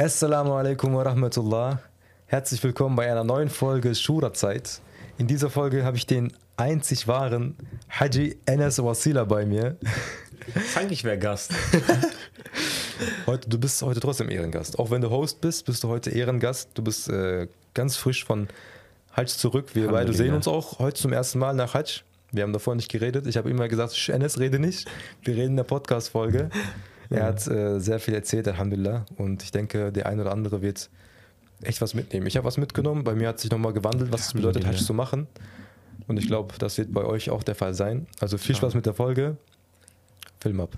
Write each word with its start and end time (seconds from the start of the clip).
Assalamu 0.00 0.52
alaikum 0.54 0.94
wa 0.94 1.02
rahmatullah. 1.02 1.78
Herzlich 2.24 2.64
willkommen 2.64 2.96
bei 2.96 3.12
einer 3.12 3.22
neuen 3.22 3.50
Folge 3.50 3.94
Shura-Zeit. 3.94 4.80
In 5.18 5.26
dieser 5.26 5.50
Folge 5.50 5.84
habe 5.84 5.98
ich 5.98 6.06
den 6.06 6.32
einzig 6.56 7.06
wahren 7.06 7.54
Haji 7.90 8.38
Enes 8.46 8.82
Wasila 8.82 9.24
bei 9.24 9.44
mir. 9.44 9.76
Eigentlich 10.74 11.04
wäre 11.04 11.18
Gast. 11.18 11.52
Heute, 13.26 13.50
du 13.50 13.58
bist 13.58 13.82
heute 13.82 14.00
trotzdem 14.00 14.30
Ehrengast. 14.30 14.78
Auch 14.78 14.90
wenn 14.90 15.02
du 15.02 15.10
Host 15.10 15.42
bist, 15.42 15.66
bist 15.66 15.84
du 15.84 15.88
heute 15.88 16.08
Ehrengast. 16.10 16.70
Du 16.72 16.82
bist 16.82 17.10
äh, 17.10 17.48
ganz 17.74 17.96
frisch 17.96 18.24
von 18.24 18.48
Hajj 19.14 19.26
zurück. 19.26 19.74
Wir 19.74 19.88
beide 19.88 20.14
sehen 20.14 20.34
uns 20.34 20.48
auch 20.48 20.78
heute 20.78 20.98
zum 20.98 21.12
ersten 21.12 21.38
Mal 21.38 21.52
nach 21.52 21.74
Hajj. 21.74 22.04
Wir 22.32 22.42
haben 22.42 22.54
davor 22.54 22.74
nicht 22.74 22.90
geredet. 22.90 23.26
Ich 23.26 23.36
habe 23.36 23.50
immer 23.50 23.68
gesagt, 23.68 24.08
Enes, 24.08 24.38
rede 24.38 24.58
nicht. 24.58 24.88
Wir 25.24 25.34
reden 25.34 25.50
in 25.50 25.56
der 25.56 25.64
Podcast-Folge. 25.64 26.48
Er 27.10 27.24
hat 27.24 27.46
äh, 27.48 27.80
sehr 27.80 27.98
viel 27.98 28.14
erzählt, 28.14 28.46
Alhamdulillah. 28.46 29.04
Und 29.16 29.42
ich 29.42 29.50
denke, 29.50 29.90
der 29.90 30.06
eine 30.06 30.22
oder 30.22 30.30
andere 30.30 30.62
wird 30.62 30.90
echt 31.60 31.80
was 31.80 31.94
mitnehmen. 31.94 32.26
Ich 32.26 32.36
habe 32.36 32.46
was 32.46 32.56
mitgenommen. 32.56 33.02
Bei 33.02 33.16
mir 33.16 33.28
hat 33.28 33.40
sich 33.40 33.50
nochmal 33.50 33.72
gewandelt, 33.72 34.12
was 34.12 34.28
es 34.28 34.32
bedeutet, 34.32 34.64
Hajj 34.64 34.78
zu 34.78 34.94
machen. 34.94 35.26
Und 36.06 36.18
ich 36.18 36.28
glaube, 36.28 36.54
das 36.58 36.78
wird 36.78 36.92
bei 36.92 37.04
euch 37.04 37.30
auch 37.30 37.42
der 37.42 37.56
Fall 37.56 37.74
sein. 37.74 38.06
Also 38.20 38.38
viel 38.38 38.54
Spaß 38.54 38.74
mit 38.74 38.86
der 38.86 38.94
Folge. 38.94 39.36
Film 40.38 40.60
ab. 40.60 40.76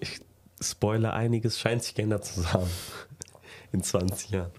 Ich 0.00 0.20
spoilere 0.60 1.12
einiges, 1.12 1.58
scheint 1.58 1.82
sich 1.82 1.94
geändert 1.94 2.24
zu 2.24 2.50
haben. 2.50 2.70
In 3.72 3.82
20 3.82 4.30
Jahren. 4.30 4.50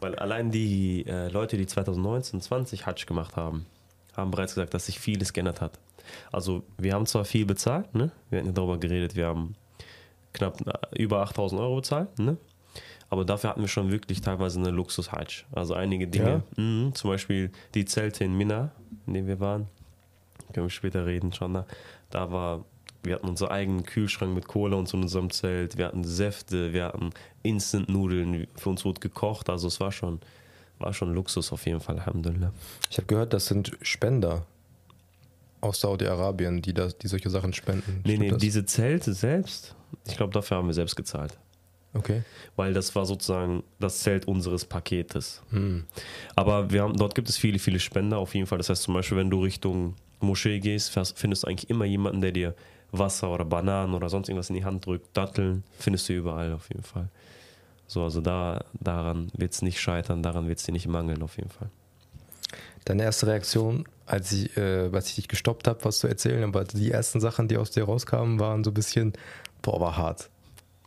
Weil 0.00 0.14
allein 0.16 0.50
die 0.50 1.06
äh, 1.06 1.28
Leute, 1.28 1.56
die 1.56 1.66
2019, 1.66 2.40
20 2.40 2.86
Hajj 2.86 3.06
gemacht 3.06 3.36
haben, 3.36 3.66
haben 4.16 4.30
bereits 4.30 4.54
gesagt, 4.54 4.74
dass 4.74 4.86
sich 4.86 4.98
vieles 4.98 5.32
geändert 5.32 5.60
hat. 5.60 5.78
Also 6.32 6.64
wir 6.78 6.94
haben 6.94 7.06
zwar 7.06 7.24
viel 7.24 7.46
bezahlt, 7.46 7.94
ne? 7.94 8.10
wir 8.30 8.38
hatten 8.38 8.48
ja 8.48 8.52
darüber 8.52 8.78
geredet, 8.78 9.16
wir 9.16 9.26
haben 9.26 9.54
knapp 10.32 10.60
äh, 10.66 11.02
über 11.02 11.20
8000 11.22 11.60
Euro 11.60 11.76
bezahlt, 11.76 12.18
ne? 12.18 12.36
aber 13.10 13.24
dafür 13.24 13.50
hatten 13.50 13.60
wir 13.60 13.68
schon 13.68 13.90
wirklich 13.90 14.20
teilweise 14.20 14.58
eine 14.60 14.70
Luxus-Hajj. 14.70 15.44
Also 15.52 15.74
einige 15.74 16.06
Dinge, 16.06 16.42
mh, 16.56 16.94
zum 16.94 17.10
Beispiel 17.10 17.50
die 17.74 17.84
Zelte 17.84 18.24
in 18.24 18.36
Minna, 18.36 18.70
in 19.06 19.14
denen 19.14 19.28
wir 19.28 19.40
waren, 19.40 19.68
können 20.52 20.66
wir 20.66 20.70
später 20.70 21.06
reden 21.06 21.32
schon, 21.32 21.54
da, 21.54 21.66
da 22.10 22.30
war 22.32 22.64
wir 23.02 23.14
hatten 23.14 23.28
unseren 23.28 23.50
eigenen 23.50 23.82
Kühlschrank 23.84 24.34
mit 24.34 24.46
Cola 24.46 24.76
und 24.76 24.88
so 24.88 24.96
in 24.96 25.04
unserem 25.04 25.30
Zelt. 25.30 25.78
Wir 25.78 25.86
hatten 25.86 26.04
Säfte, 26.04 26.72
wir 26.72 26.86
hatten 26.86 27.10
Instant-Nudeln. 27.42 28.46
Für 28.56 28.70
uns 28.70 28.84
wurde 28.84 29.00
gekocht. 29.00 29.48
Also 29.48 29.68
es 29.68 29.80
war 29.80 29.92
schon, 29.92 30.20
war 30.78 30.92
schon 30.92 31.14
Luxus 31.14 31.52
auf 31.52 31.66
jeden 31.66 31.80
Fall, 31.80 31.98
Alhamdulillah. 31.98 32.52
Ich 32.90 32.98
habe 32.98 33.06
gehört, 33.06 33.32
das 33.32 33.46
sind 33.46 33.76
Spender 33.82 34.44
aus 35.60 35.80
Saudi-Arabien, 35.80 36.62
die, 36.62 36.72
das, 36.72 36.96
die 36.98 37.08
solche 37.08 37.30
Sachen 37.30 37.52
spenden. 37.52 38.00
Nee, 38.04 38.14
Stimmt 38.14 38.20
nee, 38.20 38.30
das? 38.30 38.38
diese 38.38 38.64
Zelte 38.64 39.12
selbst, 39.12 39.74
ich 40.06 40.16
glaube, 40.16 40.32
dafür 40.32 40.56
haben 40.56 40.68
wir 40.68 40.74
selbst 40.74 40.96
gezahlt. 40.96 41.38
Okay. 41.92 42.22
Weil 42.56 42.72
das 42.72 42.94
war 42.94 43.04
sozusagen 43.04 43.64
das 43.80 44.00
Zelt 44.00 44.28
unseres 44.28 44.64
Paketes. 44.64 45.42
Hm. 45.50 45.84
Aber 46.36 46.70
wir 46.70 46.82
haben, 46.82 46.96
dort 46.96 47.14
gibt 47.14 47.28
es 47.28 47.36
viele, 47.36 47.58
viele 47.58 47.80
Spender 47.80 48.18
auf 48.18 48.34
jeden 48.34 48.46
Fall. 48.46 48.58
Das 48.58 48.68
heißt 48.68 48.82
zum 48.82 48.94
Beispiel, 48.94 49.18
wenn 49.18 49.30
du 49.30 49.42
Richtung 49.42 49.96
Moschee 50.20 50.60
gehst, 50.60 50.92
findest 51.16 51.42
du 51.42 51.48
eigentlich 51.48 51.68
immer 51.68 51.84
jemanden, 51.84 52.20
der 52.20 52.32
dir 52.32 52.54
Wasser 52.92 53.30
oder 53.30 53.44
Bananen 53.44 53.94
oder 53.94 54.08
sonst 54.08 54.28
irgendwas 54.28 54.50
in 54.50 54.56
die 54.56 54.64
Hand 54.64 54.86
drückt. 54.86 55.16
Datteln 55.16 55.64
findest 55.78 56.08
du 56.08 56.12
überall 56.14 56.52
auf 56.52 56.68
jeden 56.68 56.82
Fall. 56.82 57.08
So, 57.86 58.04
also 58.04 58.20
da, 58.20 58.64
daran 58.74 59.30
wird 59.36 59.52
es 59.52 59.62
nicht 59.62 59.80
scheitern, 59.80 60.22
daran 60.22 60.46
wird 60.48 60.58
es 60.58 60.64
dir 60.64 60.72
nicht 60.72 60.86
mangeln 60.86 61.22
auf 61.22 61.36
jeden 61.36 61.50
Fall. 61.50 61.70
Deine 62.84 63.02
erste 63.02 63.26
Reaktion, 63.26 63.84
als 64.06 64.32
ich, 64.32 64.56
äh, 64.56 64.90
als 64.92 65.08
ich 65.08 65.16
dich 65.16 65.28
gestoppt 65.28 65.68
habe, 65.68 65.84
was 65.84 65.98
zu 65.98 66.06
erzählen, 66.06 66.44
aber 66.44 66.64
die 66.64 66.90
ersten 66.90 67.20
Sachen, 67.20 67.48
die 67.48 67.56
aus 67.56 67.70
dir 67.70 67.84
rauskamen, 67.84 68.40
waren 68.40 68.64
so 68.64 68.70
ein 68.70 68.74
bisschen, 68.74 69.12
boah, 69.62 69.80
war 69.80 69.96
hart. 69.96 70.30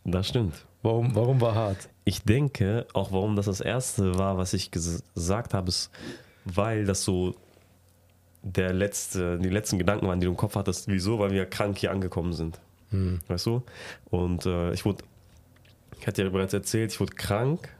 Das 0.04 0.28
stimmt. 0.28 0.66
Warum, 0.82 1.14
warum 1.14 1.40
war 1.40 1.54
hart? 1.54 1.88
Ich 2.04 2.22
denke, 2.22 2.86
auch 2.92 3.12
warum 3.12 3.36
das 3.36 3.46
das 3.46 3.60
erste 3.60 4.18
war, 4.18 4.36
was 4.36 4.52
ich 4.52 4.68
ges- 4.68 5.02
gesagt 5.14 5.54
habe, 5.54 5.68
ist, 5.68 5.90
weil 6.44 6.84
das 6.84 7.04
so 7.04 7.34
der 8.44 8.72
letzte, 8.72 9.38
die 9.38 9.48
letzten 9.48 9.78
Gedanken 9.78 10.06
waren, 10.06 10.20
die 10.20 10.26
du 10.26 10.30
im 10.30 10.36
Kopf 10.36 10.54
hattest. 10.54 10.86
Wieso? 10.88 11.18
Weil 11.18 11.32
wir 11.32 11.46
krank 11.46 11.78
hier 11.78 11.90
angekommen 11.90 12.32
sind. 12.32 12.60
Hm. 12.90 13.18
Weißt 13.26 13.46
du? 13.46 13.62
Und 14.10 14.46
äh, 14.46 14.72
ich 14.72 14.84
wurde, 14.84 15.02
ich 15.98 16.06
hatte 16.06 16.22
ja 16.22 16.28
bereits 16.28 16.52
erzählt, 16.52 16.92
ich 16.92 17.00
wurde 17.00 17.14
krank, 17.14 17.70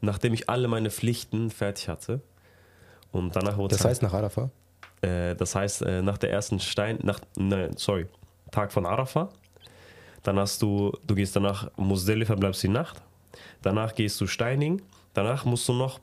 nachdem 0.00 0.32
ich 0.32 0.48
alle 0.48 0.68
meine 0.68 0.90
Pflichten 0.90 1.50
fertig 1.50 1.88
hatte. 1.88 2.20
Und 3.10 3.34
danach 3.36 3.58
wurde 3.58 3.74
Das 3.74 3.84
heißt 3.84 4.02
nach 4.02 4.14
Arafah? 4.14 4.50
äh, 5.02 5.34
das 5.34 5.54
heißt, 5.54 5.82
äh, 5.82 6.02
nach 6.02 6.18
der 6.18 6.30
ersten 6.30 6.60
Stein, 6.60 6.98
nach, 7.02 7.20
nein, 7.36 7.72
sorry, 7.76 8.06
Tag 8.50 8.72
von 8.72 8.86
Arafah, 8.86 9.28
dann 10.22 10.38
hast 10.38 10.62
du, 10.62 10.92
du 11.06 11.14
gehst 11.14 11.36
danach 11.36 11.70
Musdalifa, 11.76 12.34
bleibst 12.34 12.62
die 12.62 12.68
Nacht, 12.68 13.02
danach 13.62 13.94
gehst 13.94 14.20
du 14.20 14.26
Steining, 14.26 14.82
danach 15.14 15.44
musst 15.44 15.68
du 15.68 15.72
noch, 15.72 16.00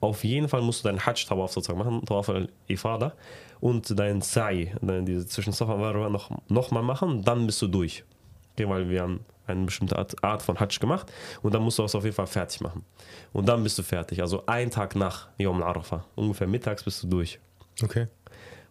auf 0.00 0.24
jeden 0.24 0.48
Fall 0.48 0.62
musst 0.62 0.84
du 0.84 0.88
deinen 0.88 1.04
Hajj-Tawaf 1.04 1.52
sozusagen 1.52 1.78
machen, 1.78 2.04
Tawaf 2.04 2.28
al-Ifada 2.28 3.14
und 3.60 3.98
dein 3.98 4.20
Sa'i, 4.22 4.70
dein- 4.80 5.04
diese 5.06 5.26
zwischen 5.26 5.52
Safa 5.52 5.72
und 5.74 5.80
Marwa 5.80 6.08
noch, 6.08 6.30
noch 6.48 6.70
mal 6.70 6.82
machen, 6.82 7.22
dann 7.24 7.46
bist 7.46 7.60
du 7.62 7.66
durch. 7.66 8.04
Okay, 8.52 8.68
weil 8.68 8.88
wir 8.88 9.02
haben 9.02 9.20
eine 9.46 9.64
bestimmte 9.64 9.96
Art, 9.96 10.22
Art 10.22 10.42
von 10.42 10.60
Hajj 10.60 10.78
gemacht 10.78 11.10
und 11.42 11.54
dann 11.54 11.62
musst 11.62 11.78
du 11.78 11.82
das 11.82 11.94
auf 11.94 12.04
jeden 12.04 12.14
Fall 12.14 12.26
fertig 12.26 12.60
machen. 12.60 12.84
Und 13.32 13.48
dann 13.48 13.62
bist 13.62 13.78
du 13.78 13.82
fertig, 13.82 14.20
also 14.20 14.44
ein 14.46 14.70
Tag 14.70 14.94
nach 14.94 15.28
Yom 15.38 15.62
al-Arafah, 15.62 16.04
ungefähr 16.16 16.46
mittags 16.46 16.84
bist 16.84 17.02
du 17.02 17.06
durch. 17.08 17.40
Okay. 17.82 18.06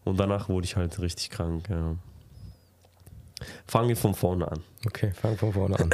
Und 0.05 0.17
danach 0.19 0.47
wurde 0.49 0.65
ich 0.65 0.75
halt 0.77 0.99
richtig 0.99 1.29
krank. 1.31 1.67
Ja. 1.69 1.95
Fangen 3.67 3.89
wir 3.89 3.97
von 3.97 4.13
vorne 4.13 4.49
an. 4.49 4.63
Okay, 4.85 5.11
fang 5.13 5.37
von 5.37 5.51
vorne 5.53 5.77
an. 5.79 5.89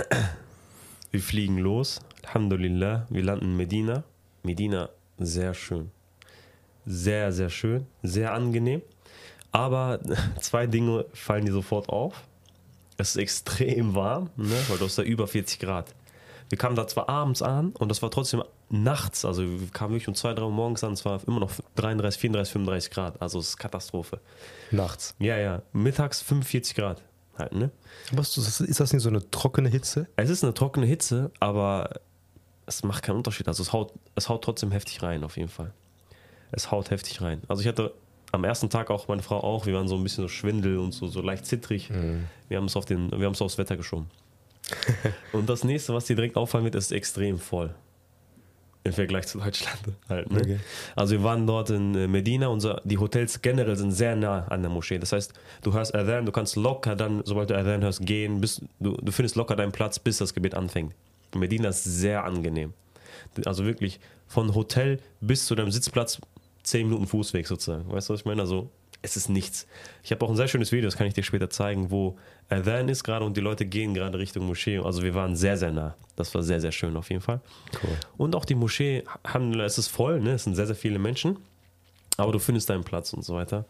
Wir 1.11 1.19
fliegen 1.19 1.57
los. 1.57 1.99
Alhamdulillah. 2.23 3.05
Wir 3.09 3.23
landen 3.23 3.45
in 3.45 3.57
Medina. 3.57 4.03
Medina, 4.43 4.89
sehr 5.19 5.53
schön. 5.53 5.91
Sehr, 6.85 7.31
sehr 7.31 7.49
schön. 7.49 7.85
Sehr 8.01 8.33
angenehm. 8.33 8.81
Aber 9.51 9.99
zwei 10.41 10.67
Dinge 10.67 11.05
fallen 11.13 11.45
dir 11.45 11.53
sofort 11.53 11.89
auf. 11.89 12.23
Es 12.97 13.09
ist 13.11 13.15
extrem 13.17 13.95
warm, 13.95 14.29
ne? 14.35 14.55
weil 14.67 14.77
du 14.77 14.85
hast 14.85 14.97
da 14.97 15.01
über 15.03 15.27
40 15.27 15.59
Grad. 15.59 15.93
Wir 16.49 16.57
kamen 16.57 16.75
da 16.75 16.85
zwar 16.85 17.09
abends 17.09 17.41
an 17.41 17.69
und 17.71 17.89
das 17.89 18.01
war 18.03 18.11
trotzdem 18.11 18.43
nachts, 18.69 19.25
also 19.25 19.41
wir 19.43 19.67
kamen 19.71 19.93
wirklich 19.93 20.07
um 20.07 20.13
2, 20.13 20.33
3 20.35 20.43
Uhr 20.43 20.51
morgens 20.51 20.83
an, 20.83 20.93
es 20.93 21.03
war 21.03 21.19
immer 21.25 21.39
noch 21.39 21.51
33, 21.75 22.21
34, 22.21 22.51
35 22.53 22.91
Grad, 22.91 23.21
also 23.21 23.39
es 23.39 23.49
ist 23.49 23.57
Katastrophe. 23.57 24.19
Nachts. 24.69 25.15
Ja, 25.17 25.37
ja. 25.37 25.63
Mittags 25.71 26.21
45 26.21 26.75
Grad. 26.75 27.01
Halt, 27.35 27.53
ne? 27.53 27.71
Aber 28.11 28.21
ist 28.21 28.37
das- 28.37 28.61
ist 28.61 28.79
das 28.79 28.93
nicht 28.93 29.01
so 29.01 29.09
eine 29.09 29.27
trockene 29.31 29.69
Hitze? 29.69 30.07
Es 30.15 30.29
ist 30.29 30.43
eine 30.43 30.53
trockene 30.53 30.85
Hitze, 30.85 31.31
aber 31.39 31.89
es 32.65 32.83
macht 32.83 33.03
keinen 33.03 33.17
Unterschied. 33.17 33.47
Also 33.47 33.63
es 33.63 33.73
haut, 33.73 33.93
es 34.15 34.29
haut 34.29 34.43
trotzdem 34.43 34.71
heftig 34.71 35.01
rein, 35.03 35.23
auf 35.23 35.37
jeden 35.37 35.49
Fall. 35.49 35.73
Es 36.51 36.71
haut 36.71 36.91
heftig 36.91 37.21
rein. 37.21 37.41
Also 37.47 37.61
ich 37.61 37.67
hatte 37.67 37.93
am 38.31 38.43
ersten 38.43 38.69
Tag 38.69 38.89
auch 38.89 39.07
meine 39.07 39.21
Frau 39.21 39.39
auch, 39.39 39.65
wir 39.65 39.75
waren 39.75 39.87
so 39.87 39.95
ein 39.95 40.03
bisschen 40.03 40.23
so 40.23 40.27
Schwindel 40.27 40.79
und 40.79 40.91
so, 40.91 41.07
so 41.07 41.21
leicht 41.21 41.45
zittrig. 41.45 41.89
Wir 42.49 42.57
haben 42.57 42.65
es 42.65 42.75
auf 42.75 42.85
den, 42.85 43.11
wir 43.11 43.25
haben 43.25 43.33
es 43.33 43.41
aufs 43.41 43.57
Wetter 43.57 43.77
geschoben. 43.77 44.07
und 45.33 45.49
das 45.49 45.63
nächste, 45.63 45.93
was 45.93 46.05
dir 46.05 46.15
direkt 46.15 46.35
auffallen 46.35 46.65
wird, 46.65 46.75
ist 46.75 46.91
extrem 46.91 47.37
voll. 47.37 47.75
Im 48.85 48.91
Vergleich 48.91 49.27
zu 49.27 49.39
Deutschland 49.39 49.79
halt. 50.09 50.29
Ne? 50.31 50.39
Okay. 50.39 50.59
Also 50.95 51.13
wir 51.13 51.23
waren 51.23 51.47
dort 51.47 51.69
in 51.69 51.95
äh, 51.95 52.07
Medina, 52.07 52.47
unser, 52.47 52.81
die 52.83 52.97
Hotels 52.97 53.41
generell 53.41 53.77
sind 53.77 53.91
sehr 53.91 54.15
nah 54.15 54.45
an 54.47 54.61
der 54.61 54.69
Moschee. 54.69 54.99
Das 54.99 55.13
heißt, 55.13 55.33
du 55.61 55.73
hörst 55.73 55.95
Adhan, 55.95 56.25
du 56.25 56.33
kannst 56.33 56.57
locker 56.57 56.95
dann, 56.95 57.21
sobald 57.23 57.49
du 57.49 57.57
Adhan 57.57 57.81
hörst, 57.81 58.05
gehen, 58.05 58.41
bis, 58.41 58.61
du, 58.79 58.97
du 58.97 59.11
findest 59.11 59.35
locker 59.35 59.55
deinen 59.55 59.71
Platz, 59.71 59.99
bis 59.99 60.17
das 60.17 60.33
Gebet 60.33 60.53
anfängt. 60.53 60.93
Medina 61.35 61.69
ist 61.69 61.83
sehr 61.83 62.23
angenehm. 62.23 62.73
Also 63.45 63.65
wirklich 63.65 63.99
von 64.27 64.53
Hotel 64.55 64.99
bis 65.21 65.45
zu 65.45 65.55
deinem 65.55 65.71
Sitzplatz 65.71 66.19
10 66.63 66.87
Minuten 66.87 67.07
Fußweg 67.07 67.47
sozusagen. 67.47 67.91
Weißt 67.91 68.09
du, 68.09 68.13
was 68.13 68.21
ich 68.21 68.25
meine? 68.25 68.41
Also 68.41 68.69
es 69.03 69.17
ist 69.17 69.29
nichts. 69.29 69.67
Ich 70.01 70.11
habe 70.11 70.25
auch 70.25 70.29
ein 70.29 70.35
sehr 70.35 70.47
schönes 70.47 70.71
Video, 70.71 70.87
das 70.87 70.95
kann 70.95 71.05
ich 71.05 71.13
dir 71.13 71.23
später 71.23 71.49
zeigen, 71.49 71.91
wo 71.91 72.17
Adhan 72.49 72.87
ist 72.87 73.03
gerade 73.03 73.25
und 73.25 73.35
die 73.35 73.41
Leute 73.41 73.65
gehen 73.65 73.93
gerade 73.93 74.17
Richtung 74.17 74.47
Moschee. 74.47 74.79
Also 74.79 75.03
wir 75.03 75.13
waren 75.13 75.35
sehr, 75.35 75.57
sehr 75.57 75.71
nah. 75.71 75.95
Das 76.15 76.33
war 76.33 76.41
sehr, 76.41 76.61
sehr 76.61 76.71
schön 76.71 76.95
auf 76.95 77.09
jeden 77.09 77.21
Fall. 77.21 77.41
Cool. 77.83 77.97
Und 78.17 78.35
auch 78.35 78.45
die 78.45 78.55
Moschee, 78.55 79.03
es 79.65 79.77
ist 79.77 79.89
voll, 79.89 80.21
ne? 80.21 80.31
es 80.31 80.45
sind 80.45 80.55
sehr, 80.55 80.67
sehr 80.67 80.75
viele 80.75 80.99
Menschen, 80.99 81.37
aber 82.17 82.31
du 82.31 82.39
findest 82.39 82.69
deinen 82.69 82.85
Platz 82.85 83.13
und 83.13 83.23
so 83.23 83.35
weiter. 83.35 83.65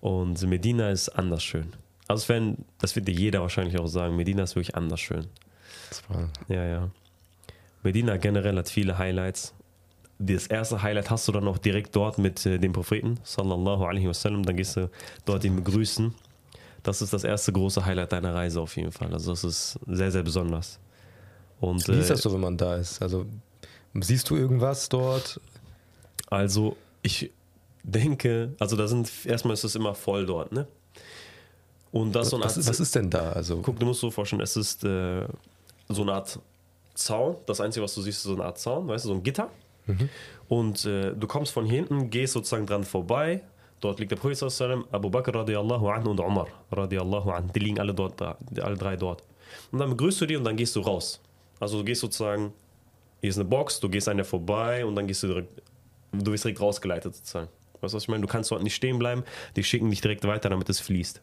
Und 0.00 0.42
Medina 0.42 0.90
ist 0.90 1.10
anders 1.10 1.44
schön. 1.44 1.74
Also 2.08 2.28
wenn, 2.28 2.56
das 2.80 2.96
wird 2.96 3.06
dir 3.06 3.14
jeder 3.14 3.40
wahrscheinlich 3.40 3.78
auch 3.78 3.86
sagen, 3.86 4.16
Medina 4.16 4.42
ist 4.42 4.56
wirklich 4.56 4.74
anders 4.74 5.00
schön. 5.00 5.26
Das 6.08 6.16
war, 6.16 6.28
Ja, 6.48 6.64
ja. 6.64 6.90
Medina 7.82 8.16
generell 8.16 8.56
hat 8.56 8.68
viele 8.68 8.98
Highlights. 8.98 9.54
Das 10.18 10.46
erste 10.46 10.82
Highlight 10.82 11.10
hast 11.10 11.28
du 11.28 11.32
dann 11.32 11.46
auch 11.48 11.58
direkt 11.58 11.94
dort 11.96 12.18
mit 12.18 12.44
äh, 12.46 12.58
dem 12.58 12.72
Propheten, 12.72 13.18
sallallahu 13.24 13.84
alaihi 13.84 14.08
wasallam. 14.08 14.44
Dann 14.44 14.56
gehst 14.56 14.76
du 14.76 14.90
dort 15.24 15.44
ihn 15.44 15.56
begrüßen. 15.56 16.14
Das 16.82 17.02
ist 17.02 17.12
das 17.12 17.24
erste 17.24 17.52
große 17.52 17.84
Highlight 17.84 18.12
deiner 18.12 18.34
Reise 18.34 18.60
auf 18.60 18.76
jeden 18.76 18.92
Fall. 18.92 19.12
Also 19.12 19.32
das 19.32 19.44
ist 19.44 19.78
sehr, 19.86 20.10
sehr 20.10 20.22
besonders. 20.22 20.78
Und, 21.60 21.86
wie 21.88 21.98
ist 21.98 22.06
äh, 22.06 22.14
das 22.14 22.22
so, 22.22 22.32
wenn 22.32 22.40
man 22.40 22.56
da 22.56 22.76
ist? 22.76 23.02
Also 23.02 23.26
siehst 23.94 24.30
du 24.30 24.36
irgendwas 24.36 24.88
dort? 24.88 25.40
Also, 26.30 26.76
ich, 27.02 27.30
denke, 27.84 28.54
also 28.58 28.76
da 28.76 28.88
sind, 28.88 29.10
erstmal 29.24 29.54
ist 29.54 29.64
es 29.64 29.74
immer 29.76 29.94
voll 29.94 30.26
dort, 30.26 30.52
ne? 30.52 30.66
Und 31.92 32.12
das 32.12 32.34
eine 32.34 32.42
Art, 32.42 32.56
was, 32.56 32.66
was 32.66 32.80
ist 32.80 32.94
denn 32.96 33.08
da? 33.08 33.30
Also 33.32 33.60
guck, 33.60 33.78
du 33.78 33.86
musst 33.86 34.00
so 34.00 34.10
vorstellen, 34.10 34.42
es 34.42 34.56
ist 34.56 34.82
äh, 34.82 35.26
so 35.88 36.02
eine 36.02 36.14
Art 36.14 36.38
Zaun. 36.94 37.36
Das 37.46 37.60
Einzige, 37.60 37.84
was 37.84 37.94
du 37.94 38.02
siehst, 38.02 38.18
ist 38.18 38.24
so 38.24 38.34
eine 38.34 38.44
Art 38.44 38.58
Zaun, 38.58 38.88
weißt 38.88 39.04
du, 39.04 39.08
so 39.08 39.14
ein 39.14 39.22
Gitter. 39.22 39.50
Mhm. 39.86 40.08
Und 40.48 40.84
äh, 40.84 41.12
du 41.12 41.26
kommst 41.26 41.52
von 41.52 41.66
hinten, 41.66 42.10
gehst 42.10 42.32
sozusagen 42.32 42.66
dran 42.66 42.84
vorbei. 42.84 43.42
Dort 43.80 43.98
liegt 43.98 44.12
der 44.12 44.16
Prophet 44.16 44.42
Abu 44.92 45.10
Bakr 45.10 45.34
radiallahu 45.34 45.88
anhu 45.88 46.10
und 46.10 46.20
Umar 46.20 46.48
radiallahu 46.72 47.30
anhu. 47.30 47.52
Die 47.54 47.58
liegen 47.60 47.78
alle 47.78 47.92
dort, 47.92 48.20
alle 48.22 48.76
drei 48.76 48.96
dort. 48.96 49.22
Und 49.72 49.78
dann 49.78 49.90
begrüßt 49.90 50.20
du 50.20 50.26
die 50.26 50.36
und 50.36 50.44
dann 50.44 50.56
gehst 50.56 50.74
du 50.76 50.80
raus. 50.80 51.20
Also 51.60 51.78
du 51.78 51.84
gehst 51.84 52.00
sozusagen, 52.00 52.52
hier 53.20 53.30
ist 53.30 53.36
eine 53.36 53.44
Box, 53.44 53.80
du 53.80 53.88
gehst 53.88 54.08
an 54.08 54.16
der 54.16 54.24
vorbei 54.24 54.84
und 54.84 54.96
dann 54.96 55.06
gehst 55.06 55.22
du 55.22 55.28
direkt, 55.28 55.62
du 56.12 56.32
wirst 56.32 56.44
direkt 56.44 56.60
rausgeleitet 56.60 57.14
sozusagen. 57.14 57.48
Weißt 57.80 57.92
du, 57.92 57.96
was 57.96 58.04
ich 58.04 58.08
meine? 58.08 58.22
Du 58.22 58.28
kannst 58.28 58.50
dort 58.50 58.62
nicht 58.62 58.74
stehen 58.74 58.98
bleiben, 58.98 59.24
die 59.56 59.64
schicken 59.64 59.90
dich 59.90 60.00
direkt 60.00 60.24
weiter, 60.26 60.48
damit 60.48 60.68
es 60.70 60.80
fließt. 60.80 61.20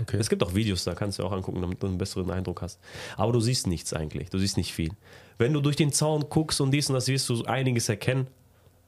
Okay. 0.00 0.16
Es 0.18 0.28
gibt 0.28 0.42
auch 0.42 0.54
Videos, 0.54 0.84
da 0.84 0.94
kannst 0.94 1.18
du 1.18 1.24
auch 1.24 1.32
angucken, 1.32 1.60
damit 1.60 1.82
du 1.82 1.86
einen 1.86 1.98
besseren 1.98 2.30
Eindruck 2.30 2.62
hast. 2.62 2.80
Aber 3.16 3.32
du 3.32 3.40
siehst 3.40 3.66
nichts 3.66 3.92
eigentlich, 3.92 4.30
du 4.30 4.38
siehst 4.38 4.56
nicht 4.56 4.72
viel. 4.72 4.92
Wenn 5.38 5.52
du 5.52 5.60
durch 5.60 5.76
den 5.76 5.92
Zaun 5.92 6.26
guckst 6.28 6.60
und 6.60 6.70
dies 6.70 6.88
und 6.88 6.94
das, 6.94 7.08
wirst 7.08 7.28
du 7.28 7.44
einiges 7.44 7.88
erkennen. 7.88 8.28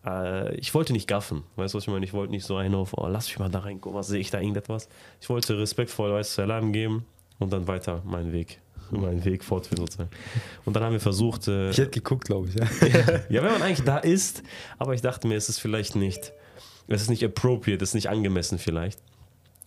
Äh, 0.04 0.54
ich 0.56 0.72
wollte 0.74 0.92
nicht 0.92 1.08
gaffen, 1.08 1.42
weißt 1.56 1.74
du, 1.74 1.78
was 1.78 1.84
ich 1.84 1.90
meine? 1.90 2.04
Ich 2.04 2.12
wollte 2.12 2.32
nicht 2.32 2.44
so 2.44 2.56
einen 2.56 2.74
auf, 2.74 2.96
oh, 2.96 3.06
lass 3.08 3.28
mich 3.28 3.38
mal 3.38 3.50
da 3.50 3.60
reingucken, 3.60 3.98
was 3.98 4.08
sehe 4.08 4.20
ich 4.20 4.30
da 4.30 4.40
irgendetwas? 4.40 4.88
Ich 5.20 5.28
wollte 5.28 5.58
respektvoll, 5.58 6.12
weißt 6.12 6.30
du, 6.30 6.42
Salam 6.42 6.72
geben 6.72 7.04
und 7.38 7.52
dann 7.52 7.66
weiter 7.66 8.02
meinen 8.04 8.32
Weg 8.32 8.60
meinen 8.90 9.24
Weg 9.24 9.44
fortführen 9.44 9.78
sozusagen. 9.78 10.10
Und 10.64 10.74
dann 10.74 10.82
haben 10.82 10.92
wir 10.92 11.00
versucht. 11.00 11.48
Äh, 11.48 11.70
ich 11.70 11.78
hätte 11.78 11.90
geguckt, 11.90 12.24
glaube 12.24 12.48
ich. 12.48 12.54
Ja. 12.56 12.64
ja, 13.28 13.42
wenn 13.42 13.52
man 13.52 13.62
eigentlich 13.62 13.84
da 13.84 13.98
ist, 13.98 14.42
aber 14.78 14.94
ich 14.94 15.00
dachte 15.00 15.28
mir, 15.28 15.36
es 15.36 15.48
ist 15.48 15.58
vielleicht 15.58 15.96
nicht, 15.96 16.32
es 16.88 17.02
ist 17.02 17.10
nicht 17.10 17.24
appropriate, 17.24 17.82
es 17.82 17.90
ist 17.90 17.94
nicht 17.94 18.08
angemessen 18.08 18.58
vielleicht. 18.58 19.00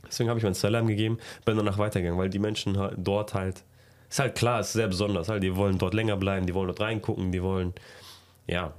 Deswegen 0.08 0.30
habe 0.30 0.40
ich 0.40 0.44
meinen 0.44 0.54
Salam 0.54 0.88
gegeben, 0.88 1.18
bin 1.46 1.58
danach 1.58 1.78
weitergegangen, 1.78 2.20
weil 2.20 2.30
die 2.30 2.40
Menschen 2.40 2.78
dort 2.98 3.34
halt, 3.34 3.64
ist 4.10 4.20
halt 4.20 4.36
klar, 4.36 4.60
es 4.60 4.68
ist 4.68 4.74
sehr 4.74 4.88
besonders, 4.88 5.30
halt, 5.30 5.44
die 5.44 5.56
wollen 5.56 5.78
dort 5.78 5.94
länger 5.94 6.18
bleiben, 6.18 6.46
die 6.46 6.54
wollen 6.54 6.68
dort 6.68 6.82
reingucken, 6.82 7.32
die 7.32 7.42
wollen, 7.42 7.74
ja, 8.48 8.74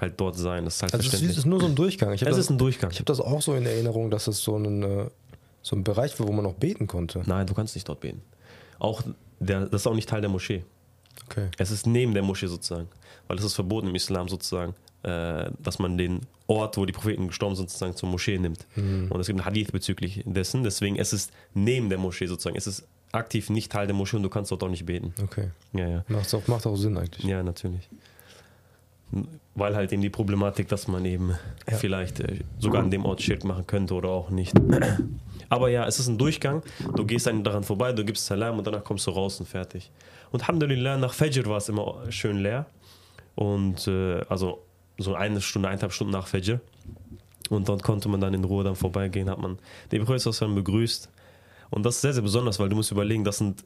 halt 0.00 0.20
dort 0.20 0.36
sein. 0.36 0.64
Das 0.64 0.76
ist 0.76 0.82
halt 0.82 0.94
also 0.94 1.02
verständlich. 1.02 1.32
Es 1.32 1.38
ist 1.38 1.46
nur 1.46 1.60
so 1.60 1.66
ein 1.66 1.74
Durchgang. 1.74 2.12
es 2.12 2.20
das, 2.20 2.36
ist 2.36 2.50
ein 2.50 2.58
Durchgang. 2.58 2.90
Ich 2.90 2.96
habe 2.96 3.06
das 3.06 3.20
auch 3.20 3.42
so 3.42 3.54
in 3.54 3.64
Erinnerung, 3.64 4.10
dass 4.10 4.26
es 4.26 4.42
so 4.42 4.56
ein, 4.56 4.82
äh, 4.82 5.06
so 5.62 5.76
ein 5.76 5.84
Bereich 5.84 6.18
war, 6.18 6.26
wo 6.26 6.32
man 6.32 6.44
noch 6.44 6.54
beten 6.54 6.86
konnte. 6.86 7.22
Nein, 7.26 7.46
du 7.46 7.54
kannst 7.54 7.74
nicht 7.74 7.88
dort 7.88 8.00
beten. 8.00 8.22
Auch 8.78 9.02
der, 9.38 9.66
das 9.66 9.82
ist 9.82 9.86
auch 9.86 9.94
nicht 9.94 10.08
Teil 10.08 10.20
der 10.20 10.30
Moschee. 10.30 10.64
Okay. 11.26 11.48
Es 11.58 11.70
ist 11.70 11.86
neben 11.86 12.12
der 12.12 12.22
Moschee 12.22 12.46
sozusagen, 12.46 12.88
weil 13.28 13.38
es 13.38 13.44
ist 13.44 13.54
verboten 13.54 13.88
im 13.88 13.94
Islam 13.94 14.28
sozusagen, 14.28 14.74
äh, 15.04 15.50
dass 15.62 15.78
man 15.78 15.98
den 15.98 16.20
Ort, 16.46 16.76
wo 16.76 16.84
die 16.84 16.92
Propheten 16.92 17.28
gestorben 17.28 17.56
sind, 17.56 17.70
sozusagen 17.70 17.96
zur 17.96 18.08
Moschee 18.08 18.38
nimmt. 18.38 18.66
Mhm. 18.76 19.10
Und 19.10 19.20
es 19.20 19.26
gibt 19.26 19.38
ein 19.38 19.44
Hadith 19.44 19.72
bezüglich 19.72 20.22
dessen. 20.26 20.62
Deswegen 20.62 20.96
es 20.96 21.12
ist 21.12 21.32
neben 21.54 21.88
der 21.88 21.98
Moschee 21.98 22.26
sozusagen. 22.26 22.56
Es 22.56 22.66
ist 22.66 22.86
aktiv 23.12 23.48
nicht 23.50 23.72
Teil 23.72 23.86
der 23.86 23.94
Moschee 23.94 24.16
und 24.16 24.22
du 24.22 24.28
kannst 24.28 24.50
dort 24.50 24.62
auch 24.62 24.68
nicht 24.68 24.84
beten. 24.84 25.14
Okay. 25.22 25.50
Ja, 25.72 25.88
ja. 25.88 26.04
Macht 26.08 26.34
auch, 26.34 26.46
macht 26.48 26.66
auch 26.66 26.76
Sinn 26.76 26.98
eigentlich. 26.98 27.24
Ja, 27.24 27.42
natürlich. 27.42 27.88
Weil 29.54 29.76
halt 29.76 29.92
eben 29.92 30.02
die 30.02 30.10
Problematik, 30.10 30.68
dass 30.68 30.88
man 30.88 31.04
eben 31.04 31.30
ja. 31.70 31.76
vielleicht 31.76 32.20
äh, 32.20 32.40
sogar 32.58 32.82
an 32.82 32.90
dem 32.90 33.04
Ort 33.04 33.22
Schild 33.22 33.44
machen 33.44 33.66
könnte 33.66 33.94
oder 33.94 34.08
auch 34.08 34.30
nicht. 34.30 34.52
Aber 35.48 35.68
ja, 35.68 35.86
es 35.86 36.00
ist 36.00 36.08
ein 36.08 36.18
Durchgang. 36.18 36.62
Du 36.96 37.06
gehst 37.06 37.26
dann 37.26 37.44
daran 37.44 37.62
vorbei, 37.62 37.92
du 37.92 38.04
gibst 38.04 38.26
Salam 38.26 38.58
und 38.58 38.66
danach 38.66 38.82
kommst 38.82 39.06
du 39.06 39.12
raus 39.12 39.38
und 39.38 39.46
fertig. 39.46 39.90
Und 40.32 40.40
Alhamdulillah, 40.40 40.96
nach 40.96 41.14
Fajr 41.14 41.46
war 41.46 41.58
es 41.58 41.68
immer 41.68 42.10
schön 42.10 42.38
leer. 42.38 42.66
Und 43.36 43.86
äh, 43.86 44.20
also 44.28 44.64
so 44.98 45.14
eine 45.14 45.40
Stunde, 45.40 45.68
eineinhalb 45.68 45.92
Stunden 45.92 46.12
nach 46.12 46.26
Fajr. 46.26 46.60
Und 47.50 47.68
dort 47.68 47.82
konnte 47.82 48.08
man 48.08 48.20
dann 48.20 48.34
in 48.34 48.44
Ruhe 48.44 48.64
dann 48.64 48.76
vorbeigehen, 48.76 49.28
hat 49.28 49.38
man 49.38 49.58
den 49.92 50.04
Prophet 50.04 50.54
begrüßt. 50.54 51.10
Und 51.70 51.84
das 51.84 51.96
ist 51.96 52.00
sehr, 52.02 52.14
sehr 52.14 52.22
besonders, 52.22 52.58
weil 52.58 52.68
du 52.68 52.76
musst 52.76 52.90
überlegen, 52.90 53.24
das 53.24 53.38
sind 53.38 53.64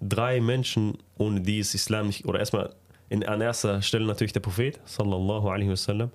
drei 0.00 0.40
Menschen, 0.40 0.98
ohne 1.16 1.40
die 1.40 1.60
es 1.60 1.74
Islam 1.74 2.08
nicht, 2.08 2.26
oder 2.26 2.38
erstmal 2.38 2.74
in, 3.08 3.24
an 3.24 3.40
erster 3.40 3.80
Stelle 3.82 4.06
natürlich 4.06 4.32
der 4.32 4.40
Prophet, 4.40 4.80
sallallahu 4.84 5.48
alaihi 5.48 5.70
wasallam, 5.70 6.10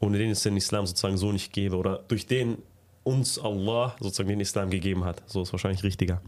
ohne 0.00 0.18
den 0.18 0.30
es 0.30 0.42
den 0.42 0.56
Islam 0.56 0.86
sozusagen 0.86 1.16
so 1.16 1.32
nicht 1.32 1.52
gäbe, 1.52 1.76
oder 1.76 2.04
durch 2.08 2.26
den 2.26 2.58
uns 3.02 3.38
Allah 3.38 3.94
sozusagen 4.00 4.30
den 4.30 4.40
Islam 4.40 4.70
gegeben 4.70 5.04
hat. 5.04 5.22
So 5.26 5.42
ist 5.42 5.52
wahrscheinlich 5.52 5.82
richtiger. 5.82 6.22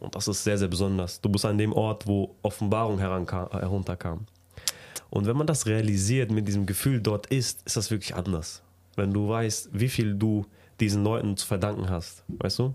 Und 0.00 0.14
das 0.14 0.28
ist 0.28 0.44
sehr, 0.44 0.58
sehr 0.58 0.68
besonders. 0.68 1.20
Du 1.20 1.28
bist 1.28 1.44
an 1.44 1.58
dem 1.58 1.72
Ort, 1.72 2.06
wo 2.06 2.34
Offenbarung 2.42 2.98
herunterkam. 2.98 4.26
Und 5.10 5.26
wenn 5.26 5.36
man 5.36 5.46
das 5.46 5.66
realisiert, 5.66 6.30
mit 6.30 6.46
diesem 6.46 6.66
Gefühl 6.66 7.00
dort 7.00 7.26
ist, 7.26 7.62
ist 7.66 7.76
das 7.76 7.90
wirklich 7.90 8.14
anders. 8.14 8.62
Wenn 8.96 9.12
du 9.12 9.28
weißt, 9.28 9.70
wie 9.72 9.88
viel 9.88 10.14
du 10.14 10.44
diesen 10.80 11.02
Leuten 11.04 11.36
zu 11.36 11.46
verdanken 11.46 11.88
hast, 11.88 12.24
weißt 12.28 12.58
du? 12.58 12.74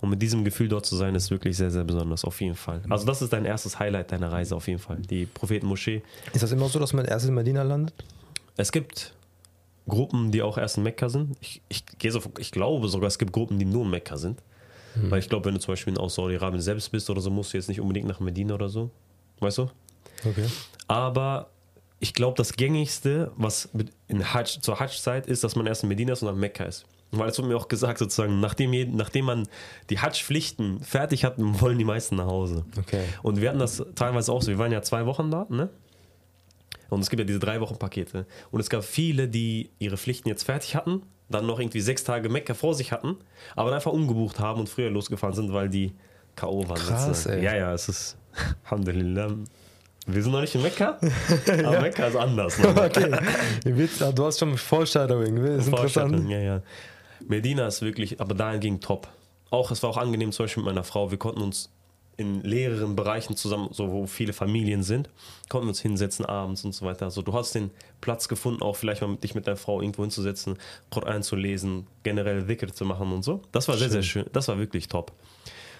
Und 0.00 0.10
mit 0.10 0.20
diesem 0.20 0.44
Gefühl 0.44 0.68
dort 0.68 0.84
zu 0.84 0.96
sein, 0.96 1.14
ist 1.14 1.30
wirklich 1.30 1.56
sehr, 1.56 1.70
sehr 1.70 1.84
besonders, 1.84 2.24
auf 2.24 2.40
jeden 2.40 2.56
Fall. 2.56 2.82
Also 2.90 3.06
das 3.06 3.22
ist 3.22 3.32
dein 3.32 3.46
erstes 3.46 3.78
Highlight 3.78 4.12
deiner 4.12 4.30
Reise, 4.30 4.54
auf 4.54 4.68
jeden 4.68 4.80
Fall. 4.80 4.98
Die 4.98 5.26
Prophetenmoschee. 5.26 6.02
Ist 6.32 6.42
das 6.42 6.52
immer 6.52 6.68
so, 6.68 6.78
dass 6.78 6.92
man 6.92 7.06
erst 7.06 7.26
in 7.26 7.34
Medina 7.34 7.62
landet? 7.62 7.94
Es 8.56 8.70
gibt 8.70 9.14
Gruppen, 9.88 10.30
die 10.30 10.42
auch 10.42 10.58
erst 10.58 10.76
in 10.76 10.82
Mekka 10.82 11.08
sind. 11.08 11.36
Ich, 11.40 11.62
ich, 11.68 11.86
gehe 11.98 12.10
so, 12.10 12.20
ich 12.38 12.50
glaube 12.50 12.88
sogar, 12.88 13.08
es 13.08 13.18
gibt 13.18 13.32
Gruppen, 13.32 13.58
die 13.58 13.64
nur 13.64 13.84
in 13.84 13.90
Mekka 13.90 14.16
sind. 14.16 14.42
Hm. 14.94 15.10
Weil 15.10 15.20
ich 15.20 15.28
glaube, 15.28 15.46
wenn 15.46 15.54
du 15.54 15.60
zum 15.60 15.72
Beispiel 15.72 15.96
in 15.96 16.08
Saudi-Arabien 16.08 16.60
selbst 16.60 16.90
bist 16.90 17.08
oder 17.08 17.20
so, 17.20 17.30
musst 17.30 17.52
du 17.52 17.56
jetzt 17.56 17.68
nicht 17.68 17.80
unbedingt 17.80 18.06
nach 18.06 18.20
Medina 18.20 18.54
oder 18.54 18.68
so. 18.68 18.90
Weißt 19.40 19.58
du? 19.58 19.70
Okay. 20.24 20.46
Aber 20.86 21.50
ich 22.00 22.14
glaube, 22.14 22.36
das 22.36 22.54
gängigste, 22.54 23.32
was 23.36 23.68
in 24.08 24.34
Hajj, 24.34 24.60
zur 24.60 24.78
Hajj-Zeit 24.78 25.26
ist, 25.26 25.44
dass 25.44 25.56
man 25.56 25.66
erst 25.66 25.82
in 25.82 25.88
Medina 25.88 26.12
ist 26.12 26.22
und 26.22 26.28
dann 26.28 26.38
Mekka 26.38 26.64
ist. 26.64 26.84
Weil 27.12 27.28
es 27.28 27.38
wurde 27.38 27.48
mir 27.48 27.56
auch 27.56 27.68
gesagt, 27.68 27.98
sozusagen, 27.98 28.40
nachdem, 28.40 28.96
nachdem 28.96 29.26
man 29.26 29.48
die 29.90 29.98
Hajj-Pflichten 29.98 30.80
fertig 30.80 31.24
hat, 31.24 31.34
wollen 31.38 31.78
die 31.78 31.84
meisten 31.84 32.16
nach 32.16 32.26
Hause. 32.26 32.64
Okay. 32.78 33.04
Und 33.22 33.40
wir 33.40 33.48
hatten 33.48 33.60
das 33.60 33.84
teilweise 33.94 34.32
auch 34.32 34.42
so. 34.42 34.48
Wir 34.48 34.58
waren 34.58 34.72
ja 34.72 34.82
zwei 34.82 35.06
Wochen 35.06 35.30
da, 35.30 35.46
ne? 35.48 35.70
Und 36.90 37.00
es 37.00 37.10
gibt 37.10 37.20
ja 37.20 37.24
diese 37.24 37.38
drei 37.38 37.60
Wochen 37.60 37.76
Pakete. 37.76 38.26
Und 38.50 38.60
es 38.60 38.68
gab 38.68 38.84
viele, 38.84 39.28
die 39.28 39.70
ihre 39.78 39.96
Pflichten 39.96 40.28
jetzt 40.28 40.44
fertig 40.44 40.76
hatten, 40.76 41.02
dann 41.28 41.46
noch 41.46 41.58
irgendwie 41.58 41.80
sechs 41.80 42.04
Tage 42.04 42.28
Mekka 42.28 42.54
vor 42.54 42.74
sich 42.74 42.92
hatten, 42.92 43.16
aber 43.56 43.70
dann 43.70 43.76
einfach 43.76 43.92
umgebucht 43.92 44.38
haben 44.38 44.60
und 44.60 44.68
früher 44.68 44.90
losgefahren 44.90 45.34
sind, 45.34 45.52
weil 45.52 45.68
die 45.68 45.94
K.O. 46.36 46.68
waren. 46.68 46.78
Krass, 46.78 47.26
ey. 47.26 47.42
Ja, 47.42 47.56
ja, 47.56 47.72
es 47.72 47.88
ist, 47.88 48.16
Alhamdulillah, 48.64 49.36
wir 50.06 50.22
sind 50.22 50.32
noch 50.32 50.40
nicht 50.40 50.54
in 50.54 50.62
Mekka, 50.62 50.98
aber 51.64 51.80
Mekka 51.80 52.06
ist 52.06 52.16
anders. 52.16 52.58
okay. 52.64 53.10
Du 54.14 54.24
hast 54.24 54.38
schon 54.38 54.56
Foreshadowing, 54.56 55.36
das 55.36 55.62
ist 55.62 55.68
interessant. 55.68 56.28
Ja, 56.28 56.38
ja. 56.38 56.62
Medina 57.26 57.66
ist 57.66 57.80
wirklich, 57.82 58.20
aber 58.20 58.34
dahin 58.34 58.60
ging 58.60 58.80
top. 58.80 59.08
Auch, 59.50 59.70
es 59.70 59.82
war 59.82 59.90
auch 59.90 59.96
angenehm, 59.96 60.32
zum 60.32 60.44
Beispiel 60.44 60.62
mit 60.62 60.74
meiner 60.74 60.84
Frau. 60.84 61.10
Wir 61.10 61.18
konnten 61.18 61.40
uns 61.40 61.70
in 62.16 62.42
leeren 62.42 62.94
Bereichen 62.94 63.36
zusammen, 63.36 63.68
so 63.72 63.90
wo 63.90 64.06
viele 64.06 64.32
Familien 64.32 64.82
sind, 64.82 65.08
konnten 65.48 65.66
wir 65.66 65.70
uns 65.70 65.80
hinsetzen 65.80 66.24
abends 66.24 66.64
und 66.64 66.72
so 66.72 66.84
weiter. 66.86 67.06
Also 67.06 67.22
du 67.22 67.32
hast 67.32 67.54
den 67.54 67.70
Platz 68.00 68.28
gefunden, 68.28 68.62
auch 68.62 68.76
vielleicht 68.76 69.02
mal 69.02 69.16
dich 69.16 69.34
mit 69.34 69.46
deiner 69.46 69.56
Frau 69.56 69.80
irgendwo 69.80 70.02
hinzusetzen, 70.02 70.58
Koran 70.90 71.22
zu 71.22 71.34
lesen, 71.34 71.86
generell 72.02 72.44
Dhikr 72.44 72.72
zu 72.72 72.84
machen 72.84 73.12
und 73.12 73.24
so. 73.24 73.42
Das 73.52 73.66
war 73.68 73.74
schön. 73.74 73.90
sehr, 73.90 73.90
sehr 73.90 74.02
schön. 74.02 74.26
Das 74.32 74.48
war 74.48 74.58
wirklich 74.58 74.88
top. 74.88 75.12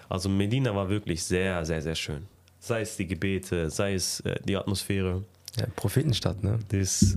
Also 0.09 0.29
Medina 0.29 0.75
war 0.75 0.89
wirklich 0.89 1.23
sehr, 1.23 1.63
sehr, 1.65 1.81
sehr 1.81 1.95
schön. 1.95 2.27
Sei 2.65 2.81
es 2.81 2.97
die 2.97 3.05
Gebete, 3.05 3.69
sei 3.69 3.93
es 3.93 4.21
äh, 4.21 4.39
die 4.43 4.57
Atmosphäre. 4.57 5.23
Ja, 5.55 5.67
Prophetenstadt, 5.75 6.43
ne? 6.43 6.57
Das, 6.69 7.15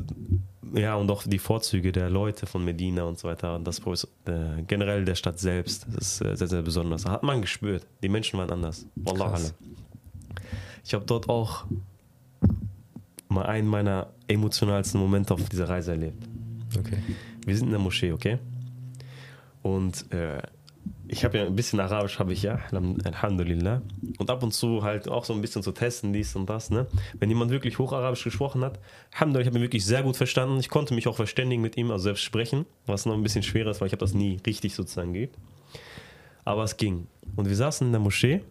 ja, 0.74 0.94
und 0.94 1.10
auch 1.10 1.22
die 1.22 1.38
Vorzüge 1.38 1.90
der 1.90 2.10
Leute 2.10 2.46
von 2.46 2.62
Medina 2.62 3.04
und 3.04 3.18
so 3.18 3.28
weiter. 3.28 3.56
Und 3.56 3.64
das 3.64 3.78
äh, 3.78 4.62
generell 4.66 5.06
der 5.06 5.14
Stadt 5.14 5.38
selbst, 5.38 5.86
das 5.90 6.20
ist 6.20 6.20
äh, 6.20 6.36
sehr, 6.36 6.48
sehr 6.48 6.60
besonders. 6.60 7.04
Da 7.04 7.12
hat 7.12 7.22
man 7.22 7.40
gespürt. 7.40 7.86
Die 8.02 8.10
Menschen 8.10 8.38
waren 8.38 8.50
anders. 8.50 8.84
Wallah 8.96 9.32
alle. 9.32 9.50
Ich 10.84 10.92
habe 10.92 11.06
dort 11.06 11.30
auch 11.30 11.64
mal 13.30 13.46
einen 13.46 13.68
meiner 13.68 14.08
emotionalsten 14.26 15.00
Momente 15.00 15.32
auf 15.32 15.48
dieser 15.48 15.66
Reise 15.66 15.92
erlebt. 15.92 16.28
Okay. 16.78 16.98
Wir 17.46 17.56
sind 17.56 17.68
in 17.68 17.72
der 17.72 17.80
Moschee, 17.80 18.12
okay? 18.12 18.38
Und 19.62 20.12
äh, 20.12 20.42
ich 21.08 21.24
habe 21.24 21.38
ja 21.38 21.46
ein 21.46 21.56
bisschen 21.56 21.80
Arabisch, 21.80 22.18
habe 22.18 22.34
ich 22.34 22.42
ja, 22.42 22.60
Alhamdulillah. 22.70 23.80
Und 24.18 24.30
ab 24.30 24.42
und 24.42 24.52
zu 24.52 24.82
halt 24.82 25.08
auch 25.08 25.24
so 25.24 25.32
ein 25.32 25.40
bisschen 25.40 25.62
zu 25.62 25.72
testen, 25.72 26.12
dies 26.12 26.36
und 26.36 26.48
das. 26.48 26.70
Ne? 26.70 26.86
Wenn 27.18 27.30
jemand 27.30 27.50
wirklich 27.50 27.78
Hocharabisch 27.78 28.24
gesprochen 28.24 28.62
hat, 28.62 28.78
Alhamdulillah, 29.12 29.42
ich 29.42 29.46
habe 29.48 29.58
ihn 29.58 29.62
wirklich 29.62 29.86
sehr 29.86 30.02
gut 30.02 30.16
verstanden. 30.16 30.60
Ich 30.60 30.68
konnte 30.68 30.94
mich 30.94 31.08
auch 31.08 31.16
verständigen 31.16 31.62
mit 31.62 31.76
ihm, 31.78 31.90
also 31.90 32.04
selbst 32.04 32.22
sprechen, 32.22 32.66
was 32.86 33.06
noch 33.06 33.14
ein 33.14 33.22
bisschen 33.22 33.42
schwerer 33.42 33.70
ist, 33.70 33.80
weil 33.80 33.86
ich 33.86 33.92
habe 33.92 34.00
das 34.00 34.12
nie 34.12 34.38
richtig 34.46 34.74
sozusagen 34.74 35.14
geübt. 35.14 35.36
Aber 36.44 36.62
es 36.62 36.76
ging. 36.76 37.06
Und 37.36 37.48
wir 37.48 37.56
saßen 37.56 37.86
in 37.86 37.92
der 37.92 38.00
Moschee, 38.00 38.42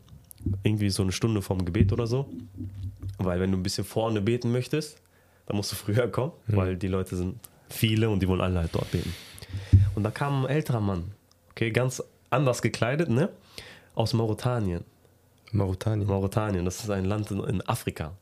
irgendwie 0.63 0.89
so 0.89 1.03
eine 1.03 1.11
Stunde 1.11 1.41
vorm 1.43 1.63
Gebet 1.63 1.93
oder 1.93 2.07
so. 2.07 2.27
Weil 3.19 3.39
wenn 3.39 3.51
du 3.51 3.57
ein 3.57 3.63
bisschen 3.63 3.83
vorne 3.83 4.21
beten 4.21 4.51
möchtest, 4.51 4.99
dann 5.45 5.57
musst 5.57 5.71
du 5.71 5.75
früher 5.75 6.07
kommen, 6.07 6.33
mhm. 6.47 6.55
weil 6.55 6.75
die 6.75 6.87
Leute 6.87 7.15
sind 7.15 7.35
viele 7.69 8.09
und 8.09 8.21
die 8.21 8.27
wollen 8.27 8.41
alle 8.41 8.59
halt 8.59 8.73
dort 8.73 8.91
beten. 8.91 9.13
Und 9.95 10.03
da 10.03 10.11
kam 10.11 10.45
ein 10.45 10.49
älterer 10.49 10.81
Mann, 10.81 11.11
okay, 11.51 11.71
ganz 11.71 12.03
anders 12.29 12.61
gekleidet, 12.61 13.09
ne? 13.09 13.29
Aus 13.95 14.13
Mauretanien. 14.13 14.83
Mauretanien. 15.51 16.07
Mauretanien, 16.07 16.65
das 16.65 16.83
ist 16.83 16.89
ein 16.89 17.05
Land 17.05 17.31
in, 17.31 17.43
in 17.43 17.67
Afrika. 17.67 18.13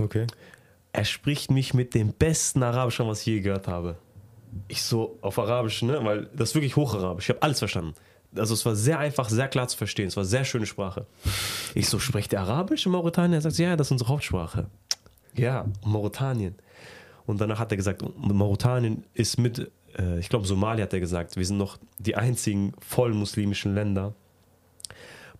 Okay. 0.00 0.26
Er 0.92 1.04
spricht 1.04 1.50
mich 1.50 1.74
mit 1.74 1.94
dem 1.94 2.12
besten 2.12 2.62
Arabisch 2.62 2.98
was 3.00 3.20
ich 3.20 3.26
je 3.26 3.40
gehört 3.40 3.68
habe. 3.68 3.96
Ich 4.66 4.82
so 4.82 5.18
auf 5.20 5.38
Arabisch, 5.38 5.82
ne? 5.82 6.04
Weil 6.04 6.28
das 6.34 6.50
ist 6.50 6.54
wirklich 6.56 6.74
Hocharabisch. 6.76 7.26
Ich 7.26 7.30
habe 7.30 7.42
alles 7.42 7.60
verstanden. 7.60 7.94
Also 8.34 8.54
es 8.54 8.64
war 8.64 8.74
sehr 8.76 8.98
einfach, 8.98 9.28
sehr 9.28 9.48
klar 9.48 9.68
zu 9.68 9.76
verstehen. 9.76 10.08
Es 10.08 10.16
war 10.16 10.24
sehr 10.24 10.44
schöne 10.44 10.66
Sprache. 10.66 11.06
Ich 11.74 11.88
so, 11.88 11.98
spricht 11.98 12.32
der 12.32 12.40
Arabisch 12.40 12.86
in 12.86 12.92
Mauretanien? 12.92 13.34
Er 13.34 13.40
sagt, 13.40 13.58
ja, 13.58 13.76
das 13.76 13.88
ist 13.88 13.92
unsere 13.92 14.10
Hauptsprache. 14.10 14.66
Ja, 15.34 15.66
Mauretanien. 15.84 16.54
Und 17.26 17.40
danach 17.40 17.58
hat 17.58 17.70
er 17.72 17.76
gesagt, 17.76 18.02
Mauretanien 18.16 19.04
ist 19.14 19.38
mit, 19.38 19.70
ich 20.18 20.28
glaube 20.28 20.46
Somalia 20.46 20.84
hat 20.84 20.92
er 20.92 21.00
gesagt, 21.00 21.36
wir 21.36 21.44
sind 21.44 21.58
noch 21.58 21.78
die 21.98 22.16
einzigen 22.16 22.72
voll 22.80 23.14
muslimischen 23.14 23.74
Länder. 23.74 24.14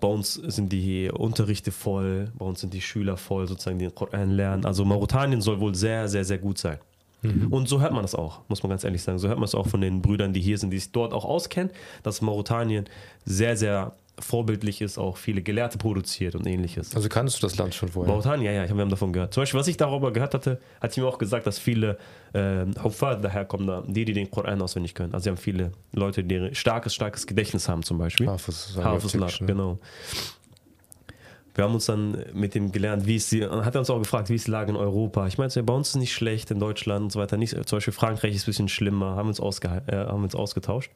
Bei 0.00 0.08
uns 0.08 0.34
sind 0.34 0.72
die 0.72 1.10
Unterrichte 1.10 1.72
voll, 1.72 2.32
bei 2.38 2.46
uns 2.46 2.60
sind 2.60 2.72
die 2.72 2.80
Schüler 2.80 3.16
voll, 3.16 3.46
sozusagen, 3.46 3.78
die 3.78 3.86
den 3.86 3.94
Koran 3.94 4.30
lernen. 4.30 4.64
Also 4.64 4.84
Mauretanien 4.84 5.42
soll 5.42 5.60
wohl 5.60 5.74
sehr, 5.74 6.08
sehr, 6.08 6.24
sehr 6.24 6.38
gut 6.38 6.56
sein. 6.58 6.78
Mhm. 7.22 7.48
Und 7.48 7.68
so 7.68 7.80
hört 7.80 7.92
man 7.92 8.02
das 8.02 8.14
auch, 8.14 8.40
muss 8.48 8.62
man 8.62 8.70
ganz 8.70 8.82
ehrlich 8.84 9.02
sagen. 9.02 9.18
So 9.18 9.28
hört 9.28 9.38
man 9.38 9.44
es 9.44 9.54
auch 9.54 9.66
von 9.66 9.82
den 9.82 10.00
Brüdern, 10.00 10.32
die 10.32 10.40
hier 10.40 10.56
sind, 10.56 10.70
die 10.70 10.78
sich 10.78 10.90
dort 10.92 11.12
auch 11.12 11.26
auskennen, 11.26 11.70
dass 12.02 12.22
Mauretanien 12.22 12.86
sehr, 13.26 13.58
sehr 13.58 13.94
vorbildlich 14.20 14.80
ist, 14.80 14.98
auch 14.98 15.16
viele 15.16 15.42
Gelehrte 15.42 15.78
produziert 15.78 16.34
und 16.34 16.46
ähnliches. 16.46 16.94
Also 16.94 17.08
kannst 17.08 17.38
du 17.38 17.46
das 17.46 17.56
Land 17.56 17.74
schon 17.74 17.88
vorher? 17.88 18.12
Mauretanien, 18.12 18.44
ja, 18.54 18.64
ja, 18.64 18.74
wir 18.74 18.80
haben 18.80 18.90
davon 18.90 19.12
gehört. 19.12 19.34
Zum 19.34 19.42
Beispiel, 19.42 19.60
was 19.60 19.68
ich 19.68 19.76
darüber 19.76 20.12
gehört 20.12 20.34
hatte, 20.34 20.60
hat 20.80 20.92
sie 20.92 21.00
mir 21.00 21.06
auch 21.06 21.18
gesagt, 21.18 21.46
dass 21.46 21.58
viele 21.58 21.98
äh, 22.32 22.66
daherkommen, 22.66 23.92
die, 23.92 24.04
die 24.04 24.12
den 24.12 24.30
Koran 24.30 24.62
auswendig 24.62 24.94
können. 24.94 25.12
Also 25.14 25.24
sie 25.24 25.30
haben 25.30 25.36
viele 25.36 25.72
Leute, 25.92 26.22
die 26.24 26.36
ein 26.36 26.54
starkes, 26.54 26.94
starkes 26.94 27.26
Gedächtnis 27.26 27.68
haben 27.68 27.82
zum 27.82 27.98
Beispiel. 27.98 28.28
Hafiz, 28.28 28.76
Hafiz, 28.76 29.14
ne? 29.14 29.26
genau. 29.46 29.78
Wir 31.54 31.64
haben 31.64 31.74
uns 31.74 31.86
dann 31.86 32.24
mit 32.32 32.54
ihm 32.54 32.70
gelernt, 32.70 33.06
wie 33.06 33.16
ist 33.16 33.32
die, 33.32 33.44
hat 33.44 33.74
er 33.74 33.80
uns 33.80 33.90
auch 33.90 33.98
gefragt, 33.98 34.28
wie 34.30 34.36
ist 34.36 34.46
die 34.46 34.50
Lage 34.50 34.70
in 34.70 34.76
Europa. 34.76 35.26
Ich 35.26 35.36
meinte, 35.36 35.62
bei 35.62 35.74
uns 35.74 35.88
ist 35.88 35.94
es 35.96 36.00
nicht 36.00 36.12
schlecht, 36.12 36.50
in 36.50 36.60
Deutschland 36.60 37.04
und 37.04 37.12
so 37.12 37.18
weiter. 37.18 37.36
Nicht, 37.36 37.52
zum 37.68 37.76
Beispiel 37.76 37.92
Frankreich 37.92 38.34
ist 38.34 38.44
ein 38.44 38.46
bisschen 38.46 38.68
schlimmer, 38.68 39.16
haben 39.16 39.28
uns, 39.28 39.40
ausge, 39.40 39.82
äh, 39.86 39.96
haben 39.96 40.22
uns 40.22 40.34
ausgetauscht. 40.34 40.90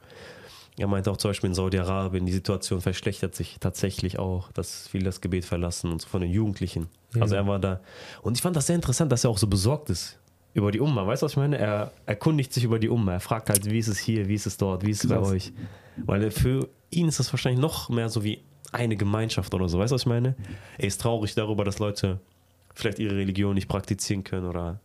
Er 0.76 0.88
meinte 0.88 1.10
auch 1.10 1.16
zum 1.16 1.30
Beispiel 1.30 1.48
in 1.48 1.54
Saudi-Arabien, 1.54 2.26
die 2.26 2.32
Situation 2.32 2.80
verschlechtert 2.80 3.34
sich 3.34 3.58
tatsächlich 3.60 4.18
auch, 4.18 4.50
dass 4.52 4.88
viele 4.88 5.04
das 5.04 5.20
Gebet 5.20 5.44
verlassen 5.44 5.92
und 5.92 6.02
so 6.02 6.08
von 6.08 6.20
den 6.20 6.30
Jugendlichen. 6.30 6.88
Mhm. 7.14 7.22
Also 7.22 7.36
er 7.36 7.46
war 7.46 7.60
da. 7.60 7.80
Und 8.22 8.36
ich 8.36 8.42
fand 8.42 8.56
das 8.56 8.66
sehr 8.66 8.76
interessant, 8.76 9.12
dass 9.12 9.24
er 9.24 9.30
auch 9.30 9.38
so 9.38 9.46
besorgt 9.46 9.90
ist 9.90 10.18
über 10.52 10.72
die 10.72 10.80
Umma. 10.80 11.06
Weißt 11.06 11.22
du, 11.22 11.26
was 11.26 11.32
ich 11.32 11.36
meine? 11.36 11.58
Er 11.58 11.92
erkundigt 12.06 12.52
sich 12.52 12.64
über 12.64 12.78
die 12.78 12.88
Umma. 12.88 13.12
Er 13.14 13.20
fragt 13.20 13.50
halt, 13.50 13.70
wie 13.70 13.78
ist 13.78 13.88
es 13.88 13.98
hier, 13.98 14.26
wie 14.28 14.34
ist 14.34 14.46
es 14.46 14.56
dort, 14.56 14.84
wie 14.84 14.90
ist 14.90 15.04
es 15.04 15.10
bei 15.10 15.18
euch? 15.18 15.52
Weil 15.96 16.30
für 16.30 16.68
ihn 16.90 17.08
ist 17.08 17.20
das 17.20 17.32
wahrscheinlich 17.32 17.60
noch 17.60 17.88
mehr 17.88 18.08
so 18.08 18.24
wie 18.24 18.42
eine 18.72 18.96
Gemeinschaft 18.96 19.54
oder 19.54 19.68
so. 19.68 19.78
Weißt 19.78 19.92
du, 19.92 19.94
was 19.94 20.02
ich 20.02 20.06
meine? 20.06 20.34
Er 20.78 20.86
ist 20.86 21.00
traurig 21.00 21.34
darüber, 21.34 21.64
dass 21.64 21.78
Leute 21.78 22.20
vielleicht 22.74 22.98
ihre 22.98 23.16
Religion 23.16 23.54
nicht 23.54 23.68
praktizieren 23.68 24.24
können 24.24 24.46
oder 24.46 24.80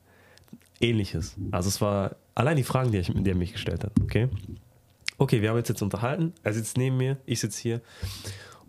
ähnliches. 0.80 1.36
Also 1.52 1.70
es 1.70 1.82
war 1.82 2.16
allein 2.36 2.58
die 2.58 2.64
Fragen, 2.64 2.92
die, 2.92 3.00
ich, 3.00 3.12
die 3.12 3.30
er 3.30 3.36
mich 3.36 3.54
gestellt 3.54 3.84
hat. 3.84 3.92
Okay? 4.02 4.30
Okay, 5.20 5.42
wir 5.42 5.50
haben 5.50 5.58
jetzt, 5.58 5.68
jetzt 5.68 5.82
unterhalten. 5.82 6.34
Er 6.44 6.54
sitzt 6.54 6.78
neben 6.78 6.98
mir, 6.98 7.18
ich 7.26 7.42
sitze 7.42 7.62
hier. 7.62 7.82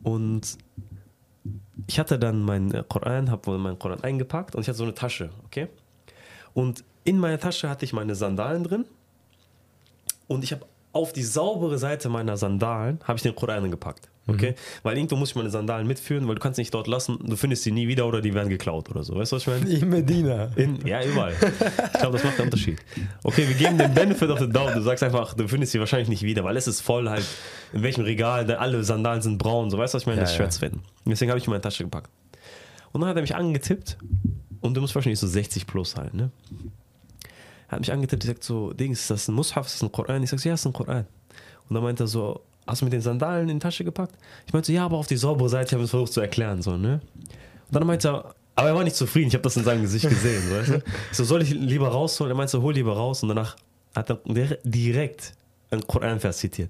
Und 0.03 0.59
ich 1.87 1.99
hatte 1.99 2.19
dann 2.19 2.43
meinen 2.43 2.87
Koran, 2.89 3.31
habe 3.31 3.57
meinen 3.57 3.79
Koran 3.79 4.03
eingepackt 4.03 4.55
und 4.55 4.63
ich 4.63 4.69
hatte 4.69 4.79
so 4.79 4.85
eine 4.85 4.95
Tasche, 4.95 5.31
okay? 5.45 5.69
Und 6.53 6.85
in 7.05 7.19
meiner 7.19 7.39
Tasche 7.39 7.71
hatte 7.71 7.85
ich 7.85 7.93
meine 7.93 8.15
Sandalen 8.15 8.65
drin 8.65 8.85
und 10.27 10.45
ich 10.45 10.53
habe 10.53 10.67
auf 10.93 11.13
die 11.13 11.23
saubere 11.23 11.79
Seite 11.79 12.09
meiner 12.09 12.37
Sandalen 12.37 12.99
habe 13.05 13.17
ich 13.17 13.23
den 13.23 13.35
Koran 13.35 13.71
gepackt. 13.71 14.09
Okay? 14.31 14.51
Mhm. 14.51 14.55
Weil 14.83 14.97
irgendwo 14.97 15.17
muss 15.17 15.31
ich 15.31 15.37
meine 15.37 15.51
Sandalen 15.51 15.87
mitführen, 15.87 16.27
weil 16.29 16.35
du 16.35 16.41
kannst 16.41 16.59
nicht 16.59 16.73
dort 16.73 16.87
lassen, 16.87 17.19
du 17.23 17.37
findest 17.37 17.63
sie 17.63 17.73
nie 17.73 17.89
wieder 17.89 18.07
oder 18.07 18.21
die 18.21 18.35
werden 18.35 18.49
geklaut 18.49 18.91
oder 18.91 19.03
so. 19.03 19.15
Weißt 19.17 19.33
du, 19.33 19.37
was 19.37 19.43
ich 19.43 19.49
meine? 19.49 19.69
In 19.69 19.89
Medina. 19.89 20.51
In, 20.57 20.87
ja, 20.87 21.05
überall. 21.05 21.35
Ich 21.93 22.01
glaube, 22.01 22.17
das 22.17 22.25
macht 22.25 22.39
einen 22.39 22.49
Unterschied. 22.49 22.79
Okay, 23.25 23.49
wir 23.49 23.55
geben 23.55 23.79
den 23.79 23.93
Benefit 23.95 24.31
of 24.31 24.39
the 24.39 24.49
doubt. 24.49 24.75
Du 24.75 24.83
sagst 24.83 25.03
einfach, 25.03 25.35
du 25.35 25.49
findest 25.49 25.73
sie 25.73 25.81
wahrscheinlich 25.81 26.09
nicht 26.09 26.23
wieder, 26.23 26.45
weil 26.45 26.57
es 26.57 26.67
ist 26.67 26.81
voll 26.81 27.09
halt, 27.09 27.25
in 27.73 27.83
welchem 27.83 28.05
Regal, 28.05 28.51
alle 28.55 28.85
Sandalen 28.85 29.23
sind 29.23 29.39
braun. 29.39 29.71
So, 29.71 29.79
weißt 29.79 29.95
du, 29.95 29.97
was 29.97 30.03
ich 30.03 30.07
meine? 30.07 30.19
Ja, 30.19 30.23
das 30.23 30.31
ist 30.33 30.37
schwer 30.37 30.51
zu 30.51 30.61
finden. 30.61 30.83
Deswegen 31.05 31.31
habe 31.31 31.39
ich 31.39 31.47
in 31.47 31.51
meine 31.51 31.63
Tasche 31.63 31.85
gepackt. 31.85 32.11
Und 32.93 33.01
dann 33.01 33.11
hat 33.11 33.17
er 33.17 33.23
mich 33.23 33.35
angetippt 33.35 33.99
und 34.61 34.77
du 34.77 34.81
musst 34.81 34.95
wahrscheinlich 34.95 35.21
so 35.21 35.27
60 35.27 35.67
plus 35.67 35.97
halt, 35.97 36.15
ne? 36.15 36.31
Er 37.69 37.73
hat 37.73 37.81
mich 37.81 37.93
angetippt, 37.93 38.23
gesagt 38.23 38.43
so, 38.43 38.73
Dings, 38.73 39.03
ist 39.03 39.11
das 39.11 39.29
ein 39.29 39.35
Mushaf, 39.35 39.67
ist 39.67 39.77
das 39.77 39.83
ein 39.83 39.93
Koran? 39.93 40.23
Ich 40.25 40.31
sag, 40.31 40.45
ja, 40.45 40.55
ist 40.55 40.67
ein 40.67 40.73
Koran. 40.73 41.07
Und 41.69 41.75
dann 41.75 41.85
meint 41.85 42.01
er 42.01 42.09
so, 42.09 42.41
hast 42.68 42.82
du 42.82 42.86
mit 42.86 42.94
den 42.94 43.02
Sandalen 43.02 43.50
in 43.50 43.58
die 43.58 43.64
Tasche 43.64 43.84
gepackt? 43.84 44.16
Ich 44.48 44.54
meinte 44.54 44.68
so, 44.68 44.74
ja, 44.74 44.86
aber 44.86 44.98
auf 44.98 45.08
die 45.08 45.18
saubere 45.18 45.50
Seite, 45.50 45.68
ich 45.68 45.74
habe 45.74 45.84
es 45.84 45.90
versucht 45.90 46.14
zu 46.14 46.22
erklären, 46.22 46.62
so, 46.62 46.78
ne? 46.78 47.02
Und 47.68 47.76
dann 47.76 47.86
meinte 47.86 48.08
er, 48.10 48.36
aber 48.56 48.70
er 48.70 48.76
war 48.76 48.84
nicht 48.84 48.96
zufrieden, 48.96 49.28
ich 49.28 49.34
habe 49.34 49.44
das 49.44 49.58
in 49.58 49.64
seinem 49.64 49.82
Gesicht 49.82 50.08
gesehen, 50.08 50.50
weißt 50.50 50.70
du? 50.70 50.76
Ich 51.12 51.18
so, 51.18 51.24
soll 51.26 51.42
ich 51.42 51.50
lieber 51.50 51.90
rausholen? 51.90 52.32
Er 52.32 52.36
meinte 52.36 52.52
so, 52.52 52.62
hol 52.62 52.74
lieber 52.74 52.96
raus. 52.96 53.22
Und 53.22 53.30
danach 53.30 53.58
hat 53.94 54.10
er 54.10 54.20
direkt 54.64 55.34
einen 55.72 55.86
Koranvers 55.86 56.38
zitiert. 56.38 56.70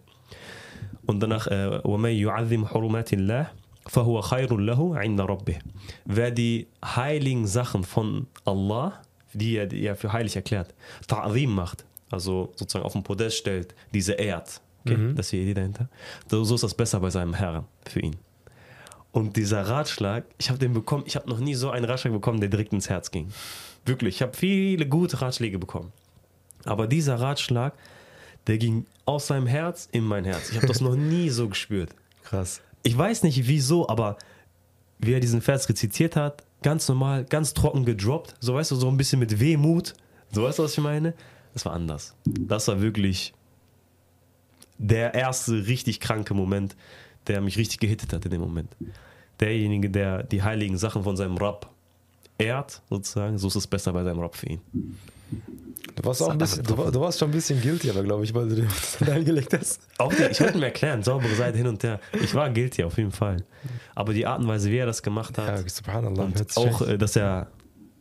Und 1.06 1.20
danach, 1.20 1.46
وَمَنْ 1.46 2.10
يُعَذِّمْ 2.10 2.68
حُرُمَاتِ 2.68 3.14
اللَّهِ 3.14 3.48
فَهُوَ 3.88 4.22
خَيْرٌ 4.22 4.50
لَهُ 4.58 4.98
عِنْدَ 4.98 5.22
رَبِّهِ 5.22 5.60
Wer 6.06 6.32
die 6.32 6.68
heiligen 6.84 7.46
Sachen 7.46 7.84
von 7.84 8.26
Allah, 8.46 9.02
die 9.34 9.58
er, 9.58 9.68
die 9.68 9.86
er 9.86 9.96
für 9.96 10.12
heilig 10.12 10.36
erklärt, 10.36 10.74
Ta'zim 11.08 11.50
macht, 11.50 11.86
also 12.10 12.52
sozusagen 12.56 12.86
auf 12.86 12.94
den 12.94 13.04
Podest 13.04 13.38
stellt, 13.38 13.76
diese 13.94 14.14
ehrt, 14.14 14.60
Okay? 14.85 14.97
Mhm. 14.97 15.17
Das 15.17 15.27
ist 15.27 15.33
die 15.33 15.43
Idee 15.43 15.55
dahinter. 15.55 15.89
So 16.29 16.55
ist 16.55 16.63
das 16.63 16.75
besser 16.75 17.01
bei 17.01 17.11
seinem 17.11 17.35
Herrn 17.35 17.65
für 17.89 18.01
ihn. 18.01 18.17
Und 19.13 19.37
dieser 19.37 19.63
Ratschlag, 19.63 20.25
ich 20.39 20.51
habe 20.51 20.59
den 20.59 20.73
bekommen, 20.73 21.05
ich 21.07 21.17
habe 21.17 21.29
noch 21.29 21.41
nie 21.41 21.55
so 21.55 21.71
einen 21.71 21.85
Ratschlag 21.85 22.13
bekommen, 22.13 22.41
der 22.41 22.49
direkt 22.49 22.73
ins 22.73 22.89
Herz 22.89 23.11
ging. 23.11 23.29
Wirklich, 23.85 24.17
ich 24.17 24.23
habe 24.23 24.37
viele 24.37 24.87
gute 24.87 25.21
Ratschläge 25.21 25.59
bekommen. 25.59 25.93
Aber 26.65 26.87
dieser 26.87 27.17
Ratschlag, 27.17 27.75
der 28.47 28.59
ging 28.59 28.87
aus 29.07 29.27
seinem 29.27 29.47
Herz 29.47 29.89
in 29.91 30.05
mein 30.05 30.25
Herz. 30.25 30.51
Ich 30.51 30.57
habe 30.57 30.67
das 30.67 30.81
noch 30.81 30.95
nie 30.95 31.31
so 31.31 31.49
gespürt. 31.49 31.91
Krass. 32.25 32.61
Ich 32.83 32.97
weiß 32.97 33.25
nicht 33.25 33.49
wieso, 33.49 33.89
aber 33.89 34.17
wie 34.99 35.13
er 35.13 35.21
diesen 35.21 35.41
Vers 35.41 35.69
rezitiert 35.69 36.15
hat, 36.15 36.45
ganz 36.63 36.89
normal, 36.89 37.25
ganz 37.25 37.55
trocken 37.55 37.85
gedroppt, 37.85 38.37
so 38.41 38.55
weißt 38.55 38.71
du, 38.71 38.77
so 38.77 38.89
ein 38.89 38.97
bisschen 38.97 39.19
mit 39.19 39.41
Wehmut. 39.41 39.95
So 40.31 40.45
weißt 40.45 40.59
du, 40.59 40.63
was 40.63 40.73
ich 40.73 40.79
meine? 40.79 41.15
Das 41.53 41.65
war 41.65 41.73
anders. 41.73 42.15
Das 42.25 42.69
war 42.69 42.81
wirklich 42.81 43.33
der 44.81 45.15
erste 45.15 45.67
richtig 45.67 46.01
kranke 46.01 46.35
Moment, 46.35 46.75
der 47.27 47.41
mich 47.41 47.59
richtig 47.59 47.81
gehittet 47.81 48.13
hat 48.13 48.25
in 48.25 48.31
dem 48.31 48.41
Moment. 48.41 48.75
Derjenige, 49.39 49.91
der 49.91 50.23
die 50.23 50.43
heiligen 50.43 50.79
Sachen 50.79 51.05
von 51.05 51.17
seinem 51.17 51.37
Rab 51.37 51.71
ehrt, 52.39 52.83
sozusagen, 52.89 53.39
so 53.39 53.49
ist 53.49 53.57
es 53.57 53.67
besser 53.67 53.93
bei 53.93 54.03
seinem 54.03 54.21
Rab 54.21 54.35
für 54.35 54.47
ihn. 54.47 54.61
Du 55.95 56.05
warst, 56.05 56.23
auch 56.23 56.31
ein 56.31 56.39
bisschen, 56.39 56.65
du, 56.65 56.75
du, 56.75 57.01
warst 57.01 57.19
schon 57.19 57.29
ein 57.29 57.33
bisschen 57.33 57.61
guilty, 57.61 57.91
aber 57.91 58.03
glaube 58.03 58.25
ich, 58.25 58.35
weil 58.35 58.49
du 58.49 58.57
dir 58.57 58.65
das 58.67 59.09
eingelegt 59.09 59.53
hast. 59.53 59.81
Auch 59.99 60.13
die, 60.13 60.25
ich 60.25 60.41
wollte 60.41 60.59
mir 60.59 60.67
erklären, 60.67 61.03
saubere 61.03 61.35
Seite 61.35 61.59
hin 61.59 61.67
und 61.67 61.83
her. 61.83 62.01
Ich 62.23 62.35
war 62.35 62.51
guilty 62.51 62.83
auf 62.85 62.97
jeden 62.97 63.13
Fall. 63.13 63.45
Aber 63.95 64.13
die 64.13 64.27
Art 64.27 64.41
und 64.41 64.49
Weise, 64.49 64.71
wie 64.71 64.79
er 64.79 64.87
das 64.87 65.03
gemacht 65.03 65.37
hat, 65.39 65.61
ja, 65.61 65.69
subhanallah, 65.69 66.25
und 66.25 66.57
auch, 66.57 66.83
äh, 66.83 66.97
dass 66.97 67.17
er 67.17 67.49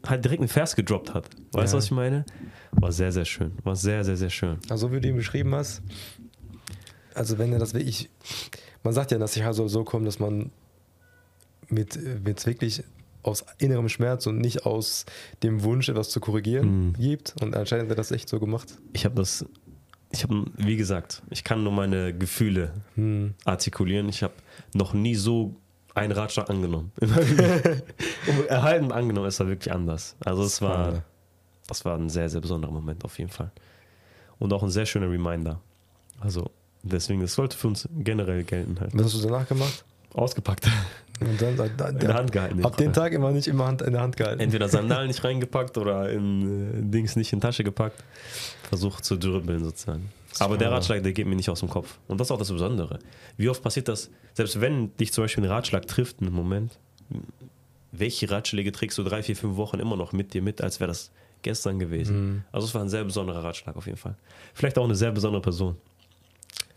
halt 0.07 0.23
direkt 0.23 0.39
einen 0.39 0.47
Vers 0.47 0.75
gedroppt 0.75 1.13
hat. 1.13 1.29
Weißt 1.51 1.73
du, 1.73 1.75
ja. 1.75 1.77
was 1.77 1.85
ich 1.85 1.91
meine? 1.91 2.25
War 2.71 2.91
sehr, 2.91 3.11
sehr 3.11 3.25
schön. 3.25 3.51
War 3.63 3.75
sehr, 3.75 4.03
sehr, 4.03 4.17
sehr 4.17 4.29
schön. 4.29 4.57
Also, 4.69 4.91
wie 4.91 5.01
du 5.01 5.09
ihn 5.09 5.15
beschrieben 5.15 5.53
hast, 5.53 5.81
also 7.19 7.37
wenn 7.37 7.51
er 7.51 7.59
das 7.59 7.73
wirklich, 7.73 8.09
man 8.81 8.93
sagt 8.93 9.11
ja, 9.11 9.17
dass 9.17 9.33
sich 9.33 9.43
also 9.43 9.67
so 9.67 9.83
kommt, 9.83 10.07
dass 10.07 10.19
man 10.19 10.51
mit, 11.67 11.99
mit 12.23 12.45
wirklich 12.45 12.83
aus 13.23 13.45
innerem 13.57 13.89
Schmerz 13.89 14.25
und 14.25 14.37
nicht 14.37 14.65
aus 14.65 15.05
dem 15.43 15.63
Wunsch, 15.63 15.89
etwas 15.89 16.09
zu 16.09 16.21
korrigieren, 16.21 16.87
mhm. 16.87 16.93
gibt. 16.93 17.35
Und 17.41 17.57
anscheinend 17.57 17.89
wird 17.89 17.99
das 17.99 18.11
echt 18.11 18.29
so 18.29 18.39
gemacht. 18.39 18.77
Ich 18.93 19.03
habe 19.03 19.15
das, 19.15 19.45
ich 20.11 20.23
habe, 20.23 20.45
wie 20.55 20.77
gesagt, 20.77 21.21
ich 21.29 21.43
kann 21.43 21.61
nur 21.61 21.73
meine 21.73 22.17
Gefühle 22.17 22.71
mhm. 22.95 23.33
artikulieren. 23.43 24.07
Ich 24.07 24.23
habe 24.23 24.35
noch 24.73 24.93
nie 24.93 25.15
so 25.15 25.57
einen 25.95 26.13
Ratschlag 26.13 26.49
angenommen. 26.49 26.93
erhalten 28.47 28.93
angenommen, 28.93 29.27
es 29.27 29.41
war 29.41 29.47
wirklich 29.47 29.73
anders. 29.73 30.15
Also 30.23 30.43
es 30.43 30.61
war, 30.61 31.03
das 31.67 31.83
war 31.83 31.97
ein 31.97 32.07
sehr, 32.07 32.29
sehr 32.29 32.39
besonderer 32.39 32.71
Moment 32.71 33.03
auf 33.03 33.19
jeden 33.19 33.29
Fall. 33.29 33.51
Und 34.37 34.53
auch 34.53 34.63
ein 34.63 34.71
sehr 34.71 34.85
schöner 34.85 35.11
Reminder. 35.11 35.59
Also 36.21 36.51
Deswegen, 36.83 37.21
das 37.21 37.33
sollte 37.33 37.57
für 37.57 37.67
uns 37.67 37.87
generell 37.91 38.43
gelten 38.43 38.79
halt. 38.79 38.91
Was 38.93 39.13
hast 39.13 39.23
du 39.23 39.27
danach 39.27 39.47
gemacht? 39.47 39.83
Ausgepackt. 40.13 40.67
Und 41.19 41.41
dann, 41.41 41.57
dann, 41.57 41.71
dann 41.75 41.93
in 41.95 41.99
der 41.99 42.13
Hand 42.13 42.31
gehalten. 42.31 42.65
Ab 42.65 42.77
dem 42.77 42.93
Tag 42.93 43.11
immer 43.11 43.31
nicht 43.31 43.47
immer 43.47 43.65
Hand, 43.67 43.81
in 43.81 43.91
der 43.91 44.01
Hand 44.01 44.15
gehalten. 44.15 44.39
Entweder 44.39 44.69
Sandalen 44.69 45.07
nicht 45.07 45.23
reingepackt 45.23 45.77
oder 45.77 46.09
in 46.09 46.89
äh, 46.89 46.91
Dings 46.91 47.15
nicht 47.15 47.33
in 47.33 47.41
Tasche 47.41 47.63
gepackt. 47.63 48.01
Versucht 48.69 49.03
zu 49.03 49.17
dribbeln 49.17 49.63
sozusagen. 49.63 50.09
Aber 50.39 50.57
der 50.57 50.71
Ratschlag, 50.71 51.03
der 51.03 51.11
geht 51.11 51.27
mir 51.27 51.35
nicht 51.35 51.49
aus 51.49 51.59
dem 51.59 51.69
Kopf. 51.69 51.97
Und 52.07 52.19
das 52.19 52.27
ist 52.27 52.31
auch 52.31 52.37
das 52.37 52.51
Besondere. 52.51 52.99
Wie 53.35 53.49
oft 53.49 53.61
passiert 53.61 53.87
das, 53.87 54.09
selbst 54.33 54.61
wenn 54.61 54.95
dich 54.97 55.11
zum 55.11 55.25
Beispiel 55.25 55.43
ein 55.43 55.49
Ratschlag 55.49 55.87
trifft 55.87 56.21
in 56.21 56.27
einem 56.27 56.35
Moment, 56.35 56.77
welche 57.91 58.29
Ratschläge 58.29 58.71
trägst 58.71 58.97
du 58.97 59.03
drei, 59.03 59.23
vier, 59.23 59.35
fünf 59.35 59.57
Wochen 59.57 59.79
immer 59.79 59.97
noch 59.97 60.13
mit 60.13 60.33
dir 60.33 60.41
mit, 60.41 60.61
als 60.61 60.79
wäre 60.79 60.87
das 60.87 61.11
gestern 61.41 61.79
gewesen? 61.79 62.15
Mhm. 62.15 62.43
Also 62.51 62.67
es 62.67 62.75
war 62.75 62.81
ein 62.81 62.89
sehr 62.89 63.03
besonderer 63.03 63.43
Ratschlag 63.43 63.75
auf 63.75 63.85
jeden 63.87 63.97
Fall. 63.97 64.15
Vielleicht 64.53 64.77
auch 64.77 64.85
eine 64.85 64.95
sehr 64.95 65.11
besondere 65.11 65.41
Person. 65.41 65.75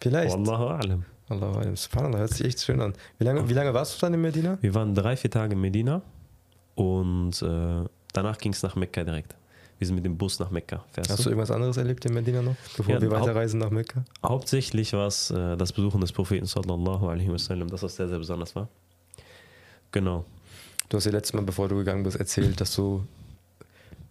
Vielleicht. 0.03 0.37
Wallahu 0.37 0.65
a'lam. 0.65 1.03
Allahu 1.29 1.59
a'lam. 1.61 1.77
Subhanallah, 1.77 2.19
hört 2.19 2.31
sich 2.31 2.45
echt 2.47 2.61
schön 2.61 2.81
an. 2.81 2.93
Wie 3.19 3.25
lange, 3.25 3.49
wie 3.49 3.55
lange 3.55 3.73
warst 3.73 3.95
du 3.95 4.01
dann 4.01 4.15
in 4.15 4.21
Medina? 4.21 4.59
Wir 4.61 4.75
waren 4.75 4.95
drei, 4.95 5.17
vier 5.17 5.31
Tage 5.31 5.55
in 5.55 5.61
Medina 5.61 6.03
und 6.75 7.41
äh, 7.43 7.85
danach 8.13 8.39
ging 8.39 8.53
es 8.53 8.63
nach 8.63 8.75
Mekka 8.75 9.05
direkt. 9.05 9.37
Wir 9.79 9.87
sind 9.87 9.97
mit 9.97 10.05
dem 10.05 10.17
Bus 10.17 10.39
nach 10.39 10.51
Mekka. 10.51 10.85
Fährst 10.93 11.11
Hast 11.11 11.25
du, 11.25 11.31
irgendwas 11.31 11.51
anderes 11.51 11.77
erlebt 11.77 12.05
in 12.05 12.15
Medina 12.15 12.43
noch, 12.43 12.57
bevor 12.77 12.95
ja, 12.95 13.01
wir 13.01 13.11
weiterreisen 13.11 13.61
nach 13.61 13.71
Mekka? 13.71 14.05
Hauptsächlich 14.25 14.93
war 14.93 15.07
es 15.07 15.31
äh, 15.31 15.57
das 15.57 15.73
Besuchen 15.73 16.01
des 16.01 16.13
Propheten 16.13 16.47
sallallahu 16.47 17.09
alaihi 17.09 17.33
wasallam, 17.33 17.69
das 17.69 17.83
was 17.83 17.97
sehr, 17.97 18.09
sehr 18.09 18.19
besonders 18.19 18.55
war. 18.55 18.69
Genau. 19.93 20.25
Du 20.89 20.97
hast 20.97 21.05
ja 21.05 21.13
letztes 21.13 21.33
Mal, 21.33 21.43
bevor 21.43 21.69
du 21.69 21.77
gegangen 21.77 22.03
bist, 22.03 22.17
erzählt, 22.17 22.61
dass 22.61 22.75
du, 22.75 23.05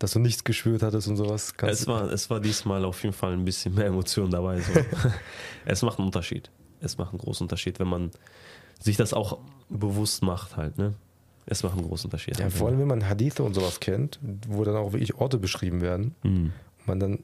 dass 0.02 0.14
du 0.14 0.20
nichts 0.20 0.44
geschwürt 0.44 0.82
hattest 0.82 1.08
und 1.08 1.16
sowas. 1.16 1.54
es 1.62 1.86
war, 1.86 2.12
es 2.12 2.30
war 2.30 2.40
diesmal 2.40 2.84
auf 2.86 3.04
jeden 3.04 3.14
Fall 3.14 3.34
ein 3.34 3.46
bisschen 3.46 3.76
mehr 3.76 3.86
Emotionen 3.86 4.32
dabei. 4.32 4.60
So. 4.60 4.72
es 5.66 5.84
macht 5.84 6.00
einen 6.00 6.08
Unterschied. 6.08 6.50
Es 6.80 6.98
macht 6.98 7.12
einen 7.12 7.20
großen 7.20 7.46
Unterschied, 7.46 7.80
wenn 7.80 7.88
man 7.88 8.10
sich 8.80 8.98
das 8.98 9.14
auch 9.14 9.38
bewusst 9.70 10.24
macht 10.24 10.58
halt, 10.58 10.80
ne? 10.80 10.96
Es 11.46 11.62
macht 11.62 11.78
einen 11.78 11.88
großen 11.88 12.06
Unterschied. 12.06 12.40
Ja, 12.40 12.50
vor 12.50 12.70
allem, 12.70 12.80
wenn 12.80 12.88
man 12.88 13.08
Hadithe 13.08 13.44
und 13.44 13.54
sowas 13.54 13.80
kennt, 13.80 14.20
wo 14.48 14.64
dann 14.64 14.76
auch 14.76 14.94
wirklich 14.94 15.16
Orte 15.16 15.38
beschrieben 15.38 15.82
werden, 15.82 16.16
mhm. 16.24 16.52
und 16.80 16.88
man 16.88 17.00
dann, 17.00 17.20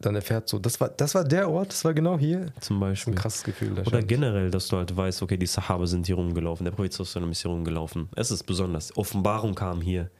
dann 0.00 0.14
erfährt 0.14 0.48
so, 0.48 0.58
das 0.58 0.80
war, 0.80 0.90
das 0.90 1.14
war 1.14 1.24
der 1.24 1.48
Ort, 1.48 1.68
das 1.68 1.84
war 1.84 1.94
genau 1.94 2.18
hier. 2.18 2.46
Zum 2.60 2.78
Beispiel. 2.78 3.14
Ein 3.14 3.16
krasses 3.16 3.42
Gefühl. 3.42 3.78
Oder 3.86 4.02
generell, 4.02 4.50
dass 4.50 4.68
du 4.68 4.76
halt 4.76 4.94
weißt, 4.94 5.22
okay, 5.22 5.38
die 5.38 5.46
Sahaba 5.46 5.86
sind 5.86 6.06
hier 6.06 6.16
rumgelaufen, 6.16 6.64
der 6.64 6.72
Prophet 6.72 6.98
ist 6.98 7.12
hier 7.14 7.50
rumgelaufen. 7.50 8.08
Es 8.16 8.30
ist 8.30 8.42
besonders. 8.42 8.94
Offenbarung 8.96 9.54
kam 9.54 9.80
hier. 9.80 10.10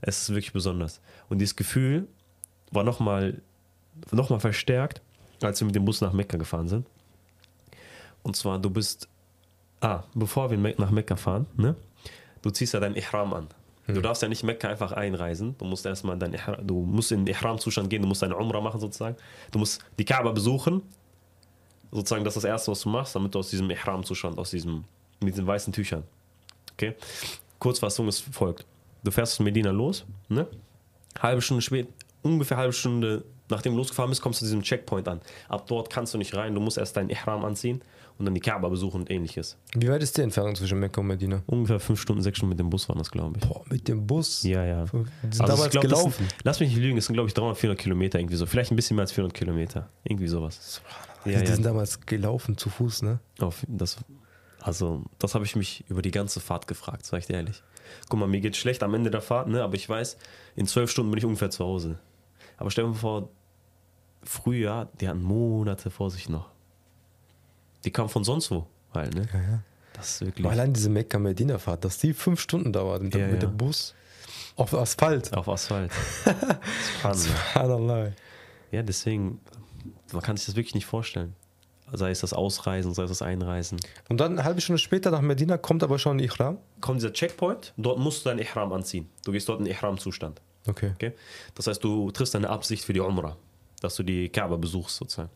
Es 0.00 0.22
ist 0.22 0.30
wirklich 0.30 0.52
besonders. 0.52 1.00
Und 1.28 1.38
dieses 1.38 1.56
Gefühl 1.56 2.06
war 2.70 2.84
nochmal 2.84 3.40
noch 4.10 4.30
mal 4.30 4.40
verstärkt, 4.40 5.00
als 5.42 5.60
wir 5.60 5.66
mit 5.66 5.74
dem 5.74 5.84
Bus 5.84 6.00
nach 6.00 6.12
Mekka 6.12 6.36
gefahren 6.36 6.68
sind. 6.68 6.86
Und 8.22 8.36
zwar, 8.36 8.58
du 8.58 8.70
bist, 8.70 9.08
ah, 9.80 10.02
bevor 10.14 10.50
wir 10.50 10.58
nach 10.58 10.90
Mekka 10.90 11.16
fahren, 11.16 11.46
ne? 11.56 11.76
du 12.42 12.50
ziehst 12.50 12.74
ja 12.74 12.80
dein 12.80 12.94
Ihram 12.94 13.32
an. 13.32 13.48
Du 13.86 13.94
hm. 13.94 14.02
darfst 14.02 14.22
ja 14.22 14.28
nicht 14.28 14.42
Mekka 14.42 14.68
einfach 14.68 14.92
einreisen. 14.92 15.56
Du 15.58 15.64
musst 15.64 15.86
erstmal 15.86 16.18
dein 16.18 16.32
Ihram, 16.32 16.66
du 16.66 16.82
musst 16.82 17.12
in 17.12 17.24
den 17.24 17.34
Ihram-Zustand 17.34 17.88
gehen, 17.88 18.02
du 18.02 18.08
musst 18.08 18.22
deine 18.22 18.36
Umrah 18.36 18.60
machen 18.60 18.80
sozusagen. 18.80 19.16
Du 19.52 19.58
musst 19.58 19.84
die 19.98 20.04
Kaaba 20.04 20.32
besuchen. 20.32 20.82
Sozusagen, 21.92 22.24
das 22.24 22.36
ist 22.36 22.42
das 22.42 22.50
Erste, 22.50 22.72
was 22.72 22.80
du 22.80 22.88
machst, 22.88 23.14
damit 23.14 23.34
du 23.34 23.38
aus 23.38 23.50
diesem 23.50 23.70
Ihram-Zustand, 23.70 24.38
aus 24.38 24.50
diesem, 24.50 24.84
mit 25.20 25.34
diesen 25.34 25.46
weißen 25.46 25.72
Tüchern. 25.72 26.02
Okay? 26.72 26.94
Kurzfassung 27.60 28.08
ist 28.08 28.20
folgt. 28.20 28.66
Du 29.06 29.12
fährst 29.12 29.36
von 29.36 29.44
Medina 29.44 29.70
los, 29.70 30.04
ne? 30.28 30.48
Halbe 31.20 31.40
Stunde 31.40 31.62
spät, 31.62 31.86
ungefähr 32.22 32.56
halbe 32.56 32.72
Stunde 32.72 33.24
nachdem 33.48 33.72
du 33.72 33.78
losgefahren 33.78 34.10
bist, 34.10 34.20
kommst 34.20 34.40
du 34.40 34.44
zu 34.44 34.50
diesem 34.50 34.62
Checkpoint 34.62 35.06
an. 35.06 35.20
Ab 35.48 35.66
dort 35.68 35.90
kannst 35.90 36.12
du 36.12 36.18
nicht 36.18 36.34
rein, 36.34 36.54
du 36.54 36.60
musst 36.60 36.78
erst 36.78 36.96
dein 36.96 37.08
Ihram 37.08 37.44
anziehen 37.44 37.82
und 38.18 38.24
dann 38.24 38.34
die 38.34 38.40
Kaaba 38.40 38.68
besuchen 38.68 39.02
und 39.02 39.10
ähnliches. 39.10 39.56
Wie 39.76 39.88
weit 39.88 40.02
ist 40.02 40.16
die 40.16 40.22
Entfernung 40.22 40.56
zwischen 40.56 40.80
Mekka 40.80 41.00
und 41.00 41.06
Medina? 41.06 41.42
Ungefähr 41.46 41.78
fünf 41.78 42.00
Stunden, 42.00 42.22
sechs 42.22 42.38
Stunden 42.38 42.50
mit 42.50 42.58
dem 42.58 42.70
Bus 42.70 42.88
waren 42.88 42.98
das, 42.98 43.10
glaube 43.10 43.38
ich. 43.38 43.48
Boah, 43.48 43.62
mit 43.70 43.86
dem 43.86 44.06
Bus? 44.06 44.42
Ja, 44.42 44.64
ja. 44.64 44.84
Die 44.84 44.88
sind 44.88 45.40
also 45.40 45.54
damals 45.54 45.70
glaub, 45.70 45.82
gelaufen. 45.82 46.12
Sind, 46.18 46.34
lass 46.42 46.60
mich 46.60 46.70
nicht 46.70 46.80
lügen, 46.80 46.98
es 46.98 47.06
sind, 47.06 47.14
glaube 47.14 47.28
ich, 47.28 47.34
300, 47.34 47.56
400 47.56 47.80
Kilometer 47.80 48.18
irgendwie 48.18 48.36
so. 48.36 48.46
Vielleicht 48.46 48.72
ein 48.72 48.76
bisschen 48.76 48.96
mehr 48.96 49.02
als 49.02 49.12
400 49.12 49.36
Kilometer. 49.36 49.88
Irgendwie 50.04 50.28
sowas. 50.28 50.80
Ja, 51.24 51.40
die 51.40 51.46
ja. 51.46 51.54
sind 51.54 51.64
damals 51.64 52.00
gelaufen, 52.00 52.56
zu 52.56 52.70
Fuß, 52.70 53.02
ne? 53.02 53.20
Auf, 53.38 53.64
das, 53.68 53.98
also, 54.60 55.04
das 55.18 55.34
habe 55.34 55.44
ich 55.44 55.54
mich 55.54 55.84
über 55.88 56.02
die 56.02 56.10
ganze 56.10 56.40
Fahrt 56.40 56.66
gefragt, 56.66 57.04
sag 57.04 57.20
ich 57.20 57.26
dir 57.26 57.34
ehrlich. 57.34 57.62
Guck 58.08 58.20
mal, 58.20 58.26
mir 58.26 58.40
geht 58.40 58.56
schlecht 58.56 58.82
am 58.82 58.94
Ende 58.94 59.10
der 59.10 59.20
Fahrt, 59.20 59.48
ne? 59.48 59.62
aber 59.62 59.74
ich 59.74 59.88
weiß, 59.88 60.16
in 60.54 60.66
zwölf 60.66 60.90
Stunden 60.90 61.10
bin 61.10 61.18
ich 61.18 61.24
ungefähr 61.24 61.50
zu 61.50 61.64
Hause. 61.64 61.98
Aber 62.56 62.70
stell 62.70 62.84
dir 62.84 62.94
vor, 62.94 63.28
früher, 64.22 64.88
die 65.00 65.08
hatten 65.08 65.22
Monate 65.22 65.90
vor 65.90 66.10
sich 66.10 66.28
noch. 66.28 66.50
Die 67.84 67.90
kamen 67.90 68.08
von 68.08 68.24
sonst 68.24 68.50
wo 68.50 68.66
halt, 68.92 69.14
ne? 69.14 69.28
Ja, 69.32 69.40
ja. 69.40 69.62
Das 69.92 70.10
ist 70.10 70.20
wirklich. 70.26 70.46
Allein 70.46 70.72
diese 70.72 70.90
Mekka-Medina-Fahrt, 70.90 71.84
dass 71.84 71.98
die 71.98 72.12
fünf 72.12 72.40
Stunden 72.40 72.72
dauert 72.72 73.02
mit, 73.02 73.14
ja, 73.14 73.28
mit 73.28 73.42
dem 73.42 73.56
Bus. 73.56 73.94
Auf 74.56 74.74
Asphalt. 74.74 75.32
Auf 75.34 75.48
Asphalt. 75.48 75.92
Subhanallah. 77.12 78.12
Ja, 78.72 78.82
deswegen, 78.82 79.40
man 80.12 80.22
kann 80.22 80.36
sich 80.36 80.46
das 80.46 80.56
wirklich 80.56 80.74
nicht 80.74 80.86
vorstellen. 80.86 81.34
Sei 81.92 82.10
es 82.10 82.20
das 82.20 82.32
Ausreisen, 82.32 82.94
sei 82.94 83.04
es 83.04 83.10
das 83.10 83.22
Einreisen. 83.22 83.78
Und 84.08 84.20
dann 84.20 84.32
eine 84.32 84.44
halbe 84.44 84.60
Stunde 84.60 84.78
später 84.78 85.10
nach 85.10 85.20
Medina 85.20 85.56
kommt 85.56 85.82
aber 85.82 85.98
schon 85.98 86.16
ein 86.16 86.20
Ihram? 86.20 86.58
Kommt 86.80 87.00
dieser 87.00 87.12
Checkpoint, 87.12 87.72
dort 87.76 87.98
musst 87.98 88.24
du 88.24 88.30
dein 88.30 88.38
Ihram 88.38 88.72
anziehen. 88.72 89.08
Du 89.24 89.32
gehst 89.32 89.48
dort 89.48 89.60
in 89.60 89.66
Ihram-Zustand. 89.66 90.40
Okay. 90.66 90.90
okay. 90.94 91.12
Das 91.54 91.68
heißt, 91.68 91.82
du 91.82 92.10
triffst 92.10 92.34
deine 92.34 92.50
Absicht 92.50 92.84
für 92.84 92.92
die 92.92 93.00
Umrah 93.00 93.36
dass 93.80 93.96
du 93.96 94.02
die 94.02 94.28
Kaaba 94.28 94.56
besuchst 94.56 94.96
sozusagen. 94.96 95.30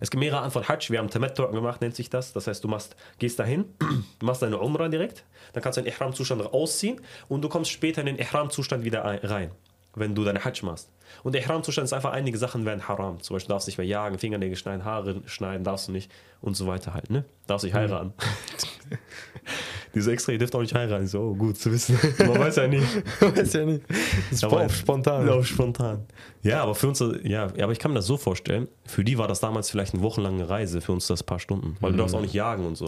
Es 0.00 0.10
gibt 0.10 0.20
mehrere 0.20 0.40
Arten 0.40 0.52
von 0.52 0.68
Hajj. 0.68 0.90
Wir 0.90 0.98
haben 0.98 1.10
Tamattu 1.10 1.48
gemacht, 1.50 1.80
nennt 1.80 1.96
sich 1.96 2.10
das. 2.10 2.32
Das 2.32 2.46
heißt, 2.46 2.62
du 2.62 2.68
machst, 2.68 2.96
gehst 3.18 3.38
dahin, 3.38 3.64
machst 4.22 4.42
deine 4.42 4.58
Umrah 4.58 4.88
direkt, 4.88 5.24
dann 5.52 5.62
kannst 5.62 5.78
du 5.78 5.82
den 5.82 5.92
Ihram-Zustand 5.92 6.42
ausziehen 6.42 7.00
und 7.28 7.42
du 7.42 7.48
kommst 7.48 7.70
später 7.70 8.00
in 8.00 8.06
den 8.06 8.18
Ihram-Zustand 8.18 8.84
wieder 8.84 9.04
rein, 9.04 9.50
wenn 9.96 10.14
du 10.14 10.24
deine 10.24 10.44
Hajj 10.44 10.64
machst. 10.64 10.90
Und 11.22 11.34
der 11.34 11.42
Ihram-Zustand 11.42 11.86
ist 11.86 11.92
einfach, 11.92 12.12
einige 12.12 12.38
Sachen 12.38 12.64
werden 12.64 12.86
haram. 12.86 13.20
Zum 13.20 13.34
Beispiel 13.34 13.48
darfst 13.48 13.66
du 13.66 13.70
nicht 13.70 13.78
mehr 13.78 13.86
jagen, 13.86 14.18
Fingernägel 14.18 14.56
schneiden, 14.56 14.84
Haare 14.84 15.22
schneiden, 15.26 15.64
darfst 15.64 15.88
du 15.88 15.92
nicht 15.92 16.10
und 16.40 16.56
so 16.56 16.66
weiter 16.66 16.94
halt. 16.94 17.10
Ne? 17.10 17.24
Darfst 17.46 17.64
nicht 17.64 17.74
heiraten. 17.74 18.12
Diese 19.94 20.12
extra, 20.12 20.32
ihr 20.32 20.38
dürft 20.38 20.54
auch 20.54 20.60
nicht 20.60 20.74
heiraten. 20.74 21.06
So, 21.06 21.20
oh, 21.20 21.34
gut 21.34 21.56
zu 21.56 21.72
wissen. 21.72 21.98
Man 22.18 22.38
weiß 22.38 22.56
ja 22.56 22.68
nie. 22.68 22.82
Man 23.20 23.36
weiß 23.36 23.52
ja 23.54 23.64
nie. 23.64 23.80
Das 23.88 23.98
ist 24.32 24.44
aber 24.44 24.68
spontan. 24.68 25.28
Auf 25.30 25.46
spontan. 25.46 26.04
Ja, 26.42 26.62
aber 26.62 26.74
für 26.74 26.88
uns, 26.88 27.02
ja, 27.22 27.44
aber 27.44 27.72
ich 27.72 27.78
kann 27.78 27.92
mir 27.92 27.96
das 27.96 28.06
so 28.06 28.16
vorstellen, 28.16 28.68
für 28.84 29.04
die 29.04 29.16
war 29.16 29.26
das 29.26 29.40
damals 29.40 29.70
vielleicht 29.70 29.94
eine 29.94 30.02
wochenlange 30.02 30.48
Reise, 30.48 30.80
für 30.80 30.92
uns 30.92 31.06
das 31.06 31.22
paar 31.22 31.38
Stunden. 31.38 31.76
Weil 31.80 31.92
mhm. 31.92 31.96
du 31.96 32.02
darfst 32.02 32.14
auch 32.14 32.20
nicht 32.20 32.34
jagen 32.34 32.66
und 32.66 32.76
so. 32.76 32.86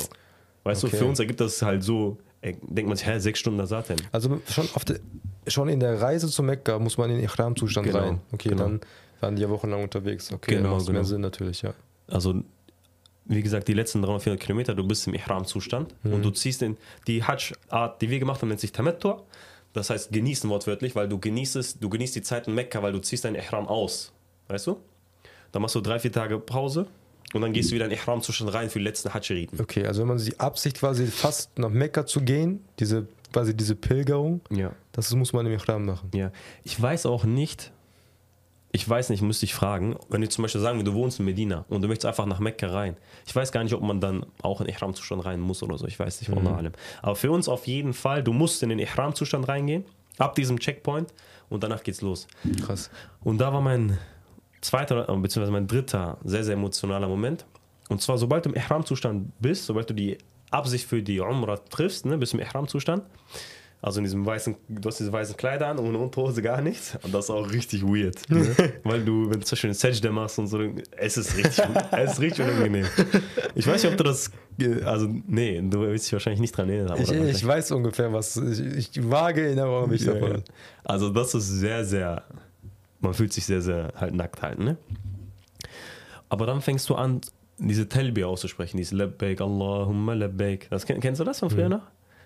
Weißt 0.65 0.85
okay. 0.85 0.91
du, 0.91 0.99
für 0.99 1.07
uns 1.07 1.19
ergibt 1.19 1.41
das 1.41 1.63
halt 1.63 1.83
so, 1.83 2.19
denkt 2.43 2.89
man 2.89 2.97
sich, 2.97 3.07
hä, 3.07 3.19
sechs 3.19 3.39
Stunden 3.39 3.59
da 3.59 3.67
satt 3.67 3.89
denn. 3.89 3.97
Also 4.13 4.41
schon, 4.51 4.69
auf 4.75 4.85
de, 4.85 5.01
schon 5.51 5.69
in 5.69 5.81
der 5.81 6.01
Reise 6.01 6.29
zu 6.29 6.43
Mekka 6.43 6.79
muss 6.79 6.99
man 6.99 7.11
in 7.11 7.21
Ihram-Zustand 7.21 7.87
genau, 7.87 7.99
rein. 7.99 8.21
Okay, 8.33 8.51
genau. 8.51 8.65
dann 8.65 8.81
waren 9.21 9.37
die 9.37 9.43
ja 9.43 9.51
wochenlang 9.51 9.83
unterwegs. 9.83 10.33
Okay, 10.33 10.57
genau, 10.57 10.77
macht 10.77 10.87
genau. 10.87 10.93
mehr 10.93 11.05
Sinn 11.05 11.21
natürlich, 11.21 11.63
ja. 11.63 11.75
Also 12.09 12.43
wie 13.29 13.43
gesagt, 13.43 13.69
die 13.69 13.75
letzten 13.75 14.01
300, 14.01 14.23
400 14.23 14.43
Kilometer, 14.43 14.75
du 14.75 14.87
bist 14.87 15.07
im 15.07 15.15
Ihram-Zustand 15.15 15.95
mhm. 16.03 16.15
und 16.15 16.25
du 16.25 16.31
ziehst 16.31 16.63
in 16.63 16.77
die 17.07 17.23
Hajj-Art, 17.23 18.01
die 18.01 18.09
wir 18.09 18.19
gemacht 18.19 18.41
haben, 18.41 18.49
nennt 18.49 18.61
sich 18.61 18.73
Tamattu. 18.73 19.17
Das 19.75 19.91
heißt 19.91 20.13
genießen 20.13 20.49
wortwörtlich, 20.49 20.97
weil 20.97 21.09
du 21.09 21.19
genießt 21.19 21.57
es, 21.57 21.79
du 21.79 21.91
genießt 21.91 22.17
die 22.17 22.23
Zeit 22.23 22.49
in 22.49 22.55
Mekka, 22.55 22.83
weil 22.83 22.93
du 22.93 23.01
ziehst 23.01 23.27
dein 23.27 23.35
Ihram 23.35 23.69
aus. 23.69 24.13
Weißt 24.49 24.67
du? 24.67 24.79
Dann 25.53 25.63
machst 25.63 25.75
du 25.75 25.81
drei, 25.83 25.99
vier 25.99 26.11
Tage 26.11 26.39
Pause 26.39 26.87
und 27.35 27.43
dann 27.43 27.53
gehst 27.53 27.71
du 27.71 27.75
wieder 27.75 27.85
in 27.85 27.91
Ihram-Zustand 27.91 28.53
rein 28.55 28.71
für 28.71 28.79
die 28.79 28.87
letzten 28.87 29.13
Hajj-Riten. 29.13 29.61
Okay, 29.61 29.87
also 29.87 30.01
wenn 30.01 30.09
man 30.09 30.19
die 30.19 30.41
Absicht 30.41 30.79
quasi 30.79 31.07
fast 31.07 31.59
nach 31.59 31.69
Mekka 31.69 32.07
zu 32.07 32.23
gehen, 32.23 32.65
diese 32.79 33.07
quasi 33.33 33.57
diese 33.57 33.75
Pilgerung, 33.75 34.41
ja. 34.51 34.73
das 34.93 35.15
muss 35.15 35.33
man 35.33 35.47
im 35.47 35.53
Ihram 35.53 35.85
machen. 35.85 36.11
Ja, 36.15 36.31
ich 36.65 36.81
weiß 36.81 37.07
auch 37.07 37.25
nicht, 37.25 37.73
ich 38.71 38.89
weiß 38.89 39.11
nicht, 39.11 39.23
müsste 39.23 39.47
ich 39.47 39.55
fragen, 39.55 39.97
wenn 40.09 40.21
du 40.21 40.29
zum 40.29 40.43
Beispiel 40.43 40.61
sagen, 40.61 40.85
du 40.85 40.93
wohnst 40.93 41.19
in 41.19 41.25
Medina 41.25 41.65
und 41.69 41.83
du 41.83 41.89
möchtest 41.89 42.07
einfach 42.07 42.27
nach 42.27 42.39
Mekka 42.39 42.69
rein. 42.69 42.97
Ich 43.27 43.35
weiß 43.35 43.51
gar 43.51 43.65
nicht, 43.65 43.73
ob 43.73 43.83
man 43.83 44.01
dann 44.01 44.27
auch 44.43 44.61
in 44.61 44.69
Ihram-Zustand 44.69 45.25
rein 45.25 45.41
muss 45.41 45.63
oder 45.63 45.79
so. 45.79 45.87
Ich 45.87 45.99
weiß 45.99 46.21
nicht, 46.21 46.29
mhm. 46.29 46.47
allem. 46.47 46.73
Aber 47.01 47.17
für 47.17 47.31
uns 47.31 47.49
auf 47.49 47.67
jeden 47.67 47.95
Fall, 47.95 48.23
du 48.23 48.33
musst 48.33 48.63
in 48.63 48.69
den 48.69 48.79
Ihram-Zustand 48.79 49.49
reingehen, 49.49 49.85
ab 50.19 50.35
diesem 50.35 50.59
Checkpoint 50.59 51.15
und 51.49 51.63
danach 51.63 51.83
geht's 51.83 52.03
los. 52.03 52.27
Krass. 52.65 52.91
Und 53.23 53.39
da 53.39 53.53
war 53.53 53.61
mein 53.61 53.99
zweiter, 54.61 55.05
beziehungsweise 55.17 55.53
mein 55.53 55.67
dritter 55.67 56.19
sehr, 56.25 56.45
sehr 56.45 56.55
emotionaler 56.55 57.09
Moment. 57.09 57.47
Und 57.89 58.03
zwar, 58.03 58.19
sobald 58.19 58.45
du 58.45 58.51
im 58.51 58.57
Ihram-Zustand 58.57 59.33
bist, 59.41 59.65
sobald 59.65 59.89
du 59.89 59.95
die 59.95 60.19
Absicht 60.51 60.87
für 60.87 61.03
die 61.03 61.21
Umrah 61.21 61.57
triffst, 61.57 62.07
ne, 62.07 62.19
bist 62.19 62.33
du 62.33 62.39
im 62.39 62.45
Ihram-Zustand, 62.45 63.05
also 63.81 64.01
in 64.01 64.05
diesem 64.05 64.27
weißen, 64.27 64.57
du 64.69 64.89
hast 64.89 64.99
diese 64.99 65.13
weißen 65.13 65.37
Kleider 65.37 65.69
an, 65.69 65.79
ohne 65.79 65.99
Unterhose 65.99 66.43
gar 66.43 66.61
nichts. 66.61 66.99
Und 67.03 67.15
das 67.15 67.27
ist 67.27 67.31
auch 67.31 67.49
richtig 67.49 67.85
weird. 67.85 68.29
Ne? 68.29 68.73
Weil 68.83 69.05
du, 69.05 69.31
wenn 69.31 69.39
du 69.39 69.47
zum 69.47 69.55
Beispiel 69.55 69.71
einen 69.71 69.75
Sajda 69.75 70.11
machst 70.11 70.39
und 70.41 70.49
so, 70.49 70.61
es 70.97 71.17
ist 71.17 71.37
richtig, 71.37 71.65
es 71.93 72.13
ist 72.13 72.21
richtig 72.21 72.45
unangenehm. 72.45 72.87
Ich 73.55 73.67
weiß 73.69 73.85
nicht, 73.85 73.93
ob 73.93 73.97
du 73.97 74.03
das, 74.03 74.33
also 74.85 75.09
nee, 75.29 75.61
du 75.63 75.83
willst 75.83 76.07
dich 76.07 76.13
wahrscheinlich 76.13 76.41
nicht 76.41 76.57
dran 76.57 76.69
erinnern. 76.69 76.99
Ich, 77.01 77.13
ich 77.13 77.47
weiß 77.47 77.71
ungefähr, 77.71 78.13
was, 78.13 78.37
ich, 78.37 78.97
ich 78.97 79.11
wage 79.11 79.43
Erinnerung 79.43 79.91
mich 79.91 80.05
ja, 80.05 80.15
davon. 80.15 80.31
Ja. 80.33 80.43
Also 80.83 81.11
das 81.11 81.35
ist 81.35 81.49
sehr, 81.49 81.85
sehr, 81.85 82.25
man 82.99 83.15
fühlt 83.15 83.33
sich 83.33 83.47
sehr, 83.47 83.63
sehr 83.63 83.93
halt 83.95 84.13
nackt 84.13 84.43
halt, 84.43 84.59
ne? 84.59 84.77
Aber 86.31 86.47
dann 86.47 86.61
fängst 86.61 86.91
du 86.91 86.97
an, 86.97 87.21
diese 87.58 87.88
Telbi 87.88 88.24
auszusprechen, 88.24 88.78
dieses 88.78 88.94
Labbaik, 88.94 89.42
Allahumma 89.42 90.14
Labbaik. 90.14 90.68
Das, 90.70 90.86
kennst 90.86 91.20
du 91.20 91.24
das 91.24 91.40
von 91.40 91.50
früher 91.50 91.66
mhm. 91.66 91.76
noch? 91.76 91.82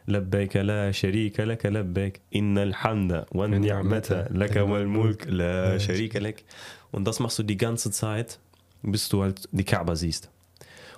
لبيك 0.07 0.55
لا 0.57 0.91
شريك 0.91 1.39
لك 1.39 1.65
لبيك 1.65 2.21
إن 2.35 2.57
الحمد 2.57 3.25
والنعمة 3.31 4.27
لك 4.31 4.55
والملك 4.55 5.27
لا 5.27 5.77
شريك 5.77 6.15
لك 6.15 6.43
und 6.91 7.05
das 7.05 7.19
machst 7.19 7.37
du 7.39 7.43
die 7.43 7.57
ganze 7.57 7.91
Zeit 7.91 8.39
bis 8.83 9.09
du 9.09 9.21
halt 9.23 9.49
die 9.51 9.65
Kaaba 9.65 9.95
siehst 9.95 10.29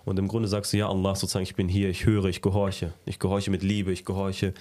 und 0.06 0.20
im 0.20 0.28
Grunde 0.28 0.48
sagst 0.48 0.74
du 0.74 0.78
ja 0.78 0.88
Allah 0.88 1.16
sozusagen 1.16 1.44
ich 1.44 1.56
bin 1.56 1.68
hier 1.68 1.90
ich 1.90 2.06
höre 2.06 2.26
ich 2.26 2.42
gehorche 2.42 2.94
ich 3.06 3.18
gehorche 3.18 3.50
mit 3.50 3.64
Liebe 3.64 3.92
ich 3.92 4.06
gehorche 4.06 4.54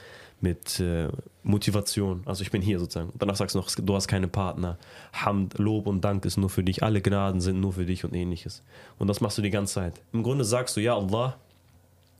mit 0.43 0.79
äh, 0.79 1.07
Motivation 1.41 2.21
also 2.25 2.43
ich 2.43 2.51
bin 2.51 2.61
hier 2.61 2.79
sozusagen 2.79 3.09
und 3.09 3.21
danach 3.21 3.35
sagst 3.35 3.55
du 3.55 3.59
noch 3.59 3.69
du 3.69 3.95
hast 3.95 4.07
keine 4.07 4.27
Partner 4.27 4.77
Hamd 5.13 5.57
Lob 5.57 5.87
und 5.87 6.01
Dank 6.01 6.25
ist 6.25 6.37
nur 6.37 6.49
für 6.49 6.63
dich 6.63 6.83
alle 6.83 7.01
Gnaden 7.01 7.41
sind 7.41 7.59
nur 7.59 7.73
für 7.73 7.85
dich 7.85 8.03
und 8.03 8.13
ähnliches 8.13 8.61
und 8.99 9.07
das 9.07 9.21
machst 9.21 9.37
du 9.37 9.41
die 9.41 9.49
ganze 9.49 9.75
Zeit 9.75 10.01
im 10.11 10.21
Grunde 10.21 10.43
sagst 10.43 10.77
du 10.77 10.81
ja 10.81 10.95
Allah 10.95 11.37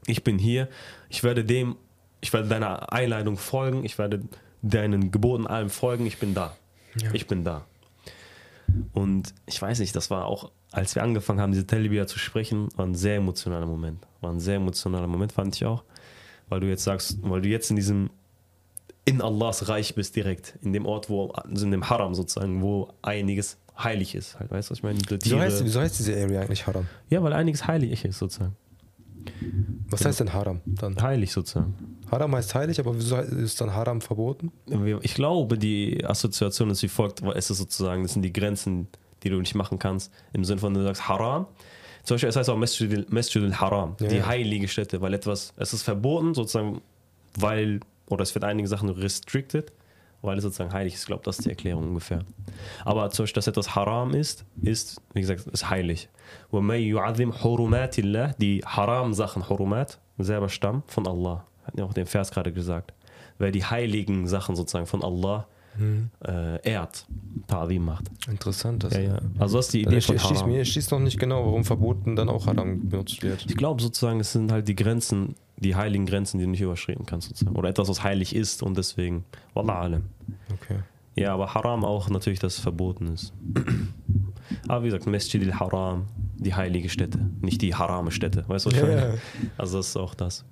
ich 0.08 0.24
bin 0.24 0.40
hier 0.40 0.68
ich 1.10 1.24
werde 1.24 1.46
dem 1.46 1.76
ich 2.24 2.32
werde 2.32 2.48
deiner 2.48 2.94
Einleitung 2.94 3.36
folgen, 3.36 3.84
ich 3.84 3.98
werde 3.98 4.22
deinen 4.62 5.12
Geboten 5.12 5.46
allem 5.46 5.70
folgen, 5.70 6.06
ich 6.06 6.20
bin 6.20 6.34
da. 6.34 6.56
Ja. 6.96 7.10
Ich 7.12 7.28
bin 7.28 7.44
da. 7.44 7.66
Und 8.94 9.34
ich 9.46 9.62
weiß 9.62 9.80
nicht, 9.80 9.94
das 9.94 10.10
war 10.10 10.26
auch, 10.26 10.50
als 10.72 10.96
wir 10.96 11.04
angefangen 11.04 11.42
haben, 11.42 11.52
diese 11.52 11.68
Talibia 11.68 12.08
zu 12.08 12.18
sprechen, 12.18 12.70
war 12.78 12.86
ein 12.86 12.96
sehr 12.96 13.18
emotionaler 13.18 13.66
Moment. 13.66 14.08
War 14.22 14.32
ein 14.32 14.40
sehr 14.40 14.56
emotionaler 14.56 15.08
Moment, 15.08 15.34
fand 15.34 15.54
ich 15.54 15.66
auch. 15.66 15.84
Weil 16.54 16.60
du 16.60 16.68
jetzt 16.68 16.84
sagst, 16.84 17.18
weil 17.24 17.42
du 17.42 17.50
jetzt 17.50 17.72
in 17.72 17.76
diesem, 17.78 18.12
in 19.06 19.24
Allahs 19.24 19.70
Reich 19.70 19.96
bist 19.96 20.16
direkt. 20.16 20.54
In 20.62 20.72
dem 20.72 20.86
Ort, 20.86 21.10
wo, 21.10 21.30
also 21.30 21.66
in 21.66 21.72
dem 21.72 21.90
Haram 21.90 22.14
sozusagen, 22.14 22.62
wo 22.62 22.94
einiges 23.02 23.58
heilig 23.76 24.14
ist. 24.14 24.40
Halt, 24.40 24.52
weißt 24.52 24.70
du, 24.70 24.72
was 24.74 24.78
ich 24.78 24.84
meine? 24.84 25.00
Wieso 25.10 25.40
heißt, 25.40 25.64
wieso 25.64 25.80
heißt 25.80 25.98
diese 25.98 26.14
Area 26.14 26.42
eigentlich 26.42 26.68
Haram? 26.68 26.86
Ja, 27.10 27.24
weil 27.24 27.34
einiges 27.34 27.66
heilig 27.66 28.06
ist 28.06 28.20
sozusagen. 28.20 28.56
Was 29.90 30.06
heißt 30.06 30.20
denn 30.20 30.32
Haram 30.32 30.62
dann? 30.68 31.02
Heilig 31.02 31.32
sozusagen. 31.32 31.74
Haram 32.12 32.36
heißt 32.36 32.54
heilig, 32.54 32.80
aber 32.80 32.96
wieso 32.96 33.18
ist 33.18 33.60
dann 33.60 33.74
Haram 33.74 34.00
verboten? 34.00 34.52
Ich 35.02 35.16
glaube, 35.16 35.58
die 35.58 36.06
Assoziation 36.06 36.70
ist 36.70 36.84
wie 36.84 36.88
folgt: 36.88 37.24
Es 37.34 37.50
ist 37.50 37.58
sozusagen, 37.58 38.04
das 38.04 38.14
sind 38.14 38.22
die 38.22 38.32
Grenzen, 38.32 38.90
die 39.24 39.32
du 39.32 39.40
nicht 39.40 39.56
machen 39.56 39.80
kannst. 39.80 40.12
Im 40.34 40.46
Sinne 40.46 40.60
von, 40.60 40.72
du 40.76 40.84
sagst 40.84 41.10
Haram. 41.10 41.48
Zum 42.04 42.16
Beispiel, 42.16 42.30
es 42.30 42.36
heißt 42.36 42.50
auch 42.50 42.58
Masjid, 42.58 43.12
Masjid 43.12 43.44
al-Haram, 43.44 43.96
ja, 44.00 44.08
die 44.08 44.18
ja. 44.18 44.26
heilige 44.26 44.68
Stätte, 44.68 45.02
weil 45.02 45.14
etwas, 45.14 45.54
es 45.58 45.74
ist 45.74 45.84
verboten 45.84 46.34
sozusagen, 46.34 46.82
weil, 47.40 47.80
oder 48.08 48.24
es 48.24 48.36
wird 48.36 48.44
einige 48.44 48.68
Sachen 48.68 48.90
restricted, 48.90 49.72
weil 50.22 50.38
es 50.38 50.44
sozusagen 50.44 50.74
heilig 50.74 50.96
ist. 50.96 51.02
Ich 51.02 51.08
glaube, 51.08 51.24
das 51.24 51.40
ist 51.40 51.46
die 51.46 51.50
Erklärung 51.50 51.90
ungefähr. 51.90 52.20
Aber 52.84 53.10
zum 53.10 53.24
Beispiel, 53.24 53.36
dass 53.36 53.48
etwas 53.48 53.76
haram 53.76 54.14
ist, 54.14 54.46
ist, 54.62 55.02
wie 55.14 55.22
gesagt, 55.22 55.48
ist 55.48 55.70
heilig. 55.70 56.10
Die 56.52 56.96
Haram-Sachen, 58.66 59.50
Hurumat, 59.50 60.00
selber 60.18 60.50
stammen 60.50 60.84
von 60.88 61.08
Allah. 61.08 61.46
Hat 61.64 61.78
ja 61.78 61.86
auch 61.86 61.94
den 61.94 62.06
Vers 62.06 62.32
gerade 62.32 62.52
gesagt. 62.52 62.94
Wer 63.38 63.52
die 63.52 63.66
heiligen 63.66 64.28
Sachen 64.28 64.56
sozusagen 64.56 64.88
von 64.88 65.04
Allah 65.04 65.48
hm. 65.78 66.10
äh, 66.26 66.70
ehrt, 66.70 67.06
Ta'wim 67.48 67.84
macht. 67.84 68.06
Interessant. 68.30 68.84
Das 68.84 68.94
ja, 68.94 69.02
ja. 69.02 69.20
Also 69.40 69.58
das 69.58 69.68
ist 69.68 69.74
die 69.74 69.82
Idee 69.82 70.02
von 70.02 70.18
Haram. 70.18 70.30
Schießt, 70.30 70.48
mir 70.48 70.66
schießt 70.66 70.92
noch 70.92 71.00
nicht 71.00 71.20
genau, 71.20 71.46
warum 71.46 71.66
verboten 71.66 72.16
dann 72.16 72.30
auch 72.30 72.48
Haram 72.48 72.90
benutzt 72.90 73.24
wird. 73.24 73.46
Ich 73.48 73.58
glaube 73.58 73.82
sozusagen, 73.82 74.20
es 74.20 74.32
sind 74.32 74.52
halt 74.52 74.68
die 74.68 74.76
Grenzen, 74.76 75.36
die 75.58 75.76
heiligen 75.76 76.06
Grenzen, 76.06 76.38
die 76.38 76.46
du 76.46 76.52
nicht 76.52 76.62
überschreiten 76.62 77.06
kannst 77.06 77.30
sozusagen. 77.30 77.56
Oder 77.56 77.70
etwas, 77.70 77.90
was 77.90 78.04
heilig 78.04 78.36
ist 78.36 78.64
und 78.64 78.78
deswegen, 78.78 79.26
Wallah 79.54 79.82
alam. 79.82 80.04
Okay. 80.52 80.80
Ja, 81.16 81.34
aber 81.34 81.54
Haram 81.54 81.86
auch 81.86 82.10
natürlich, 82.10 82.40
dass 82.40 82.56
es 82.56 82.60
verboten 82.60 83.08
ist. 83.08 83.34
aber 84.68 84.84
wie 84.84 84.88
gesagt, 84.88 85.06
Masjid 85.06 85.44
al-Haram, 85.44 86.08
die 86.38 86.54
heilige 86.54 86.90
Stätte, 86.90 87.20
nicht 87.42 87.62
die 87.62 87.76
harame 87.76 88.12
Stätte. 88.12 88.44
Weißt 88.48 88.66
du, 88.66 88.72
was 88.72 88.78
ich 88.78 88.84
meine? 88.84 89.18
Also 89.58 89.78
das 89.78 89.90
ist 89.90 89.98
auch 89.98 90.16
das. 90.16 90.44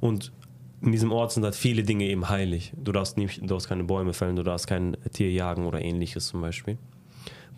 Und 0.00 0.32
in 0.80 0.92
diesem 0.92 1.12
Ort 1.12 1.32
sind 1.32 1.44
halt 1.44 1.56
viele 1.56 1.82
Dinge 1.82 2.04
eben 2.04 2.28
heilig. 2.28 2.72
Du 2.76 2.92
darfst, 2.92 3.16
nicht, 3.16 3.42
du 3.42 3.46
darfst 3.46 3.68
keine 3.68 3.84
Bäume 3.84 4.12
fällen, 4.12 4.36
du 4.36 4.42
darfst 4.42 4.66
kein 4.66 4.96
Tier 5.12 5.30
jagen 5.30 5.66
oder 5.66 5.80
ähnliches 5.80 6.28
zum 6.28 6.40
Beispiel. 6.40 6.78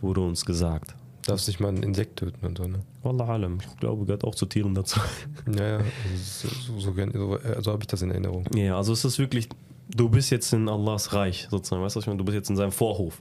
Wurde 0.00 0.22
uns 0.22 0.46
gesagt. 0.46 0.94
Darfst 1.26 1.48
nicht 1.48 1.60
mal 1.60 1.68
ein 1.68 1.82
Insekt 1.82 2.18
töten 2.18 2.46
und 2.46 2.56
so, 2.56 2.66
ne? 2.66 2.80
Wallah 3.02 3.26
alam. 3.26 3.58
Ich 3.60 3.76
glaube, 3.76 4.06
gehört 4.06 4.24
auch 4.24 4.34
zu 4.34 4.46
Tieren 4.46 4.74
dazu. 4.74 5.00
Ja, 5.54 5.78
ja. 5.78 5.84
So, 6.16 6.48
so, 6.48 6.80
so, 6.80 7.38
so 7.60 7.72
habe 7.72 7.82
ich 7.82 7.86
das 7.86 8.00
in 8.02 8.10
Erinnerung. 8.10 8.44
Ja, 8.54 8.76
also 8.76 8.94
es 8.94 9.04
ist 9.04 9.18
wirklich, 9.18 9.48
du 9.88 10.08
bist 10.08 10.30
jetzt 10.30 10.52
in 10.54 10.68
Allahs 10.68 11.12
Reich 11.12 11.46
sozusagen. 11.50 11.82
Weißt 11.82 11.96
du, 11.96 11.98
was 11.98 12.04
ich 12.04 12.08
meine? 12.08 12.18
Du 12.18 12.24
bist 12.24 12.36
jetzt 12.36 12.48
in 12.48 12.56
seinem 12.56 12.72
Vorhof. 12.72 13.20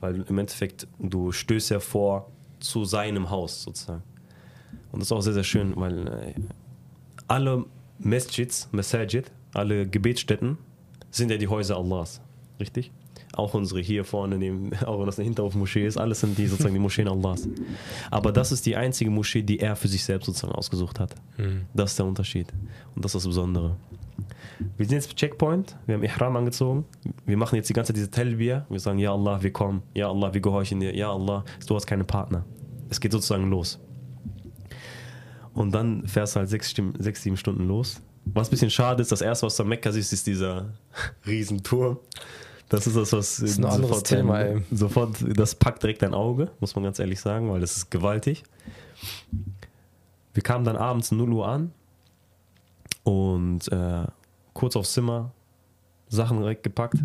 Weil 0.00 0.22
im 0.28 0.38
Endeffekt, 0.38 0.86
du 0.98 1.32
stößt 1.32 1.70
ja 1.70 1.80
vor 1.80 2.30
zu 2.60 2.84
seinem 2.84 3.30
Haus 3.30 3.62
sozusagen. 3.62 4.02
Und 4.92 5.00
das 5.00 5.08
ist 5.08 5.12
auch 5.12 5.20
sehr, 5.22 5.32
sehr 5.32 5.44
schön, 5.44 5.74
weil 5.76 6.06
äh, 6.06 6.34
alle 7.26 7.64
Masjids, 8.04 8.68
Masajid, 8.72 9.30
alle 9.52 9.86
Gebetsstätten 9.86 10.58
sind 11.10 11.30
ja 11.30 11.36
die 11.36 11.48
Häuser 11.48 11.76
Allahs. 11.76 12.20
Richtig? 12.60 12.92
Auch 13.32 13.54
unsere 13.54 13.80
hier 13.80 14.04
vorne, 14.04 14.38
neben, 14.38 14.72
auch 14.86 14.98
wenn 15.00 15.06
das 15.06 15.18
eine 15.18 15.24
Hinterhof-Moschee 15.24 15.86
ist, 15.86 15.96
alles 15.96 16.20
sind 16.20 16.38
die 16.38 16.46
sozusagen 16.46 16.74
die 16.74 16.80
Moscheen 16.80 17.08
Allahs. 17.08 17.48
Aber 18.10 18.32
das 18.32 18.52
ist 18.52 18.66
die 18.66 18.76
einzige 18.76 19.10
Moschee, 19.10 19.42
die 19.42 19.58
er 19.58 19.74
für 19.76 19.88
sich 19.88 20.04
selbst 20.04 20.26
sozusagen 20.26 20.52
ausgesucht 20.52 21.00
hat. 21.00 21.14
Mhm. 21.38 21.62
Das 21.74 21.92
ist 21.92 21.98
der 21.98 22.06
Unterschied. 22.06 22.52
Und 22.94 23.04
das 23.04 23.10
ist 23.10 23.22
das 23.22 23.26
Besondere. 23.26 23.76
Wir 24.76 24.86
sind 24.86 24.96
jetzt 24.96 25.16
Checkpoint, 25.16 25.76
wir 25.86 25.96
haben 25.96 26.04
Ihram 26.04 26.36
angezogen, 26.36 26.84
wir 27.26 27.36
machen 27.36 27.56
jetzt 27.56 27.68
die 27.68 27.72
ganze 27.72 27.92
Zeit 27.92 27.96
diese 27.96 28.10
Telbiya, 28.10 28.64
wir 28.68 28.78
sagen, 28.78 28.98
Ja 29.00 29.12
Allah, 29.12 29.42
wir 29.42 29.52
kommen, 29.52 29.82
Ja 29.94 30.08
Allah, 30.08 30.32
wir 30.32 30.40
gehorchen 30.40 30.78
dir, 30.78 30.94
Ja 30.94 31.12
Allah, 31.12 31.44
du 31.66 31.74
hast 31.74 31.86
keine 31.86 32.04
Partner. 32.04 32.44
Es 32.88 33.00
geht 33.00 33.10
sozusagen 33.10 33.50
los. 33.50 33.80
Und 35.54 35.72
dann 35.72 36.06
fährst 36.06 36.34
du 36.34 36.40
halt 36.40 36.48
sechs, 36.48 36.74
sechs, 36.98 37.22
sieben 37.22 37.36
Stunden 37.36 37.66
los. 37.66 38.00
Was 38.26 38.48
ein 38.48 38.50
bisschen 38.50 38.70
schade 38.70 39.02
ist, 39.02 39.12
das 39.12 39.20
erste, 39.20 39.46
was 39.46 39.56
du 39.56 39.62
am 39.62 39.68
Mekka 39.68 39.92
siehst, 39.92 40.12
ist 40.12 40.26
dieser 40.26 40.70
Riesenturm. 41.26 41.98
Das 42.68 42.86
ist 42.86 42.96
das, 42.96 43.12
was 43.12 43.36
das 43.36 43.50
ist 43.50 43.58
ein 43.58 43.64
anderes 43.66 43.88
sofort, 43.88 44.06
Thema, 44.06 44.40
ey. 44.40 44.62
sofort, 44.72 45.16
das 45.36 45.54
packt 45.54 45.82
direkt 45.82 46.02
dein 46.02 46.14
Auge, 46.14 46.50
muss 46.60 46.74
man 46.74 46.84
ganz 46.84 46.98
ehrlich 46.98 47.20
sagen, 47.20 47.50
weil 47.50 47.60
das 47.60 47.76
ist 47.76 47.90
gewaltig. 47.90 48.42
Wir 50.32 50.42
kamen 50.42 50.64
dann 50.64 50.76
abends 50.76 51.12
0 51.12 51.30
Uhr 51.30 51.46
an 51.46 51.72
und 53.04 53.70
äh, 53.70 54.06
kurz 54.54 54.76
aufs 54.76 54.94
Zimmer, 54.94 55.32
Sachen 56.14 56.38
direkt 56.38 56.62
gepackt, 56.62 56.96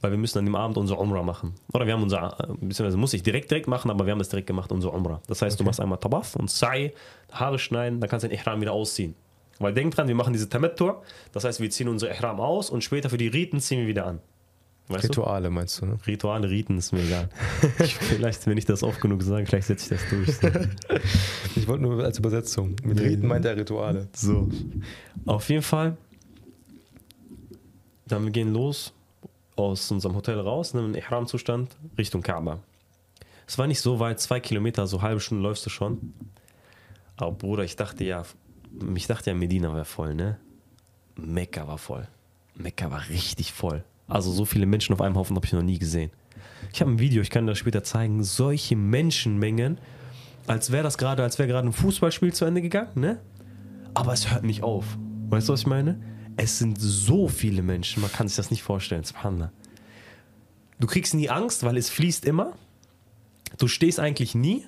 weil 0.00 0.10
wir 0.10 0.18
müssen 0.18 0.38
an 0.38 0.44
dem 0.44 0.54
Abend 0.54 0.76
unsere 0.76 0.98
Umrah 1.00 1.22
machen. 1.22 1.54
Oder 1.72 1.86
wir 1.86 1.94
haben 1.94 2.02
unser, 2.02 2.36
beziehungsweise 2.60 2.96
muss 2.96 3.12
ich 3.14 3.22
direkt 3.22 3.50
direkt 3.50 3.66
machen, 3.66 3.90
aber 3.90 4.06
wir 4.06 4.12
haben 4.12 4.18
das 4.18 4.28
direkt 4.28 4.46
gemacht, 4.46 4.70
unsere 4.72 4.92
Umrah. 4.92 5.20
Das 5.26 5.42
heißt, 5.42 5.54
okay. 5.54 5.64
du 5.64 5.66
machst 5.66 5.80
einmal 5.80 5.98
Tabaf 5.98 6.36
und 6.36 6.50
Sa'i, 6.50 6.92
Haare 7.32 7.58
schneiden, 7.58 8.00
dann 8.00 8.08
kannst 8.08 8.24
du 8.24 8.28
den 8.28 8.38
Ihram 8.38 8.60
wieder 8.60 8.72
ausziehen. 8.72 9.14
Weil 9.58 9.74
denk 9.74 9.94
dran, 9.94 10.08
wir 10.08 10.14
machen 10.14 10.32
diese 10.32 10.48
Tamattur, 10.48 11.02
das 11.32 11.44
heißt, 11.44 11.60
wir 11.60 11.70
ziehen 11.70 11.88
unsere 11.88 12.14
Ihram 12.14 12.40
aus 12.40 12.70
und 12.70 12.82
später 12.82 13.10
für 13.10 13.18
die 13.18 13.28
Riten 13.28 13.60
ziehen 13.60 13.80
wir 13.80 13.86
wieder 13.86 14.06
an. 14.06 14.20
Weißt 14.90 15.04
Rituale 15.04 15.48
du? 15.48 15.50
meinst 15.52 15.80
du, 15.80 15.86
ne? 15.86 15.98
Rituale, 16.04 16.50
Riten 16.50 16.76
ist 16.78 16.92
mir 16.92 17.02
egal. 17.02 17.28
ich, 17.78 17.94
vielleicht, 17.94 18.46
wenn 18.48 18.58
ich 18.58 18.64
das 18.64 18.82
oft 18.82 19.00
genug 19.00 19.22
sage, 19.22 19.46
vielleicht 19.46 19.68
setze 19.68 19.94
ich 19.94 20.00
das 20.00 20.10
durch. 20.10 20.52
ich 21.56 21.68
wollte 21.68 21.82
nur 21.82 22.02
als 22.02 22.18
Übersetzung. 22.18 22.74
Mit 22.82 23.00
Riten 23.00 23.28
meint 23.28 23.44
er 23.44 23.56
Rituale. 23.56 24.08
So. 24.12 24.48
Auf 25.26 25.48
jeden 25.48 25.62
Fall 25.62 25.96
dann 28.12 28.24
wir 28.24 28.30
gehen 28.30 28.52
los 28.52 28.92
aus 29.56 29.90
unserem 29.90 30.14
Hotel 30.16 30.38
raus, 30.40 30.74
ne, 30.74 30.80
im 30.80 30.94
Ihram-Zustand, 30.94 31.76
Richtung 31.98 32.22
Kaaba. 32.22 32.60
Es 33.46 33.58
war 33.58 33.66
nicht 33.66 33.80
so 33.80 33.98
weit, 33.98 34.20
zwei 34.20 34.40
Kilometer, 34.40 34.86
so 34.86 35.02
halbe 35.02 35.20
Stunde 35.20 35.42
läufst 35.42 35.66
du 35.66 35.70
schon. 35.70 36.14
Aber 37.16 37.32
Bruder, 37.32 37.64
ich 37.64 37.76
dachte 37.76 38.04
ja, 38.04 38.22
ich 38.94 39.06
dachte 39.06 39.30
ja, 39.30 39.36
Medina 39.36 39.74
wäre 39.74 39.84
voll, 39.84 40.14
ne? 40.14 40.38
Mekka 41.16 41.66
war 41.66 41.78
voll. 41.78 42.06
Mekka 42.54 42.90
war 42.90 43.08
richtig 43.08 43.52
voll. 43.52 43.84
Also 44.06 44.30
so 44.32 44.44
viele 44.44 44.66
Menschen 44.66 44.92
auf 44.92 45.00
einem 45.00 45.16
Haufen 45.16 45.36
habe 45.36 45.46
ich 45.46 45.52
noch 45.52 45.62
nie 45.62 45.78
gesehen. 45.78 46.10
Ich 46.72 46.80
habe 46.80 46.90
ein 46.90 46.98
Video, 46.98 47.22
ich 47.22 47.30
kann 47.30 47.46
das 47.46 47.58
später 47.58 47.82
zeigen, 47.82 48.22
solche 48.22 48.76
Menschenmengen, 48.76 49.78
als 50.46 50.70
wäre 50.70 50.82
das 50.82 50.98
gerade, 50.98 51.22
als 51.22 51.38
wäre 51.38 51.48
gerade 51.48 51.68
ein 51.68 51.72
Fußballspiel 51.72 52.32
zu 52.32 52.44
Ende 52.44 52.62
gegangen, 52.62 52.92
ne? 52.94 53.20
Aber 53.94 54.12
es 54.12 54.32
hört 54.32 54.44
nicht 54.44 54.62
auf. 54.62 54.84
Weißt 55.28 55.48
du, 55.48 55.52
was 55.52 55.60
ich 55.60 55.66
meine? 55.66 56.00
Es 56.36 56.58
sind 56.58 56.76
so 56.78 57.28
viele 57.28 57.62
Menschen, 57.62 58.00
man 58.00 58.12
kann 58.12 58.28
sich 58.28 58.36
das 58.36 58.50
nicht 58.50 58.62
vorstellen. 58.62 59.04
Du 60.78 60.86
kriegst 60.86 61.14
nie 61.14 61.28
Angst, 61.28 61.62
weil 61.64 61.76
es 61.76 61.90
fließt 61.90 62.24
immer. 62.24 62.54
Du 63.58 63.68
stehst 63.68 64.00
eigentlich 64.00 64.34
nie. 64.34 64.66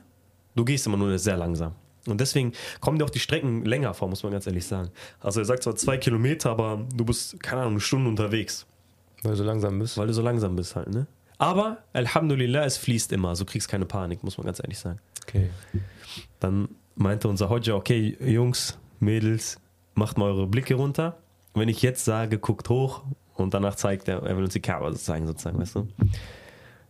Du 0.54 0.64
gehst 0.64 0.86
immer 0.86 0.98
nur 0.98 1.18
sehr 1.18 1.36
langsam. 1.36 1.74
Und 2.06 2.20
deswegen 2.20 2.52
kommen 2.80 2.98
dir 2.98 3.04
auch 3.04 3.10
die 3.10 3.20
Strecken 3.20 3.64
länger 3.64 3.94
vor, 3.94 4.08
muss 4.08 4.22
man 4.22 4.32
ganz 4.32 4.46
ehrlich 4.46 4.66
sagen. 4.66 4.90
Also 5.20 5.40
er 5.40 5.44
sagt 5.46 5.62
zwar 5.62 5.76
zwei 5.76 5.96
Kilometer, 5.96 6.50
aber 6.50 6.84
du 6.94 7.04
bist, 7.04 7.40
keine 7.42 7.62
Ahnung, 7.62 7.74
eine 7.74 7.80
Stunde 7.80 8.10
unterwegs. 8.10 8.66
Weil 9.22 9.32
du 9.32 9.36
so 9.38 9.44
langsam 9.44 9.78
bist. 9.78 9.96
Weil 9.96 10.08
du 10.08 10.12
so 10.12 10.22
langsam 10.22 10.56
bist 10.56 10.74
halt, 10.74 10.88
ne? 10.88 11.06
Aber, 11.38 11.78
Alhamdulillah, 11.92 12.64
es 12.64 12.76
fließt 12.76 13.12
immer. 13.12 13.30
Also 13.30 13.44
kriegst 13.44 13.68
keine 13.68 13.86
Panik, 13.86 14.22
muss 14.22 14.36
man 14.36 14.46
ganz 14.46 14.58
ehrlich 14.58 14.78
sagen. 14.78 14.98
Okay. 15.22 15.50
Dann 16.40 16.68
meinte 16.96 17.28
unser 17.28 17.48
Hodja, 17.48 17.74
okay, 17.74 18.16
Jungs, 18.20 18.78
Mädels, 19.00 19.58
macht 19.94 20.18
mal 20.18 20.26
eure 20.26 20.46
Blicke 20.46 20.74
runter 20.74 21.16
wenn 21.54 21.68
ich 21.68 21.82
jetzt 21.82 22.04
sage, 22.04 22.38
guckt 22.38 22.68
hoch 22.68 23.02
und 23.34 23.54
danach 23.54 23.74
zeigt 23.74 24.08
er, 24.08 24.22
er 24.22 24.36
will 24.36 24.44
uns 24.44 24.52
die 24.52 24.60
Kaaba 24.60 24.92
zeigen, 24.94 25.26
sozusagen, 25.26 25.58
weißt 25.58 25.76
du? 25.76 25.88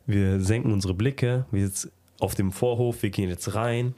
Wir 0.06 0.40
senken 0.40 0.72
unsere 0.72 0.94
Blicke, 0.94 1.46
wir 1.50 1.68
sind 1.68 1.92
auf 2.20 2.34
dem 2.34 2.52
Vorhof, 2.52 3.02
wir 3.02 3.10
gehen 3.10 3.28
jetzt 3.28 3.54
rein 3.54 3.94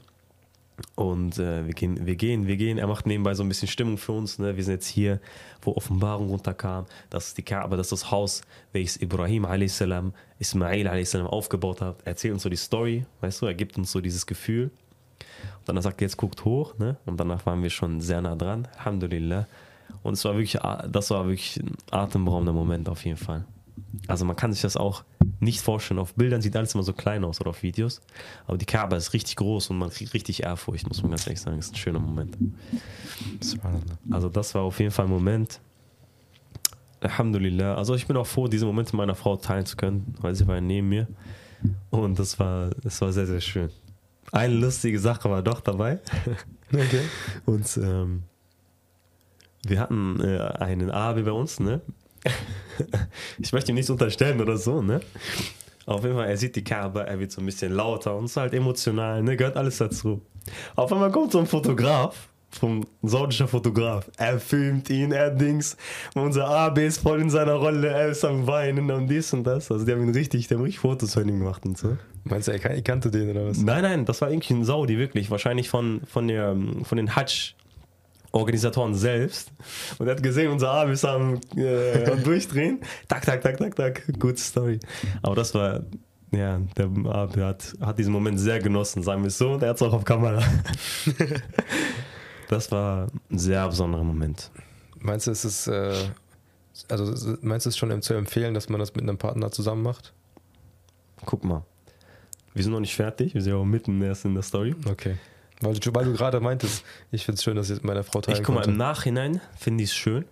und 0.97 1.39
äh, 1.39 1.67
wir, 1.67 1.75
gehen, 1.75 2.07
wir 2.07 2.17
gehen, 2.17 2.47
wir 2.47 2.57
gehen. 2.57 2.79
Er 2.79 2.87
macht 2.87 3.07
nebenbei 3.07 3.35
so 3.35 3.43
ein 3.43 3.49
bisschen 3.49 3.69
Stimmung 3.69 3.97
für 3.97 4.13
uns. 4.13 4.39
Ne? 4.39 4.57
Wir 4.57 4.65
sind 4.65 4.75
jetzt 4.75 4.89
hier, 4.89 5.21
wo 5.63 5.73
Offenbarung 5.73 6.29
runterkam. 6.31 6.87
Das 7.11 7.29
ist 7.29 7.39
die 7.39 7.43
Kaaba, 7.43 7.77
das 7.77 7.87
ist 7.87 8.03
das 8.03 8.11
Haus, 8.11 8.43
welches 8.73 9.01
Ibrahim 9.01 9.45
a.s., 9.45 9.83
Ismail 10.39 10.89
a.s. 10.89 11.15
aufgebaut 11.15 11.81
hat. 11.81 12.01
Er 12.03 12.09
erzählt 12.09 12.35
uns 12.35 12.43
so 12.43 12.49
die 12.49 12.57
Story, 12.57 13.05
weißt 13.21 13.43
du, 13.43 13.47
er 13.47 13.55
gibt 13.55 13.79
uns 13.79 13.93
so 13.93 14.01
dieses 14.01 14.27
Gefühl. 14.27 14.71
Und 15.61 15.69
dann 15.69 15.81
sagt 15.81 16.01
er, 16.01 16.07
jetzt 16.07 16.17
guckt 16.17 16.45
hoch, 16.45 16.77
ne? 16.79 16.97
Und 17.07 17.19
danach 17.19 17.47
waren 17.47 17.63
wir 17.63 17.71
schon 17.71 18.01
sehr 18.01 18.21
nah 18.21 18.35
dran. 18.35 18.69
Alhamdulillah. 18.79 19.47
Und 20.05 20.13
es 20.13 20.25
war 20.25 20.35
wirklich, 20.35 20.59
das 20.89 21.11
war 21.11 21.27
wirklich 21.27 21.57
ein 21.57 21.73
atemberaubender 21.91 22.53
Moment 22.53 22.89
auf 22.91 23.05
jeden 23.05 23.17
Fall. 23.17 23.47
Also 24.07 24.27
man 24.27 24.37
kann 24.37 24.53
sich 24.53 24.61
das 24.61 24.77
auch 24.77 25.03
nicht 25.41 25.63
vorstellen. 25.63 25.99
Auf 25.99 26.15
Bildern 26.15 26.43
sieht 26.43 26.55
alles 26.57 26.75
immer 26.75 26.85
so 26.85 26.93
klein 26.93 27.25
aus 27.25 27.41
oder 27.41 27.51
auf 27.51 27.63
Videos. 27.63 28.03
Aber 28.47 28.59
die 28.59 28.67
Kaaba 28.67 28.97
ist 28.97 29.15
richtig 29.15 29.37
groß 29.37 29.71
und 29.71 29.79
man 29.79 29.89
kriegt 29.89 30.13
richtig 30.13 30.43
Ehrfurcht, 30.43 30.87
muss 30.87 31.01
man 31.01 31.11
ganz 31.11 31.27
ehrlich 31.27 31.41
sagen. 31.41 31.57
Das 31.57 31.67
ist 31.67 31.73
ein 31.73 31.79
schöner 31.79 32.01
Moment. 32.01 32.37
Also 34.11 34.29
das 34.29 34.55
war 34.55 34.63
auf 34.63 34.79
jeden 34.79 34.91
Fall 34.91 35.07
ein 35.07 35.11
Moment. 35.11 35.61
Alhamdulillah. 37.01 37.75
Also 37.75 37.95
ich 37.95 38.07
bin 38.07 38.17
auch 38.19 38.27
froh, 38.27 38.47
diese 38.47 38.67
Momente 38.67 38.93
mit 38.93 38.99
meiner 38.99 39.15
Frau 39.15 39.37
teilen 39.37 39.65
zu 39.65 39.77
können, 39.77 40.15
weil 40.21 40.35
sie 40.35 40.47
war 40.47 40.61
neben 40.61 40.91
mir. 40.91 41.09
Und 41.89 42.19
das 42.19 42.39
war, 42.39 42.71
das 42.83 43.01
war 43.01 43.11
sehr, 43.11 43.27
sehr 43.27 43.41
schön. 43.41 43.71
Eine 44.33 44.55
lustige 44.55 44.99
Sache 44.99 45.31
war 45.31 45.43
doch 45.43 45.61
dabei. 45.61 46.01
Okay. 46.71 47.01
Und 47.47 47.79
ähm, 47.79 48.25
wir 49.69 49.81
hatten 49.81 50.21
äh, 50.21 50.39
einen 50.39 50.91
Abi 50.91 51.23
bei 51.23 51.33
uns, 51.33 51.61
ne? 51.61 51.81
ich 53.39 53.53
möchte 53.53 53.73
ihm 53.73 53.77
nichts 53.77 53.91
unterstellen 53.91 54.41
oder 54.41 54.57
so, 54.57 54.83
ne? 54.83 55.01
Auf 55.87 56.03
jeden 56.03 56.17
Fall, 56.17 56.29
er 56.29 56.37
sieht 56.37 56.57
die 56.57 56.65
Kaaba, 56.65 57.03
er 57.03 57.19
wird 57.21 57.31
so 57.31 57.43
ein 57.43 57.47
bisschen 57.47 57.73
lauter 57.73 58.17
und 58.17 58.25
ist 58.27 58.37
halt 58.37 58.55
emotional, 58.55 59.23
ne? 59.23 59.37
Gehört 59.37 59.57
alles 59.57 59.79
dazu. 59.79 60.23
Auf 60.77 60.93
einmal 60.93 61.11
kommt 61.11 61.33
so 61.33 61.39
ein 61.39 61.47
Fotograf, 61.47 62.29
vom 62.51 62.87
saudischer 63.03 63.49
Fotograf. 63.49 64.11
Er 64.17 64.39
filmt 64.39 64.89
ihn, 64.89 65.13
er 65.13 65.31
Dings. 65.31 65.77
Unser 66.15 66.47
AB 66.49 66.79
ist 66.79 66.99
voll 66.99 67.21
in 67.21 67.29
seiner 67.29 67.55
Rolle, 67.55 67.89
er 67.89 68.09
ist 68.09 68.25
am 68.25 68.47
Weinen 68.47 68.91
und 68.91 69.09
dies 69.09 69.33
und 69.33 69.45
das. 69.45 69.71
Also 69.71 69.85
die 69.85 69.93
haben 69.93 70.03
ihn 70.05 70.15
richtig, 70.15 70.47
die 70.49 70.55
haben 70.55 70.63
richtig 70.63 70.79
Fotos 70.81 71.13
von 71.15 71.29
ihm 71.29 71.41
gemacht 71.41 71.67
und 71.67 71.77
so. 71.77 71.97
Meinst 72.25 72.49
du, 72.49 72.53
er 72.53 72.59
kan- 72.61 72.83
kannte 72.85 73.11
den 73.11 73.31
oder 73.31 73.47
was? 73.49 73.59
Nein, 73.59 73.83
nein, 73.83 74.05
das 74.07 74.21
war 74.23 74.31
irgendwie 74.31 74.55
ein 74.55 74.65
Saudi, 74.65 74.97
wirklich. 74.99 75.31
Wahrscheinlich 75.31 75.69
von, 75.69 76.01
von, 76.07 76.29
der, 76.29 76.57
von 76.85 76.97
den 76.97 77.15
Hajj-Organisatoren 78.35 78.95
selbst. 78.95 79.53
Und 79.99 80.07
er 80.07 80.17
hat 80.17 80.23
gesehen, 80.23 80.51
unser 80.51 80.71
Arm 80.71 80.91
ist 80.91 81.05
am, 81.05 81.41
äh, 81.57 82.11
am 82.11 82.23
Durchdrehen. 82.23 82.81
Tak, 83.09 83.25
tak, 83.25 83.41
tak, 83.41 83.57
tak, 83.57 83.77
tak. 83.77 84.03
Gute 84.19 84.39
Story. 84.39 84.81
Aber 85.23 85.35
das 85.35 85.55
war, 85.55 85.83
ja, 86.33 86.59
der 86.77 86.87
Abi 87.07 87.41
hat, 87.41 87.75
hat 87.81 87.99
diesen 87.99 88.13
Moment 88.13 88.39
sehr 88.41 88.59
genossen, 88.59 89.03
sagen 89.03 89.23
wir 89.23 89.29
es 89.29 89.39
so. 89.39 89.53
Und 89.53 89.63
er 89.63 89.71
hat 89.71 89.77
es 89.77 89.83
auch 89.83 89.93
auf 89.93 90.05
Kamera. 90.05 90.43
das 92.49 92.71
war 92.73 93.07
ein 93.31 93.39
sehr 93.39 93.67
besonderer 93.69 94.05
Moment. 94.05 94.51
Meinst 94.99 95.27
du, 95.27 95.31
es 95.31 95.45
ist, 95.45 95.67
äh, 95.69 95.95
also 96.89 97.37
meinst 97.43 97.67
du 97.67 97.71
es 97.71 97.77
schon 97.77 98.03
zu 98.03 98.15
empfehlen, 98.15 98.55
dass 98.55 98.69
man 98.69 98.81
das 98.81 98.95
mit 98.95 99.03
einem 99.03 99.19
Partner 99.19 99.51
zusammen 99.51 99.83
macht? 99.83 100.13
Guck 101.25 101.45
mal. 101.45 101.63
Wir 102.53 102.63
sind 102.63 102.73
noch 102.73 102.81
nicht 102.81 102.95
fertig, 102.95 103.35
wir 103.35 103.43
sind 103.43 103.53
ja 103.53 103.59
auch 103.59 103.65
mitten 103.65 104.01
erst 104.01 104.25
in 104.25 104.35
der 104.35 104.43
Story. 104.43 104.77
Okay. 104.89 105.17
Weil 105.61 105.75
du, 105.75 105.95
weil 105.95 106.05
du 106.05 106.13
gerade 106.13 106.41
meintest, 106.41 106.85
ich 107.11 107.25
finde 107.25 107.37
es 107.37 107.45
schön, 107.45 107.57
dass 107.57 107.71
ich 107.71 107.77
mit 107.77 107.85
meiner 107.85 108.05
Frau 108.05 108.21
teilen 108.21 108.39
Ich 108.39 108.45
guck 108.45 108.55
mal, 108.55 108.65
im. 108.65 108.77
Nachhinein 108.77 109.41
finde 109.57 109.85
ich 109.85 109.91
es 109.91 109.97
schön. 109.97 110.25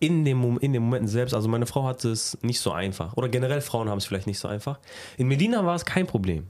In 0.00 0.24
dem, 0.24 0.58
in 0.58 0.72
den 0.72 0.82
Momenten 0.82 1.08
selbst, 1.08 1.32
also 1.32 1.48
meine 1.48 1.66
Frau 1.66 1.84
hatte 1.84 2.10
es 2.10 2.36
nicht 2.42 2.60
so 2.60 2.72
einfach. 2.72 3.16
Oder 3.16 3.28
generell 3.28 3.60
Frauen 3.60 3.88
haben 3.88 3.98
es 3.98 4.04
vielleicht 4.04 4.26
nicht 4.26 4.40
so 4.40 4.48
einfach. 4.48 4.80
In 5.16 5.28
Medina 5.28 5.64
war 5.64 5.76
es 5.76 5.84
kein 5.84 6.06
Problem. 6.06 6.48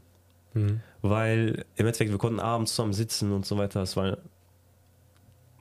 Mhm. 0.54 0.80
Weil 1.02 1.66
im 1.76 1.86
Endeffekt, 1.86 2.10
wir 2.10 2.18
konnten 2.18 2.40
abends 2.40 2.74
zusammen 2.74 2.94
sitzen 2.94 3.32
und 3.32 3.44
so 3.44 3.58
weiter. 3.58 3.82
Es 3.82 3.96
war 3.96 4.16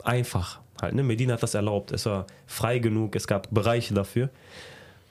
einfach 0.04 0.62
halt. 0.82 0.96
Ne? 0.96 1.04
Medina 1.04 1.34
hat 1.34 1.44
das 1.44 1.54
erlaubt. 1.54 1.92
Es 1.92 2.06
war 2.06 2.28
frei 2.48 2.80
genug. 2.80 3.16
Es 3.16 3.28
gab 3.28 3.50
Bereiche 3.52 3.94
dafür. 3.94 4.30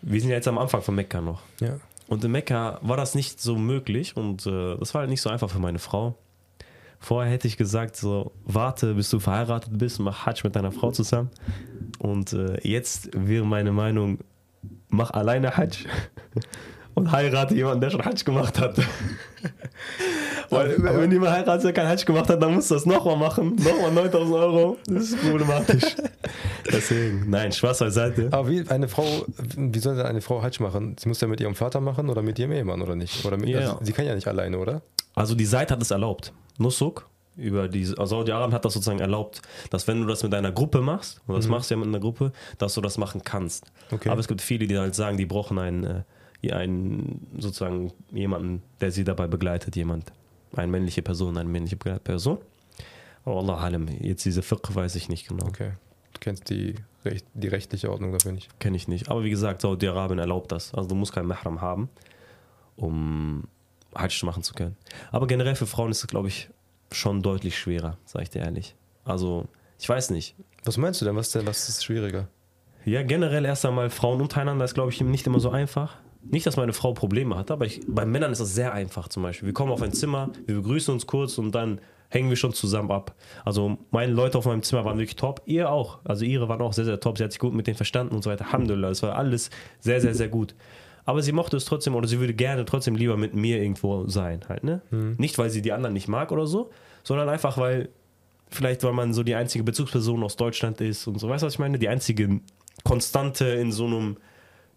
Wir 0.03 0.21
sind 0.21 0.31
ja 0.31 0.37
jetzt 0.37 0.49
am 0.49 0.59
Anfang 0.59 0.83
von 0.83 0.95
Mekka 0.95 1.21
noch. 1.21 1.43
Ja. 1.61 1.79
Und 2.09 2.25
in 2.25 2.33
Mekka 2.33 2.79
war 2.83 2.97
das 2.97 3.15
nicht 3.15 3.41
so 3.41 3.57
möglich 3.57 4.17
und 4.17 4.47
äh, 4.47 4.77
das 4.77 4.95
war 4.95 5.01
halt 5.01 5.11
nicht 5.11 5.21
so 5.21 5.31
einfach 5.31 5.51
für 5.51 5.61
meine 5.61 5.79
Frau. 5.79 6.17
Vorher 7.03 7.33
hätte 7.33 7.49
ich 7.49 7.57
gesagt, 7.57 7.97
so, 7.97 8.33
warte, 8.45 8.95
bis 8.95 9.09
du 9.09 9.19
verheiratet 9.19 9.77
bist, 9.77 10.01
mach 10.01 10.27
Hajj 10.27 10.43
mit 10.45 10.55
deiner 10.55 10.71
Frau 10.71 10.91
zusammen. 10.91 11.31
Und 11.99 12.35
äh, 12.35 12.61
jetzt 12.63 13.11
wäre 13.15 13.47
meine 13.47 13.73
Meinung, 13.73 14.19
mach 14.91 15.11
alleine 15.11 15.57
Hajj 15.57 15.87
und 16.95 17.13
heirate 17.13 17.55
jemanden, 17.55 17.81
der 17.81 17.91
schon 17.91 18.05
Hajj 18.05 18.25
gemacht 18.25 18.59
hat. 18.59 18.77
Weil, 20.51 20.75
Aber- 20.77 21.01
wenn 21.01 21.13
jemand 21.13 21.33
heiratet, 21.33 21.65
der 21.65 21.73
kein 21.73 21.87
Hajj 21.87 22.05
gemacht 22.05 22.29
hat, 22.29 22.43
dann 22.43 22.55
musst 22.55 22.71
du 22.71 22.75
das 22.75 22.87
nochmal 22.87 23.17
machen. 23.17 23.55
Nochmal 23.57 23.93
9000 23.93 24.35
Euro. 24.37 24.77
Das 24.87 25.05
ist 25.05 25.21
problematisch. 25.21 25.85
Deswegen, 26.73 27.31
nein, 27.31 27.53
Spaß 27.53 27.79
beiseite. 27.79 28.29
Aber 28.33 28.49
wie 28.49 28.69
eine 28.69 28.89
Frau, 28.89 29.05
wie 29.57 29.79
soll 29.79 29.97
denn 29.97 30.07
eine 30.07 30.21
Frau 30.21 30.43
Hajj 30.43 30.61
machen? 30.63 30.97
Sie 30.99 31.09
muss 31.09 31.21
ja 31.21 31.29
mit 31.29 31.41
ihrem 31.41 31.55
Vater 31.55 31.81
machen 31.81 32.09
oder 32.11 32.23
mit 32.23 32.39
ihrem 32.39 32.53
Ehemann 32.53 32.83
oder 32.83 32.97
nicht? 32.97 33.25
Oder 33.25 33.37
mit, 33.37 33.49
Ja. 33.51 33.61
also, 33.61 33.79
sie 33.83 33.93
kann 33.93 34.07
ja 34.07 34.15
nicht 34.15 34.29
alleine, 34.29 34.59
oder? 34.59 34.83
Also 35.15 35.35
die 35.35 35.47
Seite 35.47 35.75
hat 35.75 35.83
es 35.83 35.91
erlaubt. 35.91 36.33
Nusuk 36.59 37.07
über 37.37 37.69
die 37.69 37.83
also 37.87 38.05
Saudi-Arabien 38.07 38.53
hat 38.53 38.65
das 38.65 38.75
sozusagen 38.75 38.99
erlaubt, 38.99 39.41
dass 39.71 39.87
wenn 39.89 40.01
du 40.01 40.07
das 40.07 40.23
mit 40.23 40.35
einer 40.35 40.53
Gruppe 40.53 40.81
machst, 40.83 41.21
und 41.27 41.37
das 41.37 41.47
machst 41.49 41.71
du 41.71 41.75
ja 41.75 41.79
mit 41.79 41.89
einer 41.89 42.01
Gruppe, 42.01 42.33
dass 42.59 42.75
du 42.75 42.81
das 42.81 42.99
machen 42.99 43.23
kannst. 43.25 43.65
Okay. 43.91 44.11
Aber 44.11 44.21
es 44.21 44.29
gibt 44.29 44.43
viele, 44.43 44.67
die 44.67 44.77
halt 44.77 44.95
sagen, 44.95 45.17
die 45.17 45.27
brauchen 45.27 45.59
einen, 45.59 45.85
äh, 45.85 46.03
einen 46.49 47.27
sozusagen 47.39 47.93
jemanden, 48.11 48.63
der 48.81 48.91
sie 48.91 49.05
dabei 49.05 49.27
begleitet, 49.27 49.77
jemand, 49.77 50.13
eine 50.55 50.69
männliche 50.69 51.03
Person, 51.03 51.37
eine 51.37 51.49
männliche 51.49 51.77
Person. 51.77 52.39
Aber 53.25 53.37
Allah 53.37 53.59
alam, 53.59 53.89
jetzt 53.89 54.25
diese 54.25 54.43
Fiqh 54.43 54.75
weiß 54.75 54.95
ich 54.95 55.09
nicht 55.09 55.29
genau. 55.29 55.47
Okay. 55.47 55.73
Du 56.15 56.21
kennst 56.21 56.49
die, 56.51 56.75
Recht, 57.05 57.27
die 57.35 57.49
rechtliche 57.49 57.91
Ordnung 57.91 58.13
dafür 58.13 58.33
nicht. 58.33 58.59
Kenne 58.59 58.77
ich 58.77 58.89
nicht. 58.89 59.09
Aber 59.09 59.25
wie 59.25 59.31
gesagt, 59.31 59.63
Saudi-Arabien 59.63 60.19
erlaubt 60.19 60.53
das. 60.53 60.75
Also 60.75 60.89
du 60.89 60.95
musst 60.95 61.13
keinen 61.13 61.27
Mahram 61.27 61.61
haben, 61.61 61.89
um 62.77 63.45
Hajj 63.95 64.25
machen 64.25 64.43
zu 64.43 64.55
können. 64.55 64.77
Aber 65.13 65.27
generell 65.27 65.55
für 65.55 65.67
Frauen 65.67 65.91
ist 65.91 65.99
es, 65.99 66.07
glaube 66.07 66.29
ich, 66.29 66.51
schon 66.93 67.23
deutlich 67.23 67.59
schwerer, 67.59 67.97
sage 68.05 68.25
ich 68.25 68.31
dir 68.31 68.41
ehrlich. 68.41 68.75
Also, 69.05 69.47
ich 69.79 69.89
weiß 69.89 70.11
nicht. 70.11 70.35
Was 70.65 70.77
meinst 70.77 71.01
du 71.01 71.05
denn? 71.05 71.17
Was 71.17 71.31
denn, 71.31 71.47
was 71.47 71.69
ist 71.69 71.85
schwieriger? 71.85 72.29
Ja, 72.85 73.03
generell 73.03 73.45
erst 73.45 73.65
einmal 73.65 73.91
Frauen 73.91 74.21
untereinander 74.21 74.65
ist, 74.65 74.75
glaube 74.75 74.91
ich, 74.91 75.01
nicht 75.01 75.27
immer 75.27 75.41
so 75.41 75.51
einfach. 75.51 75.97
Nicht, 76.23 76.47
dass 76.47 76.57
meine 76.57 76.73
Frau 76.73 76.93
Probleme 76.93 77.37
hat, 77.37 77.51
aber 77.51 77.67
ich, 77.67 77.81
bei 77.87 78.05
Männern 78.05 78.33
ist 78.33 78.41
das 78.41 78.55
sehr 78.55 78.73
einfach 78.73 79.09
zum 79.09 79.23
Beispiel. 79.23 79.47
Wir 79.47 79.55
kommen 79.55 79.73
auf 79.73 79.83
ein 79.83 79.93
Zimmer, 79.93 80.31
wir 80.47 80.57
begrüßen 80.57 80.93
uns 80.93 81.07
kurz 81.07 81.39
und 81.39 81.55
dann 81.55 81.81
hängen 82.11 82.29
wir 82.29 82.37
schon 82.37 82.53
zusammen 82.53 82.91
ab. 82.91 83.15
Also 83.45 83.79
meine 83.91 84.13
Leute 84.13 84.37
auf 84.37 84.45
meinem 84.45 84.63
Zimmer 84.63 84.85
waren 84.85 84.99
wirklich 84.99 85.17
top. 85.17 85.43
Ihr 85.47 85.71
auch. 85.71 86.01
Also 86.05 86.25
ihre 86.25 86.49
waren 86.49 86.61
auch 86.61 86.73
sehr, 86.73 86.85
sehr 86.85 87.01
top. 87.01 87.17
Sie 87.19 87.25
hat 87.25 87.33
sich 87.33 87.39
gut 87.39 87.55
mit 87.55 87.67
denen 87.67 87.77
verstanden 87.77 88.15
und 88.15 88.23
so 88.23 88.31
weiter. 88.31 88.47
Alhamdulillah. 88.47 88.91
Es 88.91 89.03
war 89.03 89.17
alles 89.17 89.51
sehr, 89.79 90.01
sehr, 90.01 90.15
sehr 90.15 90.29
gut. 90.29 90.55
Aber 91.05 91.23
sie 91.23 91.33
mochte 91.33 91.57
es 91.57 91.65
trotzdem 91.65 91.95
oder 91.95 92.09
sie 92.09 92.21
würde 92.21 92.35
gerne 92.35 92.65
trotzdem 92.65 92.97
lieber 92.97 93.17
mit 93.17 93.35
mir 93.35 93.63
irgendwo 93.63 94.07
sein. 94.09 94.41
Halt, 94.49 94.65
ne? 94.65 94.83
Nicht, 94.91 95.39
weil 95.39 95.51
sie 95.51 95.63
die 95.63 95.73
anderen 95.73 95.95
nicht 95.95 96.09
mag 96.09 96.33
oder 96.33 96.47
so, 96.47 96.71
sondern 97.05 97.29
einfach, 97.29 97.57
weil 97.59 97.89
vielleicht, 98.49 98.83
weil 98.83 98.93
man 98.93 99.15
so 99.15 99.23
die 99.23 99.37
einzige 99.37 99.65
Bezugsperson 99.65 100.23
aus 100.23 100.37
Deutschland 100.37 100.81
ist 100.81 101.07
und 101.07 101.19
so. 101.19 101.29
Weißt 101.29 101.43
du, 101.43 101.47
was 101.47 101.55
ich 101.55 101.59
meine? 101.61 101.79
Die 101.79 101.89
einzige 101.89 102.41
Konstante 102.85 103.47
in 103.47 103.73
so 103.73 103.87
einem 103.87 104.17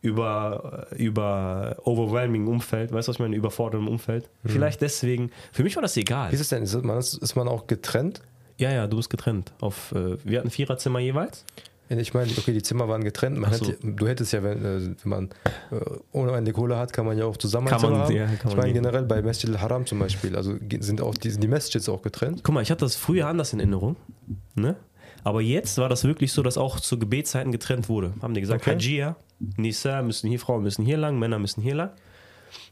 über, 0.03 0.85
über 0.97 1.77
overwhelming 1.85 2.45
Umfeld, 2.47 2.91
weißt 2.91 3.07
du, 3.07 3.09
was 3.09 3.15
ich 3.15 3.19
meine? 3.19 3.35
Überforderndem 3.35 3.87
Umfeld. 3.91 4.29
Vielleicht 4.45 4.81
deswegen. 4.81 5.31
Für 5.53 5.63
mich 5.63 5.75
war 5.75 5.81
das 5.81 5.95
egal. 5.97 6.29
Wie 6.29 6.35
ist 6.35 6.41
es 6.41 6.49
denn? 6.49 6.61
Ist 6.63 6.83
man, 6.83 6.97
ist 6.99 7.35
man 7.35 7.47
auch 7.47 7.67
getrennt? 7.67 8.21
Ja, 8.57 8.69
ja, 8.71 8.85
du 8.85 8.97
bist 8.97 9.09
getrennt. 9.09 9.53
Auf, 9.61 9.93
äh, 9.93 10.17
wir 10.23 10.39
hatten 10.39 10.51
Viererzimmer 10.51 10.99
jeweils. 10.99 11.45
Ich 11.89 12.13
meine, 12.13 12.31
okay, 12.37 12.53
die 12.53 12.61
Zimmer 12.63 12.87
waren 12.87 13.03
getrennt. 13.03 13.37
Man 13.37 13.53
so. 13.53 13.67
hätte, 13.67 13.77
du 13.85 14.07
hättest 14.07 14.33
ja, 14.33 14.41
wenn, 14.43 14.63
äh, 14.65 14.95
wenn 15.03 15.09
man 15.09 15.29
äh, 15.71 15.79
ohne 16.11 16.33
eine 16.33 16.51
Kohle 16.51 16.77
hat, 16.77 16.91
kann 16.91 17.05
man 17.05 17.17
ja 17.17 17.25
auch 17.25 17.37
zusammen 17.37 17.67
Kann 17.67 17.81
man- 17.81 17.95
haben. 17.95 18.15
ja, 18.15 18.25
kann 18.25 18.51
ich 18.51 18.57
meine 18.57 18.73
gehen. 18.73 18.83
generell 18.83 19.03
bei 19.03 19.21
Masjid 19.21 19.49
al-Haram 19.51 19.85
zum 19.85 19.99
Beispiel, 19.99 20.35
also 20.35 20.55
sind 20.79 21.01
auch 21.01 21.15
die, 21.15 21.37
die 21.37 21.47
Masjids 21.47 21.87
auch 21.89 22.01
getrennt. 22.01 22.41
Guck 22.43 22.55
mal, 22.55 22.61
ich 22.61 22.71
hatte 22.71 22.83
das 22.85 22.95
früher 22.95 23.27
anders 23.27 23.53
in 23.53 23.59
Erinnerung. 23.59 23.95
Ne? 24.55 24.75
Aber 25.23 25.41
jetzt 25.41 25.77
war 25.77 25.89
das 25.89 26.03
wirklich 26.03 26.31
so, 26.33 26.43
dass 26.43 26.57
auch 26.57 26.79
zu 26.79 26.99
Gebetszeiten 26.99 27.51
getrennt 27.51 27.89
wurde. 27.89 28.13
Haben 28.21 28.33
die 28.33 28.41
gesagt, 28.41 28.61
Okay. 28.61 28.71
Nisa 29.57 30.01
müssen 30.01 30.29
hier, 30.29 30.39
Frauen 30.39 30.63
müssen 30.63 30.85
hier 30.85 30.97
lang, 30.97 31.17
Männer 31.19 31.39
müssen 31.39 31.61
hier 31.61 31.75
lang. 31.75 31.91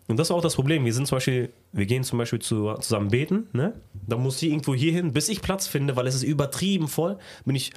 Und 0.07 0.17
das 0.17 0.29
war 0.29 0.37
auch 0.37 0.41
das 0.41 0.55
Problem. 0.55 0.83
Wir 0.83 0.93
sind 0.93 1.07
zum 1.07 1.17
Beispiel, 1.17 1.51
wir 1.71 1.85
gehen 1.85 2.03
zum 2.03 2.19
Beispiel 2.19 2.39
zu, 2.39 2.73
zusammen 2.75 3.09
beten, 3.09 3.47
ne? 3.53 3.73
Da 3.93 4.17
muss 4.17 4.39
sie 4.39 4.49
irgendwo 4.49 4.75
hier 4.75 4.91
hin, 4.91 5.13
bis 5.13 5.29
ich 5.29 5.41
Platz 5.41 5.67
finde, 5.67 5.95
weil 5.95 6.07
es 6.07 6.15
ist 6.15 6.23
übertrieben 6.23 6.87
voll, 6.87 7.17
bin 7.45 7.55
ich 7.55 7.71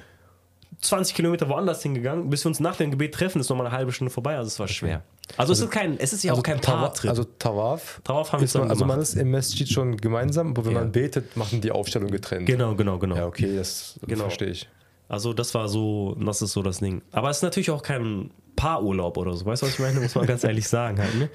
20 0.81 1.15
Kilometer 1.15 1.47
woanders 1.47 1.81
hingegangen, 1.81 2.29
bis 2.29 2.43
wir 2.43 2.49
uns 2.49 2.59
nach 2.59 2.75
dem 2.75 2.91
Gebet 2.91 3.13
treffen, 3.13 3.39
ist 3.39 3.49
nochmal 3.49 3.67
eine 3.67 3.75
halbe 3.75 3.91
Stunde 3.93 4.11
vorbei, 4.11 4.35
also 4.35 4.47
es 4.47 4.59
war 4.59 4.67
schwer. 4.67 5.03
Also, 5.37 5.53
es 5.53 5.59
ist 5.59 5.71
kein, 5.71 5.97
es 5.99 6.13
ist 6.13 6.23
ja 6.23 6.33
auch 6.33 6.43
kein 6.43 6.59
Paartrip. 6.61 7.09
also 7.09 7.23
Tawaf. 7.23 7.99
Tawaf 8.03 8.31
haben 8.31 8.41
wir 8.41 8.45
ist 8.45 8.53
man, 8.53 8.63
zusammen 8.63 8.69
also 8.71 8.85
man 8.85 8.99
ist 8.99 9.15
im 9.15 9.31
Masjid 9.31 9.67
schon 9.67 9.97
gemeinsam, 9.97 10.49
aber 10.49 10.65
wenn 10.65 10.73
Ja. 10.73 10.79
man 10.81 10.91
betet, 10.91 11.35
machen 11.35 11.61
die 11.61 11.71
Aufstellung 11.71 12.11
getrennt. 12.11 12.45
genau, 12.45 12.75
genau, 12.75 12.99
genau. 12.99 13.15
Ja, 13.15 13.25
okay, 13.25 13.55
das 13.55 13.99
Genau. 14.05 14.23
verstehe 14.23 14.49
ich. 14.49 14.69
Also 15.07 15.33
das 15.33 15.53
war 15.53 15.67
so, 15.67 16.15
das 16.19 16.41
ist 16.41 16.53
so 16.53 16.61
das 16.63 16.79
Ding. 16.79 17.01
Aber 17.11 17.29
es 17.29 17.37
ist 17.37 17.43
natürlich 17.43 17.69
auch 17.71 17.81
kein 17.83 18.31
Paarurlaub 18.55 19.17
oder 19.17 19.33
so. 19.33 19.45
Weißt 19.45 19.61
du, 19.61 19.67
was 19.67 19.73
ich 19.73 19.79
meine? 19.79 19.99
Muss 19.99 20.15
man 20.15 20.25
ganz 20.25 20.43
ehrlich 20.43 20.67
sagen 20.67 20.99
halt, 20.99 21.15
ne? 21.15 21.29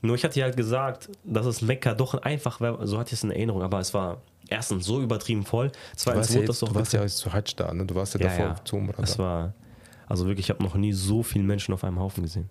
Nur 0.00 0.14
ich 0.14 0.24
hatte 0.24 0.38
ja 0.38 0.44
halt 0.46 0.56
gesagt, 0.56 1.08
dass 1.24 1.44
es 1.46 1.60
Mekka 1.60 1.94
doch 1.94 2.14
einfach 2.14 2.60
wäre, 2.60 2.86
so 2.86 2.98
hatte 2.98 3.08
ich 3.08 3.14
es 3.14 3.24
in 3.24 3.30
Erinnerung, 3.32 3.62
aber 3.62 3.80
es 3.80 3.92
war 3.94 4.22
erstens 4.48 4.86
so 4.86 5.00
übertrieben 5.02 5.44
voll, 5.44 5.72
zweitens 5.96 6.28
wurde 6.30 6.38
jetzt, 6.40 6.48
das 6.48 6.58
doch 6.60 6.68
du 6.68 6.74
warst 6.76 6.92
ja 6.92 7.02
jetzt 7.02 7.18
zu 7.18 7.32
Hajj 7.32 7.54
da, 7.56 7.74
ne? 7.74 7.84
Du 7.84 7.94
warst 7.96 8.14
ja, 8.14 8.20
ja, 8.20 8.26
davor 8.28 8.44
ja. 8.46 8.64
zu 8.64 8.76
Umrah 8.76 9.02
Es 9.02 9.16
da. 9.16 9.22
war, 9.22 9.54
also 10.06 10.26
wirklich, 10.26 10.46
ich 10.46 10.50
habe 10.50 10.62
noch 10.62 10.74
nie 10.76 10.92
so 10.92 11.22
viele 11.22 11.44
Menschen 11.44 11.74
auf 11.74 11.82
einem 11.82 11.98
Haufen 11.98 12.22
gesehen. 12.22 12.48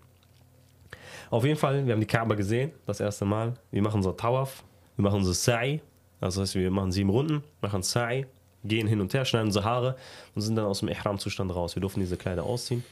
Auf 1.30 1.44
jeden 1.44 1.58
Fall, 1.58 1.86
wir 1.86 1.94
haben 1.94 2.00
die 2.00 2.08
Kaaba 2.08 2.36
gesehen, 2.36 2.72
das 2.86 3.00
erste 3.00 3.26
Mal. 3.26 3.54
Wir 3.72 3.82
machen 3.82 4.02
so 4.02 4.12
Tawaf, 4.12 4.64
wir 4.96 5.04
machen 5.04 5.24
so 5.24 5.32
Sa'i, 5.32 5.82
das 6.20 6.38
heißt, 6.38 6.56
wir 6.56 6.72
machen 6.72 6.92
sieben 6.92 7.10
Runden, 7.10 7.44
machen 7.62 7.82
Sa'i, 7.82 8.26
gehen 8.64 8.88
hin 8.88 9.02
und 9.02 9.14
her, 9.14 9.26
schneiden 9.26 9.48
unsere 9.48 9.66
Haare 9.66 9.96
und 10.36 10.42
sind 10.42 10.56
dann 10.56 10.66
aus 10.66 10.80
dem 10.80 10.90
Ihram-Zustand 10.90 11.54
raus. 11.54 11.76
Wir 11.76 11.82
durften 11.82 12.00
diese 12.00 12.18
Kleider 12.18 12.44
ausziehen 12.44 12.84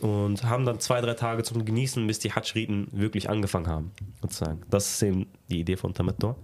und 0.00 0.44
haben 0.44 0.64
dann 0.64 0.80
zwei, 0.80 1.00
drei 1.00 1.14
Tage 1.14 1.42
zum 1.42 1.64
Genießen, 1.64 2.06
bis 2.06 2.18
die 2.18 2.32
Hajj-Riten 2.32 2.88
wirklich 2.92 3.30
angefangen 3.30 3.68
haben. 3.68 3.92
Sozusagen. 4.20 4.62
Das 4.68 4.86
ist 4.86 5.02
eben 5.02 5.26
die 5.48 5.60
Idee 5.60 5.76
von 5.76 5.94
Tamattu. 5.94 6.34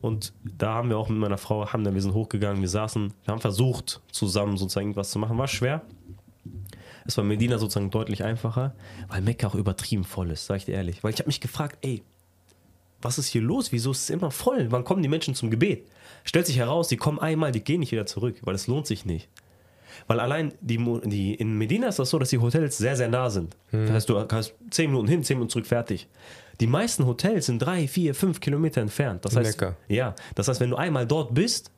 Und 0.00 0.32
da 0.42 0.74
haben 0.74 0.88
wir 0.88 0.96
auch 0.96 1.08
mit 1.08 1.18
meiner 1.18 1.36
Frau, 1.36 1.70
haben 1.70 1.84
dann, 1.84 1.94
wir 1.94 2.00
sind 2.00 2.14
hochgegangen, 2.14 2.62
wir 2.62 2.68
saßen, 2.68 3.12
wir 3.24 3.32
haben 3.32 3.40
versucht, 3.40 4.00
zusammen 4.10 4.56
sozusagen 4.56 4.86
irgendwas 4.86 5.10
zu 5.10 5.18
machen. 5.18 5.36
War 5.36 5.48
schwer. 5.48 5.82
Es 7.06 7.16
war 7.16 7.24
Medina 7.24 7.58
sozusagen 7.58 7.90
deutlich 7.90 8.24
einfacher, 8.24 8.74
weil 9.08 9.20
Mekka 9.20 9.46
auch 9.46 9.54
übertrieben 9.54 10.04
voll 10.04 10.30
ist, 10.30 10.46
sag 10.46 10.56
ich 10.56 10.64
dir 10.64 10.74
ehrlich. 10.74 11.04
Weil 11.04 11.12
ich 11.12 11.18
habe 11.18 11.28
mich 11.28 11.40
gefragt, 11.40 11.78
ey, 11.82 12.02
was 13.02 13.18
ist 13.18 13.28
hier 13.28 13.42
los? 13.42 13.72
Wieso 13.72 13.90
ist 13.92 14.04
es 14.04 14.10
immer 14.10 14.30
voll? 14.30 14.66
Wann 14.70 14.84
kommen 14.84 15.02
die 15.02 15.08
Menschen 15.08 15.34
zum 15.34 15.50
Gebet? 15.50 15.86
Stellt 16.24 16.46
sich 16.46 16.58
heraus, 16.58 16.88
die 16.88 16.96
kommen 16.96 17.18
einmal, 17.18 17.52
die 17.52 17.62
gehen 17.62 17.80
nicht 17.80 17.92
wieder 17.92 18.06
zurück, 18.06 18.36
weil 18.42 18.54
es 18.54 18.66
lohnt 18.66 18.86
sich 18.86 19.04
nicht. 19.04 19.28
Weil 20.06 20.20
allein 20.20 20.52
die, 20.60 20.78
die, 21.04 21.34
in 21.34 21.56
Medina 21.56 21.88
ist 21.88 21.98
das 21.98 22.10
so, 22.10 22.18
dass 22.18 22.30
die 22.30 22.38
Hotels 22.38 22.76
sehr, 22.78 22.96
sehr 22.96 23.08
nah 23.08 23.30
sind. 23.30 23.56
Das 23.70 23.90
heißt, 23.90 24.08
du 24.08 24.26
kannst 24.26 24.54
10 24.70 24.90
Minuten 24.90 25.08
hin, 25.08 25.22
10 25.24 25.36
Minuten 25.36 25.50
zurück, 25.50 25.66
fertig. 25.66 26.08
Die 26.60 26.66
meisten 26.66 27.06
Hotels 27.06 27.46
sind 27.46 27.58
3, 27.60 27.86
4, 27.88 28.14
5 28.14 28.40
Kilometer 28.40 28.80
entfernt. 28.80 29.24
Das 29.24 29.36
heißt, 29.36 29.60
Lecker. 29.60 29.76
ja, 29.88 30.14
das 30.34 30.48
heißt, 30.48 30.60
wenn 30.60 30.70
du 30.70 30.76
einmal 30.76 31.06
dort 31.06 31.34
bist, 31.34 31.70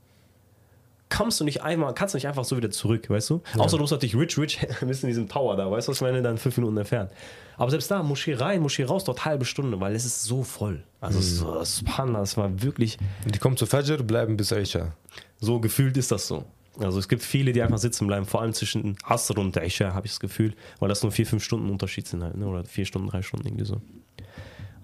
kommst 1.11 1.41
du 1.41 1.45
nicht 1.45 1.63
einmal, 1.63 1.95
kannst 1.95 2.15
du 2.15 2.17
nicht 2.17 2.29
einfach 2.29 2.45
so 2.45 2.57
wieder 2.57 2.71
zurück, 2.71 3.09
weißt 3.09 3.31
du? 3.31 3.43
Außer 3.57 3.77
du 3.77 3.83
musst 3.83 3.93
natürlich 3.93 4.17
rich, 4.17 4.39
rich, 4.39 4.67
bist 4.87 5.03
in 5.03 5.09
diesem 5.09 5.29
Tower 5.29 5.57
da, 5.57 5.71
weißt 5.71 5.89
du, 5.89 5.91
was 5.91 5.99
ich 5.99 6.03
meine, 6.03 6.23
dann 6.23 6.39
fünf 6.39 6.57
Minuten 6.57 6.77
entfernt. 6.77 7.11
Aber 7.57 7.71
selbst 7.71 7.91
da, 7.91 8.03
Moschee 8.03 8.35
rein, 8.35 8.61
Moschee 8.61 8.85
raus, 8.85 9.05
dort 9.05 9.25
halbe 9.25 9.45
Stunde, 9.45 9.81
weil 9.81 9.95
es 9.95 10.05
ist 10.05 10.25
so 10.25 10.43
voll. 10.43 10.83
Also, 11.01 11.21
so, 11.21 11.65
Subhanallah, 11.65 12.23
es 12.23 12.37
war 12.37 12.63
wirklich, 12.63 12.99
Die 13.27 13.39
kommen 13.39 13.57
zu 13.57 13.67
Fajr, 13.67 14.03
bleiben 14.03 14.37
bis 14.37 14.53
Aisha. 14.53 14.93
so 15.41 15.61
gefühlt 15.61 15.97
ist 15.97 16.13
das 16.13 16.27
so. 16.29 16.45
Also 16.81 16.99
es 17.01 17.09
gibt 17.09 17.23
viele, 17.23 17.53
die 17.53 17.63
einfach 17.63 17.79
sitzen 17.79 18.07
bleiben, 18.07 18.25
vor 18.25 18.41
allem 18.41 18.53
zwischen 18.53 18.97
Asr 19.03 19.37
und 19.39 19.57
Isha, 19.57 19.95
habe 19.95 20.07
ich 20.07 20.13
das 20.13 20.21
Gefühl, 20.21 20.55
weil 20.79 20.89
das 20.89 21.03
nur 21.03 21.11
vier, 21.11 21.27
fünf 21.27 21.43
Stunden 21.43 21.71
Unterschied 21.71 22.07
sind 22.07 22.23
halt, 22.23 22.37
ne? 22.37 22.47
oder 22.47 22.65
vier 22.65 22.85
Stunden, 22.85 23.09
drei 23.09 23.23
Stunden 23.23 23.49
irgendwie 23.49 23.65
so. 23.65 23.81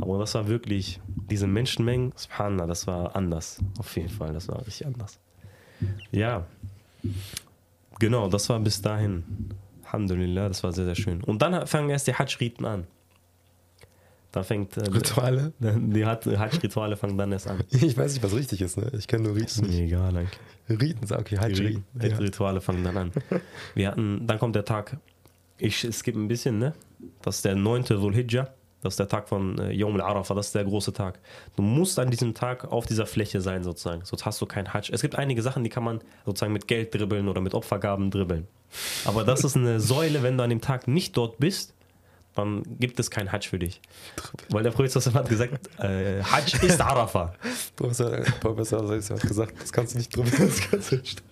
Aber 0.00 0.18
das 0.18 0.34
war 0.34 0.48
wirklich, 0.48 1.00
diese 1.30 1.46
Menschenmengen, 1.46 2.12
Subhanallah, 2.16 2.66
das 2.66 2.88
war 2.88 3.14
anders, 3.14 3.58
auf 3.78 3.94
jeden 3.96 4.08
Fall, 4.08 4.32
das 4.32 4.48
war 4.48 4.66
richtig 4.66 4.86
anders. 4.86 5.20
Ja, 6.12 6.46
genau, 7.98 8.28
das 8.28 8.48
war 8.48 8.58
bis 8.60 8.80
dahin, 8.80 9.24
Alhamdulillah, 9.84 10.48
das 10.48 10.62
war 10.62 10.72
sehr, 10.72 10.84
sehr 10.84 10.94
schön. 10.94 11.22
Und 11.22 11.42
dann 11.42 11.66
fangen 11.66 11.90
erst 11.90 12.06
die 12.06 12.14
Hajj-Riten 12.14 12.64
an. 12.64 12.84
Da 14.32 14.42
fängt, 14.42 14.76
äh, 14.76 14.80
Rituale? 14.80 15.52
die 15.60 16.04
Hajj-Rituale 16.04 16.96
fangen 16.96 17.16
dann 17.16 17.30
erst 17.32 17.46
an. 17.48 17.60
Ich 17.70 17.96
weiß 17.96 18.14
nicht, 18.14 18.22
was 18.22 18.34
richtig 18.34 18.60
ist, 18.62 18.76
ne? 18.76 18.90
Ich 18.98 19.06
kenne 19.06 19.28
nur 19.28 19.36
Ist 19.36 19.58
Riten. 19.62 19.70
mir 19.72 19.82
egal 19.84 20.16
eigentlich. 20.16 20.38
Riten, 20.68 21.06
sag 21.06 21.20
okay, 21.20 21.38
Die 21.54 21.62
Riten. 21.62 21.84
die 21.94 22.06
Ja. 22.08 22.16
Rituale 22.16 22.60
fangen 22.60 22.82
dann 22.82 22.96
an. 22.96 23.12
Wir 23.74 23.88
hatten, 23.88 24.26
dann 24.26 24.38
kommt 24.38 24.56
der 24.56 24.64
Tag, 24.64 24.96
ich 25.58 25.86
skippe 25.92 26.18
ein 26.18 26.26
bisschen, 26.28 26.58
ne? 26.58 26.74
Das 27.22 27.36
ist 27.36 27.44
der 27.44 27.54
9. 27.54 27.84
Dhul-Hijjah. 27.84 28.48
Das 28.84 28.92
ist 28.92 28.98
der 28.98 29.08
Tag 29.08 29.30
von 29.30 29.58
äh, 29.58 29.72
Yom 29.72 29.94
al-Arafah, 29.94 30.34
das 30.34 30.48
ist 30.48 30.54
der 30.54 30.64
große 30.64 30.92
Tag. 30.92 31.18
Du 31.56 31.62
musst 31.62 31.98
an 31.98 32.10
diesem 32.10 32.34
Tag 32.34 32.70
auf 32.70 32.84
dieser 32.84 33.06
Fläche 33.06 33.40
sein, 33.40 33.64
sozusagen. 33.64 34.04
Sonst 34.04 34.26
hast 34.26 34.40
du 34.42 34.46
kein 34.46 34.74
Hajj. 34.74 34.90
Es 34.92 35.00
gibt 35.00 35.16
einige 35.16 35.40
Sachen, 35.40 35.64
die 35.64 35.70
kann 35.70 35.82
man 35.82 36.00
sozusagen 36.26 36.52
mit 36.52 36.68
Geld 36.68 36.94
dribbeln 36.94 37.28
oder 37.28 37.40
mit 37.40 37.54
Opfergaben 37.54 38.10
dribbeln. 38.10 38.46
Aber 39.06 39.24
das 39.24 39.42
ist 39.42 39.56
eine 39.56 39.80
Säule, 39.80 40.22
wenn 40.22 40.36
du 40.36 40.44
an 40.44 40.50
dem 40.50 40.60
Tag 40.60 40.86
nicht 40.86 41.16
dort 41.16 41.38
bist, 41.38 41.72
dann 42.34 42.62
gibt 42.80 42.98
es 42.98 43.10
kein 43.10 43.30
Hajj 43.30 43.48
für 43.48 43.58
dich. 43.58 43.80
Weil 44.50 44.64
der 44.64 44.72
sallallahu 44.72 45.14
hat 45.14 45.28
gesagt, 45.28 45.70
äh, 45.78 46.22
Hajj 46.22 46.66
ist 46.66 46.80
Arafah. 46.80 47.32
Professor, 47.76 48.10
Professor 48.40 48.86
Seitz 48.86 49.10
hat 49.10 49.20
gesagt, 49.20 49.54
das 49.60 49.72
kannst 49.72 49.94
du 49.94 49.98
nicht 49.98 50.14
drüber. 50.14 50.30
Das 50.30 50.60
kannst 50.60 50.92
du 50.92 50.96
nicht. 50.96 51.22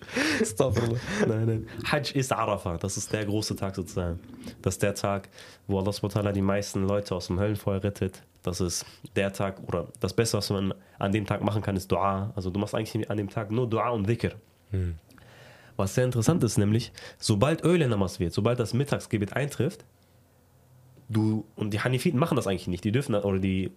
Astaghfirullah. 0.41 0.99
Nein, 1.27 1.45
nein. 1.45 1.67
Hajj 1.91 2.13
ist 2.13 2.31
Arafah. 2.31 2.77
Das 2.77 2.95
ist 2.95 3.11
der 3.11 3.25
große 3.25 3.55
Tag 3.55 3.75
sozusagen. 3.75 4.19
Das 4.61 4.75
ist 4.75 4.83
der 4.83 4.95
Tag, 4.95 5.29
wo 5.67 5.79
Allah 5.79 6.31
die 6.31 6.41
meisten 6.41 6.87
Leute 6.87 7.15
aus 7.15 7.27
dem 7.27 7.39
Höllenfeuer 7.39 7.83
rettet. 7.83 8.23
Das 8.41 8.61
ist 8.61 8.85
der 9.15 9.31
Tag 9.33 9.61
oder 9.67 9.87
das 9.99 10.13
Beste, 10.13 10.37
was 10.37 10.49
man 10.49 10.73
an 10.99 11.11
dem 11.11 11.25
Tag 11.25 11.41
machen 11.43 11.61
kann, 11.61 11.75
ist 11.75 11.91
Dua. 11.91 12.31
Also 12.35 12.49
du 12.49 12.59
machst 12.59 12.75
eigentlich 12.75 13.09
an 13.09 13.17
dem 13.17 13.29
Tag 13.29 13.51
nur 13.51 13.69
Dua 13.69 13.89
und 13.89 14.07
Dhikr. 14.07 14.33
Was 15.75 15.95
sehr 15.95 16.05
interessant 16.05 16.43
ist, 16.43 16.57
nämlich, 16.57 16.91
sobald 17.17 17.63
Öle-Namas 17.63 18.19
wird, 18.19 18.33
sobald 18.33 18.59
das 18.59 18.73
Mittagsgebet 18.73 19.33
eintrifft, 19.33 19.85
du, 21.13 21.45
und 21.55 21.73
die 21.73 21.79
Hanifiten 21.79 22.19
machen 22.19 22.35
das 22.35 22.47
eigentlich 22.47 22.67
nicht, 22.67 22.83
die 22.83 22.91
dürfen, 22.91 23.15
oder 23.15 23.39
die, 23.39 23.71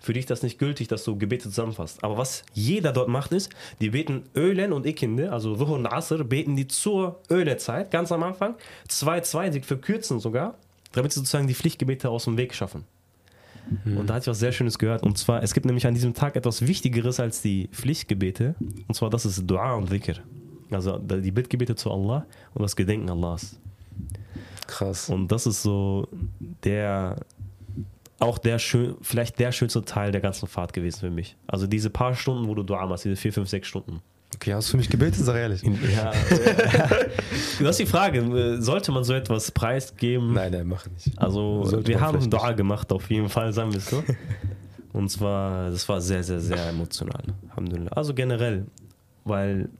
für 0.00 0.12
dich 0.12 0.22
ist 0.22 0.30
das 0.30 0.42
nicht 0.42 0.58
gültig, 0.58 0.88
dass 0.88 1.04
du 1.04 1.16
Gebete 1.16 1.44
zusammenfasst. 1.44 2.02
Aber 2.02 2.16
was 2.16 2.44
jeder 2.52 2.92
dort 2.92 3.08
macht, 3.08 3.32
ist, 3.32 3.50
die 3.80 3.90
beten 3.90 4.24
Ölen 4.34 4.72
und 4.72 4.86
Ikinde, 4.86 5.32
also 5.32 5.56
Dhuhr 5.56 5.76
und 5.76 5.86
Asr, 5.86 6.24
beten 6.24 6.56
die 6.56 6.66
zur 6.66 7.20
Ölezeit, 7.30 7.90
ganz 7.90 8.10
am 8.10 8.22
Anfang, 8.22 8.54
zwei, 8.88 9.20
zwei, 9.20 9.50
sie 9.50 9.60
verkürzen 9.60 10.20
sogar, 10.20 10.54
damit 10.92 11.12
sie 11.12 11.20
sozusagen 11.20 11.46
die 11.46 11.54
Pflichtgebete 11.54 12.08
aus 12.10 12.24
dem 12.24 12.36
Weg 12.36 12.54
schaffen. 12.54 12.84
Und 13.84 14.08
da 14.08 14.14
hatte 14.14 14.24
ich 14.24 14.28
was 14.28 14.38
sehr 14.38 14.52
Schönes 14.52 14.78
gehört. 14.78 15.02
Und 15.02 15.18
zwar, 15.18 15.42
es 15.42 15.52
gibt 15.52 15.66
nämlich 15.66 15.86
an 15.86 15.94
diesem 15.94 16.14
Tag 16.14 16.36
etwas 16.36 16.66
Wichtigeres 16.66 17.20
als 17.20 17.42
die 17.42 17.68
Pflichtgebete. 17.68 18.54
Und 18.86 18.94
zwar, 18.94 19.10
das 19.10 19.26
ist 19.26 19.42
Dua 19.46 19.74
und 19.74 19.90
Dhikr. 19.90 20.14
Also 20.70 20.98
die 20.98 21.30
Bittgebete 21.30 21.74
zu 21.74 21.90
Allah 21.90 22.26
und 22.54 22.62
das 22.62 22.76
Gedenken 22.76 23.10
Allahs. 23.10 23.58
Krass. 24.68 25.08
Und 25.08 25.32
das 25.32 25.46
ist 25.46 25.62
so 25.62 26.06
der, 26.62 27.16
auch 28.20 28.38
der 28.38 28.60
schön, 28.60 28.94
vielleicht 29.00 29.38
der 29.40 29.50
schönste 29.50 29.84
Teil 29.84 30.12
der 30.12 30.20
ganzen 30.20 30.46
Fahrt 30.46 30.72
gewesen 30.72 31.00
für 31.00 31.10
mich. 31.10 31.36
Also 31.48 31.66
diese 31.66 31.90
paar 31.90 32.14
Stunden, 32.14 32.46
wo 32.46 32.54
du 32.54 32.62
Dua 32.62 32.86
machst, 32.86 33.04
diese 33.04 33.16
vier, 33.16 33.32
fünf, 33.32 33.48
sechs 33.48 33.66
Stunden. 33.66 34.00
Okay, 34.34 34.52
hast 34.52 34.68
du 34.68 34.72
für 34.72 34.76
mich 34.76 34.90
gebetet? 34.90 35.24
Sag 35.24 35.36
ehrlich. 35.36 35.62
Ja, 35.62 36.12
das 37.60 37.70
ist 37.70 37.78
die 37.78 37.86
Frage, 37.86 38.60
sollte 38.60 38.92
man 38.92 39.02
so 39.02 39.14
etwas 39.14 39.50
preisgeben? 39.50 40.34
Nein, 40.34 40.52
nein, 40.52 40.66
mach 40.68 40.86
nicht. 40.86 41.18
Also 41.18 41.64
Sollte 41.64 41.88
wir 41.88 42.00
haben 42.00 42.28
Dua 42.28 42.52
gemacht, 42.52 42.92
auf 42.92 43.10
jeden 43.10 43.30
Fall, 43.30 43.52
sagen 43.54 43.72
wir 43.72 43.78
es 43.78 43.88
so. 43.88 44.04
Und 44.92 45.08
zwar, 45.10 45.70
das 45.70 45.88
war 45.88 46.00
sehr, 46.02 46.22
sehr, 46.22 46.40
sehr 46.40 46.68
emotional. 46.68 47.22
Alhamdulillah. 47.50 47.92
Also 47.92 48.12
generell, 48.12 48.66
weil 49.24 49.70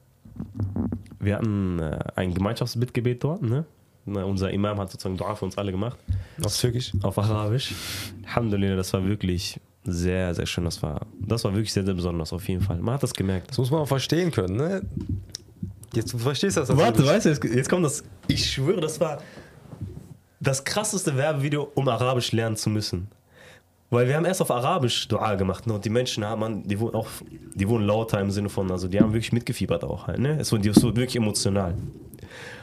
wir 1.20 1.36
hatten 1.36 1.78
äh, 1.78 1.98
ein 2.14 2.32
Gemeinschaftsbittgebet 2.32 3.22
dort, 3.22 3.42
ne? 3.42 3.66
Na, 4.12 4.24
Unser 4.24 4.50
Imam 4.50 4.78
hat 4.78 4.90
sozusagen 4.90 5.16
Dua 5.16 5.34
für 5.34 5.44
uns 5.44 5.56
alle 5.58 5.70
gemacht, 5.72 5.98
Auf 6.42 6.56
Türkisch? 6.56 6.92
auf 7.02 7.18
Arabisch. 7.18 7.72
Alhamdulillah, 8.26 8.76
das 8.76 8.92
war 8.92 9.04
wirklich 9.06 9.60
sehr, 9.84 10.34
sehr 10.34 10.46
schön. 10.46 10.64
Das 10.64 10.82
war, 10.82 11.06
das 11.20 11.44
war 11.44 11.52
wirklich 11.52 11.72
sehr, 11.72 11.84
sehr 11.84 11.94
besonders, 11.94 12.32
auf 12.32 12.46
jeden 12.48 12.62
Fall. 12.62 12.78
Man 12.78 12.94
hat 12.94 13.02
das 13.02 13.14
gemerkt. 13.14 13.50
Das 13.50 13.58
muss 13.58 13.70
man 13.70 13.80
auch 13.80 13.88
verstehen 13.88 14.30
können, 14.30 14.56
ne? 14.56 14.82
Jetzt, 15.94 16.12
du 16.12 16.18
verstehst 16.18 16.56
das. 16.56 16.68
Warte, 16.76 17.04
weißt 17.06 17.26
du, 17.26 17.30
jetzt, 17.30 17.44
jetzt 17.44 17.68
kommt 17.70 17.84
das. 17.84 18.04
Ich 18.26 18.50
schwöre, 18.50 18.80
das 18.80 19.00
war 19.00 19.22
das 20.40 20.62
krasseste 20.64 21.16
Werbevideo, 21.16 21.70
um 21.74 21.88
Arabisch 21.88 22.32
lernen 22.32 22.56
zu 22.56 22.70
müssen. 22.70 23.08
Weil 23.90 24.06
wir 24.06 24.16
haben 24.16 24.26
erst 24.26 24.42
auf 24.42 24.50
Arabisch 24.50 25.08
Dua 25.08 25.34
gemacht 25.36 25.66
ne? 25.66 25.72
und 25.72 25.84
die 25.84 25.88
Menschen 25.88 26.22
haben, 26.22 26.40
man, 26.40 26.62
die 26.62 26.78
wurden 26.78 26.94
auch, 26.94 27.08
die 27.54 27.66
wurden 27.66 27.84
lauter 27.86 28.20
im 28.20 28.30
Sinne 28.30 28.50
von, 28.50 28.70
also 28.70 28.86
die 28.86 29.00
haben 29.00 29.14
wirklich 29.14 29.32
mitgefiebert 29.32 29.82
auch 29.82 30.06
halt, 30.06 30.18
ne? 30.18 30.38
Es 30.38 30.52
wurde, 30.52 30.68
es 30.68 30.82
wurde 30.82 30.96
wirklich 30.96 31.16
emotional. 31.16 31.74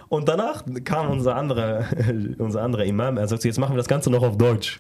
Und 0.10 0.30
danach 0.30 0.64
kam 0.84 1.10
unser 1.10 1.36
anderer, 1.36 1.86
unser 2.38 2.62
anderer 2.62 2.86
Imam, 2.86 3.18
er 3.18 3.28
sagt, 3.28 3.44
jetzt 3.44 3.60
machen 3.60 3.74
wir 3.74 3.78
das 3.78 3.88
Ganze 3.88 4.10
noch 4.10 4.24
auf 4.24 4.38
Deutsch. 4.38 4.80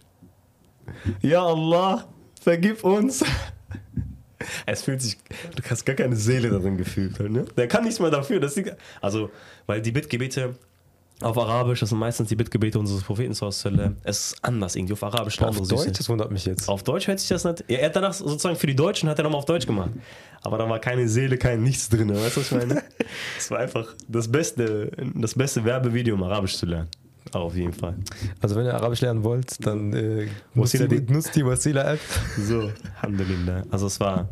Ja 1.21 1.43
Allah, 1.43 2.05
vergib 2.41 2.83
uns. 2.83 3.23
Es 4.67 4.83
fühlt 4.83 5.01
sich, 5.01 5.17
du 5.55 5.63
hast 5.67 5.85
gar 5.85 5.95
keine 5.95 6.15
Seele 6.15 6.49
darin 6.49 6.77
gefühlt. 6.77 7.19
Ne? 7.19 7.45
Der 7.57 7.67
kann 7.67 7.83
nichts 7.83 7.99
mehr 7.99 8.11
dafür. 8.11 8.39
Das 8.39 8.55
liegt, 8.55 8.75
also, 9.01 9.31
weil 9.65 9.81
die 9.81 9.91
Bittgebete 9.91 10.55
auf 11.21 11.37
Arabisch, 11.37 11.79
das 11.79 11.89
sind 11.89 11.97
meistens 11.97 12.27
die 12.27 12.35
Bittgebete 12.35 12.77
unseres 12.77 13.03
Propheten, 13.03 13.31
es 13.31 13.41
ist 14.03 14.35
anders 14.41 14.75
irgendwie 14.75 14.93
auf 14.93 15.03
Arabisch. 15.03 15.39
Auf 15.39 15.47
andere 15.47 15.65
Süße. 15.65 15.85
Deutsch, 15.85 15.97
das 15.97 16.09
wundert 16.09 16.31
mich 16.31 16.45
jetzt. 16.45 16.67
Auf 16.67 16.83
Deutsch 16.83 17.07
hört 17.07 17.19
sich 17.19 17.29
das 17.29 17.45
nicht. 17.45 17.63
Ja, 17.67 17.77
er 17.77 17.85
hat 17.87 17.95
danach 17.95 18.13
sozusagen 18.13 18.55
für 18.55 18.67
die 18.67 18.75
Deutschen 18.75 19.07
hat 19.07 19.17
er 19.17 19.23
nochmal 19.23 19.39
auf 19.39 19.45
Deutsch 19.45 19.65
gemacht. 19.65 19.91
Aber 20.41 20.57
da 20.57 20.69
war 20.69 20.79
keine 20.79 21.07
Seele, 21.07 21.37
kein 21.37 21.63
Nichts 21.63 21.89
drin. 21.89 22.09
Weißt 22.09 22.35
du, 22.35 22.41
was 22.41 22.51
ich 22.51 22.57
meine? 22.57 22.83
Es 23.37 23.49
war 23.49 23.59
einfach 23.59 23.87
das 24.07 24.29
beste, 24.29 24.91
das 25.15 25.33
beste 25.35 25.63
Werbevideo, 25.63 26.15
um 26.15 26.23
Arabisch 26.23 26.57
zu 26.57 26.65
lernen. 26.65 26.89
Auf 27.31 27.55
jeden 27.55 27.73
Fall. 27.73 27.95
Also 28.41 28.55
wenn 28.55 28.65
ihr 28.65 28.73
Arabisch 28.73 29.01
lernen 29.01 29.23
wollt, 29.23 29.65
dann 29.65 29.93
äh, 29.93 30.27
nutzt, 30.53 30.73
die, 30.73 31.05
die 31.05 31.45
Wasila-App. 31.45 31.99
So, 32.37 32.71
Alhamdulillah. 32.97 33.63
Also 33.71 33.87
es 33.87 33.99
war, 33.99 34.29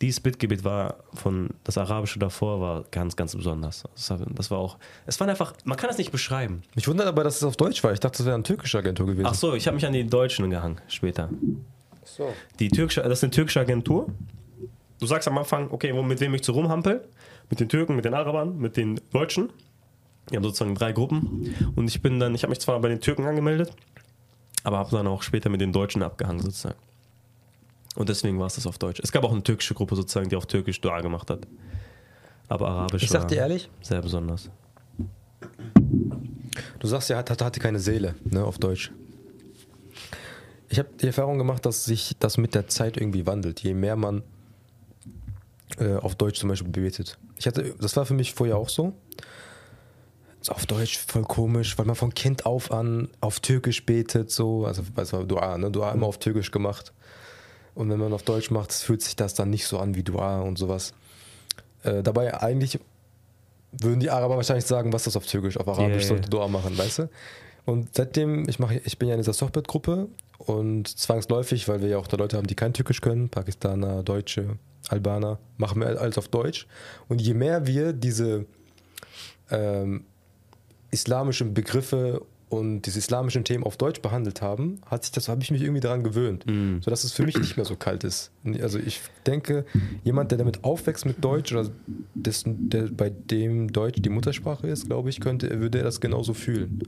dieses 0.00 0.20
Bittgebet 0.20 0.64
war 0.64 0.96
von, 1.14 1.50
das 1.64 1.76
Arabische 1.76 2.18
davor 2.18 2.60
war 2.60 2.84
ganz, 2.90 3.16
ganz 3.16 3.34
besonders. 3.34 3.84
Das 3.94 4.50
war, 4.50 4.58
auch, 4.58 4.78
es 5.06 5.18
war 5.18 5.28
einfach, 5.28 5.54
man 5.64 5.76
kann 5.76 5.88
das 5.88 5.98
nicht 5.98 6.12
beschreiben. 6.12 6.62
Mich 6.74 6.86
wundert 6.86 7.08
aber, 7.08 7.24
dass 7.24 7.36
es 7.36 7.44
auf 7.44 7.56
Deutsch 7.56 7.82
war. 7.82 7.92
Ich 7.92 8.00
dachte, 8.00 8.18
das 8.18 8.26
wäre 8.26 8.34
eine 8.34 8.44
türkische 8.44 8.78
Agentur 8.78 9.06
gewesen. 9.06 9.26
Ach 9.26 9.34
so, 9.34 9.54
ich 9.54 9.66
habe 9.66 9.74
mich 9.74 9.86
an 9.86 9.92
die 9.92 10.06
Deutschen 10.06 10.48
gehangen 10.50 10.80
später. 10.88 11.28
so. 12.04 12.32
Die 12.60 12.68
türkische, 12.68 13.02
das 13.02 13.18
ist 13.18 13.24
eine 13.24 13.30
türkische 13.32 13.60
Agentur. 13.60 14.06
Du 15.00 15.06
sagst 15.06 15.28
am 15.28 15.38
Anfang, 15.38 15.70
okay, 15.70 15.92
mit 15.92 16.20
wem 16.20 16.34
ich 16.34 16.42
zu 16.42 16.52
rumhampel? 16.52 17.04
Mit 17.50 17.60
den 17.60 17.68
Türken, 17.68 17.96
mit 17.96 18.04
den 18.04 18.14
Arabern, 18.14 18.58
mit 18.58 18.76
den 18.76 19.00
Deutschen. 19.12 19.50
Die 20.30 20.36
haben 20.36 20.44
sozusagen 20.44 20.74
drei 20.74 20.92
Gruppen. 20.92 21.54
Und 21.76 21.88
ich 21.88 22.02
bin 22.02 22.20
dann, 22.20 22.34
ich 22.34 22.42
habe 22.42 22.50
mich 22.50 22.60
zwar 22.60 22.78
bei 22.80 22.88
den 22.88 23.00
Türken 23.00 23.24
angemeldet, 23.24 23.72
aber 24.64 24.78
habe 24.78 24.90
dann 24.90 25.06
auch 25.06 25.22
später 25.22 25.48
mit 25.48 25.60
den 25.60 25.72
Deutschen 25.72 26.02
abgehangen 26.02 26.40
sozusagen. 26.42 26.78
Und 27.98 28.08
deswegen 28.08 28.38
war 28.38 28.46
es 28.46 28.54
das 28.54 28.64
auf 28.68 28.78
Deutsch. 28.78 29.00
Es 29.02 29.10
gab 29.10 29.24
auch 29.24 29.32
eine 29.32 29.42
türkische 29.42 29.74
Gruppe 29.74 29.96
sozusagen, 29.96 30.28
die 30.28 30.36
auf 30.36 30.46
Türkisch 30.46 30.80
Dua 30.80 31.00
gemacht 31.00 31.28
hat. 31.30 31.48
Aber 32.46 32.68
Arabisch 32.68 33.02
Ich 33.02 33.10
sag 33.10 33.22
war 33.22 33.26
dir 33.26 33.38
ehrlich, 33.38 33.68
sehr 33.82 34.00
besonders. 34.00 34.50
du 36.78 36.86
sagst 36.86 37.10
ja, 37.10 37.16
hat, 37.16 37.28
hat, 37.28 37.42
hatte 37.42 37.58
keine 37.58 37.80
Seele, 37.80 38.14
ne, 38.22 38.44
auf 38.44 38.58
Deutsch. 38.58 38.92
Ich 40.68 40.78
habe 40.78 40.90
die 41.00 41.08
Erfahrung 41.08 41.38
gemacht, 41.38 41.66
dass 41.66 41.86
sich 41.86 42.14
das 42.20 42.38
mit 42.38 42.54
der 42.54 42.68
Zeit 42.68 42.96
irgendwie 42.96 43.26
wandelt. 43.26 43.58
Je 43.64 43.74
mehr 43.74 43.96
man 43.96 44.22
äh, 45.80 45.96
auf 45.96 46.14
Deutsch 46.14 46.38
zum 46.38 46.50
Beispiel 46.50 46.70
betet. 46.70 47.18
Ich 47.34 47.48
hatte, 47.48 47.74
das 47.80 47.96
war 47.96 48.06
für 48.06 48.14
mich 48.14 48.32
vorher 48.32 48.58
auch 48.58 48.68
so. 48.68 48.92
Ist 50.40 50.52
auf 50.52 50.66
Deutsch 50.66 50.98
voll 50.98 51.24
komisch, 51.24 51.76
weil 51.78 51.86
man 51.86 51.96
von 51.96 52.14
Kind 52.14 52.46
auf 52.46 52.70
an 52.70 53.08
auf 53.20 53.40
Türkisch 53.40 53.84
betet, 53.84 54.30
so. 54.30 54.66
Also, 54.66 54.84
weißt 54.94 55.14
du, 55.14 55.24
Dua, 55.24 55.58
ne? 55.58 55.72
Dua 55.72 55.90
immer 55.90 56.06
auf 56.06 56.20
Türkisch 56.20 56.52
gemacht. 56.52 56.92
Und 57.78 57.90
wenn 57.90 58.00
man 58.00 58.12
auf 58.12 58.24
Deutsch 58.24 58.50
macht, 58.50 58.72
fühlt 58.72 59.02
sich 59.02 59.14
das 59.14 59.34
dann 59.34 59.50
nicht 59.50 59.64
so 59.64 59.78
an 59.78 59.94
wie 59.94 60.02
Dua 60.02 60.40
und 60.40 60.58
sowas. 60.58 60.94
Äh, 61.84 62.02
dabei 62.02 62.42
eigentlich 62.42 62.80
würden 63.70 64.00
die 64.00 64.10
Araber 64.10 64.34
wahrscheinlich 64.34 64.64
sagen, 64.64 64.92
was 64.92 65.04
das 65.04 65.14
auf 65.14 65.26
Türkisch? 65.26 65.56
Auf 65.56 65.68
Arabisch 65.68 65.98
yeah, 65.98 66.08
sollte 66.08 66.28
Dua 66.28 66.48
machen, 66.48 66.76
weißt 66.76 66.98
du? 66.98 67.08
Und 67.66 67.94
seitdem, 67.94 68.48
ich, 68.48 68.58
mache, 68.58 68.80
ich 68.84 68.98
bin 68.98 69.06
ja 69.06 69.14
in 69.14 69.20
dieser 69.20 69.32
Softbet-Gruppe 69.32 70.08
und 70.38 70.88
zwangsläufig, 70.88 71.68
weil 71.68 71.80
wir 71.80 71.88
ja 71.88 71.98
auch 71.98 72.08
da 72.08 72.16
Leute 72.16 72.36
haben, 72.36 72.48
die 72.48 72.56
kein 72.56 72.72
Türkisch 72.72 73.00
können, 73.00 73.28
Pakistaner, 73.28 74.02
Deutsche, 74.02 74.58
Albaner, 74.88 75.38
machen 75.56 75.80
wir 75.80 76.00
alles 76.00 76.18
auf 76.18 76.26
Deutsch. 76.26 76.66
Und 77.06 77.22
je 77.22 77.34
mehr 77.34 77.68
wir 77.68 77.92
diese 77.92 78.44
ähm, 79.52 80.04
islamischen 80.90 81.54
Begriffe 81.54 82.22
und 82.48 82.82
diese 82.82 82.98
islamischen 82.98 83.44
Themen 83.44 83.64
auf 83.64 83.76
Deutsch 83.76 84.00
behandelt 84.00 84.40
haben, 84.40 84.80
hat 84.86 85.04
sich 85.04 85.12
das, 85.12 85.28
habe 85.28 85.42
ich 85.42 85.50
mich 85.50 85.62
irgendwie 85.62 85.80
daran 85.80 86.02
gewöhnt, 86.02 86.46
mm. 86.46 86.80
sodass 86.80 87.04
es 87.04 87.12
für 87.12 87.24
mich 87.24 87.38
nicht 87.38 87.56
mehr 87.56 87.66
so 87.66 87.76
kalt 87.76 88.04
ist. 88.04 88.30
Also 88.60 88.78
ich 88.78 89.00
denke, 89.26 89.66
jemand, 90.02 90.30
der 90.30 90.38
damit 90.38 90.64
aufwächst 90.64 91.04
mit 91.04 91.22
Deutsch 91.22 91.52
oder 91.52 91.70
dessen, 92.14 92.70
der 92.70 92.84
bei 92.84 93.10
dem 93.10 93.72
Deutsch 93.72 94.00
die 94.00 94.08
Muttersprache 94.08 94.66
ist, 94.66 94.86
glaube 94.86 95.10
ich, 95.10 95.20
könnte, 95.20 95.60
würde 95.60 95.78
er 95.78 95.84
das 95.84 96.00
genauso 96.00 96.32
fühlen. 96.32 96.82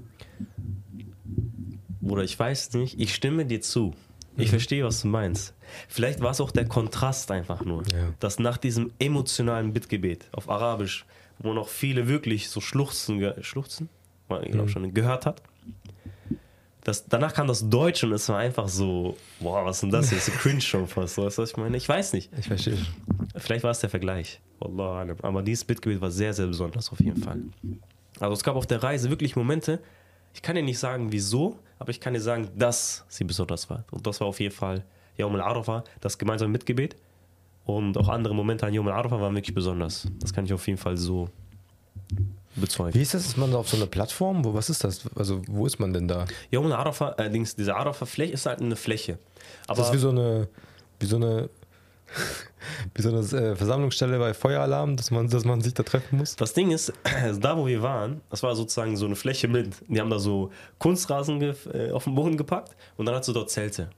Bruder, 2.01 2.25
ich 2.25 2.39
weiß 2.39 2.73
nicht, 2.75 2.99
ich 2.99 3.15
stimme 3.15 3.45
dir 3.45 3.61
zu. 3.61 3.95
Ich 4.37 4.47
mhm. 4.47 4.51
verstehe, 4.51 4.85
was 4.85 5.03
du 5.03 5.09
meinst. 5.09 5.55
Vielleicht 5.89 6.21
war 6.21 6.31
es 6.31 6.41
auch 6.41 6.51
der 6.51 6.67
Kontrast 6.67 7.31
einfach 7.31 7.65
nur, 7.65 7.83
ja. 7.93 8.15
dass 8.19 8.39
nach 8.39 8.57
diesem 8.57 8.93
emotionalen 8.99 9.73
Bittgebet 9.73 10.29
auf 10.33 10.49
Arabisch, 10.49 11.05
wo 11.39 11.53
noch 11.53 11.69
viele 11.69 12.09
wirklich 12.09 12.49
so 12.49 12.61
schluchzen, 12.61 13.23
schluchzen, 13.43 13.89
ich 14.43 14.51
glaube 14.51 14.67
mhm. 14.67 14.69
schon 14.69 14.95
gehört 14.95 15.27
hat, 15.27 15.43
das, 16.83 17.07
danach 17.07 17.35
kam 17.35 17.47
das 17.47 17.69
Deutsch 17.69 18.05
und 18.05 18.13
es 18.13 18.29
war 18.29 18.39
einfach 18.39 18.69
so, 18.69 19.17
boah, 19.39 19.65
was 19.65 19.77
ist 19.77 19.83
denn 19.83 19.91
das? 19.91 20.11
Das 20.11 20.19
ist 20.19 20.27
so 20.27 20.33
cringe 20.39 20.61
schon 20.61 20.87
fast. 20.87 21.19
Weißt 21.19 21.39
du, 21.39 21.43
was 21.43 21.51
ich 21.51 21.57
meine? 21.57 21.77
Ich 21.77 21.89
weiß 21.89 22.13
nicht. 22.15 22.31
Ich 22.39 22.47
verstehe. 22.47 22.79
Vielleicht 23.37 23.65
war 23.65 23.71
es 23.71 23.81
der 23.81 23.91
Vergleich. 23.91 24.41
Aber 24.61 25.43
dieses 25.43 25.65
Bittgebet 25.65 26.01
war 26.01 26.11
sehr, 26.11 26.33
sehr 26.33 26.47
besonders 26.47 26.91
auf 26.91 27.01
jeden 27.01 27.23
Fall. 27.23 27.41
Also 28.19 28.35
es 28.35 28.43
gab 28.43 28.57
auf 28.57 28.67
der 28.67 28.83
Reise 28.83 29.11
wirklich 29.11 29.37
Momente, 29.37 29.81
ich 30.35 30.43
kann 30.43 30.55
dir 30.55 30.63
nicht 30.63 30.79
sagen, 30.79 31.13
wieso, 31.13 31.59
aber 31.79 31.91
ich 31.91 32.01
kann 32.01 32.15
dir 32.15 32.21
sagen, 32.21 32.49
dass 32.57 33.05
sie 33.09 33.25
besonders 33.25 33.69
war. 33.69 33.85
Und 33.91 34.07
das 34.07 34.21
war 34.21 34.29
auf 34.29 34.39
jeden 34.41 34.55
Fall 34.55 34.85
Yom 35.17 35.35
al-Arafa, 35.35 35.85
das 36.01 36.19
gemeinsame 36.19 36.53
Mitgebet. 36.53 36.97
Und 37.65 37.97
auch 37.99 38.09
andere 38.09 38.35
Momente 38.35 38.67
an 38.67 38.73
Yom 38.73 38.89
al-Arafa 38.89 39.21
waren 39.21 39.35
wirklich 39.35 39.55
besonders. 39.55 40.09
Das 40.21 40.33
kann 40.33 40.45
ich 40.45 40.53
auf 40.53 40.67
jeden 40.67 40.79
Fall 40.79 40.97
so 40.97 41.29
bezeugen. 42.61 42.95
Wie 42.95 43.03
ist 43.03 43.15
das? 43.15 43.27
Ist 43.27 43.37
man 43.37 43.51
da 43.53 43.59
auf 43.59 43.69
so 43.69 43.77
einer 43.77 43.87
Plattform? 43.87 44.45
Wo, 44.45 44.55
was 44.55 44.71
ist 44.71 44.85
das? 44.85 45.03
Also, 45.17 45.43
wo 45.47 45.67
ist 45.67 45.79
man 45.79 45.93
denn 45.93 46.09
da? 46.09 46.27
Yom 46.51 46.67
al-Arafa, 46.67 47.11
allerdings, 47.11 47.57
diese 47.57 47.75
Arafa-Fläche 47.75 48.33
ist 48.33 48.47
halt 48.47 48.61
eine 48.61 48.77
Fläche. 48.77 49.19
Aber 49.67 49.79
das 49.79 49.89
ist 49.89 49.95
wie 49.95 49.99
so 49.99 50.11
eine, 50.11 50.49
wie 50.99 51.07
so 51.07 51.17
eine 51.17 51.49
wie 52.95 53.03
so 53.03 53.09
eine 53.09 53.21
äh, 53.21 53.57
Versammlungsstelle 53.57 54.19
bei 54.19 54.35
Feueralarm, 54.35 54.97
dass 54.97 55.11
man, 55.11 55.29
dass 55.29 55.45
man 55.45 55.61
sich 55.61 55.75
da 55.75 55.83
treffen 55.83 56.19
muss? 56.19 56.37
Das 56.37 56.53
Ding 56.53 56.71
ist, 56.71 56.93
da 57.41 57.57
wo 57.57 57.67
wir 57.67 57.83
waren, 57.83 58.21
das 58.31 58.43
war 58.43 58.55
sozusagen 58.55 58.97
so 58.97 59.07
eine 59.07 59.17
Fläche 59.17 59.49
mit. 59.49 59.75
Die 59.89 60.01
haben 60.01 60.11
da 60.11 60.19
so 60.19 60.51
Kunstrasen 60.79 61.41
äh, 61.43 61.91
auf 61.93 62.05
den 62.05 62.15
Boden 62.15 62.37
gepackt 62.37 62.77
und 62.97 63.07
dann 63.07 63.15
hast 63.15 63.29
du 63.29 63.33
dort 63.33 63.51
Zelte. 63.51 63.91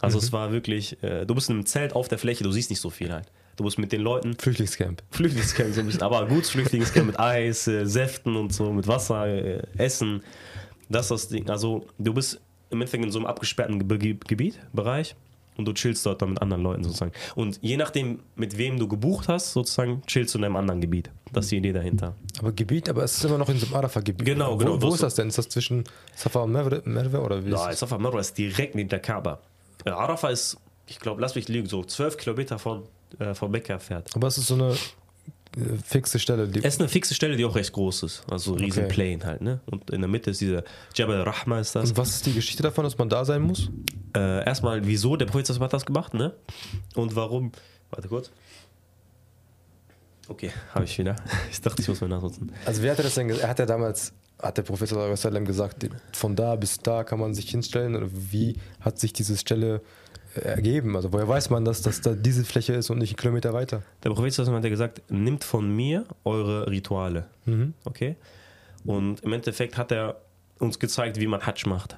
Also 0.00 0.18
mhm. 0.18 0.24
es 0.24 0.32
war 0.32 0.52
wirklich, 0.52 1.02
äh, 1.02 1.24
du 1.24 1.34
bist 1.34 1.48
in 1.48 1.56
einem 1.56 1.66
Zelt 1.66 1.94
auf 1.94 2.08
der 2.08 2.18
Fläche, 2.18 2.44
du 2.44 2.52
siehst 2.52 2.70
nicht 2.70 2.80
so 2.80 2.90
viel 2.90 3.12
halt. 3.12 3.30
Du 3.56 3.64
bist 3.64 3.78
mit 3.78 3.92
den 3.92 4.00
Leuten. 4.00 4.34
Flüchtlingscamp. 4.36 5.02
Flüchtlingscamp, 5.10 5.74
so 5.74 5.80
ein 5.80 5.86
bisschen. 5.86 6.02
Aber 6.02 6.26
gutes 6.26 6.50
Flüchtlingscamp 6.50 7.06
mit 7.06 7.20
Eis, 7.20 7.66
äh, 7.66 7.84
Säften 7.86 8.36
und 8.36 8.52
so, 8.52 8.72
mit 8.72 8.86
Wasser, 8.88 9.26
äh, 9.26 9.62
Essen. 9.78 10.22
Das 10.88 11.06
ist 11.06 11.10
das 11.10 11.28
Ding. 11.28 11.48
Also 11.48 11.86
du 11.98 12.12
bist 12.12 12.40
im 12.70 12.80
Endeffekt 12.80 13.04
in 13.04 13.10
so 13.10 13.18
einem 13.18 13.26
abgesperrten 13.26 13.78
Gebiet, 13.88 14.58
Bereich 14.72 15.14
und 15.56 15.66
du 15.66 15.72
chillst 15.72 16.04
dort 16.04 16.20
dann 16.22 16.30
mit 16.30 16.42
anderen 16.42 16.62
Leuten 16.62 16.84
sozusagen. 16.84 17.12
Und 17.34 17.58
je 17.62 17.76
nachdem, 17.76 18.20
mit 18.36 18.58
wem 18.58 18.78
du 18.78 18.88
gebucht 18.88 19.28
hast, 19.28 19.52
sozusagen, 19.52 20.02
chillst 20.06 20.34
du 20.34 20.38
in 20.38 20.44
einem 20.44 20.56
anderen 20.56 20.80
Gebiet. 20.80 21.10
Das 21.32 21.46
ist 21.46 21.52
die 21.52 21.58
Idee 21.58 21.72
dahinter. 21.72 22.14
Aber 22.38 22.52
Gebiet, 22.52 22.88
aber 22.88 23.04
es 23.04 23.16
ist 23.16 23.24
immer 23.24 23.38
noch 23.38 23.48
in 23.48 23.58
so 23.58 23.66
einem 23.66 23.76
Arafa-Gebiet. 23.76 24.26
Genau, 24.26 24.56
genau. 24.56 24.80
Wo, 24.80 24.88
wo 24.88 24.94
ist 24.94 25.02
das 25.02 25.14
denn? 25.14 25.28
Ist 25.28 25.38
das 25.38 25.48
zwischen 25.48 25.84
Safa 26.14 26.40
und 26.40 26.52
Merwe 26.52 27.20
oder 27.20 27.44
wie? 27.44 27.50
Ja, 27.50 27.72
Safa 27.72 27.96
und 27.96 28.02
Merwe 28.02 28.20
ist 28.20 28.36
direkt 28.36 28.74
neben 28.74 28.88
der 28.88 29.00
Kaaba. 29.00 29.40
Arafa 29.84 30.30
ist, 30.30 30.56
ich 30.86 30.98
glaube, 30.98 31.20
lass 31.20 31.34
mich 31.34 31.48
lügen, 31.48 31.68
so 31.68 31.84
zwölf 31.84 32.16
Kilometer 32.16 32.58
von, 32.58 32.84
äh, 33.18 33.34
von 33.34 33.50
Mekka 33.50 33.78
fährt. 33.78 34.14
Aber 34.14 34.28
es 34.28 34.38
ist 34.38 34.46
so 34.46 34.54
eine 34.54 34.74
fixe 35.84 36.18
Stelle. 36.18 36.48
Die 36.48 36.58
es 36.58 36.74
ist 36.74 36.80
eine 36.80 36.88
fixe 36.88 37.14
Stelle, 37.14 37.36
die 37.36 37.44
auch 37.44 37.54
recht 37.54 37.72
groß 37.72 38.02
ist. 38.04 38.24
Also 38.30 38.54
riesen 38.54 38.84
okay. 38.84 38.92
Plain 38.92 39.24
halt. 39.24 39.40
Ne? 39.40 39.60
Und 39.66 39.90
in 39.90 40.00
der 40.00 40.08
Mitte 40.08 40.30
ist 40.30 40.40
dieser 40.40 40.64
Jabal 40.94 41.22
Rahma 41.22 41.60
ist 41.60 41.74
das. 41.74 41.90
Und 41.90 41.96
was 41.96 42.10
ist 42.10 42.26
die 42.26 42.32
Geschichte 42.32 42.62
davon, 42.62 42.84
dass 42.84 42.98
man 42.98 43.08
da 43.08 43.24
sein 43.24 43.42
muss? 43.42 43.70
Äh, 44.16 44.44
erstmal, 44.44 44.84
wieso 44.86 45.16
der 45.16 45.26
Prophet 45.26 45.48
hat 45.60 45.72
das 45.72 45.86
gemacht, 45.86 46.14
ne? 46.14 46.32
Und 46.94 47.14
warum. 47.14 47.52
Warte 47.90 48.08
kurz. 48.08 48.30
Okay, 50.28 50.50
habe 50.74 50.84
ich 50.84 50.98
wieder. 50.98 51.16
Ich 51.50 51.60
dachte, 51.60 51.82
ich 51.82 51.88
muss 51.88 52.00
mal 52.00 52.08
nachnutzen. 52.08 52.52
Also 52.64 52.82
wer 52.82 52.92
hatte 52.92 53.02
das 53.02 53.14
denn 53.14 53.28
Er 53.30 53.48
hat 53.48 53.58
ja 53.58 53.66
damals, 53.66 54.12
hat 54.40 54.56
der 54.56 54.62
Prophet 54.62 54.88
gesagt, 55.46 55.86
von 56.12 56.34
da 56.34 56.56
bis 56.56 56.78
da 56.78 57.04
kann 57.04 57.20
man 57.20 57.34
sich 57.34 57.50
hinstellen. 57.50 57.94
Oder 57.94 58.08
wie 58.10 58.56
hat 58.80 58.98
sich 58.98 59.12
diese 59.12 59.36
Stelle 59.36 59.82
ergeben? 60.36 60.96
Also 60.96 61.12
woher 61.12 61.28
weiß 61.28 61.50
man, 61.50 61.64
dass 61.64 61.82
das 61.82 62.00
da 62.00 62.14
diese 62.14 62.44
Fläche 62.44 62.72
ist 62.74 62.90
und 62.90 62.98
nicht 62.98 63.10
einen 63.10 63.16
Kilometer 63.16 63.52
weiter? 63.52 63.82
Der 64.02 64.10
Prophet 64.10 64.36
hat 64.36 64.64
ja 64.64 64.70
gesagt, 64.70 65.02
nimmt 65.08 65.44
von 65.44 65.74
mir 65.74 66.04
eure 66.24 66.70
Rituale. 66.70 67.26
Mhm. 67.44 67.74
Okay? 67.84 68.16
Und 68.84 69.20
im 69.20 69.32
Endeffekt 69.32 69.78
hat 69.78 69.92
er 69.92 70.20
uns 70.58 70.78
gezeigt, 70.78 71.18
wie 71.18 71.26
man 71.26 71.44
Hajj 71.46 71.66
macht. 71.66 71.96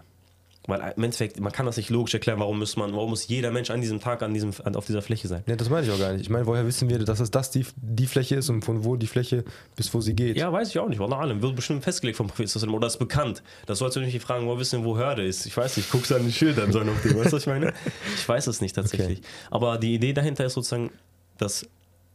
Weil 0.67 0.95
im 0.97 1.05
Endeffekt, 1.05 1.39
man 1.41 1.53
kann 1.53 1.67
das 1.67 1.77
nicht 1.77 1.91
logisch 1.91 2.14
erklären, 2.14 2.41
warum 2.41 2.59
muss 2.59 2.77
man, 2.77 2.93
warum 2.93 3.11
muss 3.11 3.29
jeder 3.29 3.51
Mensch 3.51 3.71
an 3.71 3.81
diesem 3.81 4.01
Tag 4.01 4.23
an 4.23 4.35
diesem, 4.35 4.51
auf 4.75 4.87
dieser 4.87 5.03
Fläche 5.03 5.29
sein. 5.29 5.45
Ja, 5.47 5.57
das 5.57 5.71
meine 5.71 5.87
ich 5.87 5.93
auch 5.93 5.99
gar 5.99 6.12
nicht. 6.12 6.23
Ich 6.23 6.31
meine, 6.31 6.47
woher 6.47 6.67
wissen 6.67 6.89
wir, 6.89 6.99
dass 6.99 7.21
es 7.21 7.31
das 7.31 7.51
die, 7.51 7.64
die 7.77 8.07
Fläche 8.07 8.37
ist 8.37 8.49
und 8.49 8.64
von 8.64 8.85
wo 8.85 8.97
die 8.97 9.07
Fläche 9.07 9.45
bis 9.77 9.93
wo 9.95 10.01
sie 10.01 10.14
geht? 10.14 10.37
Ja, 10.37 10.53
weiß 10.53 10.71
ich 10.71 10.79
auch 10.79 10.89
nicht. 10.89 10.99
Wallah 10.99 11.19
allem. 11.19 11.43
Wird 11.43 11.57
bestimmt 11.57 11.85
festgelegt 11.85 12.17
vom 12.17 12.27
Prophet 12.27 12.55
oder 12.69 12.87
ist 12.87 12.99
bekannt. 12.99 13.43
Das 13.67 13.79
sollst 13.79 13.97
du 13.97 14.01
nicht 14.01 14.21
fragen, 14.21 14.47
wo 14.47 14.59
wissen, 14.59 14.85
wo 14.85 14.97
Hörde 14.97 15.25
ist. 15.25 15.47
Ich 15.47 15.57
weiß 15.57 15.77
nicht, 15.77 15.91
guckst 15.91 16.11
du 16.11 16.17
an 16.17 16.23
den 16.23 16.33
Schildern, 16.33 16.73
so 16.73 16.81
dem, 16.81 16.89
weißt 16.89 17.33
du, 17.33 17.37
was 17.37 17.43
ich 17.43 17.47
meine? 17.47 17.73
Ich 18.17 18.29
weiß 18.29 18.47
es 18.47 18.61
nicht 18.61 18.75
tatsächlich. 18.75 19.19
Okay. 19.19 19.29
Aber 19.51 19.79
die 19.79 19.95
Idee 19.95 20.12
dahinter 20.12 20.45
ist 20.45 20.55
sozusagen, 20.55 20.91
dass 21.39 21.69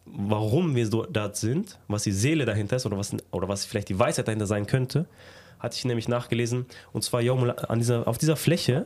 warum 0.06 0.76
wir 0.76 0.88
so 0.88 1.06
dort 1.06 1.38
sind, 1.38 1.78
was 1.88 2.04
die 2.04 2.12
Seele 2.12 2.46
dahinter 2.46 2.76
ist 2.76 2.86
oder 2.86 2.98
was, 2.98 3.16
oder 3.32 3.48
was 3.48 3.66
vielleicht 3.66 3.90
die 3.90 4.00
Weisheit 4.00 4.28
dahinter 4.28 4.48
sein 4.48 4.66
könnte, 4.66 5.06
hatte 5.62 5.78
ich 5.78 5.86
nämlich 5.86 6.08
nachgelesen. 6.08 6.66
Und 6.92 7.04
zwar 7.04 7.22
an 7.22 7.80
dieser, 7.80 8.08
auf 8.08 8.18
dieser 8.18 8.36
Fläche 8.36 8.86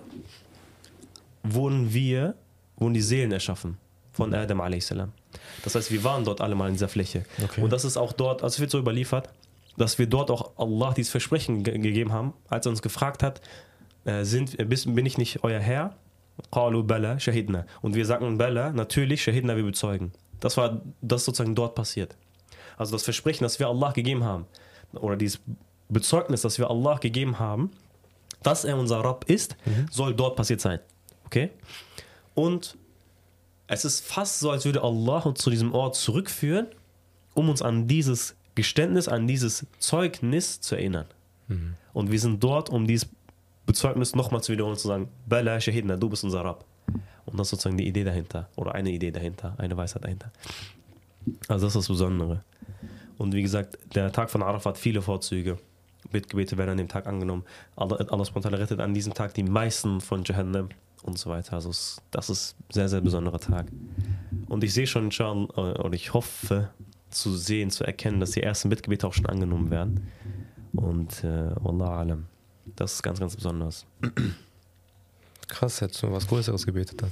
wurden 1.44 1.94
wir, 1.94 2.36
wurden 2.78 2.94
die 2.94 3.02
Seelen 3.02 3.32
erschaffen 3.32 3.78
von 4.12 4.34
Adam 4.34 4.62
a.s. 4.62 4.94
Das 5.64 5.76
heißt, 5.76 5.92
wir 5.92 6.04
waren 6.04 6.24
dort 6.26 6.42
alle 6.42 6.56
mal 6.56 6.68
in 6.68 6.74
dieser 6.74 6.88
Fläche. 6.88 7.26
Okay. 7.44 7.62
Und 7.62 7.72
das 7.72 7.86
ist 7.86 7.98
auch 7.98 8.14
dort, 8.14 8.44
also 8.44 8.56
es 8.56 8.60
wird 8.60 8.72
so 8.72 8.80
überliefert, 8.80 9.30
dass 9.78 10.00
wir 10.00 10.08
dort 10.08 10.32
auch 10.32 10.58
Allah 10.58 10.94
dieses 10.94 11.12
Versprechen 11.12 11.64
ge 11.64 11.78
gegeben 11.78 12.12
haben, 12.12 12.34
als 12.48 12.66
er 12.66 12.70
uns 12.70 12.82
gefragt 12.82 13.24
hat, 13.24 13.42
äh, 14.06 14.24
sind, 14.24 14.56
bin 14.58 15.06
ich 15.06 15.18
nicht 15.18 15.44
euer 15.44 15.60
Herr? 15.60 15.96
Qalu 16.52 16.84
bala 16.84 17.20
shahidna. 17.20 17.66
Und 17.82 17.96
wir 17.96 18.06
sagen 18.06 18.38
bala, 18.38 18.72
natürlich 18.72 19.24
shahidna, 19.24 19.56
wir 19.56 19.64
bezeugen. 19.64 20.12
Das 20.40 20.58
war 20.58 20.82
das 21.02 21.26
sozusagen 21.26 21.56
dort 21.56 21.76
passiert. 21.76 22.16
Also 22.78 22.92
das 22.94 23.04
Versprechen, 23.04 23.44
das 23.44 23.60
wir 23.60 23.68
Allah 23.68 23.92
gegeben 23.92 24.24
haben, 24.24 24.46
oder 24.94 25.16
dieses 25.16 25.40
Bezeugnis, 25.90 26.42
das 26.42 26.58
wir 26.58 26.70
Allah 26.70 26.98
gegeben 26.98 27.40
haben, 27.40 27.72
dass 28.44 28.64
er 28.64 28.78
unser 28.78 29.00
Rabb 29.00 29.26
ist, 29.28 29.56
mhm. 29.66 29.88
soll 29.92 30.14
dort 30.14 30.36
passiert 30.36 30.62
sein. 30.62 30.80
Okay? 31.26 31.50
Und 32.34 32.78
es 33.68 33.86
ist 33.86 34.06
fast 34.06 34.40
so, 34.40 34.52
als 34.52 34.66
würde 34.66 34.84
Allah 34.84 35.20
uns 35.20 35.40
zu 35.40 35.50
diesem 35.50 35.74
Ort 35.74 35.96
zurückführen, 35.96 36.68
um 37.34 37.50
uns 37.50 37.62
an 37.62 37.88
dieses 37.88 38.36
Geständnis, 38.54 39.08
an 39.08 39.28
dieses 39.28 39.66
Zeugnis 39.80 40.62
zu 40.62 40.76
erinnern. 40.76 41.08
Mhm. 41.48 41.76
Und 41.94 42.12
wir 42.12 42.20
sind 42.20 42.44
dort, 42.44 42.70
um 42.70 42.88
dieses 42.88 43.10
Bezeugnis 43.66 44.16
nochmal 44.16 44.44
zu 44.44 44.52
wiederholen, 44.54 44.78
zu 44.78 44.88
sagen, 44.88 45.10
Bala 45.26 45.60
Shahidna, 45.60 45.98
du 45.98 46.10
bist 46.10 46.24
unser 46.24 46.42
Rabb. 46.42 46.66
Und 47.26 47.40
das 47.40 47.48
ist 47.48 47.52
sozusagen 47.52 47.78
die 47.78 47.88
Idee 47.88 48.04
dahinter, 48.04 48.48
oder 48.56 48.76
eine 48.76 48.92
Idee 48.92 49.12
dahinter, 49.12 49.56
eine 49.58 49.76
Weisheit 49.76 50.04
dahinter. 50.04 50.32
Also 51.48 51.66
das 51.66 51.76
ist 51.76 51.82
das 51.82 51.88
Besondere. 51.88 52.44
Und 53.18 53.34
wie 53.34 53.42
gesagt, 53.42 53.78
der 53.96 54.12
Tag 54.12 54.30
von 54.30 54.44
Arafat 54.44 54.76
hat 54.76 54.78
viele 54.78 55.02
Vorzüge. 55.02 55.58
Bittgebete 56.12 56.58
werden 56.58 56.72
an 56.72 56.78
dem 56.78 56.88
Tag 56.88 57.08
angenommen. 57.08 57.44
Allah, 57.76 58.26
spontan 58.26 58.54
rettet 58.54 58.80
an 58.80 58.94
diesem 58.94 59.14
Tag 59.14 59.34
die 59.34 59.44
meisten 59.44 60.02
von 60.02 60.24
Jahannam 60.24 60.70
und 61.04 61.18
so 61.18 61.30
weiter. 61.30 61.54
Also 61.54 61.70
das 62.12 62.30
ist 62.30 62.56
ein 62.60 62.74
sehr, 62.74 62.90
sehr 62.90 63.02
besonderer 63.02 63.40
Tag. 63.40 63.68
Und 64.48 64.64
ich 64.64 64.74
sehe 64.74 64.88
schon, 64.88 65.06
inshallah, 65.06 65.48
oder 65.56 65.94
ich 65.94 66.14
hoffe 66.14 66.70
zu 67.10 67.36
sehen, 67.36 67.70
zu 67.70 67.84
erkennen, 67.84 68.20
dass 68.20 68.32
die 68.32 68.44
ersten 68.44 68.70
Bittgebete 68.70 69.08
auch 69.08 69.14
schon 69.14 69.26
angenommen 69.28 69.70
werden. 69.72 70.08
Und 70.76 71.24
äh, 71.24 71.52
Wallah 71.62 72.00
alam. 72.00 72.26
Das 72.76 72.94
ist 72.94 73.04
ganz, 73.04 73.20
ganz 73.20 73.36
besonders. 73.36 73.86
Krass, 75.48 75.80
hättest 75.82 76.02
du 76.02 76.12
was 76.12 76.28
Größeres 76.28 76.66
gebetet 76.66 77.02
dann. 77.02 77.12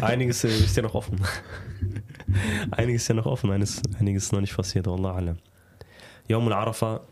Einiges 0.02 0.44
ist 0.44 0.76
ja 0.76 0.82
noch 0.82 0.94
offen. 0.94 1.20
Einiges 2.70 3.02
ist 3.02 3.08
ja 3.08 3.14
noch 3.14 3.26
offen, 3.26 3.50
einiges, 3.50 3.82
einiges 3.98 4.24
ist 4.24 4.32
noch 4.32 4.40
nicht 4.40 4.56
passiert. 4.56 4.86
Wallah 4.86 5.14
alam. 5.14 5.38
Yawm 6.28 6.46
al-Arafa 6.48 7.02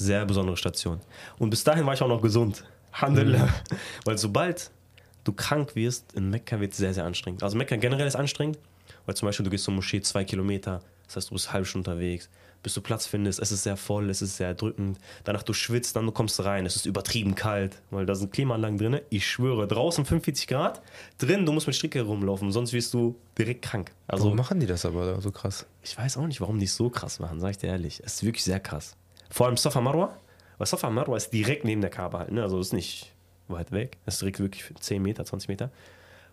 sehr 0.00 0.26
besondere 0.26 0.56
Station. 0.56 1.00
Und 1.38 1.50
bis 1.50 1.64
dahin 1.64 1.86
war 1.86 1.94
ich 1.94 2.02
auch 2.02 2.08
noch 2.08 2.22
gesund. 2.22 2.64
Alhamdulillah. 2.92 3.46
Mhm. 3.46 3.76
Weil 4.04 4.18
sobald 4.18 4.66
du 4.66 4.80
du 5.24 5.32
krank 5.32 5.74
wirst, 5.76 6.12
in 6.14 6.30
Mekka 6.30 6.60
wird 6.60 6.72
es 6.72 6.78
sehr, 6.78 6.94
sehr 6.94 7.04
anstrengend. 7.04 7.42
Also 7.42 7.56
Mekka 7.56 7.76
generell 7.76 8.06
ist 8.06 8.16
anstrengend, 8.16 8.58
weil 9.06 9.14
zum 9.14 9.26
Beispiel 9.26 9.44
du 9.44 9.50
gehst 9.50 9.64
zur 9.64 9.74
Moschee 9.74 10.00
zwei 10.00 10.24
Kilometer, 10.24 10.82
das 11.06 11.16
heißt, 11.16 11.30
du 11.30 11.34
bist 11.34 11.52
halb 11.52 11.66
Stunde 11.66 11.90
unterwegs, 11.90 12.28
bis 12.62 12.74
du 12.74 12.82
Platz 12.82 13.06
findest, 13.06 13.40
es 13.40 13.52
ist 13.52 13.62
sehr 13.62 13.76
voll, 13.76 14.10
es 14.10 14.20
ist 14.20 14.36
sehr 14.36 14.52
drückend. 14.54 14.98
Danach 15.24 15.42
du 15.42 15.54
schwitzt, 15.54 15.96
dann 15.96 16.04
du 16.04 16.12
kommst 16.12 16.44
rein, 16.44 16.66
es 16.66 16.76
ist 16.76 16.84
übertrieben 16.84 17.34
kalt, 17.34 17.80
weil 17.90 18.04
da 18.04 18.14
sind 18.14 18.32
Klimaanlagen 18.32 18.76
drin. 18.76 19.00
Ich 19.08 19.26
schwöre, 19.26 19.66
draußen 19.66 20.04
45 20.04 20.46
Grad, 20.46 20.82
drin, 21.16 21.46
du 21.46 21.52
musst 21.52 21.66
mit 21.66 21.76
Stricke 21.76 22.02
rumlaufen, 22.02 22.52
sonst 22.52 22.74
wirst 22.74 22.92
du 22.92 23.16
direkt 23.38 23.62
krank. 23.62 23.92
Also 24.06 24.24
warum 24.24 24.36
machen 24.36 24.60
die 24.60 24.66
das 24.66 24.84
aber 24.84 25.20
so 25.22 25.30
krass? 25.30 25.64
Ich 25.82 25.96
weiß 25.96 26.18
auch 26.18 26.26
nicht, 26.26 26.40
warum 26.42 26.58
die 26.58 26.66
es 26.66 26.76
so 26.76 26.90
krass 26.90 27.18
machen, 27.18 27.40
sag 27.40 27.52
ich 27.52 27.58
dir 27.58 27.68
ehrlich. 27.68 28.02
Es 28.04 28.16
ist 28.16 28.24
wirklich 28.24 28.44
sehr 28.44 28.60
krass. 28.60 28.94
Vor 29.30 29.46
allem 29.46 29.56
Safa 29.56 29.80
Marwa, 29.80 30.16
weil 30.58 30.66
Safa 30.66 30.90
Marwa 30.90 31.16
ist 31.16 31.30
direkt 31.30 31.64
neben 31.64 31.80
der 31.80 31.90
Kaaba 31.90 32.20
halt, 32.20 32.32
ne? 32.32 32.42
also 32.42 32.58
ist 32.58 32.72
nicht 32.72 33.12
weit 33.48 33.72
weg, 33.72 33.98
es 34.06 34.14
ist 34.14 34.22
direkt 34.22 34.40
wirklich 34.40 34.64
10 34.78 35.02
Meter, 35.02 35.24
20 35.24 35.48
Meter. 35.48 35.70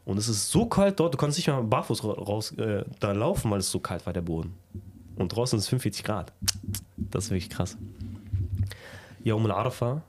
Und 0.06 0.18
es 0.18 0.30
ist 0.30 0.50
so 0.50 0.66
kalt 0.66 1.00
dort, 1.00 1.14
du 1.14 1.18
kannst 1.18 1.38
nicht 1.38 1.48
mal 1.48 1.62
barfuß 1.62 2.04
raus 2.04 2.52
äh, 2.54 2.86
da 3.00 3.12
laufen, 3.12 3.52
weil 3.52 3.60
es 3.60 3.70
so 3.70 3.80
kalt 3.80 4.06
war, 4.06 4.14
der 4.14 4.22
Boden. 4.22 4.54
Und 5.18 5.36
draußen 5.36 5.58
ist 5.58 5.66
es 5.66 5.70
45 5.70 6.04
Grad. 6.04 6.32
Das 6.96 7.26
ist 7.26 7.32
wirklich 7.32 7.50
krass. 7.50 7.78
Yawm 9.24 9.46
al-Arafa, 9.46 10.02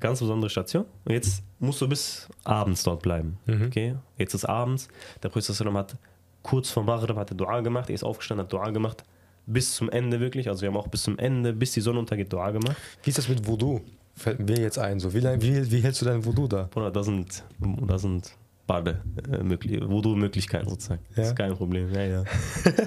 ganz 0.00 0.20
besondere 0.20 0.48
Station. 0.48 0.86
Und 1.04 1.12
jetzt 1.12 1.42
musst 1.58 1.80
du 1.80 1.88
bis 1.88 2.28
abends 2.44 2.82
dort 2.82 3.02
bleiben. 3.02 3.38
Mhm. 3.46 3.66
Okay? 3.66 3.96
Jetzt 4.16 4.34
ist 4.34 4.44
abends. 4.44 4.88
Der 5.22 5.28
Prophet 5.28 5.54
hat 5.58 5.96
kurz 6.42 6.70
vor 6.70 6.82
Maghrib 6.84 7.16
hat 7.16 7.30
er 7.30 7.36
Dua 7.36 7.60
gemacht. 7.60 7.90
Er 7.90 7.94
ist 7.94 8.04
aufgestanden, 8.04 8.44
hat 8.44 8.52
Dua 8.52 8.70
gemacht. 8.70 9.04
Bis 9.46 9.74
zum 9.74 9.90
Ende 9.90 10.20
wirklich. 10.20 10.48
Also 10.48 10.62
wir 10.62 10.68
haben 10.68 10.76
auch 10.76 10.88
bis 10.88 11.02
zum 11.02 11.18
Ende, 11.18 11.52
bis 11.52 11.72
die 11.72 11.80
Sonne 11.80 11.98
untergeht, 11.98 12.32
Dua 12.32 12.50
gemacht. 12.50 12.76
Wie 13.02 13.10
ist 13.10 13.18
das 13.18 13.28
mit 13.28 13.46
Voodoo? 13.46 13.80
Fällt 14.14 14.40
mir 14.40 14.58
jetzt 14.58 14.78
ein. 14.78 15.00
So, 15.00 15.12
wie, 15.14 15.22
wie, 15.22 15.70
wie 15.70 15.80
hältst 15.80 16.02
du 16.02 16.04
dein 16.04 16.24
Voodoo 16.24 16.46
da? 16.46 16.68
da 16.90 17.02
sind, 17.02 17.42
da 17.86 17.98
sind 17.98 18.36
Bademöglichkeiten 18.66 20.66
äh, 20.66 20.70
sozusagen. 20.70 21.02
Ja? 21.10 21.16
Das 21.16 21.28
ist 21.28 21.36
kein 21.36 21.56
Problem. 21.56 21.92
Ja, 21.92 22.02
ja. 22.02 22.24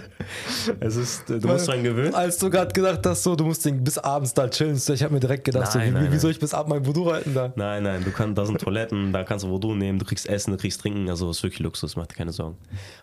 es 0.79 0.95
ist, 0.95 1.29
du 1.29 1.47
musst 1.47 1.67
dran 1.67 1.83
gewöhnen. 1.83 2.13
Als 2.13 2.37
du 2.37 2.49
gerade 2.49 2.71
gedacht 2.71 3.05
hast, 3.05 3.23
so, 3.23 3.35
du 3.35 3.43
musst 3.43 3.67
bis 3.83 3.97
abends 3.97 4.33
da 4.33 4.47
chillen, 4.47 4.75
ich 4.75 5.03
habe 5.03 5.13
mir 5.13 5.19
direkt 5.19 5.43
gedacht, 5.43 5.75
nein, 5.75 5.91
so, 5.91 5.97
nein, 5.97 6.07
wie, 6.07 6.13
wie, 6.13 6.19
soll 6.19 6.31
ich 6.31 6.39
bis 6.39 6.53
abends 6.53 6.69
mein 6.69 6.85
Voodoo 6.85 7.11
halten 7.11 7.33
da? 7.33 7.51
Nein, 7.55 7.83
nein, 7.83 8.03
du 8.03 8.11
kannst, 8.11 8.37
da 8.37 8.45
sind 8.45 8.61
Toiletten, 8.61 9.11
da 9.11 9.23
kannst 9.23 9.45
du 9.45 9.49
Voodoo 9.49 9.75
nehmen, 9.75 9.99
du 9.99 10.05
kriegst 10.05 10.29
Essen, 10.29 10.51
du 10.51 10.57
kriegst 10.57 10.81
Trinken, 10.81 11.09
also 11.09 11.29
ist 11.29 11.43
wirklich 11.43 11.59
Luxus, 11.59 11.95
mach 11.95 12.07
dir 12.07 12.15
keine 12.15 12.31
Sorgen. 12.31 12.57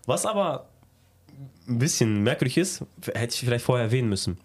Was 0.07 0.25
aber 0.25 0.69
ein 1.68 1.78
bisschen 1.78 2.22
merkwürdig 2.22 2.59
ist, 2.59 2.85
hätte 3.14 3.35
ich 3.35 3.41
vielleicht 3.41 3.64
vorher 3.64 3.87
erwähnen 3.87 4.09
müssen. 4.09 4.39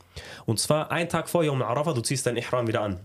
Und 0.45 0.59
zwar 0.59 0.91
einen 0.91 1.09
Tag 1.09 1.29
vor 1.29 1.43
Yom 1.43 1.61
Arafah, 1.61 1.93
du 1.93 2.01
ziehst 2.01 2.25
dein 2.25 2.37
Ihram 2.37 2.67
wieder 2.67 2.81
an. 2.81 2.99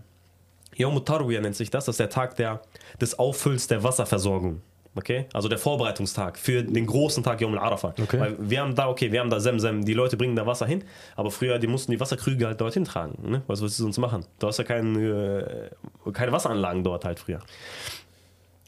Yom 0.75 1.03
Tarwiyah 1.03 1.41
nennt 1.41 1.55
sich 1.55 1.69
das, 1.69 1.85
das 1.85 1.93
ist 1.93 1.99
der 1.99 2.09
Tag 2.09 2.35
der, 2.35 2.61
des 2.99 3.17
Auffülls 3.17 3.67
der 3.67 3.83
Wasserversorgung. 3.83 4.61
Okay? 4.95 5.25
Also 5.33 5.49
der 5.49 5.57
Vorbereitungstag 5.57 6.37
für 6.37 6.61
den 6.61 6.85
großen 6.85 7.23
Tag 7.23 7.41
Yom 7.41 7.53
al-Arafah. 7.53 7.95
Okay. 8.01 8.19
Weil 8.19 8.35
wir 8.39 8.61
haben 8.61 8.75
da, 8.75 8.89
okay, 8.89 9.11
wir 9.11 9.19
haben 9.19 9.29
da 9.29 9.39
Semsem, 9.39 9.83
die 9.83 9.93
Leute 9.93 10.17
bringen 10.17 10.35
da 10.35 10.45
Wasser 10.45 10.67
hin, 10.67 10.83
aber 11.15 11.31
früher, 11.31 11.57
die 11.57 11.67
mussten 11.67 11.91
die 11.91 11.99
Wasserkrüge 11.99 12.45
halt 12.45 12.61
dorthin 12.61 12.85
tragen. 12.85 13.17
Ne? 13.27 13.41
Was 13.47 13.61
willst 13.61 13.79
du 13.79 13.83
sonst 13.83 13.97
machen? 13.97 14.25
Du 14.37 14.47
hast 14.47 14.59
ja 14.59 14.63
kein, 14.63 14.95
äh, 14.95 15.69
keine 16.13 16.31
Wasseranlagen 16.31 16.83
dort 16.83 17.05
halt 17.05 17.19
früher. 17.19 17.39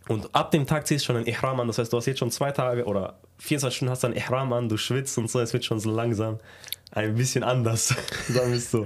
Und 0.07 0.33
ab 0.35 0.51
dem 0.51 0.67
Tag 0.67 0.85
ziehst 0.85 1.03
du 1.03 1.07
schon 1.07 1.17
ein 1.17 1.25
Ihram 1.25 1.59
an, 1.59 1.67
das 1.67 1.79
heißt, 1.79 1.91
du 1.91 1.97
hast 1.97 2.05
jetzt 2.05 2.19
schon 2.19 2.31
zwei 2.31 2.51
Tage 2.51 2.85
oder 2.85 3.19
24 3.39 3.75
Stunden 3.75 3.91
hast 3.91 4.03
du 4.03 4.07
ein 4.07 4.13
Ihram 4.13 4.53
an, 4.53 4.69
du 4.69 4.77
schwitzt 4.77 5.17
und 5.17 5.29
so, 5.29 5.39
es 5.39 5.51
wird 5.53 5.65
schon 5.65 5.79
so 5.79 5.89
langsam 5.89 6.39
ein 6.91 7.15
bisschen 7.15 7.43
anders, 7.43 7.87
sagen 8.29 8.51
wir 8.51 8.57
es 8.57 8.71
so. 8.71 8.85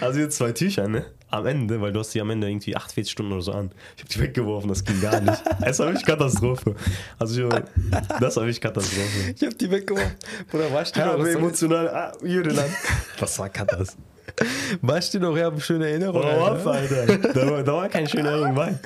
Also 0.00 0.20
jetzt 0.20 0.36
zwei 0.36 0.52
Tücher, 0.52 0.88
ne? 0.88 1.06
Am 1.30 1.44
Ende, 1.44 1.80
weil 1.80 1.92
du 1.92 2.00
hast 2.00 2.14
die 2.14 2.20
am 2.20 2.30
Ende 2.30 2.48
irgendwie 2.48 2.74
48 2.74 3.10
Stunden 3.10 3.32
oder 3.32 3.42
so 3.42 3.52
an. 3.52 3.70
Ich 3.96 4.02
habe 4.02 4.14
die 4.14 4.20
weggeworfen, 4.20 4.68
das 4.68 4.82
ging 4.82 5.00
gar 5.00 5.20
nicht. 5.20 5.42
Es 5.60 5.78
war 5.78 5.88
wirklich 5.88 6.06
Katastrophe. 6.06 6.74
Also 7.18 7.46
ich, 7.46 7.54
das 8.20 8.36
war 8.36 8.44
wirklich 8.44 8.60
Katastrophe. 8.60 9.34
Ich 9.36 9.42
habe 9.42 9.54
die 9.54 9.70
weggeworfen. 9.70 10.14
Bruder, 10.50 10.72
warst 10.72 10.96
du 10.96 11.00
ja, 11.00 11.16
noch 11.16 11.26
emotional? 11.26 11.88
Ah, 11.88 12.12
Jüdeland. 12.24 12.70
Was 13.18 13.38
war 13.38 13.50
Katastrophe? 13.50 14.02
Warst 14.80 15.12
du 15.12 15.20
noch? 15.20 15.36
Ja, 15.36 15.52
schöne 15.60 15.88
Erinnerung. 15.88 16.22
Oh, 16.22 16.44
ab, 16.44 16.66
Alter. 16.66 17.06
Da 17.18 17.50
war, 17.50 17.62
da 17.62 17.72
war 17.74 17.88
keine 17.88 18.08
schöne 18.08 18.28
Erinnerung 18.28 18.54
bei. 18.54 18.78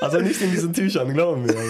Also 0.00 0.18
nicht 0.20 0.40
in 0.40 0.50
diesen 0.50 0.72
Tüchern, 0.72 1.12
glauben 1.12 1.46
wir. 1.48 1.56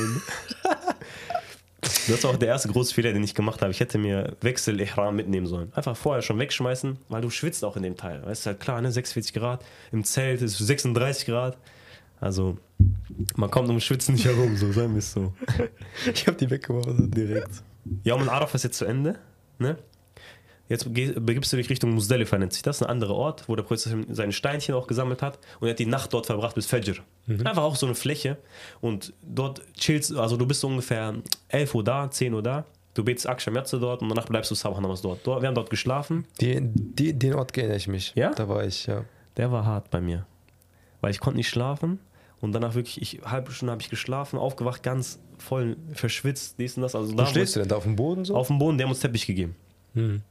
Das 2.09 2.25
war 2.25 2.33
auch 2.33 2.37
der 2.37 2.49
erste 2.49 2.69
große 2.69 2.93
Fehler, 2.93 3.13
den 3.13 3.23
ich 3.23 3.35
gemacht 3.35 3.63
habe. 3.63 3.71
Ich 3.71 3.81
hätte 3.81 3.97
mir 3.97 4.37
Wechsel-Ihram 4.41 5.17
mitnehmen 5.17 5.47
sollen. 5.47 5.73
Einfach 5.75 5.97
vorher 5.97 6.23
schon 6.23 6.39
wegschmeißen, 6.39 6.99
weil 7.09 7.23
du 7.23 7.31
schwitzt 7.31 7.65
auch 7.65 7.77
in 7.77 7.83
dem 7.83 7.97
Teil. 7.97 8.25
Weißt 8.25 8.45
du, 8.45 8.51
halt 8.51 8.61
klar, 8.61 8.81
ne? 8.81 8.91
46 8.91 9.33
Grad. 9.33 9.65
Im 9.93 10.05
Zelt 10.05 10.43
ist 10.43 10.59
36 10.59 11.27
Grad. 11.27 11.57
Also, 12.21 12.59
man 13.37 13.51
kommt 13.51 13.71
um 13.71 13.81
Schwitzen 13.81 14.15
nicht 14.15 14.27
herum, 14.27 14.57
so 14.57 14.71
sagen 14.73 14.93
wir 14.93 14.99
es 14.99 15.13
so. 15.13 15.33
ich 16.13 16.27
habe 16.27 16.37
die 16.37 16.51
weggeworfen 16.51 17.11
direkt. 17.11 17.63
Ja, 18.05 18.15
und 18.15 18.29
Arafah 18.29 18.57
ist 18.57 18.65
jetzt 18.65 18.79
zu 18.79 18.85
Ende. 18.85 19.19
Ne? 19.59 19.79
Jetzt 20.71 20.85
begibst 20.95 21.53
du 21.53 21.57
dich 21.57 21.69
Richtung 21.69 21.91
Musdalifa, 21.91 22.39
nennt 22.39 22.53
sich 22.53 22.63
das, 22.63 22.81
ein 22.81 22.89
anderer 22.89 23.17
Ort, 23.17 23.49
wo 23.49 23.57
der 23.57 23.65
Prophet 23.65 24.07
seine 24.09 24.33
Steinchen 24.33 24.73
auch 24.77 24.87
gesammelt 24.87 25.21
hat 25.21 25.41
und 25.59 25.67
er 25.67 25.73
hat 25.73 25.81
die 25.81 25.85
Nacht 25.85 26.13
dort 26.13 26.27
verbracht 26.27 26.55
bis 26.55 26.67
Fajr. 26.67 26.95
Mhm. 27.27 27.45
Einfach 27.45 27.65
auch 27.65 27.75
so 27.75 27.87
eine 27.87 27.97
Fläche 27.97 28.37
und 28.81 29.13
dort 29.21 29.63
chillst, 29.75 30.15
also 30.15 30.37
du 30.37 30.47
bist 30.47 30.61
so 30.61 30.69
ungefähr 30.69 31.15
11 31.49 31.75
Uhr 31.75 31.83
da, 31.83 32.09
10 32.09 32.35
Uhr 32.35 32.43
da, 32.45 32.65
du 32.95 33.03
betest 33.03 33.29
Aksham 33.29 33.57
Yatze 33.57 33.81
dort 33.81 34.01
und 34.01 34.11
danach 34.11 34.27
bleibst 34.27 34.53
du 34.53 34.55
Sabah 34.55 34.81
Namas 34.81 35.03
dort. 35.03 35.27
Wir 35.27 35.49
haben 35.49 35.57
dort 35.57 35.71
geschlafen. 35.71 36.25
Die, 36.41 36.61
die, 36.63 37.19
den 37.19 37.35
Ort 37.35 37.59
erinnere 37.59 37.77
ich 37.77 37.89
mich. 37.89 38.13
Ja? 38.15 38.31
Da 38.31 38.49
war 38.49 38.65
ich, 38.65 38.87
ja. 38.87 39.05
Der 39.37 39.51
war 39.51 39.67
hart 39.67 39.91
bei 39.91 40.01
mir, 40.01 40.25
weil 41.01 41.11
ich 41.11 41.19
konnte 41.19 41.39
nicht 41.39 41.49
schlafen 41.49 41.99
und 42.41 42.53
danach 42.53 42.77
wirklich, 42.77 43.03
ich, 43.03 43.23
halbe 43.25 43.51
Stunde 43.51 43.73
habe 43.73 43.83
ich 43.83 43.91
geschlafen, 43.91 44.39
aufgewacht, 44.39 44.85
ganz 44.85 45.19
voll 45.37 45.77
verschwitzt, 45.95 46.61
dies 46.61 46.77
und 46.77 46.83
das. 46.83 46.95
Also 46.95 47.13
Wo 47.13 47.17
da 47.17 47.27
stehst 47.27 47.57
du 47.57 47.61
denn 47.61 47.69
da 47.69 47.75
auf 47.75 47.83
dem 47.83 47.97
Boden 47.97 48.25
so? 48.25 48.37
Auf 48.37 48.47
dem 48.47 48.61
Boden, 48.61 48.79
der 48.79 48.87
hat 48.87 48.93
uns 48.93 49.01
Teppich 49.01 49.27
gegeben. 49.27 49.57
Mhm. 49.95 50.23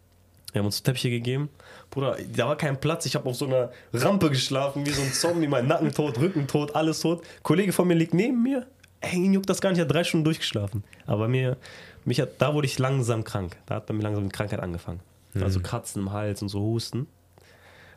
Wir 0.51 0.59
haben 0.59 0.65
uns 0.65 0.81
Teppiche 0.81 1.09
gegeben. 1.09 1.49
Bruder, 1.89 2.17
da 2.35 2.47
war 2.47 2.57
kein 2.57 2.79
Platz. 2.79 3.05
Ich 3.05 3.15
habe 3.15 3.29
auf 3.29 3.35
so 3.35 3.45
einer 3.45 3.71
Rampe 3.93 4.29
geschlafen, 4.29 4.85
wie 4.85 4.91
so 4.91 5.01
ein 5.01 5.13
Zombie. 5.13 5.47
Mein 5.47 5.67
Nacken 5.67 5.93
tot, 5.93 6.19
Rücken 6.19 6.47
tot, 6.47 6.75
alles 6.75 7.01
tot. 7.01 7.21
Ein 7.21 7.43
Kollege 7.43 7.71
von 7.71 7.87
mir 7.87 7.95
liegt 7.95 8.13
neben 8.13 8.41
mir. 8.41 8.67
Ey, 9.01 9.15
ihn 9.15 9.33
juckt 9.33 9.49
das 9.49 9.61
gar 9.61 9.69
nicht. 9.69 9.77
Ich 9.77 9.81
habe 9.81 9.93
drei 9.93 10.03
Stunden 10.03 10.25
durchgeschlafen. 10.25 10.83
Aber 11.05 11.27
mir, 11.27 11.57
mich 12.05 12.19
hat, 12.19 12.41
da 12.41 12.53
wurde 12.53 12.67
ich 12.67 12.79
langsam 12.79 13.23
krank. 13.23 13.57
Da 13.65 13.75
hat 13.75 13.85
bei 13.85 13.93
mir 13.93 14.03
langsam 14.03 14.23
die 14.25 14.31
Krankheit 14.31 14.59
angefangen. 14.59 14.99
Mhm. 15.33 15.43
Also 15.43 15.59
Kratzen 15.59 16.01
im 16.01 16.11
Hals 16.11 16.41
und 16.41 16.49
so 16.49 16.59
Husten. 16.59 17.07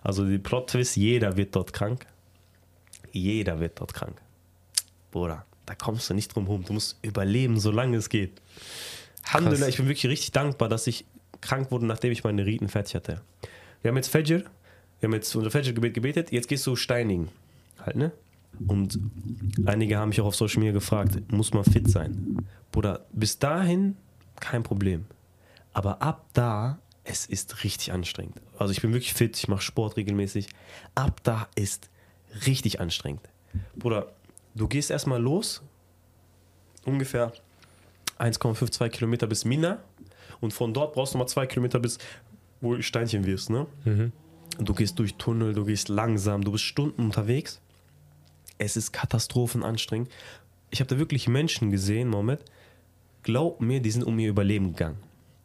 Also 0.03 0.25
die 0.25 0.39
Plot-Twist, 0.39 0.97
jeder 0.97 1.37
wird 1.37 1.57
dort 1.57 1.73
krank. 1.73 2.07
Jeder 3.13 3.61
wird 3.61 3.81
dort 3.81 3.95
krank. 3.95 4.21
Bruder, 5.11 5.45
da 5.67 5.75
kommst 5.75 6.11
du 6.11 6.15
nicht 6.15 6.35
drum 6.35 6.47
herum. 6.47 6.65
Du 6.65 6.73
musst 6.73 6.99
überleben, 7.03 7.59
solange 7.59 7.97
es 7.97 8.09
geht. 8.09 8.41
Alhamdulillah, 9.27 9.69
ich 9.69 9.77
bin 9.77 9.87
wirklich 9.87 10.11
richtig 10.11 10.33
dankbar, 10.33 10.69
dass 10.69 10.87
ich 10.87 11.05
krank 11.43 11.71
wurde, 11.71 11.85
nachdem 11.85 12.13
ich 12.13 12.25
meine 12.25 12.47
Riten 12.47 12.69
fertig 12.69 12.95
hatte. 12.95 13.21
Wir 13.83 13.91
haben 13.91 13.97
jetzt 13.97 14.09
Fajr, 14.09 14.45
wir 15.01 15.09
haben 15.09 15.15
jetzt 15.15 15.35
unser 15.37 15.51
Fajr-Gebet 15.51 15.93
gebetet, 15.93 16.33
jetzt 16.33 16.49
gehst 16.49 16.67
du 16.67 16.77
steinigen. 16.77 17.29
Halt, 17.85 17.97
ne? 17.97 18.13
Und 18.67 18.99
einige 19.67 19.99
haben 19.99 20.11
mich 20.11 20.21
auch 20.21 20.27
auf 20.27 20.37
Social 20.37 20.61
Media 20.61 20.73
gefragt, 20.73 21.33
muss 21.33 21.53
man 21.53 21.65
fit 21.65 21.91
sein? 21.91 22.47
Bruder, 22.71 23.05
bis 23.13 23.39
dahin 23.39 23.97
kein 24.41 24.63
Problem. 24.63 25.07
Aber 25.73 26.03
ab 26.03 26.27
da, 26.33 26.79
es 27.05 27.27
ist 27.27 27.65
richtig 27.65 27.93
anstrengend. 27.93 28.41
Also 28.59 28.73
ich 28.73 28.81
bin 28.81 28.93
wirklich 28.93 29.15
fit, 29.15 29.37
ich 29.37 29.49
mache 29.49 29.63
Sport 29.63 29.97
regelmäßig. 29.97 30.49
Ab 30.95 31.21
da 31.23 31.49
ist 31.55 31.91
richtig 32.47 32.81
anstrengend. 32.81 33.29
Bruder, 33.77 34.13
du 34.55 34.69
gehst 34.69 34.91
erstmal 34.91 35.21
los, 35.21 35.63
ungefähr 36.85 37.33
1,52 38.19 38.89
Kilometer 38.91 39.27
bis 39.27 39.45
Mina. 39.45 39.83
Und 40.43 40.53
von 40.53 40.75
dort 40.75 40.93
brauchst 40.93 41.15
du 41.15 41.19
mal 41.19 41.27
zwei 41.27 41.47
Kilometer 41.47 41.79
bis, 41.79 41.99
wo 42.61 42.75
du 42.75 42.83
Steinchen 42.83 43.25
wirst. 43.25 43.49
Ne? 43.49 43.67
Mhm. 43.85 44.13
Du 44.59 44.75
gehst 44.75 44.99
durch 44.99 45.15
Tunnel, 45.15 45.55
du 45.55 45.65
gehst 45.65 45.89
langsam, 45.89 46.45
du 46.45 46.53
bist 46.53 46.65
Stunden 46.65 47.03
unterwegs. 47.03 47.61
Es 48.59 48.77
ist 48.77 48.93
katastrophenanstrengend. 48.93 50.11
Ich 50.71 50.81
habe 50.81 50.89
da 50.89 50.99
wirklich 50.99 51.29
Menschen 51.29 51.71
gesehen, 51.71 52.09
Mohammed. 52.09 52.45
Glaub 53.23 53.61
mir, 53.61 53.81
die 53.81 53.91
sind 53.91 54.03
um 54.03 54.19
ihr 54.19 54.29
Überleben 54.29 54.73
gegangen. 54.73 54.99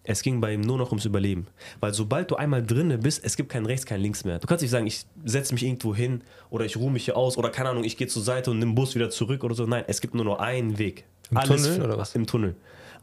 Es 0.03 0.21
ging 0.21 0.39
bei 0.39 0.53
ihm 0.53 0.61
nur 0.61 0.77
noch 0.77 0.89
ums 0.89 1.05
Überleben. 1.05 1.47
Weil 1.79 1.93
sobald 1.93 2.31
du 2.31 2.35
einmal 2.35 2.65
drinne 2.65 2.97
bist, 2.97 3.23
es 3.23 3.35
gibt 3.35 3.49
kein 3.49 3.65
Rechts, 3.65 3.85
kein 3.85 4.01
Links 4.01 4.23
mehr. 4.23 4.39
Du 4.39 4.47
kannst 4.47 4.61
nicht 4.61 4.71
sagen, 4.71 4.87
ich 4.87 5.05
setze 5.25 5.53
mich 5.53 5.63
irgendwo 5.63 5.93
hin 5.93 6.21
oder 6.49 6.65
ich 6.65 6.77
ruhe 6.77 6.89
mich 6.91 7.05
hier 7.05 7.17
aus 7.17 7.37
oder 7.37 7.49
keine 7.49 7.69
Ahnung, 7.69 7.83
ich 7.83 7.97
gehe 7.97 8.07
zur 8.07 8.23
Seite 8.23 8.51
und 8.51 8.59
nimm 8.59 8.73
Bus 8.73 8.95
wieder 8.95 9.09
zurück 9.09 9.43
oder 9.43 9.53
so. 9.53 9.65
Nein, 9.65 9.83
es 9.87 10.01
gibt 10.01 10.15
nur 10.15 10.25
noch 10.25 10.39
einen 10.39 10.77
Weg. 10.79 11.05
Im 11.29 11.37
Alles 11.37 11.63
Tunnel 11.63 11.81
oder 11.83 11.97
was? 11.97 12.15
Im 12.15 12.25
Tunnel. 12.25 12.55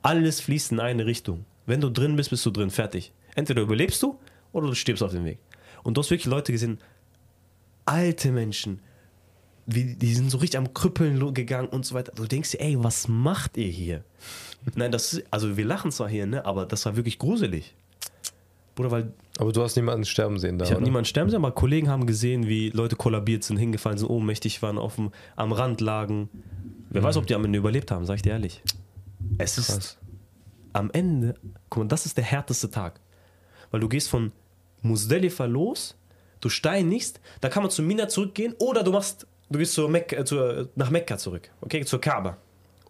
Alles 0.02 0.40
fließt 0.40 0.72
in 0.72 0.80
eine 0.80 1.06
Richtung. 1.06 1.44
Wenn 1.66 1.80
du 1.80 1.90
drin 1.90 2.16
bist, 2.16 2.30
bist 2.30 2.44
du 2.46 2.50
drin, 2.50 2.70
fertig. 2.70 3.12
Entweder 3.34 3.62
überlebst 3.62 4.02
du 4.02 4.18
oder 4.52 4.68
du 4.68 4.74
stirbst 4.74 5.02
auf 5.02 5.12
dem 5.12 5.24
Weg. 5.24 5.38
Und 5.82 5.96
du 5.96 6.00
hast 6.00 6.10
wirklich 6.10 6.26
Leute 6.26 6.52
gesehen, 6.52 6.78
alte 7.84 8.30
Menschen, 8.30 8.80
wie, 9.66 9.94
die 9.94 10.14
sind 10.14 10.30
so 10.30 10.38
richtig 10.38 10.58
am 10.58 10.74
Krüppeln 10.74 11.34
gegangen 11.34 11.68
und 11.68 11.86
so 11.86 11.94
weiter. 11.94 12.12
Du 12.14 12.26
denkst 12.26 12.52
dir, 12.52 12.60
ey, 12.60 12.82
was 12.82 13.08
macht 13.08 13.56
ihr 13.56 13.68
hier? 13.68 14.04
Nein, 14.74 14.92
das 14.92 15.12
ist, 15.12 15.24
also 15.30 15.56
wir 15.56 15.64
lachen 15.64 15.90
zwar 15.90 16.08
hier, 16.08 16.26
ne, 16.26 16.44
aber 16.44 16.66
das 16.66 16.84
war 16.86 16.96
wirklich 16.96 17.18
gruselig. 17.18 17.74
Bruder, 18.74 18.90
weil. 18.90 19.12
Aber 19.38 19.52
du 19.52 19.62
hast 19.62 19.76
niemanden 19.76 20.04
sterben 20.04 20.38
sehen 20.38 20.58
da. 20.58 20.64
Ich 20.64 20.72
habe 20.72 20.82
niemanden 20.82 21.06
sterben 21.06 21.30
sehen, 21.30 21.38
aber 21.38 21.52
Kollegen 21.52 21.88
haben 21.88 22.06
gesehen, 22.06 22.48
wie 22.48 22.70
Leute 22.70 22.96
kollabiert 22.96 23.44
sind, 23.44 23.56
hingefallen 23.56 23.98
sind, 23.98 24.08
ohnmächtig 24.08 24.62
waren, 24.62 24.78
auf 24.78 24.96
dem, 24.96 25.12
am 25.36 25.52
Rand 25.52 25.80
lagen 25.80 26.28
Wer 26.94 27.02
weiß, 27.02 27.16
ob 27.16 27.26
die 27.26 27.34
am 27.34 27.44
Ende 27.44 27.58
überlebt 27.58 27.90
haben, 27.90 28.06
sag 28.06 28.16
ich 28.16 28.22
dir 28.22 28.30
ehrlich. 28.30 28.62
Es 29.36 29.58
ist 29.58 29.66
Krass. 29.66 29.98
Am 30.74 30.90
Ende, 30.90 31.34
guck 31.70 31.84
mal, 31.84 31.88
das 31.88 32.04
ist 32.04 32.16
der 32.18 32.24
härteste 32.24 32.70
Tag. 32.70 33.00
Weil 33.70 33.80
du 33.80 33.88
gehst 33.88 34.10
von 34.10 34.32
Musdelifa 34.82 35.46
los, 35.46 35.96
du 36.40 36.48
steinigst, 36.48 37.20
da 37.40 37.48
kann 37.48 37.62
man 37.62 37.70
zu 37.70 37.82
Mina 37.82 38.08
zurückgehen 38.08 38.54
oder 38.58 38.82
du 38.82 38.92
machst, 38.92 39.26
du 39.48 39.58
gehst 39.58 39.72
zur 39.72 39.88
Mek 39.88 40.12
äh, 40.12 40.24
zur, 40.24 40.68
nach 40.74 40.90
Mekka 40.90 41.16
zurück, 41.16 41.50
okay, 41.60 41.84
zur 41.84 42.00
Kaaba, 42.00 42.36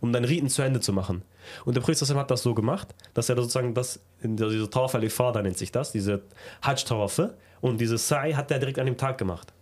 um 0.00 0.12
deinen 0.12 0.24
Riten 0.24 0.48
zu 0.48 0.62
Ende 0.62 0.80
zu 0.80 0.92
machen. 0.92 1.22
Und 1.64 1.76
der 1.76 1.82
Priester 1.82 2.12
hat 2.16 2.30
das 2.30 2.42
so 2.42 2.54
gemacht, 2.54 2.88
dass 3.12 3.28
er 3.28 3.36
sozusagen 3.36 3.74
das, 3.74 4.00
diese 4.22 4.68
Tawaf 4.70 4.94
al-Ifada 4.94 5.42
nennt 5.42 5.58
sich 5.58 5.70
das, 5.70 5.92
diese 5.92 6.22
Hajj-Tawafe 6.62 7.36
und 7.60 7.80
diese 7.80 7.96
Sa'i 7.96 8.34
hat 8.34 8.50
er 8.50 8.58
direkt 8.58 8.78
an 8.78 8.86
dem 8.86 8.96
Tag 8.96 9.18
gemacht. 9.18 9.52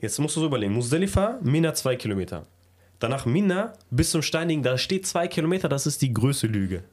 Jetzt 0.00 0.18
musst 0.18 0.34
du 0.36 0.40
so 0.40 0.46
überlegen, 0.46 0.74
Musdelifa, 0.74 1.38
Mina 1.42 1.72
zwei 1.74 1.94
Kilometer. 1.94 2.44
Danach 3.02 3.26
Mina 3.26 3.72
bis 3.90 4.12
zum 4.12 4.22
Steinigen, 4.22 4.62
da 4.62 4.78
steht 4.78 5.08
zwei 5.08 5.26
Kilometer, 5.26 5.68
das 5.68 5.88
ist 5.88 6.02
die 6.02 6.14
größte 6.14 6.46
Lüge. 6.46 6.84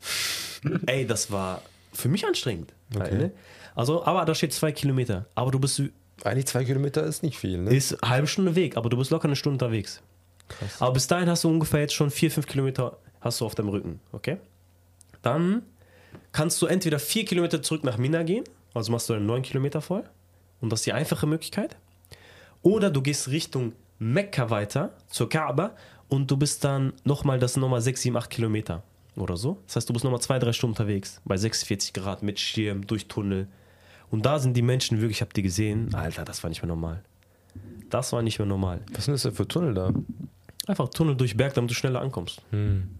Ey, 0.87 1.05
das 1.05 1.31
war 1.31 1.61
für 1.93 2.09
mich 2.09 2.25
anstrengend. 2.25 2.73
Okay. 2.95 3.15
Ne? 3.15 3.31
Also, 3.75 4.03
aber 4.03 4.25
da 4.25 4.33
steht 4.33 4.51
zwei 4.51 4.71
Kilometer. 4.71 5.27
Aber 5.35 5.51
du 5.51 5.59
bist, 5.59 5.83
Eigentlich 6.23 6.47
zwei 6.47 6.65
Kilometer 6.65 7.03
ist 7.03 7.21
nicht 7.21 7.37
viel, 7.37 7.59
ne? 7.59 7.75
ist 7.75 8.01
eine 8.03 8.09
halbe 8.09 8.27
Stunde 8.27 8.55
Weg, 8.55 8.75
aber 8.75 8.89
du 8.89 8.97
bist 8.97 9.11
locker 9.11 9.25
eine 9.25 9.35
Stunde 9.35 9.63
unterwegs. 9.63 10.01
Krass. 10.47 10.81
Aber 10.81 10.93
bis 10.93 11.05
dahin 11.05 11.29
hast 11.29 11.43
du 11.43 11.49
ungefähr 11.49 11.81
jetzt 11.81 11.93
schon 11.93 12.09
vier, 12.09 12.31
fünf 12.31 12.47
Kilometer 12.47 12.97
hast 13.21 13.39
du 13.39 13.45
auf 13.45 13.53
deinem 13.53 13.69
Rücken, 13.69 13.99
okay? 14.11 14.37
Dann 15.21 15.61
kannst 16.31 16.59
du 16.59 16.65
entweder 16.65 16.97
vier 16.97 17.23
Kilometer 17.23 17.61
zurück 17.61 17.83
nach 17.83 17.99
Mina 17.99 18.23
gehen, 18.23 18.45
also 18.73 18.91
machst 18.91 19.09
du 19.09 19.13
dann 19.13 19.27
neun 19.27 19.43
Kilometer 19.43 19.79
voll. 19.79 20.03
Und 20.59 20.71
das 20.71 20.79
ist 20.79 20.87
die 20.87 20.93
einfache 20.93 21.27
Möglichkeit. 21.27 21.77
Oder 22.63 22.89
du 22.89 23.03
gehst 23.03 23.27
Richtung 23.27 23.73
Mekka 23.99 24.49
weiter, 24.49 24.93
zur 25.07 25.29
Kaaba, 25.29 25.75
und 26.09 26.29
du 26.29 26.37
bist 26.37 26.63
dann 26.63 26.93
nochmal, 27.03 27.39
das 27.39 27.53
sind 27.53 27.61
nochmal 27.61 27.81
sechs, 27.81 28.01
sieben, 28.01 28.17
acht 28.17 28.29
Kilometer 28.29 28.83
oder 29.15 29.37
so. 29.37 29.59
Das 29.67 29.77
heißt, 29.77 29.89
du 29.89 29.93
bist 29.93 30.03
nochmal 30.03 30.21
zwei, 30.21 30.39
drei 30.39 30.53
Stunden 30.53 30.73
unterwegs, 30.73 31.21
bei 31.23 31.37
46 31.37 31.93
Grad, 31.93 32.23
mit 32.23 32.39
Schirm, 32.39 32.85
durch 32.87 33.07
Tunnel. 33.07 33.47
Und 34.11 34.25
da 34.25 34.39
sind 34.39 34.57
die 34.57 34.61
Menschen 34.61 34.99
wirklich, 34.99 35.17
ich 35.17 35.21
hab 35.21 35.33
die 35.33 35.43
gesehen, 35.43 35.93
Alter, 35.93 36.25
das 36.25 36.43
war 36.43 36.49
nicht 36.49 36.61
mehr 36.61 36.67
normal. 36.67 37.03
Das 37.89 38.11
war 38.11 38.21
nicht 38.21 38.39
mehr 38.39 38.47
normal. 38.47 38.81
Was 38.93 39.05
sind 39.05 39.13
das 39.13 39.23
denn 39.23 39.33
für 39.33 39.47
Tunnel 39.47 39.73
da? 39.73 39.91
Einfach 40.67 40.89
Tunnel 40.89 41.15
durch 41.15 41.37
Berg, 41.37 41.53
damit 41.53 41.71
du 41.71 41.75
schneller 41.75 42.01
ankommst. 42.01 42.41
Hm. 42.51 42.99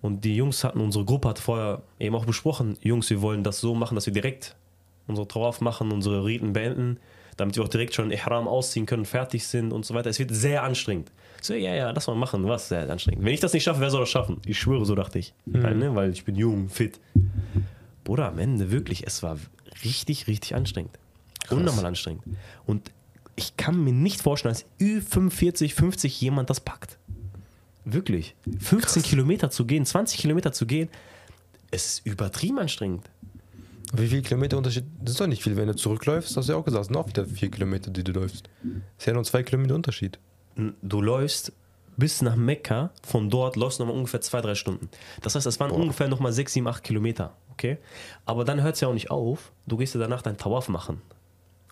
Und 0.00 0.24
die 0.24 0.34
Jungs 0.34 0.64
hatten, 0.64 0.80
unsere 0.80 1.04
Gruppe 1.04 1.28
hat 1.28 1.38
vorher 1.38 1.82
eben 2.00 2.14
auch 2.16 2.24
besprochen, 2.24 2.76
Jungs, 2.80 3.08
wir 3.10 3.22
wollen 3.22 3.44
das 3.44 3.60
so 3.60 3.74
machen, 3.74 3.94
dass 3.94 4.06
wir 4.06 4.12
direkt 4.12 4.56
unsere 5.06 5.28
Tawaf 5.28 5.60
machen, 5.60 5.92
unsere 5.92 6.24
Riten 6.24 6.52
beenden, 6.52 6.98
damit 7.42 7.56
wir 7.56 7.64
auch 7.64 7.68
direkt 7.68 7.94
schon 7.94 8.10
Ihram 8.10 8.46
ausziehen 8.46 8.86
können, 8.86 9.04
fertig 9.04 9.46
sind 9.46 9.72
und 9.72 9.84
so 9.84 9.94
weiter. 9.94 10.08
Es 10.08 10.18
wird 10.18 10.30
sehr 10.32 10.62
anstrengend. 10.62 11.10
So, 11.40 11.54
ja, 11.54 11.74
ja, 11.74 11.90
lass 11.90 12.06
mal 12.06 12.14
machen, 12.14 12.46
was 12.46 12.68
sehr 12.68 12.88
anstrengend. 12.88 13.24
Wenn 13.24 13.34
ich 13.34 13.40
das 13.40 13.52
nicht 13.52 13.64
schaffe, 13.64 13.80
wer 13.80 13.90
soll 13.90 14.00
das 14.00 14.10
schaffen? 14.10 14.40
Ich 14.46 14.60
schwöre, 14.60 14.84
so 14.86 14.94
dachte 14.94 15.18
ich. 15.18 15.34
Weil, 15.46 15.74
ne, 15.74 15.94
weil 15.94 16.12
ich 16.12 16.24
bin 16.24 16.36
jung, 16.36 16.68
fit. 16.68 17.00
Bruder, 18.04 18.28
am 18.28 18.38
Ende 18.38 18.70
wirklich, 18.70 19.06
es 19.06 19.24
war 19.24 19.38
richtig, 19.84 20.28
richtig 20.28 20.54
anstrengend. 20.54 20.98
Unnormal 21.50 21.86
anstrengend. 21.86 22.22
Und 22.64 22.92
ich 23.34 23.56
kann 23.56 23.82
mir 23.82 23.92
nicht 23.92 24.22
vorstellen, 24.22 24.54
dass 24.54 24.64
Ü45, 24.80 25.74
50 25.74 26.20
jemand 26.20 26.48
das 26.48 26.60
packt. 26.60 26.96
Wirklich. 27.84 28.36
15 28.60 29.02
Kilometer 29.02 29.50
zu 29.50 29.66
gehen, 29.66 29.84
20 29.84 30.20
Kilometer 30.20 30.52
zu 30.52 30.66
gehen, 30.66 30.88
es 31.72 31.86
ist 31.86 32.06
übertrieben 32.06 32.60
anstrengend. 32.60 33.10
Wie 33.92 34.08
viel 34.08 34.22
Kilometer 34.22 34.56
Unterschied? 34.56 34.84
Das 35.00 35.12
ist 35.12 35.20
doch 35.20 35.26
nicht 35.26 35.42
viel. 35.42 35.56
Wenn 35.56 35.66
du 35.66 35.76
zurückläufst, 35.76 36.36
hast 36.36 36.48
du 36.48 36.52
ja 36.54 36.58
auch 36.58 36.64
gesagt, 36.64 36.82
es 36.82 36.86
sind 36.88 36.96
auch 36.96 37.08
wieder 37.08 37.26
vier 37.26 37.50
Kilometer, 37.50 37.90
die 37.90 38.02
du 38.02 38.12
läufst. 38.12 38.48
Ist 38.98 39.06
ja 39.06 39.12
nur 39.12 39.24
zwei 39.24 39.42
Kilometer 39.42 39.74
Unterschied. 39.74 40.18
Du 40.82 41.02
läufst 41.02 41.52
bis 41.96 42.22
nach 42.22 42.36
Mekka, 42.36 42.90
von 43.02 43.28
dort 43.28 43.56
läufst 43.56 43.78
du 43.78 43.82
nochmal 43.82 43.98
ungefähr 43.98 44.22
zwei, 44.22 44.40
drei 44.40 44.54
Stunden. 44.54 44.88
Das 45.20 45.34
heißt, 45.34 45.46
es 45.46 45.60
waren 45.60 45.70
ungefähr 45.70 46.08
nochmal 46.08 46.32
sechs, 46.32 46.54
sieben, 46.54 46.66
acht 46.68 46.82
Kilometer. 46.84 47.36
Okay? 47.52 47.78
Aber 48.24 48.44
dann 48.44 48.62
hört 48.62 48.76
es 48.76 48.80
ja 48.80 48.88
auch 48.88 48.94
nicht 48.94 49.10
auf. 49.10 49.52
Du 49.66 49.76
gehst 49.76 49.94
ja 49.94 50.00
danach 50.00 50.22
deinen 50.22 50.38
Tawaf 50.38 50.68
machen. 50.68 51.02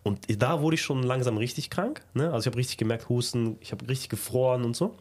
Und 0.03 0.27
da 0.43 0.61
wurde 0.61 0.75
ich 0.75 0.83
schon 0.83 1.03
langsam 1.03 1.37
richtig 1.37 1.71
krank. 1.71 2.03
Ne? 2.15 2.27
Also 2.27 2.41
ich 2.41 2.47
habe 2.47 2.59
richtig 2.59 2.77
gemerkt, 2.77 3.09
Husten, 3.09 3.57
ich 3.61 3.73
habe 3.73 3.89
richtig 3.89 4.09
gefroren 4.09 4.65
und 4.65 4.77
so. 4.77 4.95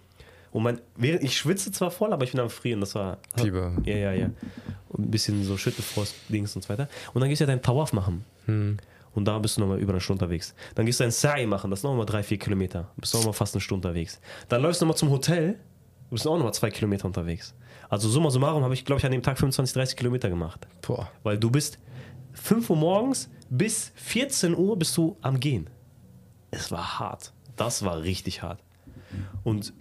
Und 0.51 0.63
mein, 0.63 0.81
während 0.95 1.23
ich 1.23 1.37
schwitze 1.37 1.71
zwar 1.71 1.91
voll, 1.91 2.13
aber 2.13 2.23
ich 2.23 2.31
bin 2.31 2.39
am 2.39 2.49
Frieren. 2.49 2.79
Das 2.79 2.95
war. 2.95 3.17
Fieber. 3.37 3.73
Ja, 3.83 3.95
ja, 3.95 4.13
ja. 4.13 4.29
Und 4.89 5.05
ein 5.05 5.11
bisschen 5.11 5.43
so 5.43 5.57
Schüttelfrost-Dings 5.57 6.55
und 6.55 6.63
so 6.63 6.69
weiter. 6.69 6.87
Und 7.13 7.21
dann 7.21 7.29
gehst 7.29 7.41
du 7.41 7.43
ja 7.43 7.47
deinen 7.47 7.61
Tawaf 7.61 7.93
machen. 7.93 8.25
Und 9.13 9.25
da 9.25 9.37
bist 9.39 9.57
du 9.57 9.61
nochmal 9.61 9.79
über 9.79 9.93
eine 9.93 10.01
Stunde 10.01 10.23
unterwegs. 10.23 10.53
Dann 10.75 10.85
gehst 10.85 10.99
du 10.99 11.03
ein 11.03 11.11
Sa'i 11.11 11.45
machen, 11.45 11.69
das 11.69 11.79
ist 11.79 11.83
nochmal 11.83 12.05
drei, 12.05 12.23
vier 12.23 12.39
Kilometer. 12.39 12.89
Bist 12.97 13.13
nochmal 13.13 13.33
fast 13.33 13.53
eine 13.53 13.61
Stunde 13.61 13.87
unterwegs. 13.87 14.19
Dann 14.47 14.61
läufst 14.61 14.81
du 14.81 14.85
nochmal 14.85 14.97
zum 14.97 15.09
Hotel, 15.09 15.59
bist 16.09 16.27
auch 16.27 16.37
nochmal 16.37 16.53
zwei 16.53 16.69
Kilometer 16.71 17.05
unterwegs. 17.05 17.53
Also 17.89 18.07
summa 18.09 18.29
summarum 18.29 18.63
habe 18.63 18.73
ich, 18.73 18.85
glaube 18.85 18.99
ich, 18.99 19.05
an 19.05 19.11
dem 19.11 19.23
Tag 19.23 19.37
25, 19.37 19.73
30 19.73 19.97
Kilometer 19.97 20.29
gemacht. 20.29 20.67
Boah. 20.81 21.09
Weil 21.23 21.37
du 21.37 21.49
bist 21.49 21.79
5 22.33 22.69
Uhr 22.69 22.77
morgens 22.77 23.29
bis 23.49 23.91
14 23.95 24.55
Uhr 24.55 24.77
bist 24.77 24.95
du 24.95 25.17
am 25.21 25.39
Gehen. 25.39 25.69
Es 26.51 26.71
war 26.71 26.99
hart. 26.99 27.33
Das 27.55 27.83
war 27.83 28.01
richtig 28.01 28.41
hart. 28.41 28.59
Und 29.43 29.73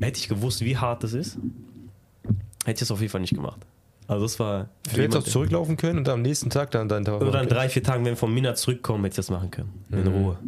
hätte 0.00 0.18
ich 0.18 0.28
gewusst, 0.28 0.64
wie 0.64 0.76
hart 0.76 1.02
das 1.02 1.12
ist, 1.12 1.38
hätte 2.64 2.76
ich 2.76 2.82
es 2.82 2.90
auf 2.90 3.00
jeden 3.00 3.10
Fall 3.10 3.20
nicht 3.20 3.34
gemacht. 3.34 3.60
Also 4.06 4.24
das 4.24 4.38
war 4.38 4.68
Du 4.94 5.02
hättest 5.02 5.16
auch 5.18 5.22
zurücklaufen 5.30 5.76
können 5.76 5.98
und 5.98 6.08
am 6.08 6.22
nächsten 6.22 6.48
Tag 6.50 6.70
dann 6.70 6.88
deinen 6.88 7.04
Tag. 7.04 7.20
oder 7.20 7.42
in 7.42 7.48
drei, 7.48 7.68
vier 7.68 7.82
Tagen, 7.82 8.04
wenn 8.04 8.12
wir 8.12 8.16
von 8.16 8.32
Mina 8.32 8.54
zurückkommen, 8.54 9.04
hätte 9.04 9.12
ich 9.14 9.16
das 9.16 9.30
machen 9.30 9.50
können. 9.50 9.70
In 9.90 10.00
Mhm. 10.02 10.08
Ruhe. 10.08 10.38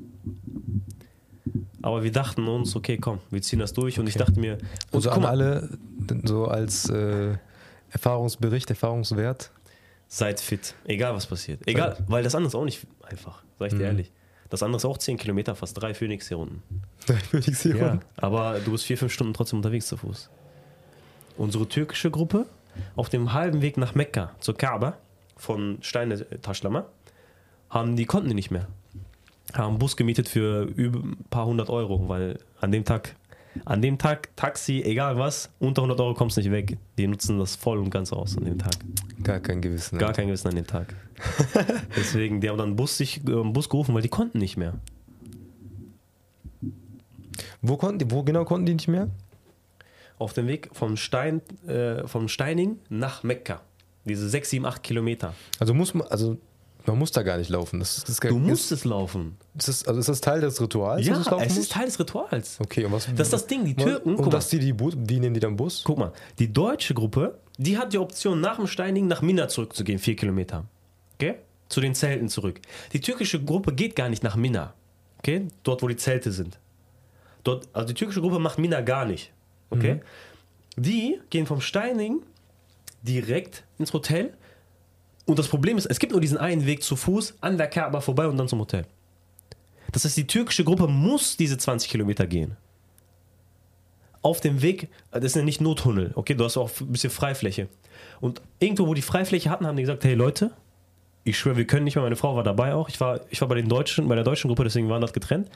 Aber 1.82 2.02
wir 2.02 2.12
dachten 2.12 2.46
uns, 2.46 2.76
okay, 2.76 2.98
komm, 2.98 3.18
wir 3.30 3.40
ziehen 3.42 3.58
das 3.58 3.72
durch. 3.72 3.98
Und 3.98 4.06
ich 4.06 4.14
dachte 4.14 4.38
mir, 4.38 4.54
und 4.90 4.96
Also 4.96 5.10
an 5.10 5.22
mal, 5.22 5.28
alle, 5.28 5.78
so 6.24 6.44
als 6.46 6.88
äh, 6.90 7.36
Erfahrungsbericht, 7.90 8.68
Erfahrungswert. 8.70 9.50
seid 10.08 10.40
fit. 10.40 10.74
Egal, 10.84 11.14
was 11.14 11.26
passiert. 11.26 11.60
Egal, 11.66 11.96
weil 12.08 12.22
das 12.22 12.34
andere 12.34 12.48
ist 12.48 12.54
auch 12.54 12.64
nicht 12.64 12.86
einfach, 13.02 13.42
sag 13.58 13.66
ich 13.68 13.72
dir 13.72 13.78
Mhm. 13.80 13.84
ehrlich. 13.84 14.12
Das 14.50 14.62
andere 14.62 14.78
ist 14.78 14.84
auch 14.84 14.98
10 14.98 15.16
Kilometer, 15.16 15.54
fast 15.54 15.80
drei 15.80 15.94
Phoenix 15.94 16.28
hier 16.28 16.38
unten. 16.38 16.62
Würde 17.06 17.50
ich 17.50 17.58
sehen. 17.58 17.78
Ja, 17.78 18.00
aber 18.16 18.58
du 18.60 18.72
bist 18.72 18.84
vier, 18.84 18.98
fünf 18.98 19.12
Stunden 19.12 19.32
trotzdem 19.32 19.60
unterwegs 19.60 19.86
zu 19.86 19.96
Fuß. 19.96 20.28
Unsere 21.38 21.68
türkische 21.68 22.10
Gruppe 22.10 22.46
auf 22.96 23.08
dem 23.08 23.32
halben 23.32 23.62
Weg 23.62 23.76
nach 23.76 23.94
Mekka 23.94 24.32
zur 24.40 24.56
Kaaba 24.56 24.98
von 25.36 25.78
Steine 25.80 26.26
Taschlama 26.42 26.86
haben 27.70 27.96
die 27.96 28.04
konnten 28.04 28.28
die 28.28 28.34
nicht 28.34 28.50
mehr. 28.50 28.66
Haben 29.54 29.70
einen 29.70 29.78
Bus 29.78 29.96
gemietet 29.96 30.28
für 30.28 30.62
über 30.64 30.98
ein 31.00 31.24
paar 31.30 31.46
hundert 31.46 31.70
Euro, 31.70 32.08
weil 32.08 32.38
an 32.60 32.72
dem 32.72 32.84
Tag, 32.84 33.16
an 33.64 33.82
dem 33.82 33.98
Tag 33.98 34.34
Taxi, 34.36 34.82
egal 34.82 35.18
was, 35.18 35.50
unter 35.58 35.82
100 35.82 36.00
Euro 36.00 36.14
kommst 36.14 36.36
du 36.36 36.40
nicht 36.40 36.50
weg. 36.50 36.78
Die 36.98 37.06
nutzen 37.06 37.38
das 37.38 37.56
voll 37.56 37.78
und 37.78 37.90
ganz 37.90 38.12
aus 38.12 38.36
an 38.36 38.44
dem 38.44 38.58
Tag. 38.58 38.74
Gar 39.22 39.40
kein 39.40 39.60
Gewissen. 39.60 39.98
Gar 39.98 40.12
kein 40.12 40.26
Gewissen 40.26 40.48
an 40.48 40.54
dem 40.54 40.66
Tag. 40.66 40.94
Deswegen, 41.96 42.40
die 42.40 42.48
haben 42.48 42.58
dann 42.58 42.68
einen 42.68 42.76
Bus, 42.76 42.96
sich, 42.96 43.18
äh, 43.26 43.42
Bus 43.44 43.68
gerufen, 43.68 43.94
weil 43.94 44.02
die 44.02 44.08
konnten 44.08 44.38
nicht 44.38 44.56
mehr. 44.56 44.74
Wo, 47.62 47.76
konnten 47.76 47.98
die, 47.98 48.10
wo 48.10 48.22
genau 48.22 48.44
konnten 48.44 48.66
die 48.66 48.74
nicht 48.74 48.88
mehr? 48.88 49.08
auf 50.20 50.34
dem 50.34 50.46
Weg 50.46 50.68
vom, 50.72 50.96
Stein, 50.96 51.40
äh, 51.66 52.06
vom 52.06 52.28
Steining 52.28 52.78
nach 52.90 53.22
Mekka. 53.24 53.62
Diese 54.04 54.28
6, 54.28 54.50
7, 54.50 54.66
8 54.66 54.82
Kilometer. 54.82 55.34
Also 55.58 55.74
muss 55.74 55.94
man, 55.94 56.06
also 56.08 56.36
man 56.86 56.98
muss 56.98 57.12
da 57.12 57.22
gar 57.22 57.36
nicht 57.38 57.48
laufen. 57.50 57.78
Das, 57.80 57.98
ist- 57.98 58.02
das 58.08 58.10
ist, 58.16 58.24
Du 58.24 58.38
musst 58.38 58.72
es 58.72 58.84
laufen. 58.84 59.36
Ist 59.56 59.68
das, 59.68 59.86
also 59.86 60.00
ist 60.00 60.08
das 60.08 60.20
Teil 60.20 60.40
des 60.40 60.60
Rituals? 60.60 61.06
Ja, 61.06 61.20
es 61.40 61.56
ist 61.56 61.72
Teil 61.72 61.86
des 61.86 61.98
Rituals. 61.98 62.58
Okay, 62.60 62.84
und 62.84 62.92
was? 62.92 63.06
Das 63.14 63.26
ist 63.28 63.32
das 63.32 63.46
Ding, 63.46 63.64
die 63.64 63.74
Türken, 63.74 64.14
Und, 64.16 64.20
mal. 64.26 64.30
dass 64.30 64.48
die, 64.48 64.58
die 64.58 64.74
wie 64.78 65.20
nehmen 65.20 65.34
die 65.34 65.40
dann 65.40 65.56
Bus? 65.56 65.82
Guck 65.84 65.98
mal, 65.98 66.12
die 66.38 66.52
deutsche 66.52 66.94
Gruppe, 66.94 67.38
die 67.58 67.76
hat 67.78 67.92
die 67.92 67.98
Option, 67.98 68.40
nach 68.40 68.56
dem 68.56 68.66
Steinigen 68.66 69.06
nach 69.08 69.22
Mina 69.22 69.48
zurückzugehen, 69.48 69.98
4 69.98 70.16
Kilometer. 70.16 70.64
Okay? 71.14 71.36
Zu 71.68 71.80
den 71.80 71.94
Zelten 71.94 72.28
zurück. 72.28 72.60
Die 72.92 73.00
türkische 73.00 73.42
Gruppe 73.42 73.72
geht 73.74 73.94
gar 73.96 74.08
nicht 74.08 74.22
nach 74.22 74.36
Mina. 74.36 74.74
Okay? 75.18 75.46
Dort, 75.62 75.82
wo 75.82 75.88
die 75.88 75.96
Zelte 75.96 76.32
sind. 76.32 76.58
Dort, 77.44 77.68
also 77.72 77.88
die 77.88 77.94
türkische 77.94 78.20
Gruppe 78.20 78.38
macht 78.38 78.58
Mina 78.58 78.80
gar 78.80 79.04
nicht. 79.04 79.32
Okay? 79.70 80.00
Die 80.76 81.20
gehen 81.30 81.46
vom 81.46 81.60
Steinigen 81.60 82.22
direkt 83.02 83.64
ins 83.78 83.92
Hotel. 83.92 84.34
Und 85.30 85.38
das 85.38 85.46
Problem 85.46 85.78
ist, 85.78 85.86
es 85.86 86.00
gibt 86.00 86.10
nur 86.10 86.20
diesen 86.20 86.38
einen 86.38 86.66
Weg 86.66 86.82
zu 86.82 86.96
Fuß 86.96 87.34
an 87.40 87.56
der 87.56 87.68
Kaaba 87.68 88.00
vorbei 88.00 88.26
und 88.26 88.36
dann 88.36 88.48
zum 88.48 88.58
Hotel. 88.58 88.84
Das 89.92 90.04
heißt, 90.04 90.16
die 90.16 90.26
türkische 90.26 90.64
Gruppe 90.64 90.88
muss 90.88 91.36
diese 91.36 91.56
20 91.56 91.88
Kilometer 91.88 92.26
gehen. 92.26 92.56
Auf 94.22 94.40
dem 94.40 94.60
Weg, 94.60 94.88
das 95.12 95.22
ist 95.22 95.36
ja 95.36 95.42
nicht 95.42 95.60
nur 95.60 95.76
Tunnel, 95.76 96.10
okay, 96.16 96.34
du 96.34 96.42
hast 96.42 96.56
auch 96.56 96.68
ein 96.80 96.90
bisschen 96.90 97.10
Freifläche. 97.10 97.68
Und 98.20 98.42
irgendwo, 98.58 98.88
wo 98.88 98.94
die 98.94 99.02
Freifläche 99.02 99.50
hatten, 99.50 99.68
haben 99.68 99.76
die 99.76 99.84
gesagt, 99.84 100.02
hey 100.02 100.14
Leute, 100.14 100.50
ich 101.22 101.38
schwöre, 101.38 101.56
wir 101.56 101.64
können 101.64 101.84
nicht 101.84 101.94
mehr, 101.94 102.02
meine 102.02 102.16
Frau 102.16 102.34
war 102.34 102.42
dabei 102.42 102.74
auch, 102.74 102.88
ich 102.88 103.00
war, 103.00 103.20
ich 103.30 103.40
war 103.40 103.46
bei, 103.46 103.54
den 103.54 103.68
Deutschen, 103.68 104.08
bei 104.08 104.16
der 104.16 104.24
deutschen 104.24 104.48
Gruppe, 104.48 104.64
deswegen 104.64 104.88
waren 104.88 105.00
das 105.00 105.12
getrennt. 105.12 105.48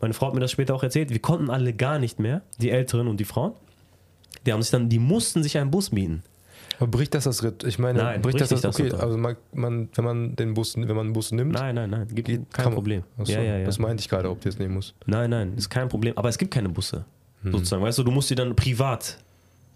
Meine 0.00 0.14
Frau 0.14 0.28
hat 0.28 0.34
mir 0.34 0.40
das 0.40 0.52
später 0.52 0.74
auch 0.74 0.82
erzählt, 0.82 1.10
wir 1.10 1.20
konnten 1.20 1.50
alle 1.50 1.74
gar 1.74 1.98
nicht 1.98 2.18
mehr, 2.18 2.40
die 2.62 2.70
Älteren 2.70 3.08
und 3.08 3.20
die 3.20 3.26
Frauen. 3.26 3.52
Die 4.46 4.54
haben 4.54 4.62
sich 4.62 4.70
dann, 4.70 4.88
die 4.88 4.98
mussten 4.98 5.42
sich 5.42 5.58
einen 5.58 5.70
Bus 5.70 5.92
mieten. 5.92 6.22
Aber 6.78 6.86
bricht 6.88 7.14
das 7.14 7.24
das 7.24 7.42
Ritt? 7.42 7.64
Ich 7.64 7.78
meine, 7.78 7.98
Nein, 7.98 8.22
bricht 8.22 8.38
bricht 8.38 8.40
das 8.40 8.48
das? 8.48 8.60
das 8.60 8.74
Okay, 8.76 8.84
Ritual. 8.84 9.02
also 9.02 9.18
man, 9.18 9.36
man, 9.52 9.88
wenn 9.94 10.04
man 10.04 10.36
den 10.36 10.54
Bus, 10.54 10.76
wenn 10.76 10.86
man 10.86 10.98
einen 10.98 11.12
Bus 11.12 11.32
nimmt, 11.32 11.52
Nein, 11.52 11.74
nein, 11.74 11.90
nein, 11.90 12.08
gibt 12.08 12.28
geht, 12.28 12.52
kein 12.52 12.72
Problem. 12.72 13.02
Ach 13.18 13.26
so, 13.26 13.32
ja, 13.32 13.42
ja, 13.42 13.58
ja. 13.58 13.64
Das 13.64 13.78
meinte 13.78 14.00
ich 14.00 14.08
gerade, 14.08 14.30
ob 14.30 14.40
du 14.40 14.48
jetzt 14.48 14.58
nehmen 14.58 14.74
musst. 14.74 14.94
Nein, 15.06 15.30
nein, 15.30 15.54
ist 15.56 15.68
kein 15.68 15.88
Problem. 15.88 16.16
Aber 16.16 16.28
es 16.28 16.38
gibt 16.38 16.52
keine 16.52 16.68
Busse. 16.68 17.04
hm. 17.42 17.52
sozusagen. 17.52 17.82
Weißt 17.82 17.98
du, 17.98 18.04
du 18.04 18.10
musst 18.10 18.30
die 18.30 18.34
dann 18.34 18.54
privat. 18.54 19.18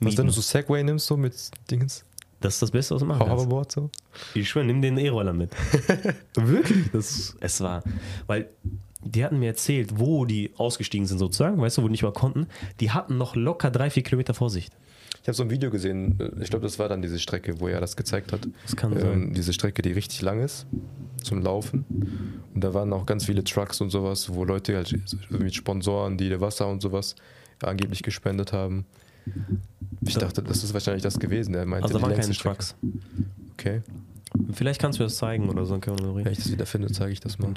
Was, 0.01 0.17
wenn 0.17 0.27
du 0.27 0.33
so 0.33 0.41
Segway 0.41 0.83
nimmst, 0.83 1.07
so 1.07 1.17
mit 1.17 1.35
Dingens? 1.71 2.05
Das 2.41 2.55
ist 2.55 2.63
das 2.63 2.71
Beste, 2.73 2.95
was 2.95 3.01
du 3.01 3.07
machen 3.07 3.31
Hoverboard 3.31 3.71
so? 3.71 3.91
Ich 4.35 4.49
schwöre, 4.49 4.65
nimm 4.65 4.83
den 4.83 4.99
E-Roller 4.99 5.33
mit. 5.33 5.53
Wirklich? 6.35 6.91
Das, 6.93 7.37
es 7.39 7.61
war, 7.61 7.85
weil 8.27 8.49
die 9.05 9.25
hatten 9.25 9.39
mir 9.39 9.47
erzählt, 9.47 9.99
wo 9.99 10.25
die 10.25 10.51
ausgestiegen 10.57 11.07
sind 11.07 11.19
sozusagen, 11.19 11.61
weißt 11.61 11.79
du, 11.79 11.83
wo 11.83 11.87
die 11.87 11.93
nicht 11.93 12.03
mal 12.03 12.13
konnten. 12.13 12.47
Die 12.81 12.91
hatten 12.91 13.17
noch 13.17 13.37
locker 13.37 13.71
drei, 13.71 13.91
vier 13.91 14.03
Kilometer 14.03 14.35
Vorsicht. 14.35 14.73
Ich 15.21 15.29
habe 15.29 15.35
so 15.35 15.43
ein 15.43 15.51
Video 15.51 15.71
gesehen, 15.71 16.19
ich 16.41 16.51
glaube, 16.51 16.65
das 16.65 16.79
war 16.79 16.89
dann 16.89 17.03
diese 17.03 17.19
Strecke, 17.19 17.61
wo 17.61 17.69
er 17.69 17.81
das 17.81 17.97
gezeigt 17.97 18.33
hat. 18.33 18.49
Das 18.63 18.75
kann 18.75 18.93
ähm, 18.93 19.01
sein. 19.01 19.33
Diese 19.35 19.53
Strecke, 19.53 19.83
die 19.83 19.93
richtig 19.93 20.21
lang 20.23 20.41
ist 20.41 20.67
zum 21.23 21.43
Laufen. 21.43 21.85
Und 22.55 22.65
da 22.65 22.75
waren 22.75 22.93
auch 22.93 23.07
ganz 23.07 23.27
viele 23.27 23.45
Trucks 23.45 23.81
und 23.81 23.91
sowas, 23.91 24.35
wo 24.35 24.45
Leute 24.45 24.75
halt 24.75 24.99
mit 25.31 25.55
Sponsoren, 25.55 26.19
die 26.19 26.41
Wasser 26.41 26.69
und 26.69 26.83
sowas 26.83 27.15
angeblich 27.63 28.03
gespendet 28.03 28.53
haben. 28.53 28.87
Ich 30.01 30.17
dachte, 30.17 30.43
das 30.43 30.65
ist 30.65 30.75
wahrscheinlich 30.75 31.03
das 31.03 31.19
gewesen. 31.19 31.55
Er 31.55 31.67
meinte, 31.67 31.85
also 31.85 31.99
da 31.99 32.03
waren 32.03 32.15
keine 32.15 32.35
Strecke. 32.35 32.57
Trucks. 32.57 32.75
Okay. 33.53 33.83
Vielleicht 34.53 34.81
kannst 34.81 34.99
du 34.99 35.05
das 35.05 35.17
zeigen 35.17 35.49
oder 35.49 35.67
so, 35.67 35.75
dann 35.75 35.81
können 35.83 35.99
wir 35.99 36.09
reden. 36.09 36.25
Wenn 36.25 36.33
ich 36.33 36.39
das 36.39 36.51
wieder 36.51 36.67
finde, 36.67 36.91
zeige 36.91 37.13
ich 37.13 37.21
das 37.21 37.39
mal. 37.39 37.53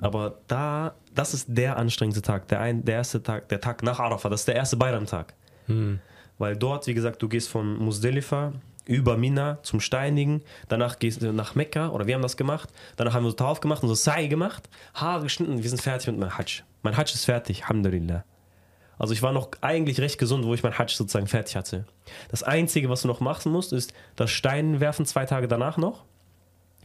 Aber 0.00 0.38
da, 0.46 0.94
das 1.14 1.34
ist 1.34 1.46
der 1.48 1.76
anstrengendste 1.76 2.22
Tag, 2.22 2.48
der, 2.48 2.60
ein, 2.60 2.84
der 2.84 2.96
erste 2.96 3.22
Tag, 3.22 3.48
der 3.50 3.60
Tag 3.60 3.82
nach 3.82 4.00
Arafah, 4.00 4.30
das 4.30 4.40
ist 4.40 4.48
der 4.48 4.56
erste 4.56 4.76
Bayram-Tag. 4.76 5.34
Hm. 5.66 6.00
Weil 6.38 6.56
dort, 6.56 6.86
wie 6.86 6.94
gesagt, 6.94 7.20
du 7.22 7.28
gehst 7.28 7.48
von 7.48 7.76
Musdelifa 7.78 8.52
über 8.86 9.16
Mina 9.16 9.58
zum 9.62 9.80
Steinigen, 9.80 10.42
danach 10.68 10.98
gehst 10.98 11.20
du 11.20 11.32
nach 11.32 11.54
Mekka, 11.54 11.90
oder 11.90 12.06
wir 12.06 12.14
haben 12.14 12.22
das 12.22 12.36
gemacht, 12.36 12.70
danach 12.96 13.12
haben 13.12 13.24
wir 13.24 13.30
so 13.30 13.36
Tauf 13.36 13.60
gemacht 13.60 13.82
und 13.82 13.88
so 13.88 13.94
Sai 13.94 14.28
gemacht, 14.28 14.68
Haare 14.94 15.24
geschnitten, 15.24 15.62
wir 15.62 15.68
sind 15.68 15.82
fertig 15.82 16.06
mit 16.06 16.18
meinem 16.18 16.38
Hajj. 16.38 16.62
Mein 16.82 16.96
Hajj 16.96 17.12
ist 17.12 17.26
fertig, 17.26 17.64
Alhamdulillah. 17.64 18.24
Also 18.98 19.12
ich 19.12 19.22
war 19.22 19.32
noch 19.32 19.50
eigentlich 19.60 20.00
recht 20.00 20.18
gesund, 20.18 20.44
wo 20.44 20.54
ich 20.54 20.62
mein 20.62 20.76
Hajj 20.76 20.94
sozusagen 20.94 21.26
fertig 21.26 21.54
hatte. 21.54 21.86
Das 22.30 22.42
Einzige, 22.42 22.88
was 22.88 23.02
du 23.02 23.08
noch 23.08 23.20
machen 23.20 23.52
musst, 23.52 23.72
ist 23.72 23.92
das 24.16 24.30
Steinen 24.30 24.80
werfen 24.80 25.06
zwei 25.06 25.26
Tage 25.26 25.48
danach 25.48 25.76
noch. 25.76 26.04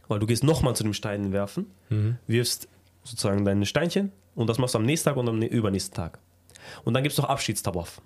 Weil 0.06 0.18
du 0.18 0.26
gehst 0.26 0.44
nochmal 0.44 0.76
zu 0.76 0.82
dem 0.82 0.92
Steinen 0.92 1.32
werfen, 1.32 1.70
mhm. 1.88 2.18
wirfst 2.26 2.68
sozusagen 3.04 3.44
deine 3.44 3.64
Steinchen 3.64 4.12
und 4.34 4.48
das 4.48 4.58
machst 4.58 4.74
du 4.74 4.78
am 4.78 4.84
nächsten 4.84 5.08
Tag 5.08 5.16
und 5.16 5.28
am 5.28 5.40
übernächsten 5.40 5.94
Tag. 5.94 6.18
Und 6.84 6.94
dann 6.94 7.02
gibt 7.02 7.14
es 7.14 7.18
noch 7.18 7.28
Abschiedstawaf. 7.28 8.00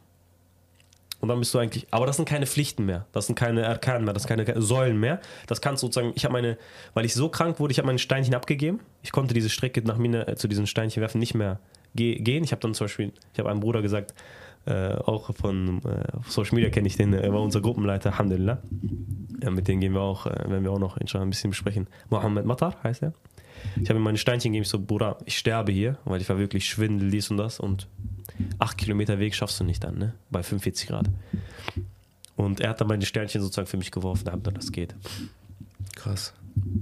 Und 1.20 1.28
dann 1.28 1.40
bist 1.40 1.52
du 1.52 1.58
eigentlich, 1.58 1.86
aber 1.90 2.06
das 2.06 2.16
sind 2.16 2.28
keine 2.28 2.46
Pflichten 2.46 2.84
mehr, 2.84 3.06
das 3.12 3.26
sind 3.26 3.34
keine 3.34 3.62
Erkan 3.62 4.04
mehr, 4.04 4.14
das 4.14 4.22
sind 4.22 4.36
keine 4.36 4.62
Säulen 4.62 5.00
mehr. 5.00 5.20
Das 5.48 5.60
kannst 5.60 5.82
du 5.82 5.88
sozusagen, 5.88 6.12
ich 6.14 6.24
habe 6.24 6.32
meine, 6.32 6.56
weil 6.94 7.04
ich 7.04 7.14
so 7.14 7.28
krank 7.28 7.58
wurde, 7.58 7.72
ich 7.72 7.78
habe 7.78 7.86
meine 7.86 7.98
Steinchen 7.98 8.34
abgegeben. 8.34 8.80
Ich 9.02 9.10
konnte 9.10 9.34
diese 9.34 9.50
Strecke 9.50 9.82
nach 9.82 9.98
mir 9.98 10.28
äh, 10.28 10.36
zu 10.36 10.46
diesen 10.46 10.66
Steinchen 10.66 11.00
werfen 11.00 11.18
nicht 11.18 11.34
mehr 11.34 11.58
gehen. 11.94 12.44
Ich 12.44 12.52
habe 12.52 12.60
dann 12.60 12.74
zum 12.74 12.84
Beispiel, 12.84 13.12
ich 13.32 13.38
habe 13.40 13.50
einem 13.50 13.60
Bruder 13.60 13.82
gesagt, 13.82 14.14
äh, 14.66 14.94
auch 14.94 15.34
von 15.34 15.80
äh, 15.84 16.04
Social 16.28 16.54
Media 16.54 16.70
kenne 16.70 16.86
ich 16.86 16.96
den, 16.96 17.12
er 17.12 17.32
war 17.32 17.40
unser 17.40 17.60
Gruppenleiter, 17.60 18.12
Alhamdulillah. 18.12 18.58
Ja, 19.42 19.50
mit 19.50 19.66
denen 19.66 19.80
gehen 19.80 19.94
wir 19.94 20.02
auch, 20.02 20.26
äh, 20.26 20.30
werden 20.48 20.62
wir 20.62 20.70
auch 20.70 20.78
noch 20.78 20.96
ein 20.98 21.30
bisschen 21.30 21.50
besprechen. 21.50 21.88
Mohammed 22.10 22.44
Matar 22.44 22.76
heißt 22.84 23.02
er. 23.02 23.12
Ich 23.80 23.88
habe 23.88 23.98
ihm 23.98 24.02
meine 24.02 24.18
Steinchen 24.18 24.52
gegeben, 24.52 24.62
ich 24.62 24.68
so, 24.68 24.78
Bruder, 24.78 25.18
ich 25.24 25.38
sterbe 25.38 25.72
hier, 25.72 25.98
weil 26.04 26.20
ich 26.20 26.28
war 26.28 26.38
wirklich 26.38 26.66
schwindel, 26.66 27.10
dies 27.10 27.30
und 27.30 27.38
das 27.38 27.58
und 27.58 27.88
acht 28.58 28.78
Kilometer 28.78 29.18
Weg 29.18 29.34
schaffst 29.34 29.60
du 29.60 29.64
nicht 29.64 29.84
dann, 29.84 29.98
ne? 29.98 30.14
Bei 30.30 30.42
45 30.42 30.88
Grad. 30.88 31.10
Und 32.36 32.60
er 32.60 32.70
hat 32.70 32.80
dann 32.80 32.88
meine 32.88 33.04
Sternchen 33.04 33.40
sozusagen 33.40 33.66
für 33.66 33.76
mich 33.76 33.90
geworfen, 33.90 34.24
da 34.24 34.36
das 34.36 34.70
geht. 34.70 34.94
Krass. 35.96 36.34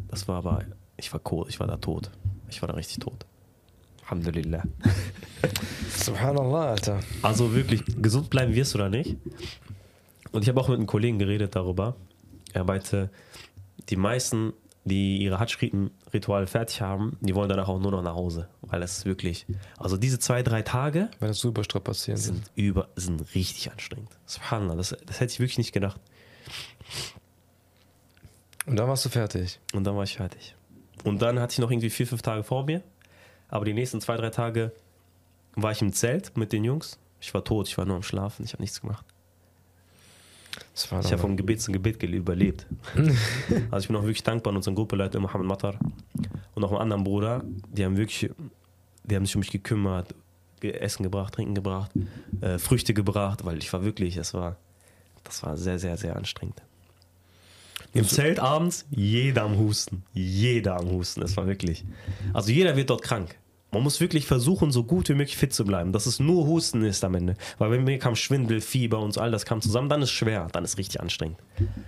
Das 0.09 0.29
war 0.29 0.37
aber, 0.37 0.65
ich 0.97 1.13
war 1.13 1.21
cool, 1.31 1.47
ich 1.49 1.61
war 1.61 1.67
da 1.67 1.77
tot. 1.77 2.11
Ich 2.49 2.61
war 2.63 2.69
da 2.69 2.75
richtig 2.75 2.99
tot. 2.99 3.27
Alhamdulillah. 4.05 4.63
Subhanallah, 5.97 6.71
Alter. 6.71 7.01
Also 7.23 7.55
wirklich, 7.55 7.83
gesund 8.01 8.31
bleiben 8.31 8.55
wirst 8.55 8.75
du 8.75 8.79
da 8.79 8.89
nicht. 8.89 9.17
Und 10.33 10.43
ich 10.43 10.49
habe 10.49 10.61
auch 10.61 10.69
mit 10.69 10.77
einem 10.79 10.87
Kollegen 10.87 11.19
geredet 11.19 11.57
darüber. 11.57 11.97
Er 12.53 12.65
meinte, 12.65 13.11
die 13.89 13.97
meisten, 13.97 14.53
die 14.87 15.19
ihre 15.19 15.41
Hatsch-Ritual 15.41 16.47
fertig 16.47 16.81
haben, 16.81 17.19
die 17.21 17.35
wollen 17.35 17.49
danach 17.49 17.69
auch 17.69 17.81
nur 17.81 17.91
noch 17.91 18.03
nach 18.03 18.15
Hause. 18.15 18.49
Weil 18.63 18.81
das 18.81 18.99
ist 18.99 19.05
wirklich, 19.05 19.45
also 19.79 19.97
diese 19.97 20.21
zwei, 20.21 20.45
drei 20.45 20.63
Tage. 20.63 21.11
Weil 21.19 21.29
das 21.29 21.39
super 21.39 21.65
strapazieren 21.65 22.19
sind. 22.19 22.51
Über, 22.55 22.89
sind 22.95 23.35
richtig 23.35 23.71
anstrengend. 23.73 24.11
Subhanallah, 24.27 24.77
das, 24.77 24.97
das 25.05 25.19
hätte 25.19 25.33
ich 25.33 25.41
wirklich 25.41 25.59
nicht 25.59 25.73
gedacht. 25.73 26.01
Und 28.67 28.77
dann 28.77 28.87
warst 28.89 29.05
du 29.05 29.09
fertig. 29.09 29.59
Und 29.75 29.85
dann 29.85 29.97
war 29.97 30.05
ich 30.05 30.17
fertig. 30.17 30.55
Und 31.03 31.21
dann 31.21 31.41
hatte 31.41 31.53
ich 31.53 31.59
noch 31.59 31.71
irgendwie 31.71 31.91
vier, 31.91 32.07
fünf 32.07 32.23
Tage 32.23 32.45
vor 32.45 32.65
mir. 32.65 32.83
Aber 33.49 33.65
die 33.65 33.75
nächsten 33.75 34.01
zwei, 34.01 34.17
drei 34.17 34.31
Tage 34.31 34.73
war 35.57 35.73
ich 35.73 35.83
im 35.83 35.93
Zelt 35.93 36.37
mit 36.37 36.53
den 36.53 36.63
Jungs. 36.63 37.01
Ich 37.21 37.35
war 37.35 37.43
tot, 37.43 37.67
ich 37.67 37.77
war 37.77 37.87
nur 37.87 37.97
am 37.97 38.05
Schlafen, 38.05 38.45
ich 38.45 38.53
habe 38.53 38.63
nichts 38.63 38.81
gemacht. 38.81 39.05
Ich 40.77 40.93
habe 40.93 41.19
vom 41.19 41.37
Gebet 41.37 41.63
zu 41.63 41.73
Gebet 41.73 42.03
überlebt. 42.03 42.67
also 43.71 43.85
ich 43.85 43.89
bin 43.89 43.97
auch 43.97 44.03
wirklich 44.03 44.23
dankbar 44.23 44.53
an 44.53 44.57
unseren 44.57 44.75
Gruppeleiter 44.75 45.19
Mohammed 45.19 45.47
Matar 45.47 45.79
und 46.55 46.65
auch 46.65 46.71
einem 46.71 46.81
anderen 46.81 47.05
Bruder. 47.05 47.43
Die 47.73 47.85
haben 47.85 47.97
wirklich, 47.97 48.31
die 49.05 49.17
haben 49.17 49.25
sich 49.25 49.35
um 49.35 49.41
mich 49.41 49.51
gekümmert, 49.51 50.15
Essen 50.63 51.03
gebracht, 51.03 51.35
Trinken 51.35 51.55
gebracht, 51.55 51.93
äh, 52.41 52.59
Früchte 52.59 52.93
gebracht, 52.93 53.45
weil 53.45 53.59
ich 53.59 53.73
war 53.73 53.85
wirklich, 53.85 54.17
es 54.17 54.35
war, 54.35 54.57
das 55.25 55.43
war 55.43 55.57
sehr, 55.57 55.79
sehr, 55.79 55.97
sehr 55.97 56.17
anstrengend. 56.17 56.63
Im 57.95 58.07
Zelt 58.07 58.41
abends, 58.41 58.85
jeder 58.91 59.45
am 59.45 59.57
Husten. 59.57 60.05
Jeder 60.13 60.77
am 60.77 60.91
Husten. 60.91 61.23
Es 61.23 61.37
war 61.37 61.47
wirklich. 61.47 61.85
Also 62.35 62.53
jeder 62.53 62.77
wird 62.77 62.91
dort 62.91 63.03
krank. 63.03 63.39
Man 63.73 63.83
muss 63.83 64.01
wirklich 64.01 64.27
versuchen, 64.27 64.71
so 64.71 64.85
gut 64.85 65.09
wie 65.09 65.15
möglich 65.15 65.37
fit 65.37 65.53
zu 65.53 65.65
bleiben, 65.65 65.93
dass 65.93 66.07
es 66.07 66.21
nur 66.21 66.47
Husten 66.47 66.83
ist 66.85 67.05
am 67.05 67.15
Ende. 67.15 67.35
Weil 67.59 67.71
bei 67.71 67.79
mir 67.79 67.99
kam 67.99 68.15
Schwindel, 68.15 68.61
Fieber 68.61 69.01
und 69.01 69.13
so 69.13 69.21
all 69.21 69.31
das 69.31 69.45
kam 69.45 69.61
zusammen, 69.61 69.89
dann 69.89 70.03
ist 70.03 70.13
schwer, 70.13 70.47
dann 70.53 70.65
ist 70.65 70.79
richtig 70.79 71.01
anstrengend. 71.01 71.39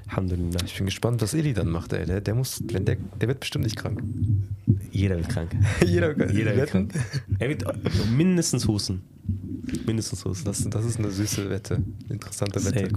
Alhamdulillah. 0.08 0.60
Ich 0.66 0.76
bin 0.76 0.86
gespannt, 0.86 1.22
was 1.22 1.34
Eli 1.34 1.54
dann 1.54 1.68
macht, 1.68 1.92
ey. 1.92 2.04
Der, 2.04 2.20
der 2.20 2.34
muss, 2.34 2.62
wenn 2.66 2.84
der, 2.84 2.96
der 3.20 3.28
wird 3.28 3.40
bestimmt 3.40 3.64
nicht 3.64 3.76
krank. 3.76 4.02
Jeder 4.90 5.16
wird 5.16 5.28
krank. 5.28 5.50
Jeder, 5.86 6.30
Jeder 6.30 6.56
wird 6.56 6.70
krank. 6.70 6.92
Er 7.38 7.48
wird 7.48 7.64
mindestens 8.10 8.66
husten. 8.66 9.02
Mindestens 9.86 10.24
husten. 10.24 10.44
Das, 10.46 10.68
das 10.68 10.84
ist 10.84 10.98
eine 10.98 11.10
süße 11.10 11.48
Wette. 11.48 11.82
Interessante 12.08 12.64
Wette. 12.64 12.80
Safe 12.80 12.92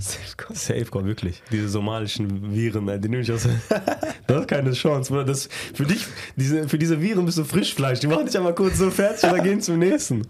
Safeguard. 0.00 0.56
Safeguard, 0.56 1.06
wirklich. 1.06 1.42
Diese 1.50 1.68
somalischen 1.68 2.54
Viren, 2.54 2.86
die 3.00 3.08
nehme 3.08 3.22
ich 3.22 3.32
aus. 3.32 3.46
das 4.26 4.40
ist 4.40 4.48
keine 4.48 4.72
Chance, 4.72 5.10
Bruder. 5.10 5.24
Das, 5.24 5.48
für 5.74 5.84
dich, 5.84 6.06
diese, 6.36 6.68
für 6.68 6.78
diese 6.78 7.00
Viren 7.00 7.24
bist 7.26 7.38
du 7.38 7.44
Frischfleisch. 7.44 8.00
Die 8.00 8.06
machen 8.06 8.26
dich 8.26 8.36
einmal 8.36 8.54
kurz 8.54 8.78
so 8.78 8.90
fertig 8.90 9.24
und 9.24 9.36
dann 9.36 9.44
gehen 9.44 9.60
zum 9.60 9.78
nächsten. 9.78 10.26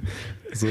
So. 0.53 0.66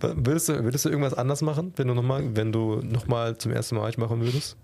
Würdest 0.00 0.48
du, 0.48 0.64
würdest 0.64 0.84
du 0.84 0.88
irgendwas 0.88 1.14
anders 1.14 1.42
machen, 1.42 1.72
wenn 1.76 1.88
du 1.88 1.94
nochmal, 1.94 2.24
wenn 2.34 2.52
du 2.52 2.80
nochmal 2.82 3.36
zum 3.36 3.52
ersten 3.52 3.76
Mal 3.76 3.92
machen 3.96 4.20
würdest? 4.20 4.56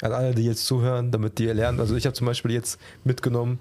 An 0.00 0.12
alle, 0.12 0.34
die 0.34 0.44
jetzt 0.44 0.66
zuhören, 0.66 1.10
damit 1.10 1.38
die 1.38 1.46
lernen. 1.46 1.80
Also 1.80 1.96
ich 1.96 2.06
habe 2.06 2.14
zum 2.14 2.26
Beispiel 2.26 2.52
jetzt 2.52 2.80
mitgenommen, 3.04 3.58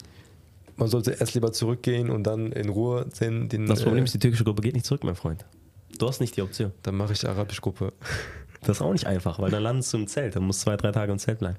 man 0.76 0.90
sollte 0.90 1.12
erst 1.12 1.36
lieber 1.36 1.52
zurückgehen 1.52 2.10
und 2.10 2.24
dann 2.24 2.52
in 2.52 2.70
Ruhe 2.70 3.08
den. 3.20 3.50
den 3.50 3.68
das 3.68 3.84
Problem 3.84 4.04
äh, 4.04 4.06
ist, 4.06 4.14
die 4.14 4.20
türkische 4.20 4.44
Gruppe 4.44 4.62
geht 4.62 4.74
nicht 4.74 4.86
zurück, 4.86 5.04
mein 5.04 5.16
Freund. 5.16 5.46
Du 6.02 6.08
hast 6.08 6.20
nicht 6.20 6.36
die 6.36 6.41
Option. 6.41 6.72
Dann 6.82 6.95
mache 6.95 7.14
ich 7.14 7.28
Arabisch-Gruppe. 7.28 7.93
Das 8.64 8.78
ist 8.78 8.82
auch 8.84 8.91
nicht 8.91 9.08
einfach, 9.08 9.39
weil 9.39 9.49
dann 9.49 9.64
landest 9.64 9.91
du 9.91 9.97
im 9.97 10.06
Zelt. 10.06 10.36
Dann 10.36 10.43
musst 10.43 10.62
du 10.62 10.66
zwei, 10.66 10.78
drei 10.78 10.91
Tage 10.91 11.12
im 11.12 11.18
Zelt 11.18 11.39
bleiben. 11.39 11.58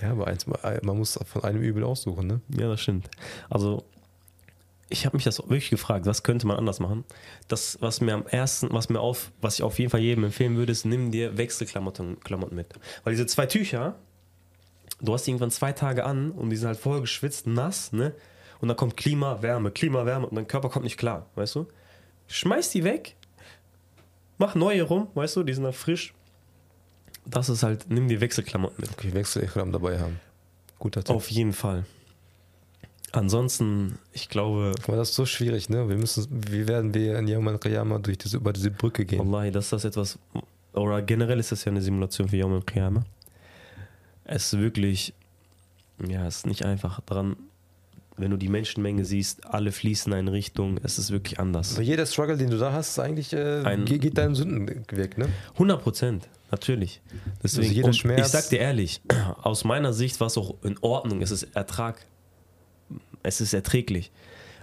Ja, 0.00 0.12
aber 0.12 0.28
eins, 0.28 0.46
man 0.46 0.96
muss 0.96 1.18
von 1.26 1.42
einem 1.42 1.60
Übel 1.60 1.82
aussuchen, 1.82 2.28
ne? 2.28 2.40
Ja, 2.56 2.68
das 2.68 2.80
stimmt. 2.80 3.10
Also, 3.50 3.82
ich 4.88 5.04
habe 5.04 5.16
mich 5.16 5.24
das 5.24 5.40
wirklich 5.40 5.68
gefragt, 5.68 6.06
was 6.06 6.22
könnte 6.22 6.46
man 6.46 6.56
anders 6.56 6.78
machen? 6.78 7.04
Das, 7.48 7.78
was 7.80 8.00
mir 8.00 8.14
am 8.14 8.24
ersten, 8.28 8.68
was 8.70 8.88
mir 8.88 9.00
auf, 9.00 9.32
was 9.40 9.56
ich 9.56 9.64
auf 9.64 9.80
jeden 9.80 9.90
Fall 9.90 9.98
jedem 9.98 10.22
empfehlen 10.22 10.56
würde, 10.56 10.70
ist, 10.70 10.84
nimm 10.84 11.10
dir 11.10 11.36
Wechselklamotten 11.36 12.20
Klamotten 12.20 12.54
mit. 12.54 12.72
Weil 13.02 13.14
diese 13.14 13.26
zwei 13.26 13.46
Tücher, 13.46 13.96
du 15.00 15.12
hast 15.12 15.26
die 15.26 15.32
irgendwann 15.32 15.50
zwei 15.50 15.72
Tage 15.72 16.04
an 16.04 16.30
und 16.30 16.50
die 16.50 16.56
sind 16.56 16.68
halt 16.68 16.78
voll 16.78 17.00
geschwitzt, 17.00 17.48
nass, 17.48 17.92
ne? 17.92 18.14
Und 18.60 18.68
dann 18.68 18.76
kommt 18.76 18.96
Klima, 18.96 19.42
Wärme, 19.42 19.72
Klima, 19.72 20.06
Wärme 20.06 20.28
und 20.28 20.36
dein 20.36 20.46
Körper 20.46 20.68
kommt 20.68 20.84
nicht 20.84 20.98
klar, 20.98 21.26
weißt 21.34 21.56
du? 21.56 21.66
Schmeiß 22.28 22.70
die 22.70 22.84
weg, 22.84 23.16
mach 24.38 24.54
neue 24.54 24.82
rum, 24.82 25.08
weißt 25.14 25.36
du, 25.36 25.42
die 25.42 25.52
sind 25.52 25.64
dann 25.64 25.72
frisch. 25.72 26.14
Das 27.26 27.48
ist 27.48 27.62
halt, 27.62 27.90
nimm 27.90 28.08
die 28.08 28.20
Wechselklamotten 28.20 28.76
mit. 28.80 28.90
Okay, 28.90 29.12
Wechselichram 29.12 29.70
dabei 29.72 29.98
haben. 30.00 30.18
Guter 30.78 31.04
Tipp. 31.04 31.14
Auf 31.14 31.30
jeden 31.30 31.52
Fall. 31.52 31.84
Ansonsten, 33.12 33.98
ich 34.12 34.28
glaube. 34.28 34.72
Aber 34.86 34.96
das 34.96 35.10
ist 35.10 35.16
so 35.16 35.26
schwierig, 35.26 35.68
ne? 35.68 35.88
Wir 35.88 35.96
müssen, 35.96 36.26
wie 36.30 36.68
werden 36.68 36.94
wir 36.94 37.18
in 37.18 37.26
Yom 37.26 37.48
al-Qiyamah 37.48 37.98
durch 37.98 38.18
diese, 38.18 38.36
über 38.36 38.52
diese 38.52 38.70
Brücke 38.70 39.04
gehen? 39.04 39.18
Wallahi, 39.18 39.50
das 39.50 39.66
ist 39.66 39.72
das 39.72 39.84
etwas, 39.84 40.18
oder 40.72 41.02
generell 41.02 41.38
ist 41.38 41.52
das 41.52 41.64
ja 41.64 41.72
eine 41.72 41.80
Simulation 41.80 42.28
für 42.28 42.36
Yom 42.36 42.52
al-Qiyamah. 42.54 43.04
Es 44.24 44.52
ist 44.52 44.58
wirklich, 44.58 45.14
ja, 46.06 46.26
es 46.26 46.38
ist 46.38 46.46
nicht 46.46 46.64
einfach 46.64 47.00
dran, 47.00 47.36
wenn 48.18 48.30
du 48.30 48.36
die 48.36 48.48
Menschenmenge 48.48 49.04
siehst, 49.04 49.46
alle 49.46 49.72
fließen 49.72 50.12
in 50.12 50.18
eine 50.18 50.32
Richtung, 50.32 50.78
es 50.82 50.98
ist 50.98 51.10
wirklich 51.10 51.38
anders. 51.40 51.74
Aber 51.74 51.82
jeder 51.82 52.06
Struggle, 52.06 52.36
den 52.36 52.50
du 52.50 52.58
da 52.58 52.72
hast, 52.72 52.90
ist 52.90 52.98
eigentlich 52.98 53.32
äh, 53.32 53.62
Ein, 53.64 53.84
geht 53.84 54.18
deinen 54.18 54.34
Sünden 54.34 54.68
weg, 54.90 55.18
ne? 55.18 55.28
100 55.54 55.82
Prozent, 55.82 56.28
natürlich. 56.50 57.00
Deswegen, 57.42 57.64
also 57.64 57.74
jeder 57.74 57.92
Schmerz. 57.92 58.26
Ich 58.26 58.32
sag 58.32 58.48
dir 58.50 58.58
ehrlich, 58.58 59.00
aus 59.42 59.64
meiner 59.64 59.92
Sicht 59.92 60.20
war 60.20 60.26
es 60.26 60.36
auch 60.36 60.54
in 60.62 60.76
Ordnung, 60.80 61.22
es 61.22 61.30
ist 61.30 61.44
Ertrag, 61.54 62.06
es 63.22 63.40
ist 63.40 63.54
erträglich. 63.54 64.10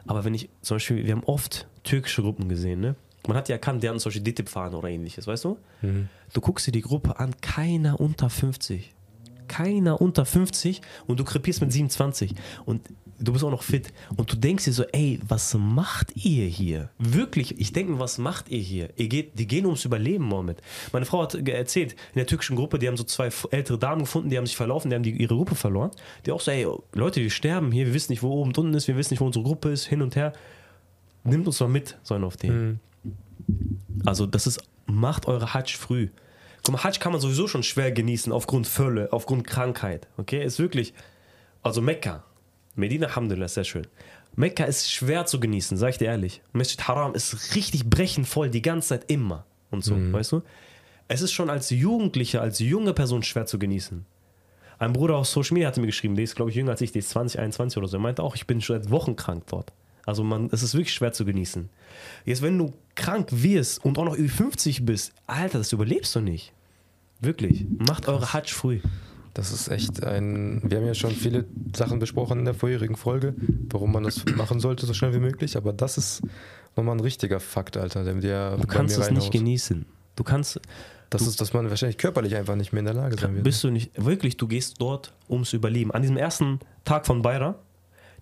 Aber 0.08 0.24
wenn 0.24 0.34
ich, 0.34 0.50
zum 0.62 0.76
Beispiel, 0.76 1.06
wir 1.06 1.14
haben 1.14 1.24
oft 1.24 1.68
türkische 1.84 2.22
Gruppen 2.22 2.50
gesehen, 2.50 2.80
ne? 2.80 2.96
Man 3.28 3.36
hat 3.38 3.50
ja 3.50 3.56
erkannt, 3.56 3.82
die 3.82 3.90
hatten 3.90 3.98
solche 3.98 4.22
DTIP-Fahnen 4.22 4.76
oder 4.76 4.90
ähnliches, 4.90 5.26
weißt 5.26 5.46
du? 5.46 5.58
Mhm. 5.82 6.10
Du 6.34 6.42
guckst 6.42 6.68
dir 6.68 6.72
die 6.72 6.82
Gruppe 6.82 7.20
an, 7.20 7.34
keiner 7.42 8.00
unter 8.00 8.30
50. 8.30 8.94
Keiner 9.48 10.02
unter 10.02 10.26
50 10.26 10.82
und 11.08 11.20
du 11.20 11.24
krepierst 11.24 11.62
mit 11.62 11.72
27. 11.72 12.36
Und 12.66 12.82
du 13.20 13.34
bist 13.34 13.44
auch 13.44 13.52
noch 13.52 13.64
fit. 13.64 13.94
Und 14.16 14.32
du 14.32 14.36
denkst 14.36 14.66
dir 14.66 14.74
so, 14.74 14.84
ey, 14.92 15.20
was 15.28 15.54
macht 15.54 16.16
ihr 16.16 16.46
hier? 16.48 16.90
Wirklich, 16.98 17.60
ich 17.60 17.74
denke 17.74 17.94
mir, 17.94 18.00
was 18.00 18.18
macht 18.18 18.50
ihr 18.50 18.60
hier? 18.60 18.90
Ihr 18.98 19.08
geht, 19.08 19.40
die 19.40 19.48
gehen 19.48 19.66
ums 19.66 19.86
Überleben, 19.86 20.26
Mohammed. 20.26 20.62
Meine 20.92 21.06
Frau 21.06 21.22
hat 21.24 21.36
erzählt, 21.36 21.94
in 21.94 22.16
der 22.16 22.28
türkischen 22.28 22.56
Gruppe, 22.56 22.80
die 22.80 22.88
haben 22.88 22.98
so 22.98 23.04
zwei 23.04 23.30
ältere 23.52 23.78
Damen 23.78 24.02
gefunden, 24.02 24.30
die 24.30 24.38
haben 24.38 24.46
sich 24.46 24.58
verlaufen, 24.58 24.90
die 24.90 24.96
haben 24.96 25.04
die, 25.04 25.12
ihre 25.12 25.36
Gruppe 25.36 25.56
verloren. 25.56 25.92
Die 26.26 26.32
auch 26.32 26.42
so, 26.42 26.52
ey, 26.52 26.68
Leute, 26.94 27.22
wir 27.22 27.30
sterben 27.30 27.72
hier, 27.72 27.88
wir 27.88 27.94
wissen 27.94 28.12
nicht, 28.12 28.24
wo 28.24 28.30
oben 28.30 28.50
und 28.50 28.58
unten 28.58 28.74
ist, 28.74 28.88
wir 28.88 28.98
wissen 28.98 29.14
nicht, 29.14 29.22
wo 29.22 29.26
unsere 29.26 29.44
Gruppe 29.44 29.70
ist, 29.70 29.86
hin 29.86 30.02
und 30.02 30.16
her. 30.16 30.34
Nimmt 31.24 31.48
uns 31.48 31.60
mal 31.60 31.70
mit, 31.70 31.98
sollen 32.04 32.24
auf 32.24 32.38
den. 32.38 32.68
Mhm. 32.68 32.80
Also, 34.06 34.26
das 34.26 34.48
ist, 34.48 34.62
macht 34.86 35.28
eure 35.28 35.54
Hajj 35.54 35.78
früh. 35.78 36.10
Guck 36.64 36.74
mal, 36.74 36.84
Hajj 36.84 37.00
kann 37.00 37.12
man 37.12 37.22
sowieso 37.22 37.48
schon 37.48 37.64
schwer 37.64 37.92
genießen, 37.92 38.32
aufgrund 38.32 38.68
Völle, 38.68 39.12
aufgrund 39.12 39.46
Krankheit. 39.46 40.08
Okay, 40.18 40.44
ist 40.44 40.60
wirklich, 40.60 40.94
also 41.64 41.82
Mekka, 41.82 42.24
Medina, 42.76 43.08
Alhamdulillah, 43.08 43.48
sehr 43.48 43.64
schön. 43.64 43.88
Mekka 44.36 44.66
ist 44.66 44.92
schwer 44.92 45.26
zu 45.26 45.40
genießen, 45.40 45.78
sag 45.78 45.92
ich 45.92 45.98
dir 45.98 46.06
ehrlich. 46.06 46.42
Masjid 46.52 46.88
Haram 46.88 47.16
ist 47.16 47.56
richtig 47.56 47.90
brechenvoll, 47.90 48.50
die 48.50 48.62
ganze 48.62 48.90
Zeit 48.90 49.10
immer 49.10 49.46
und 49.72 49.84
so, 49.84 49.96
mhm. 49.96 50.12
weißt 50.12 50.34
du? 50.34 50.42
Es 51.08 51.22
ist 51.22 51.32
schon 51.32 51.50
als 51.50 51.70
Jugendlicher, 51.70 52.42
als 52.42 52.60
junge 52.60 52.94
Person 52.94 53.24
schwer 53.24 53.46
zu 53.46 53.60
genießen. 53.60 54.06
Ein 54.78 54.94
Bruder 54.94 55.16
aus 55.16 55.32
Social 55.32 55.54
Media 55.54 55.68
hatte 55.68 55.80
mir 55.80 55.88
geschrieben, 55.88 56.16
der 56.16 56.24
ist, 56.24 56.36
glaube 56.36 56.52
ich, 56.52 56.58
jünger 56.58 56.72
als 56.72 56.82
ich, 56.82 56.92
der 56.92 57.00
ist 57.00 57.10
20, 57.12 57.40
21 57.40 57.78
oder 57.78 57.88
so. 57.88 57.98
Er 57.98 58.02
meinte 58.02 58.24
auch, 58.24 58.36
ich 58.36 58.46
bin 58.46 58.60
schon 58.62 58.82
seit 58.82 58.92
Wochen 58.92 59.16
krank 59.16 59.44
dort. 59.48 59.72
Also 60.06 60.24
man, 60.24 60.50
es 60.52 60.64
ist 60.64 60.74
wirklich 60.74 60.94
schwer 60.94 61.14
zu 61.14 61.26
genießen. 61.26 61.70
Jetzt, 62.26 62.42
wenn 62.42 62.58
du 62.58 62.74
krank 62.96 63.30
wirst 63.32 63.84
und 63.84 63.98
auch 63.98 64.06
noch 64.06 64.16
über 64.16 64.30
50 64.30 64.86
bist, 64.86 65.14
Alter, 65.28 65.60
das 65.60 65.72
überlebst 65.72 66.14
du 66.16 66.20
nicht. 66.20 66.52
Wirklich. 67.22 67.66
Macht 67.78 68.08
eure 68.08 68.34
Hajj 68.34 68.52
früh. 68.52 68.82
Das 69.36 69.52
ist 69.52 69.68
echt 69.68 70.02
ein. 70.02 70.62
Wir 70.64 70.78
haben 70.78 70.88
ja 70.88 70.94
schon 70.94 71.12
viele 71.12 71.46
Sachen 71.76 72.00
besprochen 72.00 72.40
in 72.40 72.46
der 72.46 72.54
vorherigen 72.54 72.96
Folge, 72.96 73.36
warum 73.70 73.92
man 73.92 74.04
das 74.04 74.24
machen 74.38 74.62
sollte, 74.62 74.86
so 74.86 74.94
schnell 74.94 75.14
wie 75.14 75.20
möglich. 75.20 75.58
Aber 75.58 75.74
das 75.74 75.98
ist 75.98 76.22
nochmal 76.78 76.96
ein 76.96 77.02
richtiger 77.02 77.42
Fakt, 77.42 77.76
Alter. 77.76 78.06
Der, 78.06 78.14
der 78.14 78.56
du 78.56 78.66
kannst 78.66 78.98
es 78.98 79.12
nicht 79.12 79.34
genießen. 79.34 79.86
Du 80.16 80.24
kannst. 80.24 80.62
Das 81.10 81.24
du, 81.24 81.30
ist, 81.30 81.42
dass 81.42 81.54
man 81.54 81.70
wahrscheinlich 81.70 81.98
körperlich 81.98 82.34
einfach 82.38 82.56
nicht 82.56 82.72
mehr 82.72 82.80
in 82.80 82.86
der 82.86 82.94
Lage 82.94 83.18
sein 83.20 83.36
wird. 83.36 83.44
Bist 83.44 83.62
du 83.62 83.72
nicht. 83.72 83.92
Wirklich, 84.02 84.38
du 84.38 84.48
gehst 84.48 84.80
dort 84.80 85.14
ums 85.30 85.52
Überleben. 85.52 85.92
An 85.92 86.02
diesem 86.02 86.16
ersten 86.16 86.62
Tag 86.86 87.06
von 87.06 87.22
Bayra, 87.22 87.60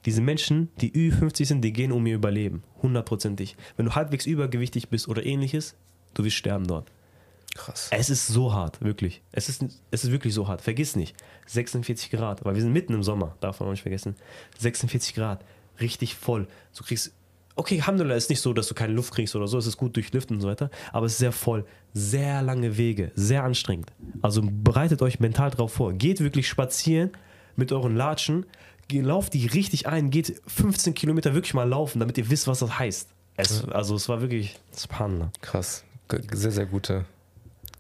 diese 0.05 0.20
Menschen, 0.20 0.70
die 0.82 0.91
Ü50 0.91 1.45
sind, 1.45 1.61
die 1.61 1.74
gehen 1.74 1.91
um 1.91 2.07
ihr 2.07 2.16
Überleben. 2.16 2.64
Hundertprozentig. 2.82 3.55
Wenn 3.78 3.86
du 3.86 3.93
halbwegs 3.93 4.26
übergewichtig 4.26 4.89
bist 4.89 5.07
oder 5.07 5.24
ähnliches, 5.24 5.76
du 6.16 6.24
wirst 6.24 6.38
sterben 6.38 6.66
dort. 6.66 6.91
Krass. 7.55 7.89
Es 7.91 8.09
ist 8.09 8.27
so 8.27 8.53
hart, 8.53 8.81
wirklich. 8.81 9.21
Es 9.31 9.47
ist, 9.47 9.63
es 9.91 10.03
ist 10.03 10.11
wirklich 10.11 10.33
so 10.33 10.47
hart. 10.47 10.61
Vergiss 10.61 10.95
nicht, 10.95 11.15
46 11.47 12.09
Grad, 12.09 12.43
weil 12.45 12.55
wir 12.55 12.61
sind 12.61 12.73
mitten 12.73 12.93
im 12.93 13.03
Sommer, 13.03 13.35
darf 13.41 13.59
man 13.59 13.67
auch 13.67 13.73
nicht 13.73 13.83
vergessen. 13.83 14.15
46 14.57 15.13
Grad, 15.13 15.45
richtig 15.79 16.15
voll. 16.15 16.47
Du 16.75 16.83
kriegst, 16.83 17.13
okay, 17.55 17.79
Alhamdulillah 17.79 18.15
ist 18.15 18.29
nicht 18.29 18.41
so, 18.41 18.53
dass 18.53 18.67
du 18.67 18.73
keine 18.73 18.93
Luft 18.93 19.13
kriegst 19.13 19.35
oder 19.35 19.47
so, 19.47 19.57
es 19.57 19.67
ist 19.67 19.77
gut 19.77 19.95
durchlüften 19.95 20.37
und 20.37 20.41
so 20.41 20.47
weiter, 20.47 20.71
aber 20.91 21.05
es 21.05 21.13
ist 21.13 21.19
sehr 21.19 21.31
voll, 21.31 21.65
sehr 21.93 22.41
lange 22.41 22.77
Wege, 22.77 23.11
sehr 23.15 23.43
anstrengend. 23.43 23.91
Also 24.21 24.41
bereitet 24.43 25.01
euch 25.03 25.19
mental 25.19 25.51
drauf 25.51 25.73
vor. 25.73 25.93
Geht 25.93 26.21
wirklich 26.21 26.47
spazieren 26.47 27.11
mit 27.55 27.71
euren 27.71 27.95
Latschen, 27.95 28.47
lauft 28.91 29.33
die 29.33 29.47
richtig 29.47 29.87
ein, 29.87 30.09
geht 30.09 30.41
15 30.47 30.93
Kilometer 30.93 31.33
wirklich 31.33 31.53
mal 31.53 31.67
laufen, 31.67 31.99
damit 31.99 32.17
ihr 32.17 32.29
wisst, 32.29 32.47
was 32.47 32.59
das 32.59 32.77
heißt. 32.77 33.09
Es, 33.37 33.67
also 33.69 33.95
es 33.95 34.09
war 34.09 34.21
wirklich 34.21 34.59
spannend. 34.75 35.31
Krass, 35.41 35.83
sehr, 36.31 36.51
sehr 36.51 36.65
gute 36.67 37.05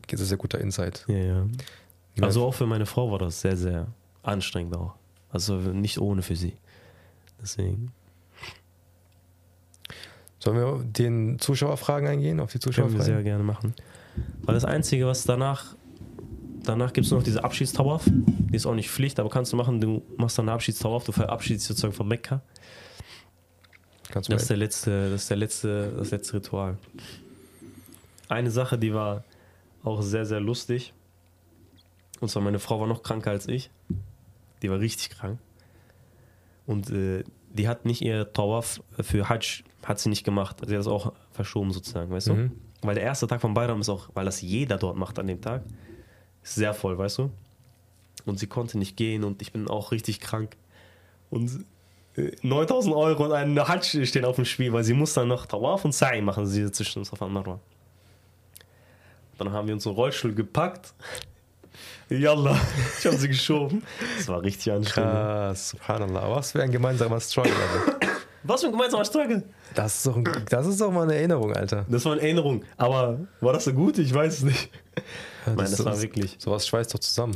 sehr, 0.09 0.25
sehr 0.25 0.37
guter 0.37 0.59
Insight. 0.59 1.05
Ja, 1.07 1.17
ja. 1.17 1.47
Also 2.21 2.45
auch 2.45 2.53
für 2.53 2.67
meine 2.67 2.85
Frau 2.85 3.11
war 3.11 3.19
das 3.19 3.41
sehr, 3.41 3.57
sehr 3.57 3.87
anstrengend 4.21 4.75
auch. 4.75 4.93
Also 5.31 5.55
nicht 5.55 5.99
ohne 5.99 6.21
für 6.21 6.35
sie. 6.35 6.53
Deswegen. 7.41 7.91
Sollen 10.39 10.57
wir 10.57 10.83
den 10.83 11.39
Zuschauerfragen 11.39 12.07
eingehen, 12.07 12.39
auf 12.39 12.51
die 12.51 12.59
Zuschauerfragen? 12.59 12.97
Können 12.97 13.07
wir 13.09 13.15
sehr 13.15 13.23
gerne 13.23 13.43
machen. 13.43 13.73
Weil 14.43 14.55
das 14.55 14.65
Einzige, 14.65 15.07
was 15.07 15.23
danach, 15.23 15.75
danach 16.63 16.93
gibt 16.93 17.05
es 17.05 17.11
noch 17.11 17.23
diese 17.23 17.43
Abschiedstawaf. 17.43 18.03
Die 18.05 18.55
ist 18.55 18.65
auch 18.65 18.75
nicht 18.75 18.89
Pflicht, 18.89 19.19
aber 19.19 19.29
kannst 19.29 19.53
du 19.53 19.57
machen. 19.57 19.81
Du 19.81 20.03
machst 20.17 20.37
dann 20.37 20.47
eine 20.47 20.53
Abschiedstawaf, 20.53 21.05
du 21.05 21.11
verabschiedest 21.11 21.65
sozusagen 21.67 21.93
von 21.93 22.07
Mekka. 22.07 22.41
Kannst 24.09 24.29
du 24.29 24.33
das 24.33 24.43
ist 24.43 24.49
der 24.49 24.57
letzte, 24.57 25.09
das 25.09 25.21
ist 25.23 25.29
der 25.29 25.37
letzte, 25.37 25.93
das 25.97 26.11
letzte 26.11 26.33
Ritual. 26.35 26.77
Eine 28.29 28.51
Sache, 28.51 28.77
die 28.77 28.93
war 28.93 29.23
auch 29.83 30.01
sehr, 30.01 30.25
sehr 30.25 30.39
lustig. 30.39 30.93
Und 32.19 32.29
zwar 32.29 32.41
meine 32.41 32.59
Frau 32.59 32.79
war 32.79 32.87
noch 32.87 33.03
kranker 33.03 33.31
als 33.31 33.47
ich. 33.47 33.69
Die 34.61 34.69
war 34.69 34.79
richtig 34.79 35.09
krank. 35.09 35.39
Und 36.65 36.89
äh, 36.89 37.23
die 37.49 37.67
hat 37.67 37.85
nicht 37.85 38.01
ihr 38.01 38.31
Tawaf 38.31 38.81
für 38.99 39.27
Hajj, 39.29 39.63
hat 39.83 39.99
sie 39.99 40.09
nicht 40.09 40.23
gemacht. 40.23 40.57
Sie 40.65 40.73
hat 40.73 40.79
das 40.79 40.87
auch 40.87 41.13
verschoben 41.31 41.71
sozusagen, 41.71 42.11
weißt 42.11 42.29
mhm. 42.29 42.51
du? 42.81 42.87
Weil 42.87 42.95
der 42.95 43.03
erste 43.03 43.27
Tag 43.27 43.41
von 43.41 43.53
Bayram 43.53 43.81
ist 43.81 43.89
auch, 43.89 44.09
weil 44.13 44.25
das 44.25 44.41
jeder 44.41 44.77
dort 44.77 44.97
macht 44.97 45.19
an 45.19 45.27
dem 45.27 45.41
Tag, 45.41 45.63
ist 46.41 46.55
sehr 46.55 46.73
voll, 46.73 46.97
weißt 46.97 47.19
du? 47.19 47.31
Und 48.25 48.39
sie 48.39 48.47
konnte 48.47 48.77
nicht 48.77 48.95
gehen 48.95 49.23
und 49.23 49.41
ich 49.41 49.51
bin 49.51 49.67
auch 49.67 49.91
richtig 49.91 50.19
krank. 50.19 50.55
Und 51.29 51.65
9000 52.15 52.93
äh, 52.93 52.97
Euro 52.97 53.25
und 53.25 53.31
ein 53.31 53.67
Hajj 53.67 54.05
stehen 54.05 54.25
auf 54.25 54.35
dem 54.35 54.45
Spiel, 54.45 54.71
weil 54.71 54.83
sie 54.83 54.93
muss 54.93 55.13
dann 55.13 55.27
noch 55.27 55.45
Tawaf 55.45 55.83
und 55.83 55.93
Sa'i 55.93 56.21
machen, 56.21 56.45
sie 56.45 56.71
zwischen 56.71 57.03
Safa 57.03 57.25
und 57.25 57.33
Marwa. 57.33 57.59
Dann 59.37 59.51
haben 59.51 59.67
wir 59.67 59.73
unseren 59.73 59.95
Rollstuhl 59.95 60.33
gepackt. 60.33 60.93
Yalla, 62.09 62.59
ich 62.99 63.05
habe 63.05 63.17
sie 63.17 63.27
geschoben. 63.27 63.83
Das 64.17 64.27
war 64.27 64.41
richtig 64.41 64.71
anstrengend. 64.71 65.11
Krass, 65.11 65.69
subhanallah. 65.69 66.35
Was 66.35 66.51
für 66.51 66.61
ein 66.61 66.71
gemeinsamer 66.71 67.19
Struggle, 67.19 67.53
Alter. 67.53 67.99
Was 68.43 68.61
für 68.61 68.67
ein 68.67 68.73
gemeinsamer 68.73 69.05
Struggle? 69.05 69.43
Das 69.73 69.97
ist, 69.97 70.05
doch 70.05 70.17
ein, 70.17 70.45
das 70.49 70.67
ist 70.67 70.81
doch 70.81 70.91
mal 70.91 71.03
eine 71.03 71.15
Erinnerung, 71.15 71.53
Alter. 71.55 71.85
Das 71.89 72.05
war 72.05 72.13
eine 72.13 72.21
Erinnerung. 72.21 72.63
Aber 72.77 73.19
war 73.41 73.53
das 73.53 73.63
so 73.63 73.73
gut? 73.73 73.97
Ich 73.97 74.13
weiß 74.13 74.33
es 74.33 74.43
nicht. 74.43 74.69
Ja, 74.95 75.01
das 75.45 75.55
Nein, 75.55 75.71
das 75.71 75.85
war 75.85 76.01
wirklich. 76.01 76.35
Sowas 76.39 76.67
schweißt 76.67 76.93
doch 76.93 76.99
zusammen. 76.99 77.35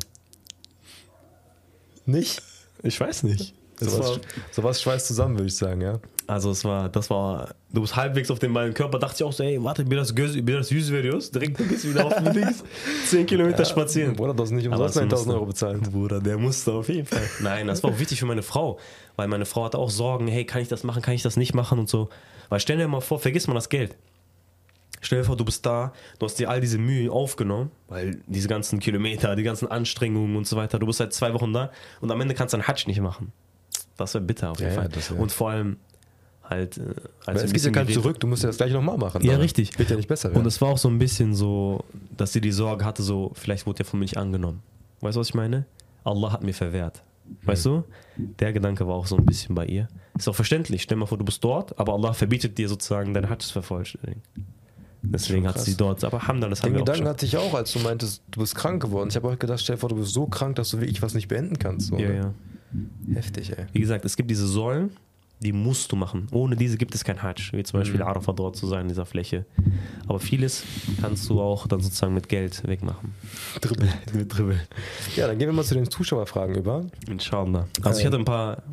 Nicht? 2.06 2.41
Ich 2.84 3.00
weiß 3.00 3.24
nicht. 3.24 3.54
Sowas, 3.80 4.19
sowas 4.51 4.82
schweißt 4.82 5.07
zusammen, 5.07 5.36
würde 5.36 5.47
ich 5.47 5.55
sagen, 5.55 5.82
ja. 5.82 5.99
Also 6.25 6.51
es 6.51 6.65
war, 6.65 6.89
das 6.89 7.09
war, 7.09 7.55
du 7.71 7.82
bist 7.82 7.95
halbwegs 7.95 8.30
auf 8.30 8.39
dem 8.39 8.51
meinen 8.51 8.73
Körper, 8.73 8.99
dachte 8.99 9.15
ich 9.17 9.23
auch 9.23 9.32
so, 9.32 9.43
ey, 9.43 9.63
warte, 9.63 9.86
mir 9.86 9.95
das, 9.95 10.13
mir 10.13 10.57
das 10.57 10.67
süß 10.67 10.91
Videos, 10.91 11.32
direkt 11.32 11.57
gehst 11.57 11.86
du 11.86 11.91
wieder 11.91 12.05
auf 12.05 12.15
den 12.15 12.34
Links, 12.34 12.63
10 13.05 13.25
Kilometer 13.25 13.59
ja, 13.59 13.65
spazieren. 13.65 14.15
Bruder, 14.15 14.34
das 14.34 14.51
nicht 14.51 14.67
umsonst 14.67 14.97
1000 14.97 15.34
Euro 15.34 15.45
bezahlen. 15.45 15.82
Bruder, 15.82 16.19
der 16.19 16.38
musste 16.38 16.73
auf 16.73 16.89
jeden 16.89 17.05
Fall. 17.05 17.23
Nein, 17.39 17.67
das 17.67 17.82
war 17.82 17.91
auch 17.91 17.99
wichtig 17.99 18.19
für 18.19 18.25
meine 18.25 18.43
Frau, 18.43 18.78
weil 19.15 19.28
meine 19.28 19.45
Frau 19.45 19.63
hatte 19.63 19.78
auch 19.78 19.89
Sorgen, 19.89 20.28
hey, 20.28 20.43
kann 20.43 20.61
ich 20.61 20.67
das 20.67 20.84
machen, 20.84 21.01
kann 21.01 21.13
ich 21.13 21.21
das 21.21 21.38
nicht 21.38 21.53
machen 21.53 21.80
und 21.80 21.88
so. 21.88 22.09
Weil 22.49 22.59
stell 22.59 22.78
dir 22.78 22.88
mal 22.88 23.01
vor, 23.01 23.19
vergiss 23.19 23.47
mal 23.47 23.53
das 23.53 23.69
Geld. 23.69 23.95
Stell 24.99 25.19
dir 25.19 25.25
vor, 25.25 25.38
du 25.38 25.45
bist 25.45 25.65
da, 25.65 25.93
du 26.19 26.25
hast 26.25 26.39
dir 26.39 26.49
all 26.49 26.59
diese 26.59 26.78
Mühe 26.78 27.11
aufgenommen, 27.11 27.71
weil 27.88 28.19
diese 28.25 28.47
ganzen 28.47 28.80
Kilometer, 28.80 29.36
die 29.36 29.43
ganzen 29.43 29.69
Anstrengungen 29.69 30.36
und 30.36 30.47
so 30.47 30.57
weiter, 30.57 30.80
du 30.80 30.88
bist 30.88 30.97
seit 30.97 31.13
zwei 31.13 31.34
Wochen 31.34 31.53
da 31.53 31.71
und 32.01 32.11
am 32.11 32.19
Ende 32.19 32.34
kannst 32.34 32.53
du 32.53 32.57
einen 32.57 32.67
Hatsch 32.67 32.88
nicht 32.88 32.99
machen. 32.99 33.32
Das 33.98 34.14
wäre 34.14 34.24
bitter 34.24 34.52
auf 34.52 34.60
jeden 34.60 34.74
ja, 34.74 34.82
Fall. 34.82 34.89
Ja, 34.93 35.16
und 35.16 35.32
vor 35.32 35.50
allem, 35.50 35.78
halt. 36.43 36.78
Äh, 36.78 36.93
als 37.26 37.43
es 37.43 37.54
geht 37.54 37.64
ja 37.64 37.72
kein 37.72 37.89
zurück, 37.89 38.20
du 38.20 38.28
musst 38.28 38.43
ja 38.43 38.48
das 38.48 38.58
gleich 38.58 38.72
nochmal 38.72 38.98
machen. 38.98 39.24
Ja, 39.24 39.38
richtig. 39.38 39.78
Wird 39.78 39.89
ja 39.89 39.95
nicht 39.95 40.08
besser 40.08 40.30
werden. 40.30 40.39
Und 40.39 40.45
es 40.45 40.62
war 40.62 40.70
auch 40.70 40.78
so 40.78 40.88
ein 40.88 41.00
bisschen 41.00 41.34
so, 41.34 41.84
dass 42.16 42.34
sie 42.34 42.41
die 42.41 42.52
Sorge 42.52 42.86
hatte, 42.86 43.04
so, 43.04 43.32
vielleicht 43.34 43.66
wurde 43.66 43.78
der 43.78 43.86
von 43.86 44.00
mir 44.00 44.06
nicht 44.06 44.18
angenommen. 44.18 44.62
Weißt 45.02 45.16
du, 45.16 45.20
was 45.20 45.30
ich 45.30 45.36
meine? 45.36 45.66
Allah 46.04 46.32
hat 46.32 46.43
mir 46.43 46.54
verwehrt. 46.54 47.04
Weißt 47.43 47.66
hm. 47.66 47.84
du? 48.18 48.24
Der 48.39 48.54
Gedanke 48.54 48.88
war 48.88 48.95
auch 48.95 49.08
so 49.08 49.18
ein 49.18 49.26
bisschen 49.26 49.54
bei 49.54 49.66
ihr. 49.66 49.88
Ist 50.18 50.28
auch 50.28 50.36
verständlich. 50.36 50.84
Stell 50.84 50.95
dir 50.95 51.02
mal 51.02 51.06
vor, 51.06 51.18
du 51.18 51.26
bist 51.26 51.43
dort, 51.43 51.78
aber 51.78 51.93
Allah 51.93 52.14
verbietet 52.14 52.58
dir 52.58 52.70
sozusagen 52.70 53.14
deine 53.14 53.38
zu 53.38 53.52
vervollständigen. 53.52 54.22
Deswegen 55.02 55.48
hat 55.48 55.60
sie 55.60 55.78
dort, 55.78 56.04
aber 56.04 56.28
Hamdan, 56.28 56.50
das 56.50 56.60
Den 56.60 56.70
haben 56.70 56.74
wir 56.74 56.80
Gedanken 56.80 57.04
auch 57.04 57.10
hatte 57.12 57.26
ich 57.26 57.38
auch, 57.38 57.54
als 57.54 57.72
du 57.72 57.80
meintest, 57.80 58.24
du 58.32 58.39
bist 58.39 58.56
krank 58.56 58.82
geworden. 58.82 59.10
Ich 59.10 59.16
habe 59.16 59.30
auch 59.30 59.38
gedacht, 59.38 59.60
stell 59.60 59.76
dir 59.76 59.80
vor, 59.80 59.89
du 59.89 59.95
bist 59.95 60.14
so 60.14 60.26
krank, 60.26 60.56
dass 60.56 60.70
du 60.70 60.80
wirklich 60.80 61.02
was 61.02 61.14
nicht 61.14 61.28
beenden 61.28 61.60
kannst. 61.60 61.88
So, 61.88 61.98
ja, 61.98 62.12
ja. 62.12 62.34
Heftig, 63.13 63.57
ey. 63.57 63.65
Wie 63.72 63.80
gesagt, 63.80 64.05
es 64.05 64.15
gibt 64.15 64.30
diese 64.30 64.47
Säulen, 64.47 64.91
die 65.39 65.53
musst 65.53 65.91
du 65.91 65.95
machen. 65.95 66.28
Ohne 66.32 66.55
diese 66.55 66.78
gibt 66.78 66.95
es 66.95 67.03
kein 67.03 67.22
Hajj, 67.22 67.51
wie 67.53 67.63
zum 67.63 67.80
Beispiel 67.80 67.99
mhm. 67.99 68.07
Arafat 68.07 68.39
dort 68.39 68.55
zu 68.55 68.65
sein 68.65 68.82
in 68.82 68.88
dieser 68.88 69.05
Fläche. 69.05 69.45
Aber 70.07 70.20
vieles 70.20 70.63
kannst 70.99 71.30
du 71.30 71.39
auch 71.39 71.68
dann 71.68 71.80
sozusagen 71.80 72.13
mit 72.13 72.28
Geld 72.28 72.68
wegmachen. 72.68 73.13
Dribbel. 73.61 73.89
mit 74.13 74.36
Dribbel. 74.36 74.59
Ja, 75.15 75.28
dann 75.28 75.38
gehen 75.38 75.47
wir 75.47 75.53
mal 75.53 75.63
zu 75.63 75.76
den 75.76 75.89
Zuschauerfragen 75.89 76.55
über. 76.55 76.86
Inshallah. 77.07 77.68
Also 77.84 77.99
ich 77.99 78.05
hatte 78.05 78.18
ein 78.18 78.26
paar 78.26 78.63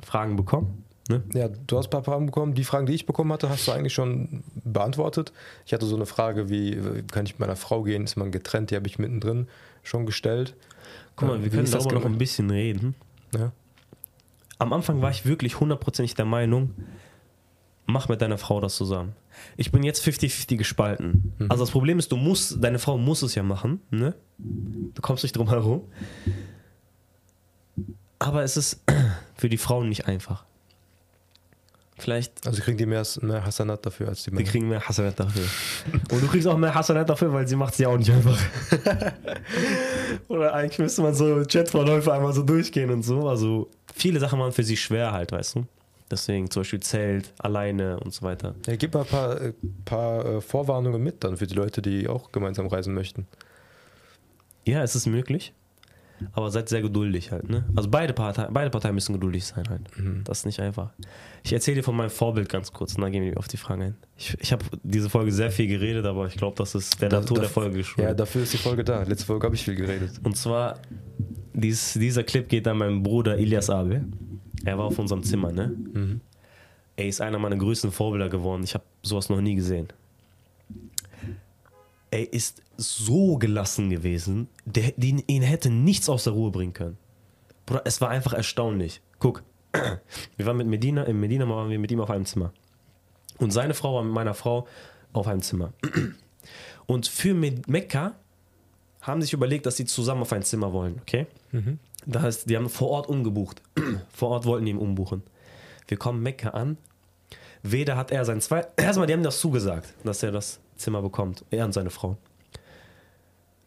Fragen 0.00 0.36
bekommen. 0.36 0.84
Ne? 1.08 1.22
Ja, 1.34 1.48
du 1.48 1.78
hast 1.78 1.86
ein 1.86 1.90
paar 1.90 2.04
Fragen 2.04 2.26
bekommen. 2.26 2.54
Die 2.54 2.64
Fragen, 2.64 2.86
die 2.86 2.94
ich 2.94 3.06
bekommen 3.06 3.32
hatte, 3.32 3.48
hast 3.48 3.66
du 3.66 3.72
eigentlich 3.72 3.94
schon 3.94 4.42
beantwortet. 4.64 5.32
Ich 5.64 5.72
hatte 5.72 5.86
so 5.86 5.96
eine 5.96 6.06
Frage 6.06 6.48
wie, 6.48 6.76
kann 7.10 7.26
ich 7.26 7.32
mit 7.32 7.40
meiner 7.40 7.56
Frau 7.56 7.82
gehen? 7.82 8.04
Ist 8.04 8.16
man 8.16 8.30
getrennt? 8.30 8.70
Die 8.70 8.76
habe 8.76 8.86
ich 8.86 8.98
mittendrin 8.98 9.48
schon 9.82 10.06
gestellt. 10.06 10.54
Guck 11.16 11.28
mal, 11.28 11.42
wir 11.42 11.50
können 11.50 11.70
darüber 11.70 11.94
noch 11.94 12.04
ein 12.04 12.18
bisschen 12.18 12.50
reden. 12.50 12.94
Ja 13.38 13.52
am 14.58 14.72
Anfang 14.72 15.02
war 15.02 15.10
ich 15.10 15.26
wirklich 15.26 15.60
hundertprozentig 15.60 16.14
der 16.14 16.24
Meinung, 16.24 16.74
mach 17.86 18.08
mit 18.08 18.20
deiner 18.20 18.38
Frau 18.38 18.60
das 18.60 18.76
zusammen. 18.76 19.14
Ich 19.56 19.70
bin 19.70 19.82
jetzt 19.82 20.06
50-50 20.06 20.56
gespalten. 20.56 21.34
Mhm. 21.38 21.50
Also 21.50 21.62
das 21.62 21.70
Problem 21.70 21.98
ist, 21.98 22.10
du 22.10 22.16
musst, 22.16 22.62
deine 22.62 22.78
Frau 22.78 22.96
muss 22.96 23.22
es 23.22 23.34
ja 23.34 23.42
machen, 23.42 23.80
ne? 23.90 24.14
Du 24.38 25.02
kommst 25.02 25.22
nicht 25.22 25.36
drum 25.36 25.48
herum. 25.48 25.82
Aber 28.18 28.42
es 28.42 28.56
ist 28.56 28.82
für 29.34 29.48
die 29.48 29.58
Frauen 29.58 29.88
nicht 29.88 30.06
einfach. 30.06 30.46
Vielleicht. 31.98 32.46
Also 32.46 32.62
kriegen 32.62 32.76
die 32.76 32.84
mehr, 32.84 33.04
mehr 33.22 33.44
Hasanat 33.44 33.86
dafür 33.86 34.08
als 34.08 34.22
die 34.22 34.30
Männer. 34.30 34.44
Die 34.44 34.50
kriegen 34.50 34.68
mehr 34.68 34.86
Hasanat 34.86 35.18
dafür. 35.18 35.44
Und 36.10 36.22
du 36.22 36.26
kriegst 36.28 36.46
auch 36.46 36.56
mehr 36.58 36.74
Hasanat 36.74 37.08
dafür, 37.08 37.32
weil 37.32 37.48
sie 37.48 37.56
macht 37.56 37.72
es 37.72 37.78
ja 37.78 37.88
auch 37.88 37.96
nicht 37.96 38.10
einfach. 38.10 38.38
Oder 40.28 40.52
eigentlich 40.54 40.78
müsste 40.78 41.02
man 41.02 41.14
so 41.14 41.42
Chatverläufe 41.44 42.12
einmal 42.12 42.34
so 42.34 42.42
durchgehen 42.42 42.90
und 42.90 43.02
so. 43.02 43.28
Also 43.28 43.70
viele 43.94 44.20
Sachen 44.20 44.38
waren 44.38 44.52
für 44.52 44.62
sie 44.62 44.76
schwer 44.76 45.12
halt, 45.12 45.32
weißt 45.32 45.56
du. 45.56 45.66
Deswegen 46.10 46.50
zum 46.50 46.60
Beispiel 46.60 46.80
Zelt, 46.80 47.32
alleine 47.38 47.98
und 47.98 48.12
so 48.12 48.22
weiter. 48.22 48.54
Ja, 48.66 48.76
gib 48.76 48.94
mal 48.94 49.00
ein 49.00 49.06
paar, 49.06 49.40
äh, 49.40 49.52
paar 49.84 50.24
äh, 50.26 50.40
Vorwarnungen 50.40 51.02
mit 51.02 51.24
dann 51.24 51.36
für 51.38 51.46
die 51.46 51.54
Leute, 51.54 51.82
die 51.82 52.08
auch 52.08 52.30
gemeinsam 52.30 52.66
reisen 52.66 52.94
möchten. 52.94 53.26
Ja, 54.66 54.82
es 54.82 54.94
ist 54.94 55.06
möglich. 55.06 55.52
Aber 56.32 56.50
seid 56.50 56.68
sehr 56.68 56.82
geduldig 56.82 57.30
halt, 57.30 57.48
ne? 57.48 57.64
Also 57.74 57.90
beide, 57.90 58.12
Partei, 58.12 58.48
beide 58.50 58.70
Parteien 58.70 58.94
müssen 58.94 59.12
geduldig 59.12 59.44
sein 59.44 59.64
halt. 59.68 59.82
Mhm. 59.98 60.22
Das 60.24 60.38
ist 60.38 60.46
nicht 60.46 60.60
einfach. 60.60 60.90
Ich 61.44 61.52
erzähle 61.52 61.76
dir 61.76 61.82
von 61.82 61.96
meinem 61.96 62.10
Vorbild 62.10 62.48
ganz 62.48 62.72
kurz 62.72 62.94
und 62.94 63.02
dann 63.02 63.12
gehen 63.12 63.22
wir 63.22 63.36
auf 63.38 63.48
die 63.48 63.56
Fragen 63.56 63.82
ein. 63.82 63.94
Ich, 64.16 64.36
ich 64.40 64.52
habe 64.52 64.64
diese 64.82 65.10
Folge 65.10 65.32
sehr 65.32 65.50
viel 65.50 65.66
geredet, 65.66 66.06
aber 66.06 66.26
ich 66.26 66.36
glaube, 66.36 66.56
das 66.56 66.74
ist 66.74 67.00
der 67.00 67.08
das, 67.08 67.22
Natur 67.22 67.40
der 67.40 67.48
Folge 67.48 67.84
schon. 67.84 68.04
Ja, 68.04 68.14
dafür 68.14 68.42
ist 68.42 68.52
die 68.52 68.58
Folge 68.58 68.84
da. 68.84 69.02
Letzte 69.02 69.26
Folge 69.26 69.44
habe 69.44 69.54
ich 69.54 69.64
viel 69.64 69.74
geredet. 69.74 70.12
Und 70.22 70.36
zwar, 70.36 70.78
dies, 71.52 71.94
dieser 71.94 72.24
Clip 72.24 72.48
geht 72.48 72.66
an 72.68 72.78
meinen 72.78 73.02
Bruder 73.02 73.38
Ilias 73.38 73.70
Abe. 73.70 74.04
Er 74.64 74.78
war 74.78 74.86
auf 74.86 74.98
unserem 74.98 75.22
Zimmer, 75.22 75.52
ne? 75.52 75.68
Mhm. 75.68 76.20
Er 76.96 77.06
ist 77.06 77.20
einer 77.20 77.38
meiner 77.38 77.56
größten 77.56 77.92
Vorbilder 77.92 78.28
geworden. 78.28 78.62
Ich 78.64 78.74
habe 78.74 78.84
sowas 79.02 79.28
noch 79.28 79.40
nie 79.40 79.54
gesehen. 79.54 79.88
Er 82.16 82.32
ist 82.32 82.62
so 82.78 83.36
gelassen 83.36 83.90
gewesen, 83.90 84.48
der, 84.64 84.92
den, 84.96 85.22
ihn 85.26 85.42
hätte 85.42 85.68
nichts 85.68 86.08
aus 86.08 86.24
der 86.24 86.32
Ruhe 86.32 86.50
bringen 86.50 86.72
können. 86.72 86.96
Bruder, 87.66 87.82
es 87.84 88.00
war 88.00 88.08
einfach 88.08 88.32
erstaunlich. 88.32 89.02
Guck, 89.18 89.42
wir 90.38 90.46
waren 90.46 90.56
mit 90.56 90.66
Medina, 90.66 91.02
in 91.02 91.20
Medina 91.20 91.46
waren 91.46 91.68
wir 91.68 91.78
mit 91.78 91.90
ihm 91.90 92.00
auf 92.00 92.08
einem 92.08 92.24
Zimmer. 92.24 92.54
Und 93.36 93.50
seine 93.50 93.74
Frau 93.74 93.96
war 93.96 94.02
mit 94.02 94.14
meiner 94.14 94.32
Frau 94.32 94.66
auf 95.12 95.26
einem 95.26 95.42
Zimmer. 95.42 95.74
Und 96.86 97.06
für 97.06 97.34
Mekka 97.34 98.14
haben 99.02 99.20
sich 99.20 99.34
überlegt, 99.34 99.66
dass 99.66 99.76
sie 99.76 99.84
zusammen 99.84 100.22
auf 100.22 100.32
ein 100.32 100.42
Zimmer 100.42 100.72
wollen, 100.72 100.98
okay? 101.02 101.26
Mhm. 101.52 101.78
Das 102.06 102.22
heißt, 102.22 102.48
die 102.48 102.56
haben 102.56 102.70
vor 102.70 102.88
Ort 102.88 103.10
umgebucht. 103.10 103.60
vor 104.08 104.30
Ort 104.30 104.46
wollten 104.46 104.64
die 104.64 104.70
ihn 104.70 104.78
umbuchen. 104.78 105.22
Wir 105.86 105.98
kommen 105.98 106.22
Mekka 106.22 106.50
an. 106.50 106.78
Weder 107.62 107.98
hat 107.98 108.10
er 108.10 108.24
sein 108.24 108.40
zwei. 108.40 108.66
Erstmal, 108.78 109.06
die 109.06 109.12
haben 109.12 109.22
das 109.22 109.38
zugesagt, 109.38 109.92
dass 110.02 110.22
er 110.22 110.32
das 110.32 110.60
Zimmer 110.76 111.02
bekommt. 111.02 111.44
Er 111.50 111.64
und 111.64 111.72
seine 111.72 111.90
Frau. 111.90 112.16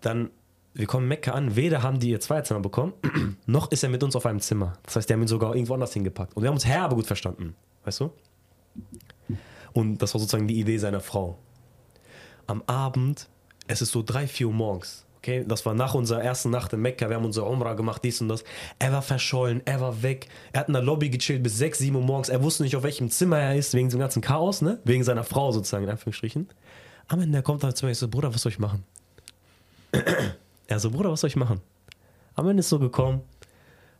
Dann, 0.01 0.29
wir 0.73 0.87
kommen 0.87 1.07
Mekka 1.07 1.31
an. 1.31 1.55
Weder 1.55 1.83
haben 1.83 1.99
die 1.99 2.09
ihr 2.09 2.19
Zweizimmer 2.19 2.59
bekommen, 2.59 2.93
noch 3.45 3.71
ist 3.71 3.83
er 3.83 3.89
mit 3.89 4.03
uns 4.03 4.15
auf 4.15 4.25
einem 4.25 4.39
Zimmer. 4.39 4.73
Das 4.83 4.95
heißt, 4.95 5.09
die 5.09 5.13
haben 5.13 5.21
ihn 5.21 5.27
sogar 5.27 5.55
irgendwo 5.55 5.73
anders 5.73 5.93
hingepackt. 5.93 6.35
Und 6.35 6.43
wir 6.43 6.47
haben 6.47 6.55
uns 6.55 6.65
herbe 6.65 6.95
gut 6.95 7.07
verstanden. 7.07 7.55
Weißt 7.83 7.99
du? 7.99 8.11
Und 9.73 10.01
das 10.01 10.13
war 10.13 10.19
sozusagen 10.19 10.47
die 10.47 10.59
Idee 10.59 10.77
seiner 10.77 10.99
Frau. 10.99 11.37
Am 12.47 12.63
Abend, 12.65 13.27
es 13.67 13.81
ist 13.81 13.91
so 13.91 14.01
drei, 14.03 14.27
vier 14.27 14.47
Uhr 14.47 14.53
morgens. 14.53 15.05
Okay, 15.19 15.43
das 15.45 15.65
war 15.65 15.73
nach 15.73 15.95
unserer 15.95 16.23
ersten 16.23 16.49
Nacht 16.49 16.71
in 16.71 16.81
Mekka. 16.81 17.09
Wir 17.09 17.17
haben 17.17 17.25
unsere 17.25 17.45
Umrah 17.45 17.73
gemacht, 17.73 18.01
dies 18.05 18.21
und 18.21 18.29
das. 18.29 18.45
Er 18.79 18.93
war 18.93 19.01
verschollen, 19.01 19.61
er 19.65 19.81
war 19.81 20.01
weg. 20.01 20.29
Er 20.53 20.61
hat 20.61 20.69
in 20.69 20.73
der 20.73 20.81
Lobby 20.81 21.09
gechillt 21.09 21.43
bis 21.43 21.57
6, 21.57 21.79
7 21.79 21.95
Uhr 21.97 22.01
morgens. 22.01 22.29
Er 22.29 22.41
wusste 22.41 22.63
nicht, 22.63 22.77
auf 22.77 22.83
welchem 22.83 23.09
Zimmer 23.11 23.37
er 23.37 23.55
ist, 23.55 23.73
wegen 23.73 23.89
dem 23.89 23.99
ganzen 23.99 24.21
Chaos, 24.21 24.61
ne? 24.61 24.79
Wegen 24.85 25.03
seiner 25.03 25.25
Frau 25.25 25.51
sozusagen, 25.51 25.83
in 25.83 25.89
Anführungsstrichen. 25.89 26.47
Am 27.09 27.19
Ende 27.19 27.41
kommt 27.41 27.63
er 27.63 27.73
zu 27.73 27.85
mir 27.85 27.91
und 27.91 27.95
so, 27.95 28.07
Bruder, 28.07 28.33
was 28.33 28.43
soll 28.43 28.51
ich 28.51 28.59
machen? 28.59 28.83
er 30.67 30.79
so, 30.79 30.91
Bruder, 30.91 31.11
was 31.11 31.21
soll 31.21 31.29
ich 31.29 31.35
machen? 31.35 31.59
Am 32.35 32.47
Ende 32.47 32.61
ist 32.61 32.69
so 32.69 32.77
gekommen, 32.77 33.21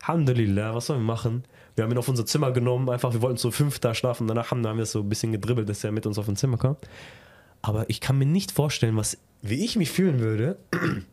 Alhamdulillah, 0.02 0.74
was 0.74 0.86
sollen 0.86 1.00
wir 1.00 1.06
machen? 1.06 1.44
Wir 1.74 1.84
haben 1.84 1.90
ihn 1.90 1.98
auf 1.98 2.08
unser 2.08 2.24
Zimmer 2.24 2.52
genommen, 2.52 2.88
einfach, 2.88 3.12
wir 3.12 3.20
wollten 3.20 3.36
so 3.36 3.50
fünf 3.50 3.80
da 3.80 3.94
schlafen. 3.94 4.28
Danach 4.28 4.52
haben, 4.52 4.64
haben 4.66 4.78
wir 4.78 4.86
so 4.86 5.00
ein 5.00 5.08
bisschen 5.08 5.32
gedribbelt, 5.32 5.68
dass 5.68 5.82
er 5.82 5.90
mit 5.90 6.06
uns 6.06 6.18
auf 6.18 6.28
ein 6.28 6.36
Zimmer 6.36 6.56
kam. 6.56 6.76
Aber 7.62 7.90
ich 7.90 8.00
kann 8.00 8.16
mir 8.16 8.26
nicht 8.26 8.52
vorstellen, 8.52 8.96
was, 8.96 9.18
wie 9.42 9.64
ich 9.64 9.74
mich 9.74 9.90
fühlen 9.90 10.20
würde, 10.20 10.56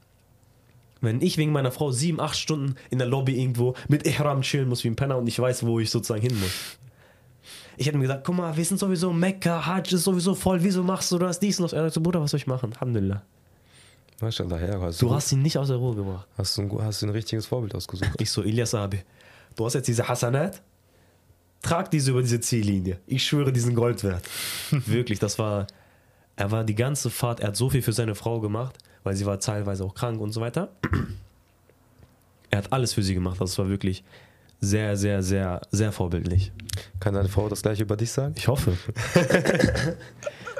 wenn 1.01 1.21
ich 1.21 1.37
wegen 1.37 1.51
meiner 1.51 1.71
Frau 1.71 1.91
sieben, 1.91 2.19
acht 2.19 2.37
Stunden 2.37 2.75
in 2.91 2.99
der 2.99 3.07
Lobby 3.07 3.41
irgendwo 3.41 3.73
mit 3.87 4.05
Ihram 4.05 4.41
chillen 4.41 4.69
muss 4.69 4.83
wie 4.83 4.89
ein 4.89 4.95
Penner 4.95 5.17
und 5.17 5.27
ich 5.27 5.39
weiß, 5.39 5.65
wo 5.65 5.79
ich 5.79 5.89
sozusagen 5.89 6.21
hin 6.21 6.39
muss. 6.39 6.77
Ich 7.77 7.85
hätte 7.85 7.97
mir 7.97 8.03
gesagt, 8.05 8.25
guck 8.25 8.35
mal, 8.35 8.57
wir 8.57 8.65
sind 8.65 8.79
sowieso 8.79 9.13
Mekka, 9.13 9.65
Hajj 9.65 9.93
ist 9.93 10.03
sowieso 10.03 10.33
voll, 10.33 10.61
wieso 10.63 10.83
machst 10.83 11.11
du 11.11 11.19
das, 11.19 11.39
dies 11.39 11.59
und 11.59 11.63
das? 11.63 11.73
Er 11.73 11.89
so, 11.91 12.01
Bruder, 12.01 12.19
was 12.19 12.31
soll 12.31 12.39
ich 12.39 12.47
machen? 12.47 12.73
Alhamdulillah. 12.73 13.21
Daher, 14.19 14.81
hast 14.81 14.99
du, 14.99 15.07
du 15.07 15.13
hast 15.13 15.31
ihn 15.31 15.43
nicht 15.43 15.59
aus 15.59 15.67
der 15.67 15.77
Ruhe 15.77 15.95
gebracht. 15.95 16.27
Hast 16.35 16.57
du 16.57 16.63
ein, 16.63 16.71
hast 16.81 17.03
du 17.03 17.05
ein 17.05 17.11
richtiges 17.11 17.45
Vorbild 17.45 17.75
ausgesucht. 17.75 18.09
Ich 18.19 18.31
so, 18.31 18.41
Ilyas 18.41 18.73
Abi, 18.73 18.99
du 19.55 19.63
hast 19.63 19.75
jetzt 19.75 19.87
diese 19.87 20.07
Hasanat, 20.07 20.63
trag 21.61 21.91
diese 21.91 22.09
über 22.09 22.23
diese 22.23 22.39
Ziellinie. 22.39 22.99
Ich 23.05 23.23
schwöre, 23.23 23.53
diesen 23.53 23.75
Gold 23.75 24.03
wert. 24.03 24.27
Wirklich, 24.71 25.19
das 25.19 25.37
war, 25.37 25.67
er 26.35 26.49
war 26.49 26.63
die 26.63 26.73
ganze 26.73 27.11
Fahrt, 27.11 27.41
er 27.41 27.49
hat 27.49 27.55
so 27.55 27.69
viel 27.69 27.83
für 27.83 27.93
seine 27.93 28.15
Frau 28.15 28.39
gemacht, 28.39 28.79
weil 29.03 29.15
sie 29.15 29.27
war 29.27 29.39
teilweise 29.39 29.83
auch 29.83 29.93
krank 29.93 30.19
und 30.19 30.31
so 30.31 30.41
weiter. 30.41 30.71
Er 32.49 32.59
hat 32.59 32.73
alles 32.73 32.93
für 32.93 33.03
sie 33.03 33.13
gemacht, 33.13 33.39
das 33.39 33.55
war 33.59 33.69
wirklich 33.69 34.03
sehr, 34.59 34.97
sehr, 34.97 35.23
sehr, 35.23 35.61
sehr 35.71 35.91
vorbildlich. 35.91 36.51
Kann 36.99 37.13
deine 37.13 37.29
Frau 37.29 37.49
das 37.49 37.61
gleiche 37.61 37.83
über 37.83 37.97
dich 37.97 38.11
sagen? 38.11 38.33
Ich 38.37 38.47
hoffe. 38.47 38.77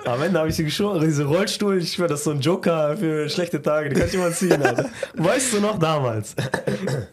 Am 0.06 0.22
Ende 0.22 0.40
habe 0.40 0.50
ich 0.50 0.56
sie 0.56 0.64
geschworen, 0.64 1.02
diese 1.02 1.26
Rollstuhl, 1.26 1.80
ich 1.80 1.94
schwöre, 1.94 2.08
das 2.08 2.20
ist 2.20 2.26
so 2.26 2.32
ein 2.32 2.40
Joker 2.40 2.96
für 2.96 3.28
schlechte 3.30 3.62
Tage, 3.62 3.90
die 3.90 3.96
kann 3.96 4.08
ich 4.08 4.14
immer 4.14 4.32
ziehen, 4.32 4.62
Alter. 4.62 4.90
Weißt 5.16 5.54
du 5.54 5.60
noch 5.60 5.78
damals? 5.78 6.34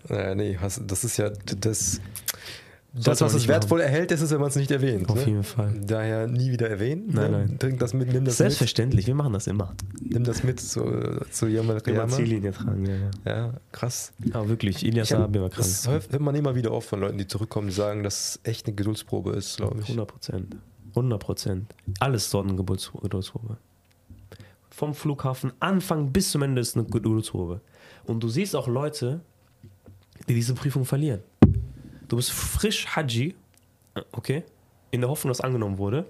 Naja, 0.09 0.35
nee, 0.35 0.57
das 0.61 1.05
ist 1.05 1.17
ja 1.17 1.31
das 1.31 2.01
das, 2.95 3.21
was 3.21 3.35
es 3.35 3.49
wertvoll 3.49 3.81
machen. 3.81 3.91
erhält, 3.91 4.13
ist 4.13 4.21
es, 4.21 4.31
wenn 4.31 4.39
man 4.39 4.49
es 4.49 4.57
nicht 4.57 4.71
erwähnt. 4.71 5.09
Auf 5.09 5.17
ne? 5.17 5.27
jeden 5.27 5.43
Fall. 5.43 5.81
Daher 5.85 6.29
nie 6.29 6.53
wieder 6.53 6.71
erwähnen. 6.71 7.09
Nein, 7.09 7.31
ne? 7.31 7.39
nein. 7.39 7.59
Trink 7.59 7.81
das 7.81 7.93
mit, 7.93 8.13
nimm 8.13 8.25
das 8.25 8.37
Selbstverständlich, 8.37 9.03
mit. 9.03 9.09
wir 9.09 9.15
machen 9.17 9.33
das 9.33 9.49
immer. 9.49 9.75
Nimm 10.01 10.23
das 10.23 10.45
mit 10.45 10.61
zu, 10.61 11.21
zu 11.31 11.49
Yamal 11.49 11.79
Immer 11.85 12.09
Ziellinie 12.09 12.53
tragen, 12.53 12.87
ja, 12.87 12.95
ja. 12.95 13.11
Ja, 13.25 13.55
krass. 13.73 14.13
Aber 14.33 14.49
wirklich, 14.49 14.87
Ilias 14.87 15.13
Abi 15.13 15.41
war 15.41 15.51
krass. 15.51 15.83
Das 15.83 15.89
hört 15.89 16.21
man 16.21 16.35
immer 16.37 16.55
wieder 16.55 16.71
oft 16.71 16.89
von 16.89 17.01
Leuten, 17.01 17.19
die 17.19 17.27
zurückkommen, 17.27 17.67
die 17.67 17.75
sagen, 17.75 18.05
dass 18.05 18.37
es 18.37 18.41
echt 18.45 18.67
eine 18.67 18.77
Geduldsprobe 18.77 19.33
ist, 19.33 19.57
glaube 19.57 19.81
ich. 19.81 19.89
100 19.89 20.09
Prozent. 20.09 20.57
100 20.91 21.21
Prozent. 21.21 21.75
Alles 21.99 22.31
dort 22.31 22.47
eine 22.47 22.57
Geduldsprobe. 22.57 23.57
Vom 24.71 24.95
Flughafen 24.95 25.53
Anfang 25.59 26.13
bis 26.13 26.31
zum 26.31 26.43
Ende 26.43 26.61
ist 26.61 26.77
eine 26.77 26.85
Geduldsprobe. 26.87 27.61
Und 28.05 28.23
du 28.23 28.29
siehst 28.29 28.55
auch 28.55 28.69
Leute, 28.69 29.21
die 30.29 30.35
diese 30.35 30.55
Prüfung 30.55 30.85
verlieren. 30.85 31.21
Du 32.09 32.17
bist 32.17 32.33
frisch 32.33 32.87
Haji 32.95 33.35
okay, 34.13 34.45
in 34.91 35.01
der 35.01 35.11
Hoffnung, 35.11 35.31
dass 35.31 35.41
angenommen 35.41 35.79
wurde. 35.79 36.07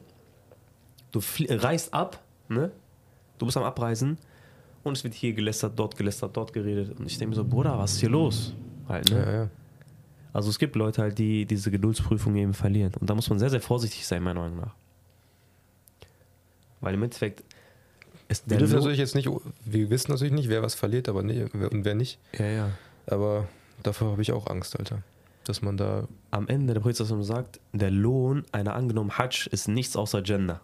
Du 1.13 1.21
reist 1.49 1.93
ab, 1.95 2.23
ne? 2.49 2.71
Du 3.39 3.47
bist 3.47 3.57
am 3.57 3.65
Abreisen 3.65 4.19
und 4.83 4.97
es 4.97 5.05
wird 5.05 5.15
hier 5.15 5.33
gelästert, 5.33 5.79
dort 5.79 5.97
gelästert, 5.97 6.37
dort 6.37 6.53
geredet. 6.53 6.99
Und 6.99 7.07
ich 7.07 7.19
denke 7.19 7.31
mir 7.31 7.37
so, 7.37 7.45
Bruder, 7.45 7.79
was 7.79 7.93
ist 7.93 8.01
hier 8.01 8.09
los? 8.09 8.55
Halt, 8.89 9.11
ne? 9.11 9.19
Ja, 9.19 9.33
ja. 9.33 9.51
Also 10.33 10.51
es 10.51 10.59
gibt 10.59 10.75
Leute 10.75 11.03
halt, 11.03 11.19
die 11.19 11.47
diese 11.47 11.71
Geduldsprüfung 11.71 12.35
eben 12.37 12.55
verlieren. 12.55 12.93
Und 12.99 13.09
da 13.09 13.15
muss 13.15 13.29
man 13.31 13.39
sehr, 13.39 13.51
sehr 13.51 13.61
vorsichtig 13.61 14.07
sein, 14.07 14.23
meiner 14.23 14.41
Meinung 14.41 14.59
nach. 14.59 14.75
Weil 16.81 16.95
im 16.95 17.03
Endeffekt 17.05 17.45
ist 18.29 18.51
der. 18.51 18.61
Wir 18.61 18.69
natürlich 18.69 18.99
jetzt 18.99 19.15
nicht, 19.15 19.29
wir 19.65 19.91
wissen 19.91 20.11
natürlich 20.11 20.35
nicht, 20.35 20.49
wer 20.49 20.63
was 20.63 20.75
verliert, 20.75 21.09
aber 21.09 21.23
nee, 21.23 21.45
und 21.45 21.85
wer 21.85 21.95
nicht. 21.95 22.19
Ja, 22.37 22.47
ja. 22.47 22.71
Aber 23.07 23.47
davor 23.83 24.13
habe 24.13 24.23
ich 24.23 24.33
auch 24.33 24.49
Angst, 24.49 24.79
Alter 24.79 25.03
dass 25.49 25.63
man 25.63 25.77
da. 25.77 26.09
Am 26.31 26.49
Ende, 26.49 26.75
der 26.75 26.81
Prophet 26.81 26.97
sagt, 26.97 27.61
der 27.73 27.91
Lohn 27.91 28.45
einer 28.53 28.75
angenommenen 28.75 29.19
Hajj 29.19 29.49
ist 29.51 29.69
nichts 29.69 29.97
außer 29.97 30.23
Jannah. 30.25 30.61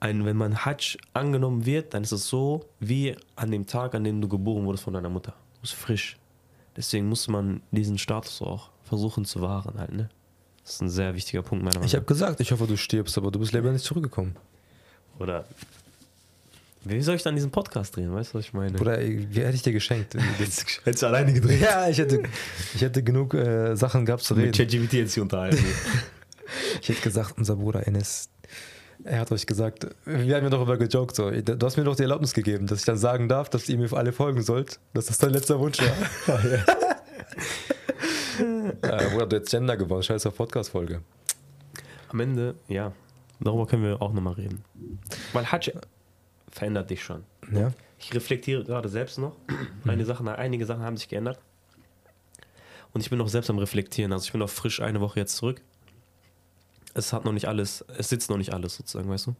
Ein, 0.00 0.24
wenn 0.24 0.36
man 0.36 0.64
Hajj 0.64 0.96
angenommen 1.12 1.66
wird, 1.66 1.94
dann 1.94 2.04
ist 2.04 2.12
es 2.12 2.28
so 2.28 2.66
wie 2.78 3.16
an 3.34 3.50
dem 3.50 3.66
Tag, 3.66 3.94
an 3.94 4.04
dem 4.04 4.20
du 4.20 4.28
geboren 4.28 4.64
wurdest 4.64 4.84
von 4.84 4.94
deiner 4.94 5.08
Mutter. 5.08 5.34
Du 5.54 5.62
bist 5.62 5.74
frisch. 5.74 6.16
Deswegen 6.76 7.08
muss 7.08 7.26
man 7.26 7.62
diesen 7.72 7.98
Status 7.98 8.40
auch 8.40 8.70
versuchen 8.84 9.24
zu 9.24 9.40
wahren 9.40 9.78
halt, 9.78 9.92
ne? 9.92 10.08
Das 10.62 10.74
ist 10.74 10.82
ein 10.82 10.90
sehr 10.90 11.14
wichtiger 11.14 11.42
Punkt 11.42 11.64
meiner 11.64 11.74
Meinung 11.74 11.82
nach. 11.82 11.88
Ich 11.88 11.94
habe 11.96 12.04
gesagt, 12.04 12.40
ich 12.40 12.52
hoffe, 12.52 12.66
du 12.66 12.76
stirbst, 12.76 13.16
aber 13.18 13.30
du 13.30 13.38
bist 13.38 13.52
lebendig 13.52 13.82
zurückgekommen. 13.82 14.36
Oder 15.18 15.44
wie 16.84 17.00
soll 17.02 17.16
ich 17.16 17.22
dann 17.22 17.34
diesen 17.34 17.50
Podcast 17.50 17.96
drehen? 17.96 18.12
Weißt 18.12 18.32
du, 18.32 18.38
was 18.38 18.46
ich 18.46 18.52
meine? 18.52 18.78
Oder 18.78 19.00
wie 19.00 19.40
hätte 19.40 19.54
ich 19.54 19.62
dir 19.62 19.72
geschenkt? 19.72 20.14
Hättest 20.38 21.02
du 21.02 21.06
alleine 21.06 21.32
gedreht? 21.34 21.60
Ja, 21.60 21.88
ich 21.88 21.98
hätte, 21.98 22.22
ich 22.74 22.80
hätte 22.80 23.02
genug 23.02 23.34
äh, 23.34 23.74
Sachen 23.76 24.06
gehabt 24.06 24.22
zu 24.22 24.34
reden. 24.34 24.46
Mit 24.46 24.56
ChatGPT 24.56 24.94
jetzt 24.94 25.14
hier 25.14 25.22
unterhalten. 25.22 25.64
ich 26.80 26.88
hätte 26.88 27.00
gesagt, 27.02 27.34
unser 27.36 27.56
Bruder 27.56 27.86
Enes, 27.86 28.28
er 29.04 29.20
hat 29.20 29.32
euch 29.32 29.46
gesagt, 29.46 29.86
wir 30.04 30.36
haben 30.36 30.44
ja 30.44 30.50
darüber 30.50 30.76
gejoked, 30.76 31.14
so, 31.14 31.30
du 31.30 31.66
hast 31.66 31.76
mir 31.76 31.84
doch 31.84 31.96
die 31.96 32.02
Erlaubnis 32.02 32.32
gegeben, 32.32 32.66
dass 32.66 32.80
ich 32.80 32.84
dann 32.84 32.98
sagen 32.98 33.28
darf, 33.28 33.48
dass 33.48 33.68
ihr 33.68 33.78
mir 33.78 33.88
für 33.88 33.96
alle 33.96 34.12
folgen 34.12 34.42
sollt, 34.42 34.80
dass 34.94 35.06
das 35.06 35.18
dein 35.18 35.30
letzter 35.30 35.60
Wunsch 35.60 35.78
war. 35.78 36.40
ja, 38.82 39.08
Bruder, 39.08 39.26
du 39.26 39.36
hättest 39.36 39.50
Gender 39.50 39.76
gewonnen, 39.76 40.02
scheiß 40.02 40.26
auf 40.26 40.36
Podcast-Folge. 40.36 41.02
Am 42.08 42.20
Ende, 42.20 42.54
ja, 42.66 42.92
Darüber 43.40 43.66
können 43.66 43.84
wir 43.84 44.02
auch 44.02 44.12
nochmal 44.12 44.34
reden. 44.34 44.64
Weil 45.32 45.50
Hajj 45.50 45.72
verändert 46.50 46.90
dich 46.90 47.02
schon. 47.02 47.24
Ja. 47.52 47.72
Ich 47.98 48.14
reflektiere 48.14 48.64
gerade 48.64 48.88
selbst 48.88 49.18
noch. 49.18 49.36
Eine 49.86 50.04
Sache, 50.04 50.24
einige 50.38 50.66
Sachen 50.66 50.82
haben 50.82 50.96
sich 50.96 51.08
geändert. 51.08 51.38
Und 52.92 53.02
ich 53.02 53.10
bin 53.10 53.18
noch 53.18 53.28
selbst 53.28 53.50
am 53.50 53.58
Reflektieren. 53.58 54.12
Also 54.12 54.24
ich 54.24 54.32
bin 54.32 54.38
noch 54.40 54.48
frisch 54.50 54.80
eine 54.80 55.00
Woche 55.00 55.20
jetzt 55.20 55.36
zurück. 55.36 55.60
Es 56.94 57.12
hat 57.12 57.24
noch 57.24 57.32
nicht 57.32 57.46
alles, 57.46 57.84
es 57.96 58.08
sitzt 58.08 58.30
noch 58.30 58.38
nicht 58.38 58.54
alles 58.54 58.76
sozusagen, 58.76 59.08
weißt 59.10 59.26
du? 59.26 59.34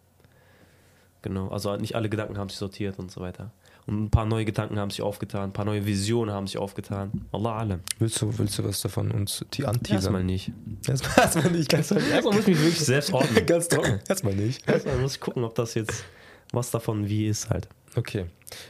Genau, 1.22 1.48
also 1.48 1.74
nicht 1.76 1.96
alle 1.96 2.08
Gedanken 2.08 2.38
haben 2.38 2.48
sich 2.48 2.58
sortiert 2.58 2.98
und 2.98 3.10
so 3.10 3.20
weiter. 3.20 3.50
Und 3.86 4.04
ein 4.04 4.10
paar 4.10 4.26
neue 4.26 4.44
Gedanken 4.44 4.78
haben 4.78 4.90
sich 4.90 5.00
aufgetan, 5.00 5.44
ein 5.44 5.52
paar 5.52 5.64
neue 5.64 5.84
Visionen 5.86 6.32
haben 6.32 6.46
sich 6.46 6.58
aufgetan. 6.58 7.10
Allah 7.32 7.56
alam. 7.56 7.80
Willst 7.98 8.20
du, 8.20 8.38
willst 8.38 8.58
du 8.58 8.64
was 8.64 8.82
davon 8.82 9.10
uns 9.10 9.44
die 9.54 9.62
Erstmal 9.62 9.74
anteasern? 9.74 10.26
nicht. 10.26 10.52
Erstmal, 10.86 11.18
erstmal 11.24 11.50
nicht, 11.50 11.68
ganz, 11.70 11.90
Erstmal 12.12 12.34
muss 12.34 12.42
ich 12.42 12.48
mich 12.48 12.58
wirklich 12.60 12.80
selbst 12.84 13.12
ordnen. 13.12 13.46
ganz 13.46 13.66
trocken. 13.68 13.98
Erstmal 14.06 14.34
nicht. 14.34 14.68
Erstmal 14.68 14.98
muss 14.98 15.14
ich 15.14 15.20
gucken, 15.20 15.42
ob 15.42 15.54
das 15.54 15.74
jetzt, 15.74 16.04
was 16.52 16.70
davon 16.70 17.08
wie 17.08 17.26
ist 17.26 17.50
halt. 17.50 17.68
Okay. 17.94 18.26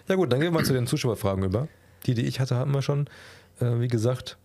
Ja 0.09 0.14
gut, 0.14 0.33
dann 0.33 0.41
gehen 0.41 0.53
wir 0.53 0.59
mal 0.59 0.64
zu 0.64 0.72
den 0.72 0.87
Zuschauerfragen 0.87 1.45
über. 1.45 1.68
Die, 2.07 2.14
die 2.14 2.26
ich 2.26 2.41
hatte, 2.41 2.57
hatten 2.57 2.72
wir 2.72 2.83
schon. 2.83 3.09
Äh, 3.61 3.81
wie 3.81 3.89
gesagt, 3.89 4.37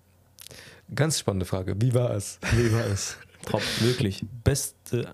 ganz 0.93 1.19
spannende 1.19 1.45
Frage. 1.45 1.75
Wie 1.79 1.93
war 1.93 2.11
es? 2.11 2.39
Wie 2.55 2.71
war 2.73 2.85
es? 2.85 3.17
Top, 3.45 3.61
wirklich. 3.81 4.25
Beste, 4.43 5.07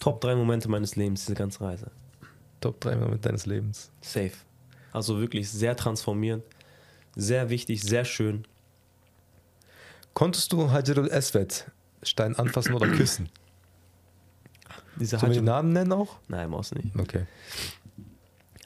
Top 0.00 0.20
drei 0.20 0.34
Momente 0.34 0.68
meines 0.68 0.96
Lebens, 0.96 1.26
diese 1.26 1.34
ganze 1.34 1.60
Reise. 1.60 1.90
Top 2.60 2.80
3 2.80 2.96
Moment 2.96 3.24
deines 3.24 3.46
Lebens. 3.46 3.90
Safe. 4.00 4.32
Also 4.92 5.20
wirklich 5.20 5.48
sehr 5.50 5.76
transformierend, 5.76 6.42
sehr 7.14 7.50
wichtig, 7.50 7.82
sehr 7.82 8.04
schön. 8.04 8.46
Konntest 10.14 10.52
du 10.52 10.70
Hajarul 10.70 11.08
Eswed 11.10 11.70
Stein 12.02 12.34
anfassen 12.36 12.74
oder 12.74 12.88
küssen? 12.88 13.28
Dieser 14.98 15.18
Sollen 15.18 15.32
wir 15.32 15.40
den 15.40 15.44
Namen 15.44 15.72
nennen 15.72 15.92
auch? 15.92 16.16
nein, 16.28 16.50
muss 16.50 16.72
nicht. 16.72 16.94
Okay. 16.98 17.26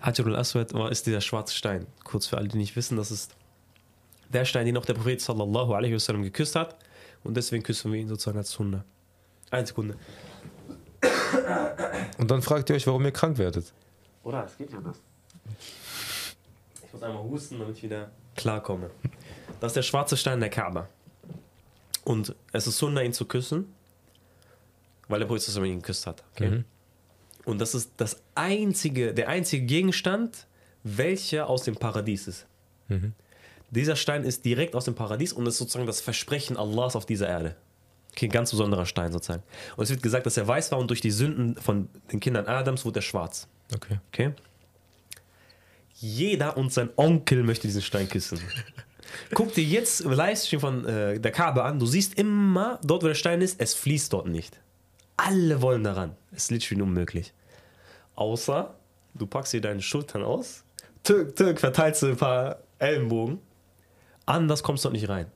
Hajarul 0.01 0.37
Aswad 0.37 0.72
war, 0.74 0.91
ist 0.91 1.07
dieser 1.07 1.20
schwarze 1.20 1.55
Stein. 1.55 1.87
Kurz 2.05 2.26
für 2.26 2.37
alle, 2.37 2.49
die 2.49 2.59
nicht 2.59 2.74
wissen, 2.74 2.97
das 2.97 3.11
ist 3.11 3.35
der 4.30 4.45
Stein, 4.45 4.66
den 4.66 4.76
auch 4.76 4.85
der 4.87 4.95
Prophet 4.95 5.20
sallallahu 5.20 5.74
alaihi 5.74 5.95
wasallam 5.95 6.22
geküsst 6.22 6.57
hat. 6.57 6.76
Und 7.22 7.37
deswegen 7.37 7.62
küssen 7.62 7.93
wir 7.93 8.01
ihn 8.01 8.09
sozusagen 8.09 8.39
als 8.39 8.59
Hunde. 8.59 8.85
Eine 9.51 9.66
Sekunde. 9.66 9.97
Und 12.18 12.30
dann 12.30 12.43
fragt 12.43 12.70
ihr 12.70 12.76
euch, 12.76 12.87
warum 12.87 13.05
ihr 13.05 13.12
krank 13.12 13.39
werdet. 13.39 13.72
Oder? 14.24 14.45
Es 14.45 14.57
geht 14.57 14.72
ja 14.72 14.80
das. 14.80 14.97
Ich 16.85 16.93
muss 16.93 17.03
einmal 17.03 17.22
husten, 17.22 17.59
damit 17.59 17.76
ich 17.76 17.83
wieder 17.85 18.11
klarkomme. 18.37 18.91
Das 19.61 19.70
ist 19.70 19.76
der 19.76 19.83
schwarze 19.83 20.16
Stein 20.16 20.41
der 20.41 20.51
Kaaba. 20.51 20.89
Und 22.05 22.35
es 22.53 22.66
ist 22.66 22.78
Sunna, 22.78 23.03
ihn 23.03 23.12
zu 23.12 23.26
küssen, 23.26 23.72
weil 25.12 25.20
der 25.20 25.26
Prophet 25.26 25.56
ihn 25.56 25.76
geküsst 25.76 26.06
hat. 26.06 26.24
Okay? 26.32 26.50
Mhm. 26.50 26.64
Und 27.44 27.60
das 27.60 27.74
ist 27.74 27.92
das 27.96 28.22
einzige, 28.34 29.14
der 29.14 29.28
einzige 29.28 29.64
Gegenstand, 29.64 30.46
welcher 30.82 31.48
aus 31.48 31.64
dem 31.64 31.76
Paradies 31.76 32.26
ist. 32.28 32.46
Mhm. 32.88 33.12
Dieser 33.70 33.96
Stein 33.96 34.24
ist 34.24 34.44
direkt 34.44 34.74
aus 34.74 34.84
dem 34.84 34.94
Paradies 34.94 35.32
und 35.32 35.46
ist 35.46 35.58
sozusagen 35.58 35.86
das 35.86 36.00
Versprechen 36.00 36.56
Allahs 36.56 36.94
auf 36.96 37.06
dieser 37.06 37.28
Erde. 37.28 37.56
Okay, 38.12 38.26
ein 38.26 38.30
ganz 38.30 38.50
besonderer 38.50 38.84
Stein 38.84 39.12
sozusagen. 39.12 39.42
Und 39.76 39.84
es 39.84 39.90
wird 39.90 40.02
gesagt, 40.02 40.26
dass 40.26 40.36
er 40.36 40.46
weiß 40.46 40.70
war 40.72 40.78
und 40.78 40.88
durch 40.88 41.00
die 41.00 41.10
Sünden 41.10 41.56
von 41.56 41.88
den 42.12 42.20
Kindern 42.20 42.46
Adams 42.46 42.84
wurde 42.84 42.98
er 42.98 43.02
schwarz. 43.02 43.48
Okay. 43.74 43.98
Okay? 44.08 44.34
Jeder 45.94 46.56
und 46.56 46.72
sein 46.72 46.90
Onkel 46.96 47.42
möchte 47.42 47.66
diesen 47.66 47.80
Stein 47.80 48.08
küssen. 48.08 48.38
Guck 49.34 49.54
dir 49.54 49.64
jetzt 49.64 50.00
im 50.02 50.12
Livestream 50.12 50.60
von 50.60 50.84
äh, 50.84 51.18
der 51.18 51.32
Kabe 51.32 51.64
an. 51.64 51.78
Du 51.78 51.86
siehst 51.86 52.18
immer, 52.18 52.78
dort 52.82 53.02
wo 53.02 53.08
der 53.08 53.14
Stein 53.14 53.40
ist, 53.40 53.60
es 53.60 53.74
fließt 53.74 54.12
dort 54.12 54.26
nicht. 54.26 54.60
Alle 55.25 55.62
wollen 55.62 55.85
daran. 55.85 56.16
Es 56.33 56.45
ist 56.45 56.51
literally 56.51 56.83
unmöglich. 56.83 57.33
Außer, 58.16 58.75
du 59.14 59.27
packst 59.27 59.53
dir 59.53 59.61
deine 59.61 59.81
Schultern 59.81 60.23
aus, 60.23 60.64
tück, 61.05 61.37
tück, 61.37 61.61
verteilst 61.61 62.03
du 62.03 62.09
ein 62.09 62.16
paar 62.16 62.59
Ellenbogen. 62.79 63.39
Anders 64.27 64.62
kommst 64.62 64.85
du 64.85 64.89
dort 64.89 64.95
nicht 64.95 65.09
rein. 65.09 65.27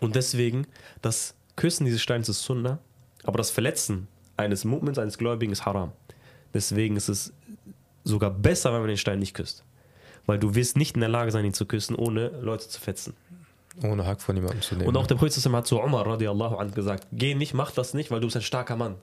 Und 0.00 0.16
deswegen, 0.16 0.66
das 1.00 1.34
Küssen 1.56 1.84
dieses 1.84 2.02
Steins 2.02 2.28
ist 2.28 2.42
Sunna, 2.42 2.78
aber 3.24 3.38
das 3.38 3.50
Verletzen 3.50 4.08
eines 4.36 4.64
Mu'mins, 4.64 4.98
eines 4.98 5.18
Gläubigen 5.18 5.52
ist 5.52 5.64
Haram. 5.64 5.92
Deswegen 6.54 6.96
ist 6.96 7.08
es 7.08 7.32
sogar 8.04 8.30
besser, 8.30 8.72
wenn 8.72 8.80
man 8.80 8.88
den 8.88 8.96
Stein 8.96 9.18
nicht 9.18 9.34
küsst. 9.34 9.64
Weil 10.26 10.38
du 10.38 10.54
wirst 10.54 10.76
nicht 10.76 10.94
in 10.94 11.00
der 11.00 11.08
Lage 11.08 11.30
sein, 11.30 11.44
ihn 11.44 11.54
zu 11.54 11.66
küssen, 11.66 11.96
ohne 11.96 12.28
Leute 12.40 12.68
zu 12.68 12.80
fetzen. 12.80 13.14
Ohne 13.82 14.04
Hack 14.04 14.20
von 14.20 14.36
jemandem 14.36 14.60
zu 14.60 14.74
nehmen. 14.74 14.88
Und 14.88 14.96
auch 14.96 15.06
der 15.06 15.14
Prophet 15.14 15.34
hat 15.44 15.66
zu 15.66 15.80
Umar 15.80 16.06
radiallahu 16.06 16.56
anh 16.56 16.72
gesagt, 16.72 17.06
geh 17.12 17.34
nicht, 17.34 17.54
mach 17.54 17.70
das 17.70 17.94
nicht, 17.94 18.10
weil 18.10 18.20
du 18.20 18.26
bist 18.26 18.36
ein 18.36 18.42
starker 18.42 18.76
Mann. 18.76 18.96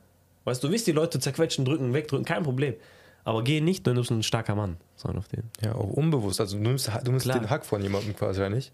Weißt 0.43 0.63
du, 0.63 0.67
du 0.67 0.74
wirst 0.74 0.88
die 0.88 0.91
Leute 0.91 1.20
zerquetschen, 1.20 1.65
drücken, 1.65 1.93
wegdrücken, 1.93 2.26
kein 2.26 2.43
Problem. 2.43 2.76
Aber 3.24 3.43
geh 3.43 3.61
nicht, 3.61 3.86
denn 3.86 3.95
du 3.95 4.01
bist 4.01 4.11
ein 4.11 4.24
starker 4.24 4.55
Mann. 4.55 4.78
Sondern 4.95 5.20
auf 5.20 5.28
den. 5.28 5.43
ja, 5.61 5.74
auch 5.76 5.89
unbewusst. 5.89 6.39
Also 6.39 6.57
du 6.57 6.63
nimmst, 6.63 6.89
du 7.03 7.11
nimmst 7.11 7.28
den 7.28 7.49
Hack 7.49 7.65
von 7.65 7.82
jemandem 7.82 8.15
quasi 8.15 8.41
ja 8.41 8.49
nicht. 8.49 8.72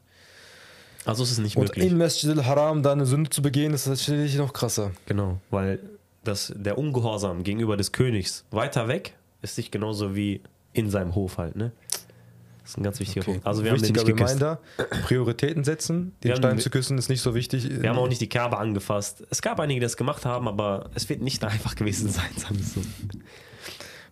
Also 1.06 1.24
es 1.24 1.32
ist 1.32 1.40
nicht 1.40 1.56
Und 1.56 1.68
möglich. 1.68 1.86
in 1.86 1.98
Masjid 1.98 2.32
al-Haram 2.32 2.82
da 2.82 2.92
eine 2.92 3.06
Sünde 3.06 3.30
zu 3.30 3.42
begehen, 3.42 3.74
ist 3.74 3.88
natürlich 3.88 4.36
noch 4.38 4.54
krasser. 4.54 4.92
Genau, 5.06 5.40
weil 5.52 5.80
das, 6.24 6.52
der 6.56 6.78
Ungehorsam 6.78 7.44
gegenüber 7.44 7.78
des 7.78 7.92
Königs 7.92 8.44
weiter 8.52 8.88
weg 8.88 9.16
ist 9.42 9.58
nicht 9.58 9.72
genauso 9.72 10.16
wie 10.16 10.42
in 10.74 10.90
seinem 10.90 11.14
Hof 11.14 11.38
halt, 11.38 11.56
ne? 11.56 11.72
Das 12.66 12.72
ist 12.72 12.78
ein 12.78 12.84
ganz 12.84 13.00
wichtiger 13.00 13.24
Punkt. 13.24 13.46
Also 13.46 13.64
wir 13.64 13.70
haben 13.70 13.80
Wichtiger 13.80 14.04
geküsst. 14.04 14.42
Reminder, 14.42 14.60
Prioritäten 15.04 15.64
setzen, 15.64 16.16
den 16.24 16.30
Wir 16.30 16.32
haben 16.32 16.38
Stein 16.40 16.58
zu 16.58 16.72
küssen 16.72 16.98
ist 16.98 17.10
nicht 17.10 17.22
so 17.22 17.36
wichtig. 17.36 17.70
Wir 17.70 17.92
haben 17.92 18.00
auch 18.00 18.08
nicht 18.08 18.22
die 18.22 18.28
Kerbe 18.28 18.58
angefasst. 18.58 19.24
Es 19.30 19.44
gab 19.44 19.60
einige, 19.60 19.80
die 19.82 19.86
das 19.86 19.98
gemacht 19.98 20.26
haben, 20.26 20.48
aber 20.48 20.90
es 20.96 21.08
wird 21.08 21.22
nicht 21.22 21.44
einfach 21.46 21.76
gewesen 21.76 22.10
sein, 22.10 22.32
sagen 22.36 22.58
wir 22.58 22.66
so. 22.66 22.82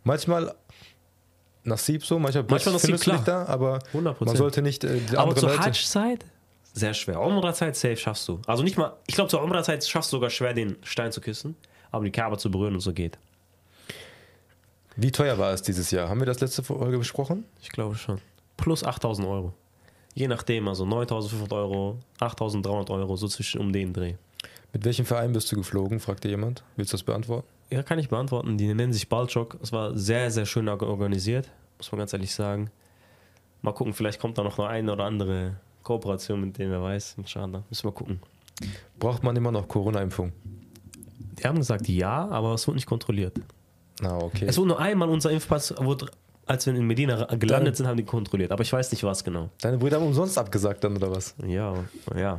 Manchmal 0.03 0.53
Nasib 1.63 2.05
so, 2.05 2.19
manchmal, 2.19 2.45
Manchmal 2.47 2.73
Nasib, 2.73 2.89
findest 2.89 3.07
du 3.07 3.11
klar. 3.11 3.23
da, 3.25 3.45
aber 3.47 3.79
100%. 3.91 4.23
man 4.23 4.35
sollte 4.35 4.61
nicht 4.61 4.83
äh, 4.83 4.99
die 4.99 5.17
Aber 5.17 5.35
zur. 5.35 5.57
Hajj-Zeit 5.57 6.23
sehr 6.73 6.93
schwer. 6.93 7.21
Umrah-Zeit 7.21 7.75
safe 7.75 7.97
schaffst 7.97 8.27
du. 8.27 8.39
Also 8.45 8.61
nicht 8.61 8.77
mal, 8.77 8.93
ich 9.07 9.15
glaube 9.15 9.31
zur 9.31 9.41
Umrah-Zeit 9.41 9.83
schaffst 9.83 10.11
du 10.11 10.17
sogar 10.17 10.29
schwer, 10.29 10.53
den 10.53 10.77
Stein 10.83 11.11
zu 11.11 11.21
küssen, 11.21 11.55
aber 11.91 12.05
die 12.05 12.11
Kerbe 12.11 12.37
zu 12.37 12.51
berühren 12.51 12.75
und 12.75 12.81
so 12.81 12.93
geht. 12.93 13.17
Wie 14.95 15.11
teuer 15.11 15.39
war 15.39 15.53
es 15.53 15.63
dieses 15.63 15.89
Jahr? 15.89 16.09
Haben 16.09 16.19
wir 16.19 16.27
das 16.27 16.39
letzte 16.39 16.61
Folge 16.61 16.99
besprochen? 16.99 17.45
Ich 17.61 17.69
glaube 17.69 17.95
schon. 17.95 18.21
Plus 18.57 18.83
8000 18.83 19.27
Euro. 19.27 19.53
Je 20.15 20.27
nachdem, 20.27 20.67
also 20.67 20.85
9500 20.85 21.51
Euro, 21.53 21.97
8300 22.19 22.89
Euro, 22.91 23.15
so 23.15 23.27
zwischen 23.27 23.59
um 23.61 23.73
den 23.73 23.93
Dreh. 23.93 24.15
Mit 24.71 24.85
welchem 24.85 25.05
Verein 25.05 25.33
bist 25.33 25.51
du 25.51 25.55
geflogen, 25.55 25.99
fragte 25.99 26.29
jemand. 26.29 26.63
Willst 26.75 26.93
du 26.93 26.97
das 26.97 27.03
beantworten? 27.03 27.47
Ja, 27.69 27.81
kann 27.83 27.97
ich 27.99 28.09
beantworten. 28.09 28.57
Die 28.57 28.71
nennen 28.73 28.93
sich 28.93 29.09
Balchok. 29.09 29.57
Es 29.61 29.71
war 29.71 29.97
sehr, 29.97 30.29
sehr 30.31 30.45
schön 30.45 30.67
orga- 30.69 30.85
organisiert, 30.87 31.49
muss 31.77 31.91
man 31.91 31.99
ganz 31.99 32.13
ehrlich 32.13 32.33
sagen. 32.33 32.69
Mal 33.61 33.71
gucken, 33.71 33.93
vielleicht 33.93 34.19
kommt 34.19 34.37
da 34.37 34.43
noch 34.43 34.59
eine 34.59 34.91
oder 34.93 35.05
andere 35.05 35.55
Kooperation 35.83 36.41
mit 36.41 36.57
denen, 36.57 36.71
wer 36.71 36.81
weiß. 36.83 37.15
Inshallah. 37.17 37.63
Müssen 37.69 37.85
wir 37.87 37.91
gucken. 37.91 38.19
Braucht 38.99 39.23
man 39.23 39.35
immer 39.35 39.51
noch 39.51 39.67
Corona-Impfung? 39.67 40.31
Die 41.39 41.43
haben 41.43 41.57
gesagt 41.57 41.87
ja, 41.87 42.27
aber 42.29 42.53
es 42.53 42.67
wurde 42.67 42.75
nicht 42.75 42.85
kontrolliert. 42.87 43.39
Na, 44.01 44.17
okay. 44.17 44.45
Es 44.47 44.57
wurde 44.57 44.69
nur 44.69 44.79
einmal 44.79 45.09
unser 45.09 45.31
Impfpass, 45.31 45.73
wurde, 45.79 46.07
als 46.45 46.65
wir 46.65 46.75
in 46.75 46.85
Medina 46.85 47.25
gelandet 47.35 47.77
sind, 47.77 47.87
haben 47.87 47.97
die 47.97 48.03
kontrolliert. 48.03 48.51
Aber 48.51 48.63
ich 48.63 48.73
weiß 48.73 48.91
nicht, 48.91 49.03
was 49.03 49.23
genau. 49.23 49.49
Deine 49.61 49.77
Brüder 49.77 49.97
haben 49.97 50.07
umsonst 50.07 50.37
abgesagt 50.37 50.83
dann, 50.83 50.97
oder 50.97 51.11
was? 51.11 51.35
Ja, 51.45 51.85
ja. 52.15 52.37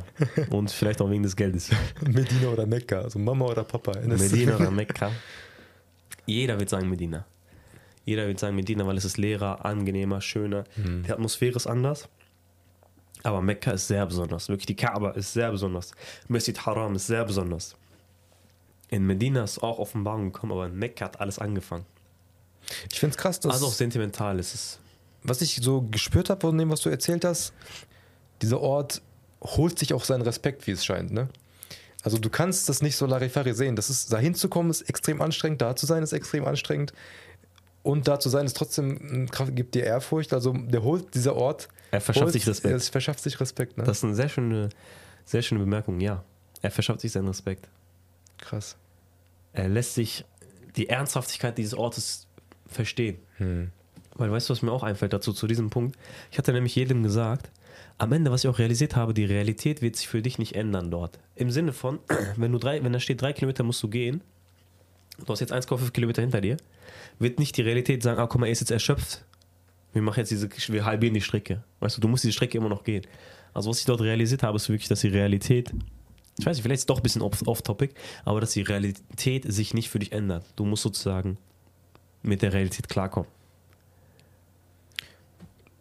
Und 0.51 0.69
vielleicht 0.71 1.01
auch 1.01 1.09
wegen 1.09 1.23
des 1.23 1.35
Geldes. 1.35 1.71
Medina 2.01 2.49
oder 2.49 2.65
Mekka, 2.65 3.01
also 3.01 3.17
Mama 3.17 3.45
oder 3.45 3.63
Papa. 3.63 3.93
Medina 4.05 4.55
oder 4.55 4.71
Mekka. 4.71 5.11
Jeder 6.25 6.59
wird 6.59 6.69
sagen 6.69 6.89
Medina. 6.89 7.25
Jeder 8.05 8.27
wird 8.27 8.39
sagen 8.39 8.55
Medina, 8.55 8.85
weil 8.85 8.97
es 8.97 9.05
ist 9.05 9.17
leerer, 9.17 9.65
angenehmer, 9.65 10.21
schöner. 10.21 10.65
Die 10.77 11.11
Atmosphäre 11.11 11.55
ist 11.55 11.65
anders. 11.65 12.07
Aber 13.23 13.41
Mekka 13.41 13.71
ist 13.71 13.87
sehr 13.87 14.05
besonders. 14.05 14.49
Wirklich, 14.49 14.67
die 14.67 14.75
Kaaba 14.75 15.11
ist 15.11 15.33
sehr 15.33 15.49
besonders. 15.49 15.91
Masjid 16.27 16.63
Haram 16.63 16.95
ist 16.95 17.07
sehr 17.07 17.25
besonders. 17.25 17.75
In 18.89 19.07
Medina 19.07 19.43
ist 19.43 19.63
auch 19.63 19.79
Offenbarung 19.79 20.31
gekommen, 20.31 20.51
aber 20.51 20.67
in 20.67 20.77
Mekka 20.77 21.05
hat 21.05 21.19
alles 21.19 21.39
angefangen. 21.39 21.85
Ich 22.91 22.99
finde 22.99 23.11
es 23.15 23.17
krass, 23.17 23.39
dass, 23.39 23.53
Also 23.53 23.67
auch 23.67 23.71
sentimental 23.73 24.39
ist 24.39 24.53
es. 24.55 24.79
was 25.23 25.41
ich 25.41 25.59
so 25.61 25.81
gespürt 25.81 26.29
habe 26.29 26.41
von 26.41 26.57
dem, 26.57 26.69
was 26.69 26.81
du 26.81 26.89
erzählt 26.89 27.25
hast, 27.25 27.53
dieser 28.41 28.59
Ort 28.61 29.01
holt 29.41 29.77
sich 29.79 29.93
auch 29.93 30.03
seinen 30.03 30.21
Respekt, 30.23 30.65
wie 30.67 30.71
es 30.71 30.83
scheint. 30.85 31.11
Ne? 31.11 31.29
Also 32.03 32.17
du 32.17 32.29
kannst 32.29 32.69
das 32.69 32.81
nicht 32.81 32.95
so 32.95 33.05
Larifari 33.05 33.53
sehen. 33.53 33.75
Das 33.75 33.89
ist, 33.89 34.11
da 34.13 34.17
hinzukommen 34.17 34.69
ist 34.71 34.81
extrem 34.89 35.21
anstrengend, 35.21 35.61
da 35.61 35.75
zu 35.75 35.85
sein 35.85 36.03
ist 36.03 36.13
extrem 36.13 36.45
anstrengend. 36.45 36.93
Und 37.83 38.07
da 38.07 38.19
zu 38.19 38.29
sein 38.29 38.45
ist 38.47 38.57
trotzdem, 38.57 39.29
Kraft- 39.29 39.55
gibt 39.55 39.75
dir 39.75 39.83
Ehrfurcht. 39.83 40.33
Also 40.33 40.53
der 40.53 40.81
holt, 40.83 41.13
dieser 41.13 41.35
Ort. 41.35 41.67
Er 41.91 42.01
verschafft 42.01 42.25
holt, 42.25 42.33
sich 42.33 42.47
Respekt. 42.47 42.75
Es 42.75 42.89
verschafft 42.89 43.21
sich 43.21 43.39
Respekt. 43.39 43.77
Ne? 43.77 43.83
Das 43.83 43.97
ist 43.99 44.03
eine 44.03 44.15
sehr 44.15 44.29
schöne, 44.29 44.69
sehr 45.23 45.41
schöne 45.43 45.59
Bemerkung, 45.61 45.99
ja. 45.99 46.23
Er 46.63 46.71
verschafft 46.71 47.01
sich 47.01 47.11
seinen 47.11 47.27
Respekt. 47.27 47.67
krass. 48.39 48.75
Er 49.53 49.69
lässt 49.69 49.93
sich 49.93 50.25
die 50.75 50.89
Ernsthaftigkeit 50.89 51.57
dieses 51.57 51.73
Ortes 51.75 52.24
verstehen. 52.67 53.17
Hm. 53.37 53.71
Weil 54.15 54.31
weißt 54.31 54.49
du, 54.49 54.53
was 54.53 54.61
mir 54.61 54.71
auch 54.71 54.83
einfällt 54.83 55.13
dazu, 55.13 55.33
zu 55.33 55.47
diesem 55.47 55.69
Punkt? 55.69 55.97
Ich 56.31 56.37
hatte 56.37 56.53
nämlich 56.53 56.75
jedem 56.75 57.03
gesagt, 57.03 57.51
am 57.97 58.11
Ende, 58.11 58.31
was 58.31 58.43
ich 58.43 58.49
auch 58.49 58.59
realisiert 58.59 58.95
habe, 58.95 59.13
die 59.13 59.25
Realität 59.25 59.81
wird 59.81 59.95
sich 59.95 60.07
für 60.07 60.21
dich 60.21 60.37
nicht 60.37 60.55
ändern 60.55 60.91
dort. 60.91 61.19
Im 61.35 61.51
Sinne 61.51 61.73
von, 61.73 61.99
wenn 62.35 62.51
du 62.51 62.57
drei, 62.57 62.83
wenn 62.83 62.93
da 62.93 62.99
steht, 62.99 63.21
drei 63.21 63.33
Kilometer 63.33 63.63
musst 63.63 63.83
du 63.83 63.89
gehen, 63.89 64.21
du 65.19 65.27
hast 65.27 65.39
jetzt 65.39 65.53
1,5 65.53 65.91
Kilometer 65.91 66.21
hinter 66.21 66.41
dir, 66.41 66.57
wird 67.19 67.39
nicht 67.39 67.55
die 67.57 67.61
Realität 67.61 68.03
sagen, 68.03 68.19
ah, 68.19 68.27
guck 68.27 68.41
mal, 68.41 68.47
er 68.47 68.51
ist 68.51 68.59
jetzt 68.61 68.71
erschöpft. 68.71 69.23
Wir 69.93 70.01
machen 70.01 70.19
jetzt 70.19 70.31
diese, 70.31 70.49
wir 70.49 70.85
halbieren 70.85 71.13
die 71.13 71.21
Strecke. 71.21 71.63
Weißt 71.79 71.97
du, 71.97 72.01
du 72.01 72.07
musst 72.07 72.23
diese 72.23 72.33
Strecke 72.33 72.57
immer 72.57 72.69
noch 72.69 72.83
gehen. 72.83 73.05
Also 73.53 73.69
was 73.69 73.79
ich 73.79 73.85
dort 73.85 74.01
realisiert 74.01 74.43
habe, 74.43 74.57
ist 74.57 74.67
wirklich, 74.67 74.89
dass 74.89 74.99
die 74.99 75.07
Realität, 75.07 75.73
ich 76.37 76.45
weiß 76.45 76.57
nicht, 76.57 76.63
vielleicht 76.63 76.79
ist 76.79 76.81
es 76.81 76.87
doch 76.87 76.97
ein 76.97 77.03
bisschen 77.03 77.21
off-topic, 77.21 77.93
aber 78.25 78.41
dass 78.41 78.51
die 78.51 78.61
Realität 78.61 79.45
sich 79.47 79.73
nicht 79.73 79.89
für 79.89 79.99
dich 79.99 80.11
ändert. 80.11 80.45
Du 80.57 80.65
musst 80.65 80.83
sozusagen 80.83 81.37
mit 82.25 82.41
der 82.41 82.53
Realität 82.53 82.89
klarkommen. 82.89 83.29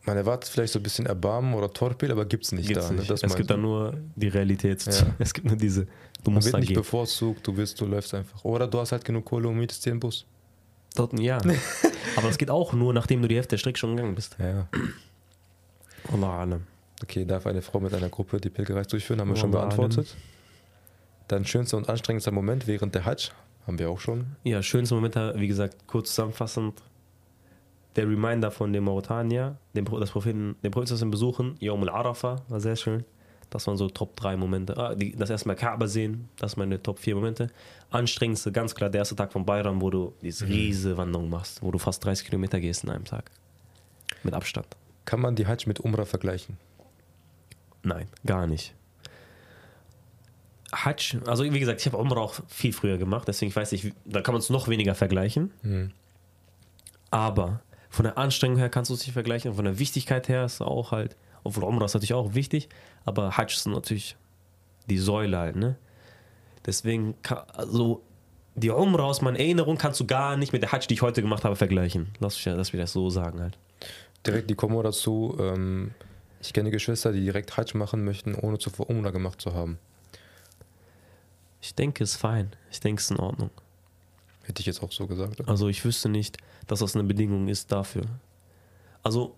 Man 0.07 0.19
erwartet 0.19 0.51
vielleicht 0.51 0.73
so 0.73 0.79
ein 0.79 0.83
bisschen 0.83 1.07
Erbarmen 1.07 1.55
oder 1.55 1.73
Torpil, 1.73 2.13
aber 2.13 2.27
gibt 2.27 2.45
es 2.45 2.53
nicht 2.53 2.69
Gibt's 2.69 2.89
da. 2.89 2.93
nicht. 2.93 3.09
Ne? 3.09 3.17
Es 3.23 3.35
gibt 3.35 3.51
da 3.51 3.57
nur 3.57 3.95
die 4.17 4.29
Realität. 4.29 4.85
Ja. 4.85 5.07
Es 5.19 5.33
gibt 5.33 5.47
nur 5.47 5.57
diese. 5.57 5.87
Du 6.23 6.31
Man 6.31 6.35
musst 6.35 6.47
wird 6.47 6.55
da 6.55 6.59
nicht 6.61 6.75
bevorzugt, 6.75 7.47
du 7.47 7.57
willst, 7.57 7.81
du 7.81 7.87
läufst 7.87 8.13
einfach. 8.15 8.45
Oder 8.45 8.67
du 8.67 8.79
hast 8.79 8.93
halt 8.93 9.05
genug 9.05 9.25
Kohle 9.25 9.49
und 9.49 9.57
mietest 9.57 9.85
dir 9.85 9.93
einen 9.93 10.01
Bus. 10.01 10.27
Dort, 10.95 11.19
ja. 11.19 11.39
Aber 12.17 12.29
das 12.29 12.39
geht 12.39 12.51
auch 12.51 12.73
nur, 12.75 12.93
nachdem 12.93 13.23
du 13.23 13.29
die 13.29 13.37
Hälfte 13.37 13.51
der 13.51 13.59
Strecke 13.59 13.79
schon 13.79 13.97
gegangen 13.97 14.15
bist. 14.15 14.37
Ja. 14.39 14.69
Allah 16.13 16.41
alam. 16.41 16.67
Okay, 17.03 17.25
darf 17.25 17.47
eine 17.47 17.63
Frau 17.63 17.81
mit 17.81 17.93
einer 17.95 18.09
Gruppe 18.09 18.41
die 18.41 18.51
Pilgerreise 18.51 18.91
durchführen? 18.91 19.21
Haben 19.21 19.31
wir 19.31 19.37
schon 19.37 19.53
Wallah 19.53 19.67
beantwortet. 19.67 20.15
Dann 21.29 21.45
schönster 21.45 21.79
und 21.79 21.89
anstrengendster 21.89 22.31
Moment 22.31 22.67
während 22.67 22.95
der 22.95 23.05
Hajj. 23.07 23.31
Haben 23.67 23.79
wir 23.79 23.91
auch 23.91 24.01
schon. 24.01 24.27
Ja, 24.43 24.63
schönste 24.63 24.95
Moment, 24.95 25.17
wie 25.17 25.49
gesagt, 25.49 25.87
kurz 25.87 26.11
zusammenfassend. 26.11 26.83
Der 27.97 28.09
Reminder 28.09 28.51
von 28.51 28.73
dem 28.73 28.85
Mauretanier, 28.85 29.57
dem, 29.75 29.85
das 29.85 30.11
Propheten, 30.11 30.57
den 30.63 30.71
Propheten 30.71 31.11
besuchen, 31.11 31.57
Yom 31.61 31.83
al-Arafa, 31.83 32.43
war 32.49 32.61
sehr 32.61 32.77
schön. 32.77 33.05
Das 33.51 33.67
waren 33.69 33.77
so 33.77 33.89
Top 33.89 34.17
3 34.17 34.37
Momente. 34.37 34.77
Ah, 34.77 34.97
die, 34.97 35.15
das 35.15 35.31
erste 35.31 35.47
Mal 35.47 35.55
Kaaba 35.55 35.87
sehen, 35.87 36.29
das 36.39 36.53
sind 36.53 36.59
meine 36.59 36.83
Top 36.83 36.99
4 36.99 37.15
Momente. 37.15 37.51
Anstrengendste, 37.91 38.51
ganz 38.51 38.75
klar, 38.75 38.91
der 38.91 39.01
erste 39.01 39.15
Tag 39.15 39.33
von 39.33 39.47
Bayram, 39.47 39.81
wo 39.81 39.91
du 39.91 40.13
diese 40.23 40.49
riesige 40.49 40.97
Wanderung 40.97 41.31
machst, 41.31 41.63
wo 41.63 41.71
du 41.71 41.79
fast 41.79 42.05
30 42.05 42.27
Kilometer 42.27 42.59
gehst 42.59 42.83
in 42.83 42.91
einem 42.91 43.05
Tag. 43.05 43.31
Mit 44.25 44.35
Abstand. 44.35 44.67
Kann 45.05 45.21
man 45.21 45.37
die 45.37 45.47
Hajj 45.47 45.67
mit 45.67 45.79
Umrah 45.81 46.05
vergleichen? 46.05 46.57
Nein, 47.85 48.09
gar 48.27 48.47
nicht. 48.49 48.75
Hajj, 50.75 51.19
also 51.27 51.45
wie 51.45 51.61
gesagt, 51.61 51.81
ich 51.81 51.87
habe 51.87 51.97
Umrah 51.97 52.21
auch 52.21 52.35
viel 52.49 52.73
früher 52.73 52.99
gemacht, 52.99 53.29
deswegen 53.29 53.55
weiß 53.55 53.73
ich, 53.73 53.93
da 54.05 54.21
kann 54.21 54.35
man 54.35 54.41
es 54.41 54.51
noch 54.51 54.69
weniger 54.69 54.95
vergleichen. 54.95 55.53
Mhm. 55.63 55.93
Aber 57.11 57.61
von 57.91 58.05
der 58.05 58.19
Anstrengung 58.19 58.59
her 58.59 58.69
kannst 58.69 58.91
du 58.91 58.95
es 58.95 59.01
nicht 59.01 59.13
vergleichen, 59.13 59.55
von 59.55 59.65
der 59.65 59.79
Wichtigkeit 59.79 60.29
her 60.29 60.45
ist 60.45 60.55
es 60.55 60.61
auch 60.61 60.93
halt, 60.93 61.17
obwohl 61.45 61.65
Umrah 61.65 61.85
ist 61.85 61.95
natürlich 61.95 62.15
auch 62.15 62.35
wichtig, 62.35 62.69
aber 63.05 63.37
Hajj 63.37 63.53
ist 63.55 63.67
natürlich 63.67 64.17
die 64.89 64.99
Säule 64.99 65.39
halt, 65.39 65.57
ne? 65.57 65.77
Deswegen, 66.67 67.15
ka- 67.23 67.47
also 67.53 68.03
die 68.55 68.71
Umrah 68.71 69.05
aus 69.05 69.21
meiner 69.21 69.39
Erinnerung 69.39 69.77
kannst 69.79 70.01
du 70.01 70.07
gar 70.07 70.37
nicht 70.37 70.53
mit 70.53 70.63
der 70.63 70.73
Hajj, 70.73 70.87
die 70.89 70.95
ich 70.95 71.03
heute 71.03 71.21
gemacht 71.23 71.45
habe, 71.45 71.57
vergleichen. 71.57 72.09
Lass 72.21 72.37
mich, 72.37 72.47
lass 72.47 72.73
mich 72.73 72.81
das 72.81 72.93
so 72.93 73.11
sagen 73.11 73.41
halt. 73.41 73.59
Direkt 74.27 74.49
die 74.49 74.55
Kommo 74.55 74.83
dazu. 74.83 75.37
Ähm, 75.39 75.91
ich 76.41 76.53
kenne 76.53 76.71
Geschwister, 76.71 77.13
die 77.13 77.21
direkt 77.23 77.57
Hajj 77.57 77.77
machen 77.77 78.05
möchten, 78.05 78.35
ohne 78.35 78.59
zuvor 78.59 78.89
Umrah 78.89 79.11
gemacht 79.11 79.41
zu 79.41 79.55
haben. 79.55 79.79
Ich 81.65 81.75
denke, 81.75 82.05
es 82.05 82.11
ist 82.11 82.17
fein. 82.19 82.51
Ich 82.71 82.81
denke, 82.81 83.01
es 83.01 83.07
ist 83.07 83.13
in 83.13 83.21
Ordnung. 83.21 83.49
Hätte 84.43 84.61
ich 84.61 84.67
jetzt 84.67 84.83
auch 84.83 84.93
so 84.93 85.07
gesagt. 85.07 85.49
Also 85.49 85.69
ich 85.69 85.83
wüsste 85.83 86.11
nicht, 86.11 86.37
dass 86.67 86.81
das 86.81 86.95
eine 86.95 87.05
Bedingung 87.05 87.49
ist 87.49 87.73
dafür. 87.73 88.03
Also 89.03 89.35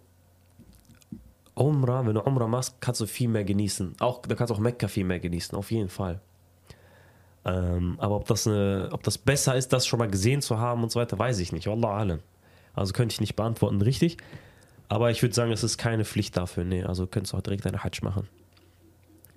Umrah, 1.55 2.05
wenn 2.05 2.15
du 2.15 2.21
Umrah 2.23 2.49
machst, 2.49 2.81
kannst 2.81 3.01
du 3.01 3.07
viel 3.07 3.29
mehr 3.29 3.45
genießen. 3.45 3.95
Auch, 4.01 4.23
da 4.23 4.35
kannst 4.35 4.51
du 4.51 4.57
auch 4.57 4.59
Mekka 4.59 4.89
viel 4.89 5.05
mehr 5.05 5.21
genießen, 5.21 5.57
auf 5.57 5.71
jeden 5.71 5.89
Fall. 5.89 6.21
Ähm, 7.45 7.95
aber 8.01 8.17
ob 8.17 8.27
das, 8.27 8.49
eine, 8.49 8.89
ob 8.91 9.05
das 9.05 9.19
besser 9.19 9.55
ist, 9.55 9.73
das 9.73 9.87
schon 9.87 10.01
mal 10.01 10.11
gesehen 10.11 10.43
zu 10.43 10.59
haben 10.59 10.83
und 10.83 10.91
so 10.91 10.99
weiter, 10.99 11.17
weiß 11.17 11.39
ich 11.39 11.53
nicht. 11.53 11.69
Wallah 11.69 11.97
alam. 11.97 12.19
Also 12.75 12.93
könnte 12.93 13.13
ich 13.13 13.21
nicht 13.21 13.37
beantworten, 13.37 13.81
richtig. 13.83 14.17
Aber 14.89 15.13
ich 15.13 15.23
würde 15.23 15.35
sagen, 15.35 15.53
es 15.53 15.63
ist 15.63 15.79
keine 15.79 16.05
Pflicht 16.05 16.37
dafür. 16.37 16.65
Nee, 16.65 16.83
also 16.83 17.07
könntest 17.07 17.35
du 17.35 17.37
auch 17.37 17.43
direkt 17.43 17.67
deine 17.67 17.85
Hajj 17.85 18.03
machen. 18.03 18.29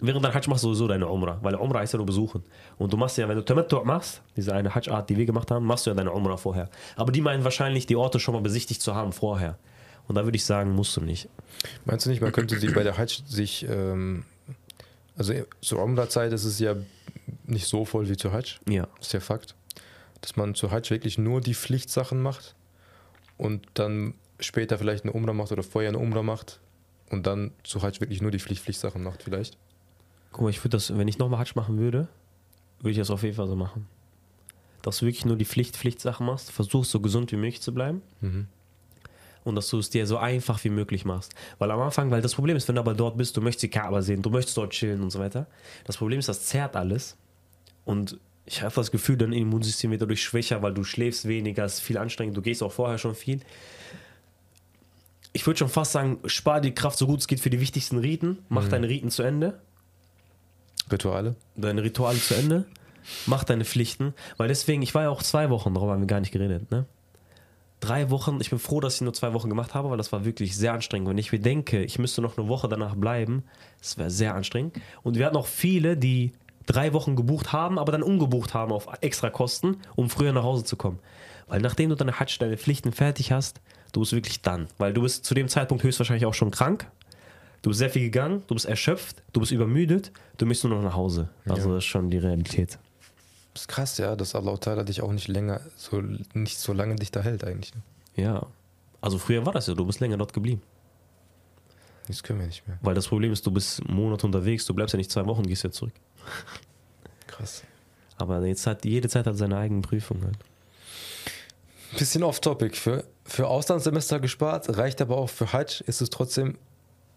Während 0.02 0.24
dein 0.24 0.34
Hajj 0.34 0.48
machst 0.50 0.64
du 0.64 0.68
sowieso 0.70 0.88
deine 0.88 1.08
Umrah, 1.08 1.40
weil 1.42 1.56
Umrah 1.56 1.82
ist 1.82 1.92
ja 1.92 1.98
nur 1.98 2.06
besuchen. 2.06 2.44
Und 2.78 2.94
du 2.94 2.98
machst 2.98 3.18
ja, 3.18 3.28
wenn 3.28 3.36
du 3.36 3.44
Tamattu 3.44 3.84
machst, 3.84 4.22
diese 4.38 4.54
eine 4.54 4.74
Hajj-Art, 4.74 5.10
die 5.10 5.18
wir 5.18 5.26
gemacht 5.26 5.52
haben, 5.52 5.66
machst 5.66 5.86
du 5.86 5.90
ja 5.90 5.96
deine 5.96 6.12
Umrah 6.12 6.38
vorher. 6.38 6.70
Aber 6.96 7.12
die 7.12 7.20
meinen 7.22 7.44
wahrscheinlich, 7.44 7.86
die 7.86 7.98
Orte 7.98 8.20
schon 8.20 8.34
mal 8.34 8.42
besichtigt 8.42 8.82
zu 8.82 8.96
haben 8.96 9.12
vorher. 9.12 9.58
Und 10.08 10.16
da 10.16 10.24
würde 10.24 10.38
ich 10.38 10.46
sagen, 10.46 10.72
musst 10.74 10.96
du 10.96 11.02
nicht. 11.02 11.28
Meinst 11.86 12.06
du 12.06 12.10
nicht, 12.10 12.22
man 12.22 12.32
könnte 12.32 12.58
sich 12.60 12.74
bei 12.74 12.84
der 12.84 12.98
Hajj 12.98 13.24
sich, 13.28 13.68
ähm, 13.70 14.24
also 15.18 15.34
zur 15.62 15.84
Umrah-Zeit 15.84 16.32
ist 16.32 16.46
es 16.46 16.60
ja 16.60 16.76
nicht 17.46 17.68
so 17.68 17.84
voll 17.84 18.08
wie 18.10 18.16
zur 18.18 18.32
Hajj, 18.32 18.58
Ja. 18.70 18.88
ist 19.02 19.12
ja 19.14 19.20
Fakt, 19.20 19.54
dass 20.22 20.36
man 20.38 20.56
zur 20.56 20.72
Hajj 20.72 20.90
wirklich 20.92 21.18
nur 21.18 21.42
die 21.42 21.54
Pflichtsachen 21.54 22.22
macht 22.22 22.56
und 23.38 23.68
dann 23.74 24.14
später 24.40 24.78
vielleicht 24.78 25.04
eine 25.04 25.12
Umrah 25.14 25.34
macht 25.34 25.52
oder 25.52 25.64
vorher 25.64 25.90
eine 25.90 26.00
Umrah 26.00 26.24
macht 26.24 26.60
und 27.10 27.28
dann 27.28 27.52
zur 27.64 27.82
Hajj 27.82 28.00
wirklich 28.00 28.22
nur 28.22 28.32
die 28.32 28.40
Pflicht 28.40 28.64
Pflichtsachen 28.64 29.04
macht 29.04 29.24
vielleicht. 29.24 29.58
Guck 30.32 30.42
mal, 30.42 30.50
ich 30.50 30.60
würde 30.60 30.70
das, 30.70 30.96
wenn 30.98 31.08
ich 31.08 31.18
nochmal 31.18 31.40
Hajj 31.40 31.54
machen 31.56 31.78
würde, 31.78 32.08
würde 32.80 32.92
ich 32.92 32.98
das 32.98 33.10
auf 33.10 33.24
jeden 33.24 33.36
Fall 33.36 33.48
so 33.48 33.56
machen. 33.56 33.88
Dass 34.82 35.00
du 35.00 35.06
wirklich 35.06 35.26
nur 35.26 35.36
die 35.36 35.46
Pflicht, 35.46 35.76
Pflichtsachen 35.76 36.26
machst, 36.26 36.52
versuchst 36.52 36.92
so 36.92 37.00
gesund 37.00 37.32
wie 37.32 37.36
möglich 37.36 37.62
zu 37.62 37.74
bleiben. 37.74 38.02
Mhm. 38.22 38.48
Und 39.44 39.56
dass 39.56 39.70
du 39.70 39.80
es 39.80 39.90
dir 39.90 40.06
so 40.06 40.18
einfach 40.18 40.64
wie 40.64 40.70
möglich 40.70 41.06
machst. 41.06 41.34
Weil 41.58 41.72
am 41.72 41.82
Anfang, 41.82 42.12
weil 42.12 42.22
das 42.22 42.36
Problem 42.36 42.56
ist, 42.56 42.68
wenn 42.68 42.76
du 42.76 42.82
aber 42.82 42.94
dort 42.94 43.18
bist, 43.18 43.36
du 43.36 43.42
möchtest 43.42 43.64
die 43.64 43.70
Kaaba 43.70 44.02
sehen, 44.02 44.22
du 44.22 44.30
möchtest 44.30 44.58
dort 44.58 44.72
chillen 44.72 45.02
und 45.02 45.10
so 45.10 45.20
weiter. 45.20 45.48
Das 45.86 45.98
Problem 45.98 46.20
ist, 46.20 46.30
das 46.30 46.46
zerrt 46.46 46.76
alles. 46.76 47.18
Und 47.86 48.20
ich 48.46 48.62
habe 48.62 48.74
das 48.76 48.92
Gefühl, 48.92 49.18
dein 49.18 49.34
Immunsystem 49.34 49.92
wird 49.92 50.02
dadurch 50.02 50.24
schwächer, 50.24 50.62
weil 50.62 50.74
du 50.74 50.84
schläfst 50.84 51.28
weniger, 51.28 51.66
es 51.66 51.76
ist 51.76 51.80
viel 51.82 51.98
anstrengend, 51.98 52.38
du 52.38 52.42
gehst 52.42 52.62
auch 52.64 52.72
vorher 52.72 52.98
schon 52.98 53.16
viel. 53.16 53.42
Ich 55.34 55.46
würde 55.46 55.58
schon 55.58 55.70
fast 55.70 55.92
sagen, 55.92 56.20
spar 56.26 56.60
die 56.60 56.74
Kraft 56.74 56.98
so 56.98 57.08
gut 57.08 57.20
es 57.20 57.28
geht 57.28 57.40
für 57.40 57.50
die 57.50 57.60
wichtigsten 57.60 57.98
Riten, 57.98 58.40
mach 58.50 58.68
deine 58.68 58.90
Riten 58.90 59.10
zu 59.10 59.24
Ende 59.24 59.60
Rituale. 60.92 61.36
deine 61.56 61.84
Rituale 61.84 62.20
zu 62.20 62.36
Ende, 62.36 62.66
mach 63.26 63.44
deine 63.44 63.66
Pflichten, 63.66 64.14
weil 64.38 64.48
deswegen, 64.48 64.82
ich 64.82 64.94
war 64.96 65.04
ja 65.04 65.10
auch 65.10 65.24
zwei 65.24 65.50
Wochen, 65.50 65.74
darüber 65.74 65.94
haben 65.94 66.02
wir 66.02 66.08
gar 66.08 66.20
nicht 66.20 66.32
geredet, 66.32 66.72
ne? 66.72 66.86
Drei 67.80 68.10
Wochen, 68.10 68.40
ich 68.42 68.50
bin 68.50 68.60
froh, 68.60 68.82
dass 68.82 68.96
ich 68.96 69.02
nur 69.02 69.14
zwei 69.14 69.32
Wochen 69.34 69.48
gemacht 69.48 69.74
habe, 69.74 69.90
weil 69.90 69.98
das 69.98 70.12
war 70.12 70.26
wirklich 70.26 70.58
sehr 70.58 70.74
anstrengend. 70.74 71.08
Wenn 71.08 71.18
ich 71.18 71.32
mir 71.32 71.40
denke, 71.40 71.82
ich 71.82 71.98
müsste 71.98 72.22
noch 72.22 72.38
eine 72.38 72.50
Woche 72.50 72.68
danach 72.68 72.94
bleiben, 72.96 73.44
das 73.80 73.98
wäre 73.98 74.10
sehr 74.10 74.36
anstrengend. 74.36 74.76
Und 75.02 75.18
wir 75.18 75.26
hatten 75.26 75.38
auch 75.38 75.48
viele, 75.48 75.96
die 75.96 76.34
drei 76.66 76.92
Wochen 76.92 77.16
gebucht 77.16 77.54
haben, 77.54 77.80
aber 77.80 77.94
dann 77.94 78.04
umgebucht 78.04 78.54
haben 78.54 78.74
auf 78.74 78.88
extra 79.00 79.30
Kosten, 79.30 79.78
um 79.96 80.10
früher 80.10 80.34
nach 80.34 80.44
Hause 80.44 80.66
zu 80.66 80.76
kommen. 80.76 81.00
Weil 81.48 81.62
nachdem 81.62 81.90
du 81.90 81.96
deine 81.96 82.20
Hajj, 82.20 82.38
deine 82.40 82.58
Pflichten 82.58 82.92
fertig 82.92 83.32
hast, 83.32 83.62
du 83.92 84.02
bist 84.02 84.14
wirklich 84.14 84.42
dann. 84.42 84.68
Weil 84.78 84.94
du 84.94 85.02
bist 85.02 85.26
zu 85.26 85.34
dem 85.34 85.48
Zeitpunkt 85.48 85.84
höchstwahrscheinlich 85.84 86.26
auch 86.26 86.34
schon 86.34 86.52
krank. 86.52 86.92
Du 87.62 87.70
bist 87.70 87.80
sehr 87.80 87.90
viel 87.90 88.04
gegangen, 88.04 88.44
du 88.48 88.54
bist 88.54 88.66
erschöpft, 88.66 89.22
du 89.34 89.40
bist 89.42 89.52
übermüdet, 89.52 90.12
du 90.38 90.46
möchtest 90.46 90.66
nur 90.66 90.78
noch 90.78 90.84
nach 90.84 90.96
Hause. 90.96 91.30
Also 91.46 91.70
Ja. 91.70 91.76
das 91.76 91.84
ist 91.84 91.90
schon 91.90 92.10
die 92.10 92.18
Realität. 92.18 92.80
Das 93.54 93.64
ist 93.64 93.68
krass, 93.68 93.98
ja, 93.98 94.16
dass 94.16 94.36
Allah 94.36 94.54
Ta'ala 94.54 94.84
dich 94.84 95.02
auch 95.02 95.12
nicht 95.12 95.28
länger, 95.28 95.60
so, 95.76 96.02
nicht 96.34 96.58
so 96.60 96.72
lange 96.72 96.96
dich 96.96 97.12
da 97.12 97.22
hält 97.22 97.44
eigentlich. 97.44 97.74
ne? 97.76 97.82
Ja. 98.16 98.46
Also 99.02 99.18
früher 99.18 99.46
war 99.46 99.54
das 99.54 99.68
ja, 99.68 99.74
du 99.74 99.86
bist 99.86 100.00
länger 100.00 100.18
dort 100.18 100.34
geblieben. 100.34 100.62
Das 102.08 102.24
können 102.24 102.40
wir 102.40 102.48
nicht 102.48 102.68
mehr. 102.68 102.78
Weil 102.82 102.96
das 102.96 103.08
Problem 103.08 103.32
ist, 103.32 103.46
du 103.46 103.52
bist 103.52 103.88
Monate 103.88 104.26
unterwegs, 104.26 104.66
du 104.66 104.74
bleibst 104.74 104.94
ja 104.94 104.98
nicht 104.98 105.12
zwei 105.12 105.26
Wochen, 105.26 105.44
gehst 105.44 105.64
ja 105.64 105.72
zurück. 105.72 105.94
Krass. 107.28 107.64
Aber 108.18 108.44
jetzt 108.46 108.66
hat 108.68 108.84
jede 108.86 109.08
Zeit 109.10 109.26
hat 109.28 109.38
seine 109.38 109.58
eigenen 109.58 109.82
Prüfungen 109.82 110.24
halt. 110.26 110.38
Bisschen 111.98 112.24
off-topic. 112.24 112.76
Für, 112.76 113.04
für 113.26 113.48
Auslandssemester 113.48 114.20
gespart, 114.20 114.78
reicht 114.78 115.02
aber 115.02 115.18
auch 115.18 115.30
für 115.30 115.52
Hajj, 115.54 115.82
ist 115.86 116.02
es 116.02 116.10
trotzdem 116.10 116.58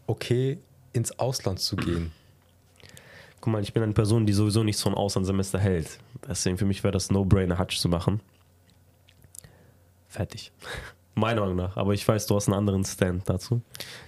okay, 0.06 0.58
ins 0.92 1.18
Ausland 1.18 1.60
zu 1.60 1.76
gehen. 1.76 2.12
Guck 3.40 3.52
mal, 3.52 3.62
ich 3.62 3.72
bin 3.72 3.82
eine 3.82 3.92
Person, 3.92 4.24
die 4.24 4.32
sowieso 4.32 4.62
nichts 4.62 4.82
von 4.82 4.94
Auslandssemester 4.94 5.58
hält. 5.58 5.98
Deswegen 6.28 6.58
für 6.58 6.64
mich 6.64 6.84
wäre 6.84 6.92
das 6.92 7.10
No-Brainer, 7.10 7.58
Hutch 7.58 7.78
zu 7.78 7.88
machen. 7.88 8.20
Fertig. 10.08 10.52
Meiner 11.14 11.42
Meinung 11.42 11.56
nach. 11.56 11.76
Aber 11.76 11.92
ich 11.92 12.06
weiß, 12.06 12.26
du 12.26 12.36
hast 12.36 12.48
einen 12.48 12.56
anderen 12.56 12.84
Stand 12.84 13.28
dazu. 13.28 13.60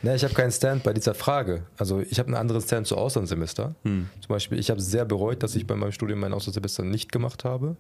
Ne, 0.03 0.15
ich 0.15 0.25
habe 0.25 0.33
keinen 0.33 0.53
Stand 0.53 0.85
bei 0.85 0.95
dieser 0.95 1.15
Frage. 1.15 1.67
Also 1.77 2.01
ich 2.01 2.19
habe 2.19 2.29
einen 2.29 2.37
anderen 2.37 2.63
Stand 2.63 2.87
zu 2.87 2.97
Auslandssemester. 2.97 3.75
Zum 3.83 4.29
Beispiel, 4.29 4.59
ich 4.59 4.71
habe 4.71 4.81
sehr 4.81 5.05
bereut, 5.05 5.43
dass 5.43 5.55
ich 5.55 5.67
bei 5.67 5.75
meinem 5.75 5.93
Studium 5.93 6.21
mein 6.21 6.33
Auslandssemester 6.33 6.83
nicht 6.83 7.13
gemacht 7.13 7.45
habe, 7.45 7.77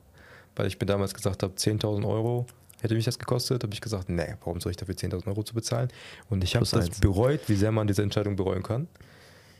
weil 0.56 0.66
ich 0.66 0.78
mir 0.78 0.86
damals 0.86 1.14
gesagt 1.14 1.42
habe, 1.42 1.54
10.000 1.54 2.06
Euro 2.06 2.46
hätte 2.80 2.94
mich 2.94 3.04
das 3.04 3.18
gekostet. 3.18 3.62
habe 3.62 3.72
ich 3.72 3.80
gesagt, 3.80 4.08
nee, 4.08 4.34
warum 4.40 4.60
soll 4.60 4.70
ich 4.70 4.76
dafür 4.76 4.94
10.000 4.94 5.26
Euro 5.26 5.42
zu 5.42 5.54
bezahlen? 5.54 5.88
Und 6.28 6.44
ich 6.44 6.54
habe 6.56 6.66
das 6.66 6.74
eins. 6.74 7.00
bereut, 7.00 7.40
wie 7.48 7.56
sehr 7.56 7.72
man 7.72 7.86
diese 7.86 8.02
Entscheidung 8.02 8.36
bereuen 8.36 8.62
kann. 8.62 8.88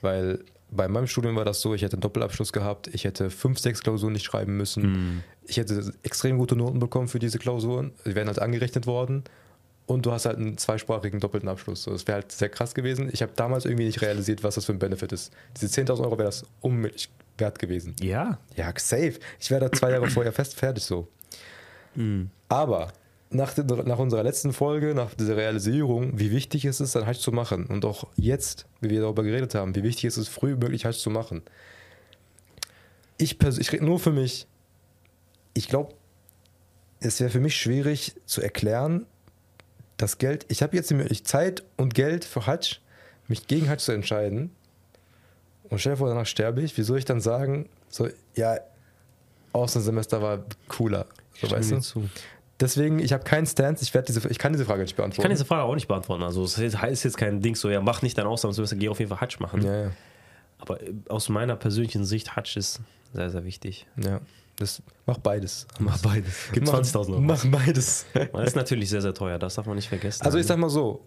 Weil 0.03 0.41
bei 0.71 0.89
meinem 0.89 1.07
Studium 1.07 1.37
war 1.37 1.45
das 1.45 1.61
so, 1.61 1.75
ich 1.75 1.83
hätte 1.83 1.95
einen 1.95 2.03
Doppelabschluss 2.03 2.53
gehabt, 2.53 2.89
ich 2.89 3.05
hätte 3.05 3.31
fünf, 3.31 3.59
sechs 3.59 3.83
Klausuren 3.83 4.13
nicht 4.13 4.25
schreiben 4.25 4.57
müssen. 4.57 5.23
Ich 5.47 5.57
hätte 5.57 5.93
extrem 6.03 6.39
gute 6.39 6.57
Noten 6.57 6.79
bekommen 6.79 7.09
für 7.09 7.19
diese 7.19 7.39
Klausuren. 7.39 7.93
Die 8.05 8.15
wären 8.15 8.27
halt 8.27 8.41
angerechnet 8.41 8.87
worden. 8.87 9.25
Und 9.87 10.07
du 10.07 10.13
hast 10.13 10.25
halt 10.25 10.39
einen 10.39 10.57
zweisprachigen 10.57 11.21
doppelten 11.21 11.49
Abschluss. 11.49 11.85
Das 11.85 12.07
wäre 12.07 12.17
halt 12.17 12.33
sehr 12.33 12.49
krass 12.49 12.75
gewesen. 12.75 13.11
Ich 13.13 13.21
habe 13.21 13.33
damals 13.37 13.67
irgendwie 13.67 13.85
nicht 13.85 14.01
realisiert, 14.01 14.43
was 14.43 14.55
das 14.55 14.65
für 14.65 14.73
ein 14.73 14.79
Benefit 14.79 15.13
ist. 15.13 15.31
Diese 15.61 15.67
10.000 15.81 16.01
Euro 16.01 16.13
wäre 16.13 16.25
das 16.29 16.45
unmöglich 16.63 17.11
wert 17.37 17.59
gewesen. 17.59 17.95
Ja. 18.01 18.39
Ja, 18.57 18.73
safe. 18.77 19.15
Ich 19.39 19.51
wäre 19.51 19.61
da 19.61 19.73
zwei 19.73 19.91
Jahre 19.91 20.09
vorher 20.11 20.33
fest 20.33 20.55
fertig 20.55 20.85
so. 20.85 21.07
Mhm. 21.95 22.31
Aber 22.49 22.93
nach, 23.35 23.57
nach, 23.57 23.99
unserer 23.99 24.23
letzten 24.23 24.53
Folge, 24.53 24.95
nach 24.95 25.15
dieser 25.15 25.37
Realisierung, 25.37 26.19
wie 26.19 26.31
wichtig 26.31 26.65
es 26.65 26.81
ist, 26.81 26.97
ein 26.97 27.07
Hajj 27.07 27.19
zu 27.19 27.33
machen 27.33 27.67
und 27.67 27.85
auch 27.85 28.07
jetzt, 28.17 28.67
wie 28.81 28.91
wir 28.91 29.01
darüber 29.01 29.23
geredet 29.23 29.55
haben, 29.55 29.75
wie 29.75 29.83
wichtig 29.83 30.05
es 30.05 30.17
ist, 30.17 30.29
früh 30.29 30.57
möglich 30.57 30.85
Hajj 30.85 30.99
zu 30.99 31.11
machen. 31.11 31.43
Ich 33.19 33.39
persönlich, 33.39 33.69
ich 33.69 33.73
rede 33.73 33.85
nur 33.85 33.99
für 33.99 34.13
mich, 34.13 34.47
ich 35.55 35.69
glaube, 35.69 35.95
es 37.01 37.21
wäre 37.21 37.31
für 37.31 37.41
mich 37.41 37.57
schwierig 37.57 38.15
zu 38.25 38.41
erklären, 38.41 39.07
das 39.97 40.19
Geld, 40.19 40.47
ich 40.49 40.63
habe 40.63 40.77
jetzt 40.77 40.91
die 40.91 40.95
Möglichkeit, 40.95 41.29
Zeit 41.29 41.65
und 41.77 41.95
Geld 41.95 42.25
für 42.25 42.47
Hajj, 42.47 42.81
mich 43.29 43.47
gegen 43.47 43.69
Hajj 43.69 43.79
zu 43.79 43.93
entscheiden. 43.93 44.51
Und 45.71 45.81
stell 45.81 45.93
dir 45.93 45.99
vor, 45.99 46.09
danach 46.09 46.27
sterbe 46.27 46.63
ich. 46.63 46.77
Wie 46.77 46.83
soll 46.83 46.99
ich 46.99 47.05
dann 47.05 47.21
sagen, 47.21 47.69
so, 47.89 48.09
ja, 48.35 48.59
Außensemester 49.53 50.21
war 50.21 50.45
cooler. 50.69 51.07
So, 51.41 51.51
weißt 51.51 51.71
du? 51.73 51.81
Zu. 51.81 52.09
Deswegen, 52.61 53.01
ich 53.01 53.13
habe 53.13 53.25
keinen 53.25 53.47
Stance, 53.47 53.83
ich, 53.83 53.91
diese, 54.05 54.29
ich 54.29 54.39
kann 54.39 54.53
diese 54.53 54.65
Frage 54.65 54.83
nicht 54.83 54.97
beantworten. 54.97 55.21
Ich 55.21 55.23
kann 55.23 55.31
diese 55.31 55.45
Frage 55.45 55.65
auch 55.65 55.75
nicht 55.75 55.89
beantworten. 55.89 56.23
Also, 56.23 56.45
es 56.45 56.57
heißt 56.59 57.05
jetzt 57.05 57.17
kein 57.17 57.41
Ding 57.41 57.57
so, 57.57 57.69
ja, 57.69 57.81
mach 57.81 58.03
nicht 58.03 58.17
dein 58.17 58.27
Auslandssemester, 58.27 58.77
geh 58.77 58.89
auf 58.89 59.01
jeden 59.01 59.09
Fall 59.09 59.21
Hajj 59.21 59.37
machen. 59.41 59.63
Ja, 59.63 59.83
ja. 59.85 59.91
Aber 60.59 60.81
äh, 60.81 60.93
aus 61.09 61.29
meiner 61.29 61.57
persönlichen 61.57 62.05
Sicht, 62.05 62.37
Hajj 62.37 62.57
ist 62.57 62.81
sehr, 63.13 63.31
sehr 63.31 63.45
wichtig. 63.45 63.87
Ja. 63.97 64.21
Das, 64.57 64.83
mach 65.05 65.19
beides. 65.19 65.67
Mach 65.81 65.99
beides. 65.99 66.49
Gib 66.53 66.65
20.000 66.65 67.11
Euro. 67.11 67.21
Mach 67.21 67.45
beides. 67.47 68.07
Das 68.33 68.49
ist 68.49 68.57
natürlich 68.57 68.89
sehr, 68.89 69.03
sehr 69.03 69.15
teuer, 69.15 69.39
das 69.39 69.57
darf 69.57 69.67
man 69.67 69.75
nicht 69.75 69.89
vergessen. 69.89 70.25
Also 70.25 70.39
ich 70.39 70.47
sag 70.47 70.59
mal 70.59 70.71
so, 70.71 71.05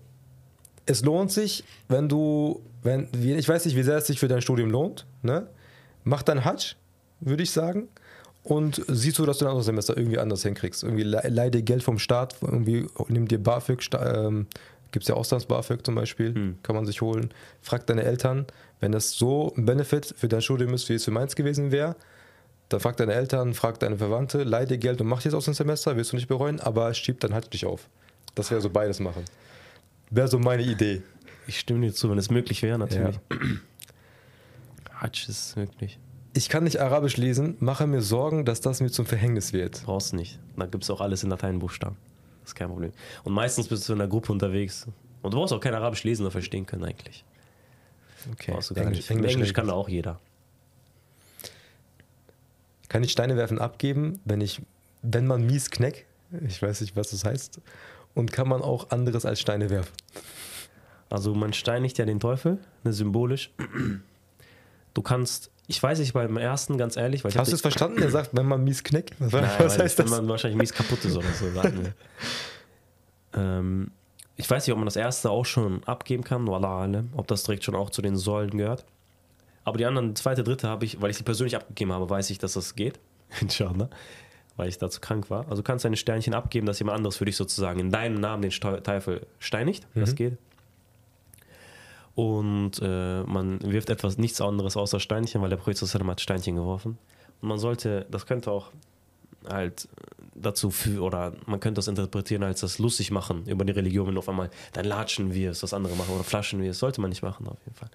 es 0.86 1.02
lohnt 1.02 1.32
sich, 1.32 1.64
wenn 1.88 2.10
du, 2.10 2.62
wenn, 2.84 3.08
ich 3.14 3.48
weiß 3.48 3.66
nicht, 3.66 3.78
wie 3.78 3.84
sehr 3.84 3.98
es 3.98 4.08
sich 4.08 4.20
für 4.20 4.28
dein 4.28 4.42
Studium 4.42 4.70
lohnt, 4.70 5.06
ne? 5.22 5.48
Mach 6.04 6.24
dein 6.24 6.44
Hajj, 6.44 6.76
würde 7.20 7.44
ich 7.44 7.52
sagen. 7.52 7.88
Und 8.48 8.82
siehst 8.88 9.20
du, 9.20 9.26
dass 9.26 9.40
du 9.40 9.46
ein 9.46 9.50
anderes 9.50 9.66
Semester 9.66 9.98
irgendwie 9.98 10.20
anders 10.20 10.42
hinkriegst. 10.44 10.84
Irgendwie 10.84 11.04
leih 11.04 11.50
dir 11.50 11.64
Geld 11.64 11.84
vom 11.84 12.00
Staat, 12.00 12.38
irgendwie 12.42 12.88
nimm 13.10 13.28
dir 13.28 13.44
BAföG, 13.44 13.90
ähm, 13.94 14.48
gibt 14.94 15.04
es 15.04 15.10
ja 15.10 15.16
Auslands-BAföG 15.16 15.86
zum 15.86 15.96
Beispiel, 15.96 16.34
hm. 16.34 16.58
kann 16.64 16.74
man 16.74 16.86
sich 16.86 17.02
holen. 17.02 17.32
Frag 17.62 17.86
deine 17.88 18.04
Eltern, 18.04 18.46
wenn 18.80 18.94
das 18.94 19.12
so 19.12 19.54
ein 19.58 19.66
Benefit 19.66 20.16
für 20.18 20.30
dein 20.30 20.42
Studium 20.42 20.74
ist, 20.74 20.88
wie 20.88 20.94
es 20.94 21.04
für 21.04 21.12
meins 21.12 21.36
gewesen 21.36 21.74
wäre, 21.74 21.98
dann 22.70 22.80
frag 22.80 22.96
deine 22.96 23.16
Eltern, 23.16 23.54
frag 23.54 23.82
deine 23.82 23.98
Verwandte, 23.98 24.44
leih 24.44 24.66
dir 24.66 24.78
Geld 24.78 25.02
und 25.02 25.08
mach 25.08 25.26
jetzt 25.26 25.34
aus 25.34 25.44
dem 25.44 25.54
Semester, 25.54 25.98
wirst 25.98 26.14
du 26.14 26.16
nicht 26.16 26.30
bereuen, 26.30 26.62
aber 26.62 26.94
schieb 26.94 27.20
dann 27.20 27.34
halt 27.34 27.52
dich 27.52 27.66
auf. 27.66 27.90
Das 28.34 28.50
wäre 28.50 28.62
so 28.62 28.70
beides 28.70 29.02
machen. 29.02 29.26
Wäre 30.10 30.30
so 30.30 30.40
meine 30.40 30.64
Idee. 30.64 31.02
Ich 31.48 31.60
stimme 31.60 31.86
dir 31.86 31.94
zu, 31.94 32.10
wenn 32.10 32.18
es 32.18 32.30
möglich 32.30 32.64
wäre, 32.64 32.80
natürlich. 32.80 33.20
Ja. 33.30 33.38
Hatsch 35.02 35.28
ist 35.28 35.58
möglich. 35.58 36.00
Ich 36.38 36.50
kann 36.50 36.66
nicht 36.66 36.80
Arabisch 36.80 37.18
lesen, 37.18 37.58
mache 37.62 37.88
mir 37.88 38.04
Sorgen, 38.04 38.46
dass 38.46 38.62
das 38.62 38.80
mir 38.80 38.92
zum 38.92 39.08
Verhängnis 39.08 39.54
wird. 39.54 39.82
Brauchst 39.86 40.14
nicht. 40.14 40.38
Da 40.56 40.68
gibt 40.68 40.84
es 40.84 40.92
auch 40.92 41.02
alles 41.02 41.24
in 41.24 41.32
Lateinbuchstaben. 41.32 41.98
Das 42.42 42.52
ist 42.52 42.56
kein 42.56 42.68
Problem. 42.68 42.92
Und 43.24 43.34
meistens 43.34 43.68
bist 43.68 43.90
du 43.90 43.94
in 43.94 44.02
einer 44.02 44.08
Gruppe 44.08 44.32
unterwegs. 44.32 44.86
Und 45.24 45.34
du 45.34 45.40
brauchst 45.40 45.52
auch 45.52 45.60
kein 45.60 45.74
Arabisch 45.74 46.04
lesen 46.04 46.22
oder 46.22 46.32
verstehen 46.32 46.68
können, 46.68 46.84
eigentlich. 46.84 47.26
Okay. 48.32 48.52
Brauchst 48.52 48.70
du 48.70 48.76
gar 48.76 48.84
Englisch, 48.84 49.00
nicht. 49.00 49.10
Englisch, 49.10 49.34
Englisch 49.34 49.54
kann 49.54 49.72
auch 49.72 49.90
jeder. 49.90 50.20
Kann 52.88 53.04
ich 53.04 53.12
Steine 53.12 53.36
werfen 53.36 53.58
abgeben, 53.58 54.20
wenn 54.24 54.40
ich, 54.40 54.62
wenn 55.02 55.26
man 55.26 55.44
mies 55.44 55.72
kneck, 55.72 56.06
ich 56.48 56.62
weiß 56.62 56.82
nicht, 56.82 56.96
was 56.96 57.10
das 57.10 57.26
heißt, 57.26 57.62
und 58.14 58.32
kann 58.32 58.48
man 58.48 58.62
auch 58.62 58.92
anderes 58.92 59.26
als 59.26 59.40
Steine 59.40 59.72
werfen? 59.72 59.94
Also 61.10 61.34
man 61.34 61.54
steinigt 61.54 61.98
ja 61.98 62.06
den 62.06 62.20
Teufel, 62.20 62.60
ne, 62.84 62.94
symbolisch. 62.94 63.50
Du 64.94 65.02
kannst, 65.02 65.50
ich 65.68 65.84
weiß 65.84 66.00
nicht 66.00 66.14
beim 66.14 66.38
ersten, 66.38 66.78
ganz 66.78 66.96
ehrlich, 66.96 67.24
weil 67.24 67.34
Hast 67.36 67.52
du 67.52 67.56
es 67.56 67.62
verstanden? 67.62 68.02
Er 68.02 68.10
sagt, 68.10 68.30
wenn 68.34 68.46
man 68.46 68.64
mies 68.64 68.84
knickt. 68.84 69.16
Was, 69.20 69.34
Nein, 69.34 69.44
heißt 69.60 69.80
das? 69.80 69.98
Wenn 69.98 70.10
man 70.10 70.30
wahrscheinlich 70.30 70.58
mies 70.58 70.74
kaputt 70.74 71.04
ist 71.04 71.18
oder 71.18 71.28
so, 71.28 71.52
sagen 71.54 71.84
wir. 71.84 71.94
ähm, 73.34 73.92
ich 74.38 74.50
weiß 74.50 74.66
nicht, 74.66 74.72
ob 74.72 74.78
man 74.78 74.86
das 74.86 74.96
erste 74.96 75.30
auch 75.30 75.46
schon 75.46 75.84
abgeben 75.84 76.24
kann, 76.24 76.48
ob 76.48 77.28
das 77.28 77.44
direkt 77.44 77.66
schon 77.66 77.76
auch 77.76 77.90
zu 77.90 78.02
den 78.02 78.16
Säulen 78.16 78.58
gehört. 78.58 78.86
Aber 79.66 79.78
die 79.78 79.86
anderen, 79.86 80.16
zweite, 80.16 80.44
dritte 80.44 80.70
habe 80.70 80.86
ich, 80.86 81.02
weil 81.02 81.10
ich 81.10 81.18
sie 81.18 81.24
persönlich 81.24 81.58
abgegeben 81.58 81.92
habe, 81.92 82.10
weiß 82.10 82.30
ich, 82.30 82.38
dass 82.38 82.54
das 82.54 82.76
geht. 82.76 83.00
Inshallah. 83.42 83.90
Weil 84.56 84.70
ich 84.70 84.78
dazu 84.78 85.02
krank 85.02 85.30
war. 85.30 85.42
Also 85.50 85.58
du 85.58 85.64
kannst 85.64 85.84
deine 85.84 85.98
Sternchen 85.98 86.34
abgeben, 86.34 86.66
dass 86.66 86.80
jemand 86.80 86.98
anderes 86.98 87.18
für 87.18 87.26
dich 87.26 87.36
sozusagen 87.36 87.80
in 87.80 87.92
deinem 87.92 88.22
Namen 88.22 88.42
den 88.42 88.52
Teufel 88.52 89.28
steinigt. 89.40 89.86
Mhm. 89.94 90.00
Das 90.00 90.16
geht. 90.16 90.38
Und 92.18 92.82
äh, 92.82 93.22
man 93.26 93.62
wirft 93.62 93.92
etwas 93.92 94.18
nichts 94.18 94.42
anderes 94.42 94.76
außer 94.76 95.00
Steinchen, 95.00 95.40
weil 95.44 95.52
der 95.52 95.58
Prophet 95.58 95.80
hat 95.80 96.20
Steinchen 96.20 96.56
geworfen. 96.56 96.98
Und 97.44 97.50
man 97.50 97.60
sollte, 97.60 98.08
das 98.10 98.26
könnte 98.26 98.50
auch 98.50 98.72
halt 99.48 99.88
dazu 100.34 100.72
für, 100.72 101.04
oder 101.04 101.34
man 101.46 101.60
könnte 101.60 101.78
das 101.78 101.88
interpretieren 101.88 102.42
als 102.42 102.62
das 102.62 102.80
lustig 102.80 103.12
machen 103.12 103.46
über 103.46 103.66
die 103.66 103.72
Religion, 103.72 104.08
wenn 104.08 104.18
auf 104.18 104.28
einmal 104.28 104.50
dann 104.74 104.86
latschen 104.86 105.36
wirst, 105.36 105.62
was 105.62 105.76
andere 105.76 105.96
machen 105.96 106.16
oder 106.16 106.24
flaschen 106.24 106.60
wirst. 106.64 106.80
Sollte 106.80 107.02
man 107.02 107.12
nicht 107.12 107.22
machen, 107.22 107.48
auf 107.48 107.60
jeden 107.64 107.78
Fall. 107.78 107.92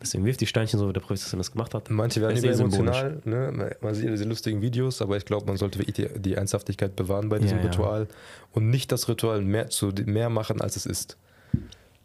Deswegen 0.00 0.24
wirft 0.24 0.42
die 0.42 0.46
Steinchen 0.46 0.78
so, 0.78 0.88
wie 0.88 0.92
der 0.92 1.00
Professor 1.00 1.36
das 1.36 1.50
gemacht 1.50 1.74
hat. 1.74 1.90
Manche 1.90 2.20
werden 2.20 2.36
immer 2.36 2.52
emotional, 2.52 3.20
ne? 3.24 3.76
man 3.80 3.94
sieht 3.96 4.08
diese 4.08 4.26
lustigen 4.26 4.62
Videos, 4.62 5.02
aber 5.02 5.16
ich 5.16 5.24
glaube, 5.24 5.46
man 5.46 5.56
sollte 5.56 5.80
die, 5.80 6.20
die 6.20 6.34
Ernsthaftigkeit 6.34 6.94
bewahren 6.94 7.28
bei 7.28 7.40
diesem 7.40 7.58
ja, 7.58 7.64
Ritual 7.64 8.02
ja. 8.02 8.14
und 8.52 8.70
nicht 8.70 8.92
das 8.92 9.08
Ritual 9.08 9.42
mehr, 9.42 9.70
zu, 9.70 9.92
mehr 10.04 10.30
machen, 10.30 10.60
als 10.60 10.76
es 10.76 10.86
ist. 10.86 11.16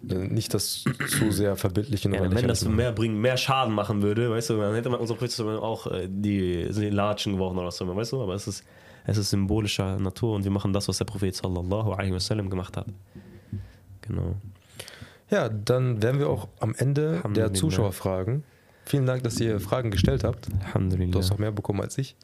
Nicht 0.04 0.54
das 0.54 0.84
zu 1.10 1.32
sehr 1.32 1.56
verbildlichen 1.56 2.14
ja, 2.14 2.32
Wenn 2.32 2.48
das 2.48 2.68
mehr 2.68 2.92
bringen, 2.92 3.22
mehr 3.22 3.38
Schaden 3.38 3.74
machen 3.74 4.02
würde, 4.02 4.32
weißt 4.32 4.50
du, 4.50 4.58
dann 4.58 4.74
hätte 4.74 4.90
man 4.90 5.00
unser 5.00 5.14
Professor 5.14 5.62
auch 5.62 5.88
äh, 5.88 6.08
die, 6.10 6.68
die 6.72 6.90
Latschen 6.90 7.34
geworfen 7.34 7.60
oder 7.60 7.72
so, 7.72 7.96
weißt 7.96 8.14
du, 8.14 8.24
aber 8.24 8.34
es 8.34 8.48
ist, 8.48 8.64
es 9.06 9.18
ist 9.18 9.30
symbolischer 9.30 10.00
Natur 10.00 10.36
und 10.36 10.44
wir 10.44 10.52
machen 10.52 10.74
das, 10.74 10.88
was 10.88 10.98
der 10.98 11.06
Prophet 11.06 11.36
sallallahu 11.36 11.92
alaihi 11.92 12.14
wasallam 12.14 12.50
gemacht 12.50 12.78
hat. 12.78 12.88
Genau. 14.02 14.36
Ja, 15.30 15.50
dann 15.50 16.02
wären 16.02 16.20
wir 16.20 16.30
auch 16.30 16.48
am 16.60 16.74
Ende 16.76 17.22
der 17.36 17.54
Zuschauerfragen. 17.54 18.44
Vielen 18.86 19.06
Dank, 19.06 19.24
dass 19.24 19.40
ihr 19.40 19.60
Fragen 19.60 19.92
gestellt 19.92 20.24
habt. 20.24 20.48
Du 20.50 21.18
hast 21.18 21.30
noch 21.30 21.38
mehr 21.38 21.52
bekommen 21.52 21.82
als 21.82 21.98
ich, 21.98 22.16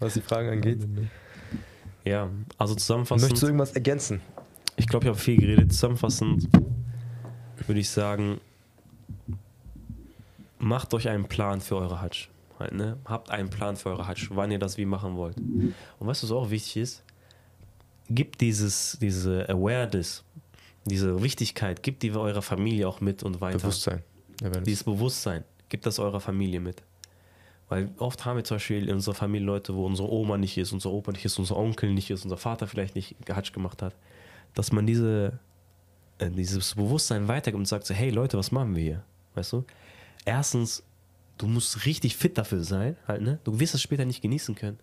was 0.00 0.14
die 0.14 0.22
Fragen 0.22 0.48
angeht. 0.48 0.86
Ja, 2.04 2.30
also 2.56 2.74
zusammenfassend. 2.74 3.22
Möchtest 3.22 3.42
du 3.42 3.46
irgendwas 3.46 3.72
ergänzen? 3.72 4.22
Ich 4.76 4.86
glaube, 4.86 5.04
ich 5.04 5.08
habe 5.10 5.18
viel 5.18 5.36
geredet. 5.36 5.72
Zusammenfassend 5.72 6.48
würde 7.68 7.80
ich 7.80 7.90
sagen, 7.90 8.40
macht 10.58 10.92
euch 10.94 11.08
einen 11.08 11.28
Plan 11.28 11.60
für 11.60 11.76
eure 11.76 12.00
Hajj. 12.00 12.28
Halt, 12.58 12.72
ne? 12.72 12.96
Habt 13.04 13.30
einen 13.30 13.50
Plan 13.50 13.76
für 13.76 13.90
eure 13.90 14.06
Hajj, 14.06 14.28
wann 14.30 14.50
ihr 14.50 14.58
das 14.58 14.78
wie 14.78 14.84
machen 14.84 15.16
wollt. 15.16 15.36
Und 15.36 15.74
was 16.00 16.28
auch 16.30 16.50
wichtig 16.50 16.76
ist? 16.76 17.04
Gibt 18.10 18.40
dieses, 18.40 18.98
diese 19.00 19.48
Awareness 19.48 20.24
diese 20.88 21.22
Wichtigkeit, 21.22 21.82
gibt 21.82 22.02
die 22.02 22.12
eurer 22.12 22.42
Familie 22.42 22.88
auch 22.88 23.00
mit 23.00 23.22
und 23.22 23.40
weiter. 23.40 23.58
Bewusstsein. 23.58 24.02
Dieses 24.64 24.84
Bewusstsein, 24.84 25.44
gibt 25.68 25.86
das 25.86 25.98
eurer 25.98 26.20
Familie 26.20 26.60
mit. 26.60 26.82
Weil 27.68 27.90
oft 27.98 28.24
haben 28.24 28.36
wir 28.36 28.44
zum 28.44 28.56
Beispiel 28.56 28.88
in 28.88 28.94
unserer 28.94 29.14
Familie 29.14 29.46
Leute, 29.46 29.74
wo 29.74 29.84
unsere 29.84 30.10
Oma 30.10 30.38
nicht 30.38 30.56
ist, 30.56 30.72
unser 30.72 30.90
Opa 30.90 31.12
nicht 31.12 31.24
ist, 31.24 31.38
unser 31.38 31.56
Onkel 31.56 31.92
nicht 31.92 32.10
ist, 32.10 32.24
unser 32.24 32.38
Vater 32.38 32.66
vielleicht 32.66 32.94
nicht 32.94 33.16
Hatsch 33.28 33.52
gemacht 33.52 33.82
hat. 33.82 33.94
Dass 34.54 34.72
man 34.72 34.86
diese, 34.86 35.38
dieses 36.20 36.74
Bewusstsein 36.74 37.28
weitergibt 37.28 37.58
und 37.58 37.66
sagt 37.66 37.86
so, 37.86 37.94
hey 37.94 38.10
Leute, 38.10 38.38
was 38.38 38.50
machen 38.52 38.74
wir 38.74 38.82
hier? 38.82 39.04
Weißt 39.34 39.52
du? 39.52 39.64
Erstens, 40.24 40.82
du 41.38 41.46
musst 41.46 41.86
richtig 41.86 42.16
fit 42.16 42.36
dafür 42.36 42.62
sein, 42.62 42.96
halt, 43.06 43.22
ne? 43.22 43.38
Du 43.44 43.60
wirst 43.60 43.74
es 43.74 43.82
später 43.82 44.04
nicht 44.04 44.22
genießen 44.22 44.54
können. 44.54 44.78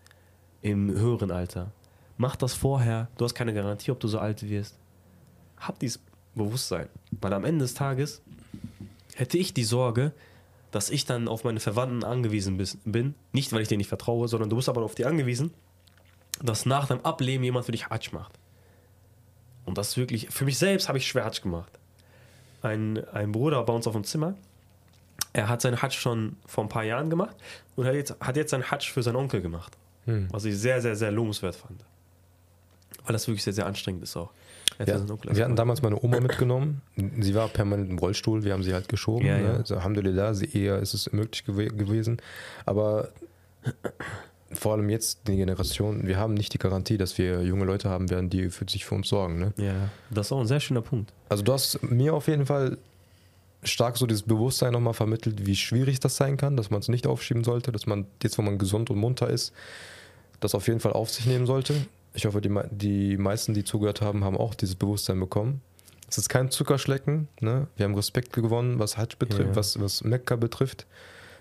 Im 0.62 0.90
höheren 0.90 1.32
Alter. 1.32 1.72
Mach 2.18 2.36
das 2.36 2.54
vorher. 2.54 3.10
Du 3.18 3.26
hast 3.26 3.36
keine 3.36 3.54
Garantie, 3.54 3.92
ob 3.92 4.00
du 4.00 4.08
so 4.08 4.20
alt 4.20 4.48
wirst 4.50 4.76
hab 5.58 5.80
dieses 5.80 6.00
Bewusstsein. 6.34 6.90
Weil 7.22 7.34
am 7.34 7.46
Ende 7.46 7.64
des 7.64 7.74
Tages 7.74 8.22
hätte 9.16 9.38
ich 9.38 9.54
die 9.54 9.64
Sorge, 9.64 10.12
dass 10.72 10.90
ich 10.90 11.06
dann 11.06 11.28
auf 11.28 11.44
meine 11.44 11.60
Verwandten 11.60 12.04
angewiesen 12.04 12.62
bin. 12.84 13.16
Nicht, 13.32 13.54
weil 13.54 13.62
ich 13.62 13.68
denen 13.68 13.80
nicht 13.80 13.88
vertraue, 13.88 14.28
sondern 14.28 14.50
du 14.50 14.56
bist 14.56 14.70
aber 14.70 14.84
auf 14.84 14.96
die 14.96 15.06
angewiesen, 15.06 15.54
dass 16.42 16.66
nach 16.66 16.88
deinem 16.88 17.02
Ableben 17.02 17.44
jemand 17.44 17.66
für 17.66 17.72
dich 17.72 17.88
Hatsch 17.88 18.12
macht. 18.12 18.34
Und 19.66 19.78
das 19.78 19.98
wirklich, 19.98 20.30
für 20.30 20.46
mich 20.46 20.58
selbst 20.58 20.88
habe 20.88 20.98
ich 20.98 21.08
schwer 21.08 21.26
Hatsch 21.26 21.42
gemacht. 21.42 21.72
Ein, 22.62 23.04
ein 23.10 23.32
Bruder 23.32 23.64
bei 23.64 23.74
uns 23.74 23.88
auf 23.88 23.94
dem 23.94 24.04
Zimmer, 24.04 24.36
er 25.34 25.50
hat 25.50 25.62
seinen 25.62 25.82
Hatsch 25.82 26.00
schon 26.00 26.38
vor 26.46 26.64
ein 26.64 26.70
paar 26.70 26.84
Jahren 26.84 27.10
gemacht 27.10 27.36
und 27.76 27.86
hat 27.86 27.94
jetzt, 27.94 28.16
hat 28.20 28.38
jetzt 28.38 28.52
seinen 28.52 28.70
Hatsch 28.72 28.92
für 28.92 29.04
seinen 29.04 29.18
Onkel 29.18 29.42
gemacht. 29.42 29.78
Hm. 30.06 30.28
Was 30.32 30.46
ich 30.46 30.58
sehr, 30.58 30.82
sehr, 30.82 30.96
sehr 30.96 31.12
lobenswert 31.12 31.56
fand. 31.56 31.84
Weil 33.06 33.14
das 33.14 33.28
wirklich 33.28 33.44
sehr, 33.44 33.54
sehr 33.54 33.66
anstrengend 33.66 34.04
ist 34.04 34.16
auch. 34.16 34.32
Ja, 34.80 34.88
wir 35.08 35.44
hatten 35.46 35.56
damals 35.56 35.82
meine 35.82 36.02
Oma 36.02 36.20
mitgenommen. 36.20 36.82
Sie 37.20 37.34
war 37.34 37.48
permanent 37.48 37.90
im 37.90 37.98
Rollstuhl, 37.98 38.44
wir 38.44 38.52
haben 38.52 38.64
sie 38.64 38.74
halt 38.74 38.90
geschoben. 38.90 39.26
Ja, 39.26 39.38
ne? 39.38 39.44
ja. 39.44 39.54
Also, 39.54 39.76
Alhamdulillah, 39.76 40.34
sie 40.34 40.52
eher 40.52 40.80
ist 40.80 40.94
es 40.94 41.12
möglich 41.14 41.46
gew 41.46 41.68
gewesen. 41.68 42.18
Aber 42.66 43.10
vor 44.52 44.74
allem 44.74 44.90
jetzt 44.90 45.28
die 45.28 45.36
Generation, 45.36 46.08
wir 46.08 46.18
haben 46.18 46.34
nicht 46.34 46.54
die 46.54 46.58
Garantie, 46.58 46.98
dass 46.98 47.18
wir 47.18 47.42
junge 47.44 47.66
Leute 47.66 47.90
haben 47.90 48.10
werden, 48.10 48.30
die 48.30 48.50
für 48.50 48.66
sich 48.70 48.86
für 48.86 48.96
uns 48.96 49.10
sorgen. 49.10 49.40
Ne? 49.40 49.54
Ja, 49.58 49.90
das 50.12 50.28
ist 50.28 50.32
auch 50.32 50.40
ein 50.40 50.48
sehr 50.48 50.60
schöner 50.60 50.82
Punkt. 50.82 51.12
Also 51.30 51.44
du 51.44 51.52
hast 51.52 51.82
mir 51.84 52.14
auf 52.14 52.28
jeden 52.28 52.46
Fall 52.46 52.78
stark 53.64 53.98
so 53.98 54.06
dieses 54.06 54.24
Bewusstsein 54.24 54.74
nochmal 54.74 54.94
vermittelt, 54.94 55.46
wie 55.46 55.56
schwierig 55.56 56.00
das 56.00 56.16
sein 56.16 56.38
kann, 56.38 56.56
dass 56.56 56.70
man 56.70 56.80
es 56.80 56.88
nicht 56.88 57.08
aufschieben 57.08 57.44
sollte, 57.44 57.72
dass 57.72 57.88
man 57.88 58.06
jetzt, 58.22 58.38
wo 58.38 58.44
man 58.44 58.58
gesund 58.58 58.90
und 58.92 58.98
munter 58.98 59.30
ist, 59.30 59.54
das 60.40 60.54
auf 60.54 60.68
jeden 60.68 60.80
Fall 60.80 60.94
auf 60.94 61.10
sich 61.10 61.26
nehmen 61.26 61.46
sollte 61.48 61.74
Ich 62.14 62.26
hoffe, 62.26 62.42
die, 62.42 62.52
die 62.72 63.18
meisten, 63.18 63.54
die 63.54 63.64
zugehört 63.64 64.02
haben, 64.02 64.24
haben 64.24 64.38
auch 64.38 64.54
dieses 64.54 64.76
Bewusstsein 64.76 65.20
bekommen. 65.20 65.62
Es 66.08 66.20
ist 66.20 66.30
kein 66.30 66.52
Zuckerschlecken. 66.52 67.28
Ne? 67.40 67.68
Wir 67.76 67.86
haben 67.86 67.96
Respekt 67.96 68.34
gewonnen, 68.34 68.78
was 68.78 68.98
Hajj 68.98 69.16
betrifft, 69.18 69.50
ja. 69.50 69.56
was, 69.56 69.80
was 69.80 70.04
Mekka 70.04 70.36
betrifft. 70.36 70.86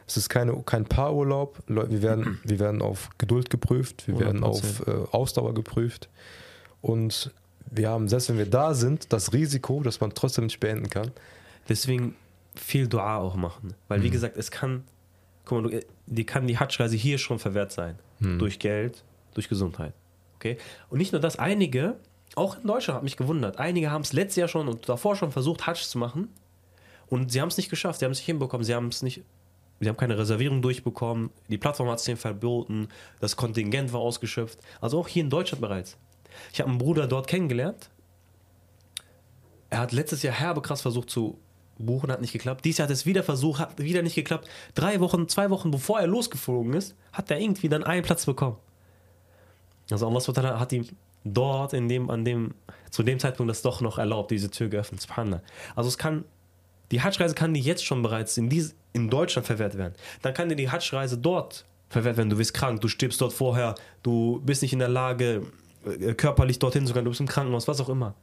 Es 0.07 0.17
ist 0.17 0.29
keine, 0.29 0.63
kein 0.65 0.85
Paarurlaub. 0.85 1.59
Wir 1.67 2.03
werden, 2.03 2.41
wir 2.45 2.59
werden 2.59 2.83
auf 2.83 3.11
Geduld 3.19 3.51
geprüft, 3.51 4.07
wir 4.07 4.17
100%. 4.17 4.21
werden 4.21 4.45
auf 4.45 4.87
äh, 4.87 4.91
Ausdauer 5.13 5.55
geprüft. 5.55 6.09
Und 6.83 7.33
wir 7.71 7.89
haben, 7.89 8.09
selbst 8.09 8.29
wenn 8.29 8.39
wir 8.39 8.47
da 8.47 8.75
sind, 8.75 9.13
das 9.13 9.33
Risiko, 9.33 9.83
dass 9.83 10.01
man 10.01 10.15
trotzdem 10.15 10.45
nicht 10.45 10.61
beenden 10.61 10.91
kann. 10.91 11.11
Deswegen 11.69 12.15
viel 12.55 12.87
Dua 12.87 13.17
auch 13.17 13.37
machen. 13.37 13.75
Weil, 13.89 14.03
wie 14.03 14.09
mhm. 14.09 14.13
gesagt, 14.13 14.37
es 14.37 14.51
kann, 14.51 14.85
guck 15.45 15.63
mal, 15.63 15.81
die 16.07 16.25
kann 16.25 16.47
die 16.47 16.59
Hajj-Reise 16.59 16.97
hier 16.97 17.19
schon 17.19 17.39
verwehrt 17.39 17.73
sein. 17.73 17.99
Mhm. 18.21 18.39
Durch 18.39 18.59
Geld, 18.59 19.03
durch 19.33 19.49
Gesundheit. 19.49 19.95
Okay? 20.37 20.59
Und 20.91 20.99
nicht 20.99 21.13
nur 21.13 21.21
das, 21.21 21.39
einige, 21.39 21.97
auch 22.35 22.59
in 22.59 22.67
Deutschland 22.67 22.97
hat 22.97 23.03
mich 23.03 23.17
gewundert, 23.17 23.59
einige 23.59 23.91
haben 23.91 24.03
es 24.03 24.13
letztes 24.13 24.37
Jahr 24.37 24.49
schon 24.49 24.69
und 24.69 24.89
davor 24.89 25.17
schon 25.17 25.33
versucht, 25.33 25.67
Hajj 25.67 25.83
zu 25.83 25.99
machen. 25.99 26.29
Und 27.07 27.33
sie 27.33 27.41
haben 27.41 27.49
es 27.49 27.57
nicht 27.57 27.71
geschafft, 27.71 28.01
sie 28.01 28.05
haben 28.05 28.13
es 28.13 28.19
nicht 28.19 28.27
hinbekommen, 28.27 28.65
sie 28.65 28.75
haben 28.75 28.89
es 28.89 29.03
nicht 29.03 29.23
Sie 29.81 29.89
haben 29.89 29.97
keine 29.97 30.17
Reservierung 30.17 30.63
durchbekommen, 30.63 31.31
die 31.49 31.59
Plattform 31.59 31.89
hat 31.89 31.99
es 31.99 32.09
ihnen 32.09 32.17
verboten, 32.17 32.89
das 33.21 33.37
Kontingent 33.37 33.93
war 33.93 34.01
ausgeschöpft. 34.01 34.59
Also 34.81 34.99
auch 34.99 35.09
hier 35.09 35.25
in 35.25 35.31
Deutschland 35.31 35.61
bereits. 35.61 35.97
Ich 36.53 36.61
habe 36.61 36.71
einen 36.71 36.79
Bruder 36.79 37.07
dort 37.07 37.27
kennengelernt. 37.27 37.91
Er 39.71 39.81
hat 39.81 39.93
letztes 39.93 40.23
Jahr 40.23 40.35
herbe 40.35 40.63
krass 40.63 40.83
versucht 40.83 41.11
zu 41.11 41.39
buchen, 41.79 42.11
hat 42.11 42.21
nicht 42.21 42.33
geklappt. 42.33 42.65
Dieses 42.65 42.79
Jahr 42.79 42.89
hat 42.89 42.93
es 42.95 43.07
wieder 43.07 43.23
versucht, 43.23 43.61
hat 43.61 43.79
wieder 43.79 44.03
nicht 44.03 44.15
geklappt. 44.15 44.49
Drei 44.75 45.01
Wochen, 45.01 45.29
zwei 45.29 45.51
Wochen 45.51 45.71
bevor 45.71 46.01
er 46.01 46.07
losgeflogen 46.07 46.75
ist, 46.75 46.95
hat 47.13 47.31
er 47.31 47.41
irgendwie 47.41 47.69
dann 47.69 47.83
einen 47.83 48.03
Platz 48.03 48.27
bekommen. 48.27 48.57
Also 49.91 50.07
Allah 50.07 50.59
hat 50.59 50.73
ihm 50.73 50.87
dort 51.25 51.73
in 51.73 51.89
dem, 51.89 52.11
an 52.11 52.25
dem, 52.25 52.55
zu 52.91 53.03
dem 53.03 53.19
Zeitpunkt 53.19 53.51
das 53.51 53.63
doch 53.63 53.81
noch 53.81 53.99
erlaubt, 53.99 54.31
diese 54.31 54.51
Tür 54.51 54.69
geöffnet. 54.69 55.01
Subhanallah. 55.01 55.43
Also 55.75 55.89
es 55.89 55.99
kann, 55.99 56.25
die 56.91 57.03
Hajj-Reise 57.03 57.35
kann 57.35 57.55
die 57.55 57.61
jetzt 57.61 57.85
schon 57.85 58.03
bereits 58.03 58.37
in, 58.37 58.49
dies, 58.49 58.75
in 58.93 59.11
Deutschland 59.11 59.47
verwehrt 59.47 59.77
werden. 59.77 59.95
Dann 60.23 60.35
kann 60.35 60.49
dir 60.49 60.57
die 60.57 60.71
Hajj-Reise 60.71 61.19
dort 61.19 61.65
verwehrt 61.89 62.17
werden. 62.17 62.31
Du 62.31 62.37
bist 62.37 62.55
krank, 62.55 62.81
du 62.81 62.89
stirbst 62.89 63.21
dort 63.21 63.33
vorher, 63.33 63.75
du 64.03 64.41
bist 64.45 64.63
nicht 64.63 64.73
in 64.73 64.79
der 64.79 64.89
Lage, 64.89 65.43
äh, 65.85 66.15
körperlich 66.15 66.59
dorthin 66.59 66.87
zu 66.87 66.93
gehen, 66.93 67.05
du 67.05 67.11
bist 67.11 67.21
im 67.21 67.29
Krankenhaus, 67.29 67.69
was 67.69 67.81
auch 67.81 67.89
immer. 67.89 68.15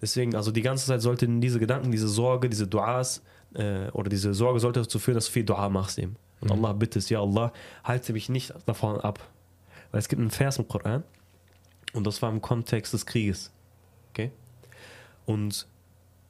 Deswegen, 0.00 0.34
also 0.34 0.50
die 0.50 0.62
ganze 0.62 0.86
Zeit 0.86 1.02
sollten 1.02 1.40
diese 1.40 1.58
Gedanken, 1.58 1.90
diese 1.90 2.08
Sorge, 2.08 2.48
diese 2.48 2.66
Duas 2.66 3.22
äh, 3.54 3.88
oder 3.90 4.08
diese 4.08 4.32
Sorge 4.32 4.60
sollte 4.60 4.80
dazu 4.80 4.98
führen, 4.98 5.16
dass 5.16 5.26
du 5.26 5.32
viel 5.32 5.44
Dua 5.44 5.68
machst 5.68 5.98
eben. 5.98 6.16
Und 6.40 6.48
mhm. 6.48 6.64
Allah 6.64 6.72
bittest, 6.72 7.10
ja 7.10 7.20
Allah, 7.20 7.52
halte 7.84 8.12
mich 8.12 8.28
nicht 8.28 8.54
davon 8.66 8.98
ab. 9.00 9.18
Weil 9.90 9.98
es 9.98 10.08
gibt 10.08 10.20
einen 10.20 10.30
Vers 10.30 10.58
im 10.58 10.68
Koran 10.68 11.04
und 11.92 12.06
das 12.06 12.22
war 12.22 12.30
im 12.30 12.40
Kontext 12.40 12.92
des 12.94 13.04
Krieges. 13.04 13.52
Okay? 14.10 14.30
Und 15.26 15.66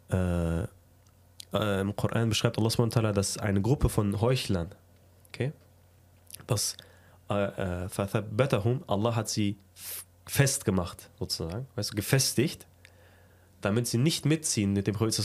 äh, 0.08 0.64
äh, 1.52 1.80
im 1.80 1.94
Koran 1.96 2.28
beschreibt 2.28 2.58
Allah 2.58 2.70
subhanahu 2.70 3.12
dass 3.12 3.38
eine 3.38 3.60
Gruppe 3.60 3.88
von 3.88 4.20
Heuchlern, 4.20 4.74
okay, 5.28 5.52
das 6.46 6.76
äh, 7.30 7.84
äh, 7.84 7.88
Allah 8.86 9.14
hat 9.14 9.28
sie 9.28 9.56
festgemacht, 10.26 11.10
sozusagen, 11.18 11.66
weißt 11.76 11.92
du, 11.92 11.96
gefestigt, 11.96 12.66
damit 13.60 13.86
sie 13.86 13.98
nicht 13.98 14.24
mitziehen 14.24 14.72
mit 14.72 14.86
dem 14.86 14.94
Prophet 14.94 15.18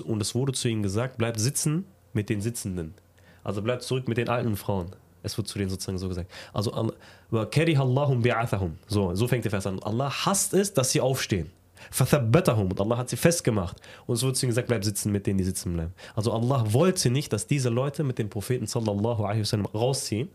und 0.00 0.20
es 0.20 0.34
wurde 0.34 0.52
zu 0.52 0.68
ihnen 0.68 0.82
gesagt, 0.82 1.18
bleibt 1.18 1.40
sitzen 1.40 1.84
mit 2.12 2.28
den 2.28 2.40
Sitzenden. 2.40 2.94
Also 3.44 3.62
bleibt 3.62 3.82
zurück 3.82 4.08
mit 4.08 4.18
den 4.18 4.28
alten 4.28 4.56
Frauen. 4.56 4.94
Es 5.22 5.36
wird 5.36 5.48
zu 5.48 5.58
denen 5.58 5.70
sozusagen 5.70 5.98
so 5.98 6.08
gesagt. 6.08 6.30
Also, 6.52 6.72
so, 8.86 9.14
so 9.14 9.28
fängt 9.28 9.44
der 9.44 9.50
Vers 9.50 9.66
an. 9.66 9.82
Allah 9.82 10.10
hasst 10.24 10.54
es, 10.54 10.72
dass 10.72 10.92
sie 10.92 11.00
aufstehen. 11.00 11.50
Und 11.90 12.80
Allah 12.80 12.96
hat 12.96 13.08
sie 13.08 13.16
festgemacht. 13.16 13.80
Und 14.06 14.16
es 14.16 14.22
wird 14.22 14.36
zu 14.36 14.46
ihnen 14.46 14.50
gesagt, 14.50 14.68
bleib 14.68 14.84
sitzen 14.84 15.12
mit 15.12 15.26
denen, 15.26 15.38
die 15.38 15.44
sitzen 15.44 15.72
bleiben. 15.72 15.92
Also 16.14 16.32
Allah 16.32 16.72
wollte 16.72 17.10
nicht, 17.10 17.32
dass 17.32 17.46
diese 17.46 17.68
Leute 17.68 18.04
mit 18.04 18.18
dem 18.18 18.28
Propheten 18.28 18.66
sallallahu 18.66 19.24
alaihi 19.24 19.40
wasallam 19.40 19.66
rausziehen. 19.66 20.28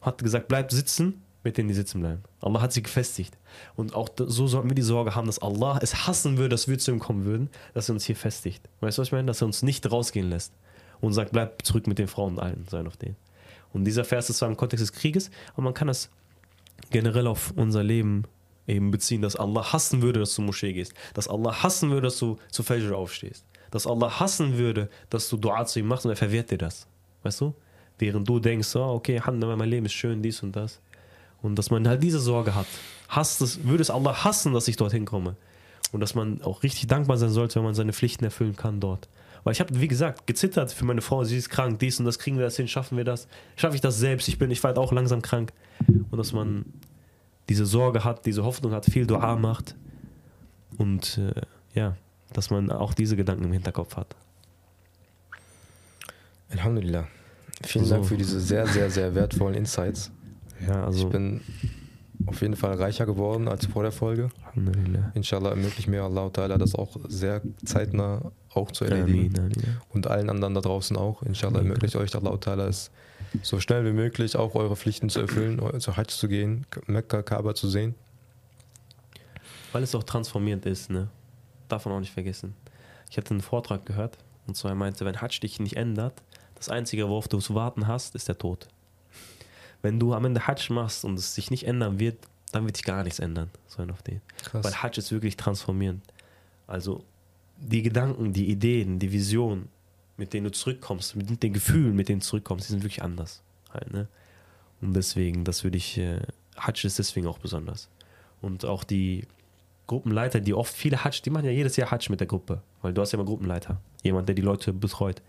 Hat 0.00 0.22
gesagt, 0.22 0.48
bleib 0.48 0.72
sitzen 0.72 1.22
mit 1.42 1.56
denen, 1.56 1.68
die 1.68 1.74
sitzen 1.74 2.00
bleiben. 2.00 2.22
Allah 2.40 2.60
hat 2.60 2.72
sie 2.72 2.82
gefestigt. 2.82 3.36
Und 3.76 3.94
auch 3.94 4.08
so 4.16 4.46
sollten 4.46 4.68
wir 4.68 4.74
die 4.74 4.82
Sorge 4.82 5.14
haben, 5.14 5.26
dass 5.26 5.40
Allah 5.40 5.78
es 5.82 6.06
hassen 6.06 6.36
würde, 6.36 6.50
dass 6.50 6.68
wir 6.68 6.78
zu 6.78 6.90
ihm 6.90 6.98
kommen 6.98 7.24
würden, 7.24 7.50
dass 7.74 7.88
er 7.88 7.94
uns 7.94 8.04
hier 8.04 8.16
festigt. 8.16 8.68
Weißt 8.80 8.98
du, 8.98 9.02
was 9.02 9.08
ich 9.08 9.12
meine? 9.12 9.26
Dass 9.26 9.42
er 9.42 9.46
uns 9.46 9.62
nicht 9.62 9.90
rausgehen 9.90 10.28
lässt. 10.28 10.52
Und 11.00 11.14
sagt, 11.14 11.32
bleib 11.32 11.64
zurück 11.64 11.86
mit 11.86 11.98
den 11.98 12.08
Frauen 12.08 12.34
und 12.34 12.40
allen, 12.40 12.66
sein 12.68 12.86
auf 12.86 12.98
denen. 12.98 13.16
Und 13.72 13.84
dieser 13.84 14.04
Vers 14.04 14.28
ist 14.28 14.38
zwar 14.38 14.48
im 14.48 14.56
Kontext 14.56 14.82
des 14.82 14.92
Krieges, 14.92 15.30
aber 15.54 15.62
man 15.62 15.74
kann 15.74 15.88
das 15.88 16.10
generell 16.90 17.26
auf 17.26 17.52
unser 17.56 17.82
Leben 17.82 18.24
eben 18.70 18.90
beziehen, 18.90 19.22
dass 19.22 19.36
Allah 19.36 19.72
hassen 19.72 20.02
würde, 20.02 20.20
dass 20.20 20.34
du 20.34 20.42
Moschee 20.42 20.72
gehst, 20.72 20.94
dass 21.14 21.28
Allah 21.28 21.62
hassen 21.62 21.90
würde, 21.90 22.06
dass 22.06 22.18
du 22.18 22.38
zu 22.50 22.62
Fajr 22.62 22.96
aufstehst, 22.96 23.44
dass 23.70 23.86
Allah 23.86 24.20
hassen 24.20 24.58
würde, 24.58 24.88
dass 25.10 25.28
du 25.28 25.36
Dua 25.36 25.64
zu 25.66 25.80
ihm 25.80 25.86
machst 25.86 26.04
und 26.04 26.12
er 26.12 26.16
verwehrt 26.16 26.50
dir 26.50 26.58
das. 26.58 26.86
Weißt 27.22 27.40
du? 27.40 27.54
Während 27.98 28.28
du 28.28 28.38
denkst, 28.38 28.74
oh, 28.76 28.94
okay, 28.94 29.20
mein 29.26 29.68
Leben 29.68 29.86
ist 29.86 29.92
schön, 29.92 30.22
dies 30.22 30.42
und 30.42 30.56
das. 30.56 30.80
Und 31.42 31.56
dass 31.56 31.70
man 31.70 31.86
halt 31.86 32.02
diese 32.02 32.18
Sorge 32.18 32.54
hat. 32.54 32.66
Hasst 33.08 33.40
es, 33.42 33.64
würde 33.64 33.82
es 33.82 33.90
Allah 33.90 34.24
hassen, 34.24 34.52
dass 34.52 34.68
ich 34.68 34.76
dorthin 34.76 35.04
komme. 35.04 35.36
Und 35.92 36.00
dass 36.00 36.14
man 36.14 36.40
auch 36.42 36.62
richtig 36.62 36.86
dankbar 36.86 37.18
sein 37.18 37.30
sollte, 37.30 37.56
wenn 37.56 37.64
man 37.64 37.74
seine 37.74 37.92
Pflichten 37.92 38.24
erfüllen 38.24 38.56
kann 38.56 38.80
dort. 38.80 39.08
Weil 39.42 39.52
ich 39.52 39.60
habe, 39.60 39.80
wie 39.80 39.88
gesagt, 39.88 40.26
gezittert 40.26 40.72
für 40.72 40.84
meine 40.84 41.00
Frau, 41.00 41.24
sie 41.24 41.36
ist 41.36 41.48
krank, 41.48 41.78
dies 41.78 41.98
und 41.98 42.04
das, 42.04 42.18
kriegen 42.18 42.36
wir 42.36 42.44
das 42.44 42.56
hin, 42.56 42.68
schaffen 42.68 42.96
wir 42.96 43.04
das? 43.04 43.26
Schaffe 43.56 43.74
ich 43.74 43.80
das 43.80 43.98
selbst? 43.98 44.28
Ich 44.28 44.38
bin, 44.38 44.50
ich 44.50 44.62
war 44.62 44.68
halt 44.68 44.78
auch 44.78 44.92
langsam 44.92 45.22
krank. 45.22 45.52
Und 46.10 46.18
dass 46.18 46.32
man 46.32 46.66
diese 47.50 47.66
Sorge 47.66 48.04
hat, 48.04 48.26
diese 48.26 48.44
Hoffnung 48.44 48.70
hat, 48.70 48.86
viel 48.86 49.06
Dua 49.06 49.34
macht. 49.34 49.74
Und 50.78 51.18
äh, 51.18 51.40
ja, 51.74 51.96
dass 52.32 52.48
man 52.50 52.70
auch 52.70 52.94
diese 52.94 53.16
Gedanken 53.16 53.44
im 53.44 53.52
Hinterkopf 53.52 53.96
hat. 53.96 54.14
Alhamdulillah. 56.50 57.08
Vielen 57.64 57.84
so. 57.84 57.94
Dank 57.94 58.06
für 58.06 58.16
diese 58.16 58.38
sehr, 58.40 58.68
sehr, 58.68 58.88
sehr 58.88 59.16
wertvollen 59.16 59.56
Insights. 59.56 60.12
Ja, 60.64 60.84
also 60.84 61.06
ich 61.06 61.12
bin 61.12 61.40
auf 62.26 62.40
jeden 62.40 62.54
Fall 62.54 62.74
reicher 62.74 63.04
geworden 63.04 63.48
als 63.48 63.66
vor 63.66 63.82
der 63.82 63.90
Folge. 63.92 64.28
Alhamdulillah. 64.46 65.10
Inshallah 65.14 65.50
ermöglicht 65.50 65.88
mir 65.88 66.04
Allah 66.04 66.26
Ta'ala 66.26 66.56
das 66.56 66.76
auch 66.76 66.96
sehr 67.08 67.42
zeitnah 67.64 68.30
auch 68.54 68.70
zu 68.70 68.84
erledigen. 68.84 69.36
Amin, 69.36 69.52
amin. 69.56 69.76
Und 69.88 70.06
allen 70.06 70.30
anderen 70.30 70.54
da 70.54 70.60
draußen 70.60 70.96
auch. 70.96 71.22
Inshallah 71.22 71.58
amin. 71.58 71.70
ermöglicht 71.70 71.96
euch 71.96 72.14
Allah 72.14 72.34
Ta'ala 72.34 72.68
es 72.68 72.92
so 73.42 73.60
schnell 73.60 73.84
wie 73.84 73.92
möglich 73.92 74.36
auch 74.36 74.54
eure 74.54 74.76
Pflichten 74.76 75.08
zu 75.08 75.20
erfüllen, 75.20 75.80
zu 75.80 75.96
Hajj 75.96 76.08
zu 76.08 76.28
gehen, 76.28 76.66
Mekka, 76.86 77.22
Kaaba 77.22 77.54
zu 77.54 77.68
sehen. 77.68 77.94
Weil 79.72 79.82
es 79.82 79.94
auch 79.94 80.02
transformierend 80.02 80.66
ist, 80.66 80.90
ne? 80.90 81.08
Darf 81.68 81.84
man 81.84 81.94
auch 81.94 82.00
nicht 82.00 82.12
vergessen. 82.12 82.54
Ich 83.08 83.16
hatte 83.16 83.30
einen 83.30 83.40
Vortrag 83.40 83.86
gehört 83.86 84.18
und 84.46 84.56
zwar 84.56 84.72
er 84.72 84.74
meinte, 84.74 85.04
wenn 85.04 85.20
Hajj 85.20 85.40
dich 85.40 85.60
nicht 85.60 85.76
ändert, 85.76 86.22
das 86.56 86.68
Einzige, 86.68 87.08
worauf 87.08 87.26
du 87.26 87.38
zu 87.38 87.54
warten 87.54 87.86
hast, 87.86 88.14
ist 88.14 88.28
der 88.28 88.36
Tod. 88.36 88.68
Wenn 89.80 89.98
du 89.98 90.12
am 90.12 90.24
Ende 90.26 90.46
Hajj 90.46 90.70
machst 90.72 91.04
und 91.04 91.18
es 91.18 91.34
sich 91.34 91.50
nicht 91.50 91.66
ändern 91.66 91.98
wird, 91.98 92.18
dann 92.52 92.66
wird 92.66 92.76
sich 92.76 92.84
gar 92.84 93.02
nichts 93.02 93.18
ändern. 93.18 93.50
So 93.66 93.82
auf 93.82 94.02
den. 94.02 94.20
Weil 94.52 94.74
Hajj 94.74 94.98
ist 94.98 95.10
wirklich 95.10 95.36
transformierend. 95.36 96.02
Also 96.66 97.04
die 97.56 97.82
Gedanken, 97.82 98.32
die 98.32 98.50
Ideen, 98.50 98.98
die 98.98 99.12
Vision, 99.12 99.68
mit 100.20 100.34
denen 100.34 100.44
du 100.44 100.52
zurückkommst, 100.52 101.16
mit 101.16 101.42
den 101.42 101.54
Gefühlen, 101.54 101.96
mit 101.96 102.08
denen 102.08 102.20
du 102.20 102.26
zurückkommst, 102.26 102.68
die 102.68 102.72
sind 102.72 102.82
wirklich 102.82 103.02
anders. 103.02 103.42
Halt, 103.72 103.90
ne? 103.90 104.06
Und 104.82 104.94
deswegen, 104.94 105.44
das 105.44 105.64
würde 105.64 105.78
ich, 105.78 105.96
äh, 105.96 106.20
Hajj 106.58 106.84
ist 106.84 106.98
deswegen 106.98 107.26
auch 107.26 107.38
besonders. 107.38 107.88
Und 108.42 108.64
auch 108.66 108.84
die 108.84 109.26
Gruppenleiter, 109.86 110.40
die 110.40 110.52
oft 110.52 110.72
viele 110.74 111.02
Hajj, 111.04 111.22
die 111.22 111.30
machen 111.30 111.46
ja 111.46 111.50
jedes 111.50 111.76
Jahr 111.76 111.90
Hajj 111.90 112.10
mit 112.10 112.20
der 112.20 112.26
Gruppe, 112.26 112.62
weil 112.82 112.92
du 112.92 113.00
hast 113.00 113.12
ja 113.12 113.18
immer 113.18 113.26
Gruppenleiter, 113.26 113.80
jemand, 114.02 114.28
der 114.28 114.34
die 114.34 114.42
Leute 114.42 114.74
betreut. 114.74 115.22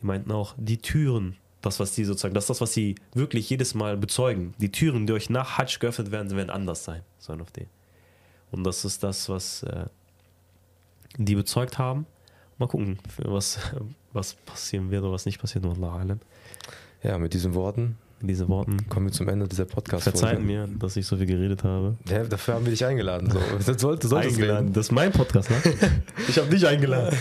Die 0.00 0.06
meinten 0.06 0.32
auch, 0.32 0.54
die 0.56 0.78
Türen, 0.78 1.36
das, 1.60 1.78
was 1.78 1.94
die 1.94 2.04
sozusagen, 2.04 2.34
das 2.34 2.44
ist 2.44 2.50
das, 2.50 2.60
was 2.62 2.72
sie 2.72 2.94
wirklich 3.12 3.50
jedes 3.50 3.74
Mal 3.74 3.98
bezeugen. 3.98 4.54
Die 4.58 4.72
Türen, 4.72 5.06
die 5.06 5.12
euch 5.12 5.28
nach 5.28 5.58
Hajj 5.58 5.78
geöffnet 5.80 6.10
werden, 6.10 6.30
werden 6.30 6.50
anders 6.50 6.84
sein. 6.84 7.02
So 7.18 7.34
auf 7.34 7.50
den. 7.52 7.66
Und 8.50 8.64
das 8.64 8.86
ist 8.86 9.02
das, 9.02 9.28
was 9.28 9.62
äh, 9.64 9.84
die 11.18 11.34
bezeugt 11.34 11.78
haben. 11.78 12.06
Mal 12.60 12.66
gucken, 12.66 12.98
was, 13.16 13.58
was 14.12 14.34
passieren 14.34 14.90
wird 14.90 15.02
oder 15.02 15.12
was 15.12 15.24
nicht 15.24 15.40
passiert. 15.40 15.64
Ja, 17.02 17.18
mit 17.18 17.32
diesen 17.32 17.54
Worten. 17.54 17.96
Mit 18.20 18.28
diesen 18.28 18.48
Worten. 18.48 18.86
Kommen 18.90 19.06
wir 19.06 19.12
zum 19.14 19.28
Ende 19.30 19.48
dieser 19.48 19.64
podcast 19.64 20.06
-Folge. 20.06 20.10
Verzeiht 20.10 20.42
mir, 20.42 20.68
dass 20.78 20.94
ich 20.94 21.06
so 21.06 21.16
viel 21.16 21.24
geredet 21.24 21.64
habe. 21.64 21.96
Ja, 22.06 22.22
dafür 22.22 22.54
haben 22.54 22.66
wir 22.66 22.70
dich 22.70 22.84
eingeladen. 22.84 23.30
So. 23.30 23.38
Das 23.66 23.80
sollte, 23.80 24.14
eingeladen. 24.14 24.66
Reden. 24.66 24.72
Das 24.74 24.86
ist 24.86 24.92
mein 24.92 25.10
Podcast, 25.10 25.48
ne? 25.48 25.56
ich 26.28 26.36
habe 26.36 26.50
dich 26.50 26.66
eingeladen. 26.66 27.16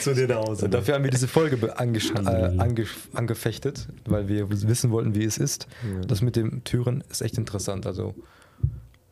Zu 0.00 0.14
dir 0.14 0.26
nach 0.26 0.36
Hause. 0.36 0.70
Dafür 0.70 0.94
haben 0.94 1.04
wir 1.04 1.10
diese 1.10 1.28
Folge 1.28 1.56
äh, 1.66 1.70
ange 1.72 2.86
angefechtet, 3.12 3.88
weil 4.06 4.26
wir 4.28 4.48
wissen 4.50 4.90
wollten, 4.90 5.14
wie 5.14 5.24
es 5.24 5.36
ist. 5.36 5.66
Ja. 5.82 6.00
Das 6.06 6.22
mit 6.22 6.34
den 6.34 6.64
Türen 6.64 7.04
ist 7.10 7.20
echt 7.20 7.36
interessant. 7.36 7.86
Also 7.86 8.14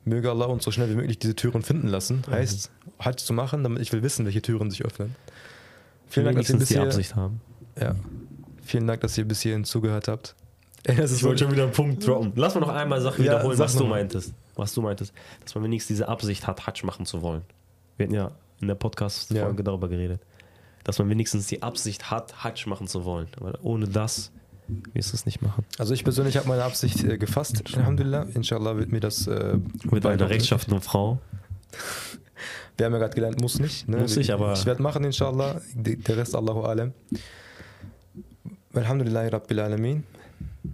möge 0.05 0.31
Allah 0.31 0.47
uns 0.47 0.65
so 0.65 0.71
schnell 0.71 0.89
wie 0.91 0.95
möglich 0.95 1.19
diese 1.19 1.35
Türen 1.35 1.63
finden 1.63 1.89
lassen. 1.89 2.23
Heißt, 2.31 2.71
halt 2.99 3.21
zu 3.21 3.33
machen, 3.33 3.63
damit 3.63 3.83
ich 3.83 3.93
will 3.93 4.03
wissen, 4.03 4.25
welche 4.25 4.43
Türen 4.43 4.71
sich 4.71 4.85
öffnen. 4.85 5.15
Vielen 6.09 6.27
Dank, 6.27 6.39
dass 6.39 6.51
ihr 6.51 6.59
bis 6.59 6.69
die 6.69 6.79
Absicht 6.79 7.17
haben. 7.17 7.41
Ja. 7.81 7.95
Vielen 8.63 8.87
Dank, 8.87 9.01
dass 9.01 9.19
ihr 9.19 9.25
bis 9.25 9.41
hierhin 9.41 9.65
zugehört 9.65 10.09
habt. 10.09 10.35
ich 10.87 11.23
wollte 11.23 11.45
schon 11.45 11.53
wieder 11.53 11.65
einen 11.65 11.73
Punkt 11.73 12.07
droppen. 12.07 12.33
Lass 12.37 12.55
mal 12.55 12.61
noch 12.61 12.69
einmal 12.69 13.01
Sachen 13.01 13.25
ja, 13.25 13.33
wiederholen, 13.33 13.59
was 13.59 13.75
du 13.77 13.85
meintest. 13.85 14.35
Was 14.55 14.75
du 14.75 14.83
meintest. 14.83 15.13
Dass 15.43 15.55
man 15.55 15.65
wenigstens 15.65 15.97
diese 15.97 16.09
Absicht 16.09 16.47
hat, 16.47 16.67
Hajj 16.67 16.85
machen 16.85 17.07
zu 17.07 17.23
wollen. 17.23 17.43
Wir 17.97 18.05
hatten 18.05 18.15
ja 18.15 18.31
in 18.61 18.69
der 18.69 18.75
Podcast-Folge 18.75 19.59
ja. 19.59 19.63
darüber 19.63 19.89
geredet. 19.89 20.21
Dass 20.85 20.99
man 20.99 21.09
wenigstens 21.09 21.47
die 21.47 21.63
Absicht 21.63 22.11
hat, 22.11 22.45
Hajj 22.45 22.69
machen 22.69 22.87
zu 22.87 23.05
wollen. 23.05 23.29
Weil 23.39 23.57
ohne 23.63 23.89
das 23.89 24.31
wirst 24.93 25.13
du 25.13 25.17
es 25.17 25.27
nicht 25.27 25.43
machen. 25.43 25.65
Also 25.79 25.95
ich 25.95 26.05
persönlich 26.05 26.37
habe 26.37 26.49
meine 26.49 26.65
Absicht 26.65 27.03
äh, 27.05 27.19
gefasst, 27.19 27.63
Alhamdulillah. 27.77 28.27
Inshallah 28.35 28.77
wird 28.77 28.93
mir 28.93 29.01
das... 29.01 29.27
Äh, 29.27 29.59
Mit 29.91 30.07
einer 30.07 30.29
rechtschaffenen 30.29 30.81
Frau. 30.81 31.19
Wir 32.77 32.87
haben 32.87 32.93
ja 32.93 32.99
gerade 32.99 33.15
gelernt, 33.15 33.41
muss 33.41 33.61
nicht. 33.61 33.89
Ne? 33.89 33.99
Muss 33.99 34.17
ich, 34.17 34.33
aber... 34.33 34.53
Ich 34.55 34.67
werde 34.67 34.83
machen, 34.83 35.05
Inshallah. 35.05 35.61
Der 35.75 36.17
Rest, 36.17 36.35
Allahu 36.35 36.63
Alam. 36.63 36.93
Alhamdulillah, 38.75 39.29
Rabbil 39.29 39.61
Alamin. 39.61 40.05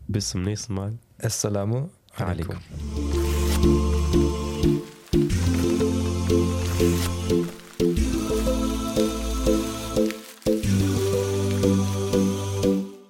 Bis 0.09 0.31
zum 0.31 0.43
nächsten 0.43 0.75
Mal. 0.75 0.95
Assalamu 1.19 1.91
alaikum. 2.17 2.57
alaikum. 2.57 3.40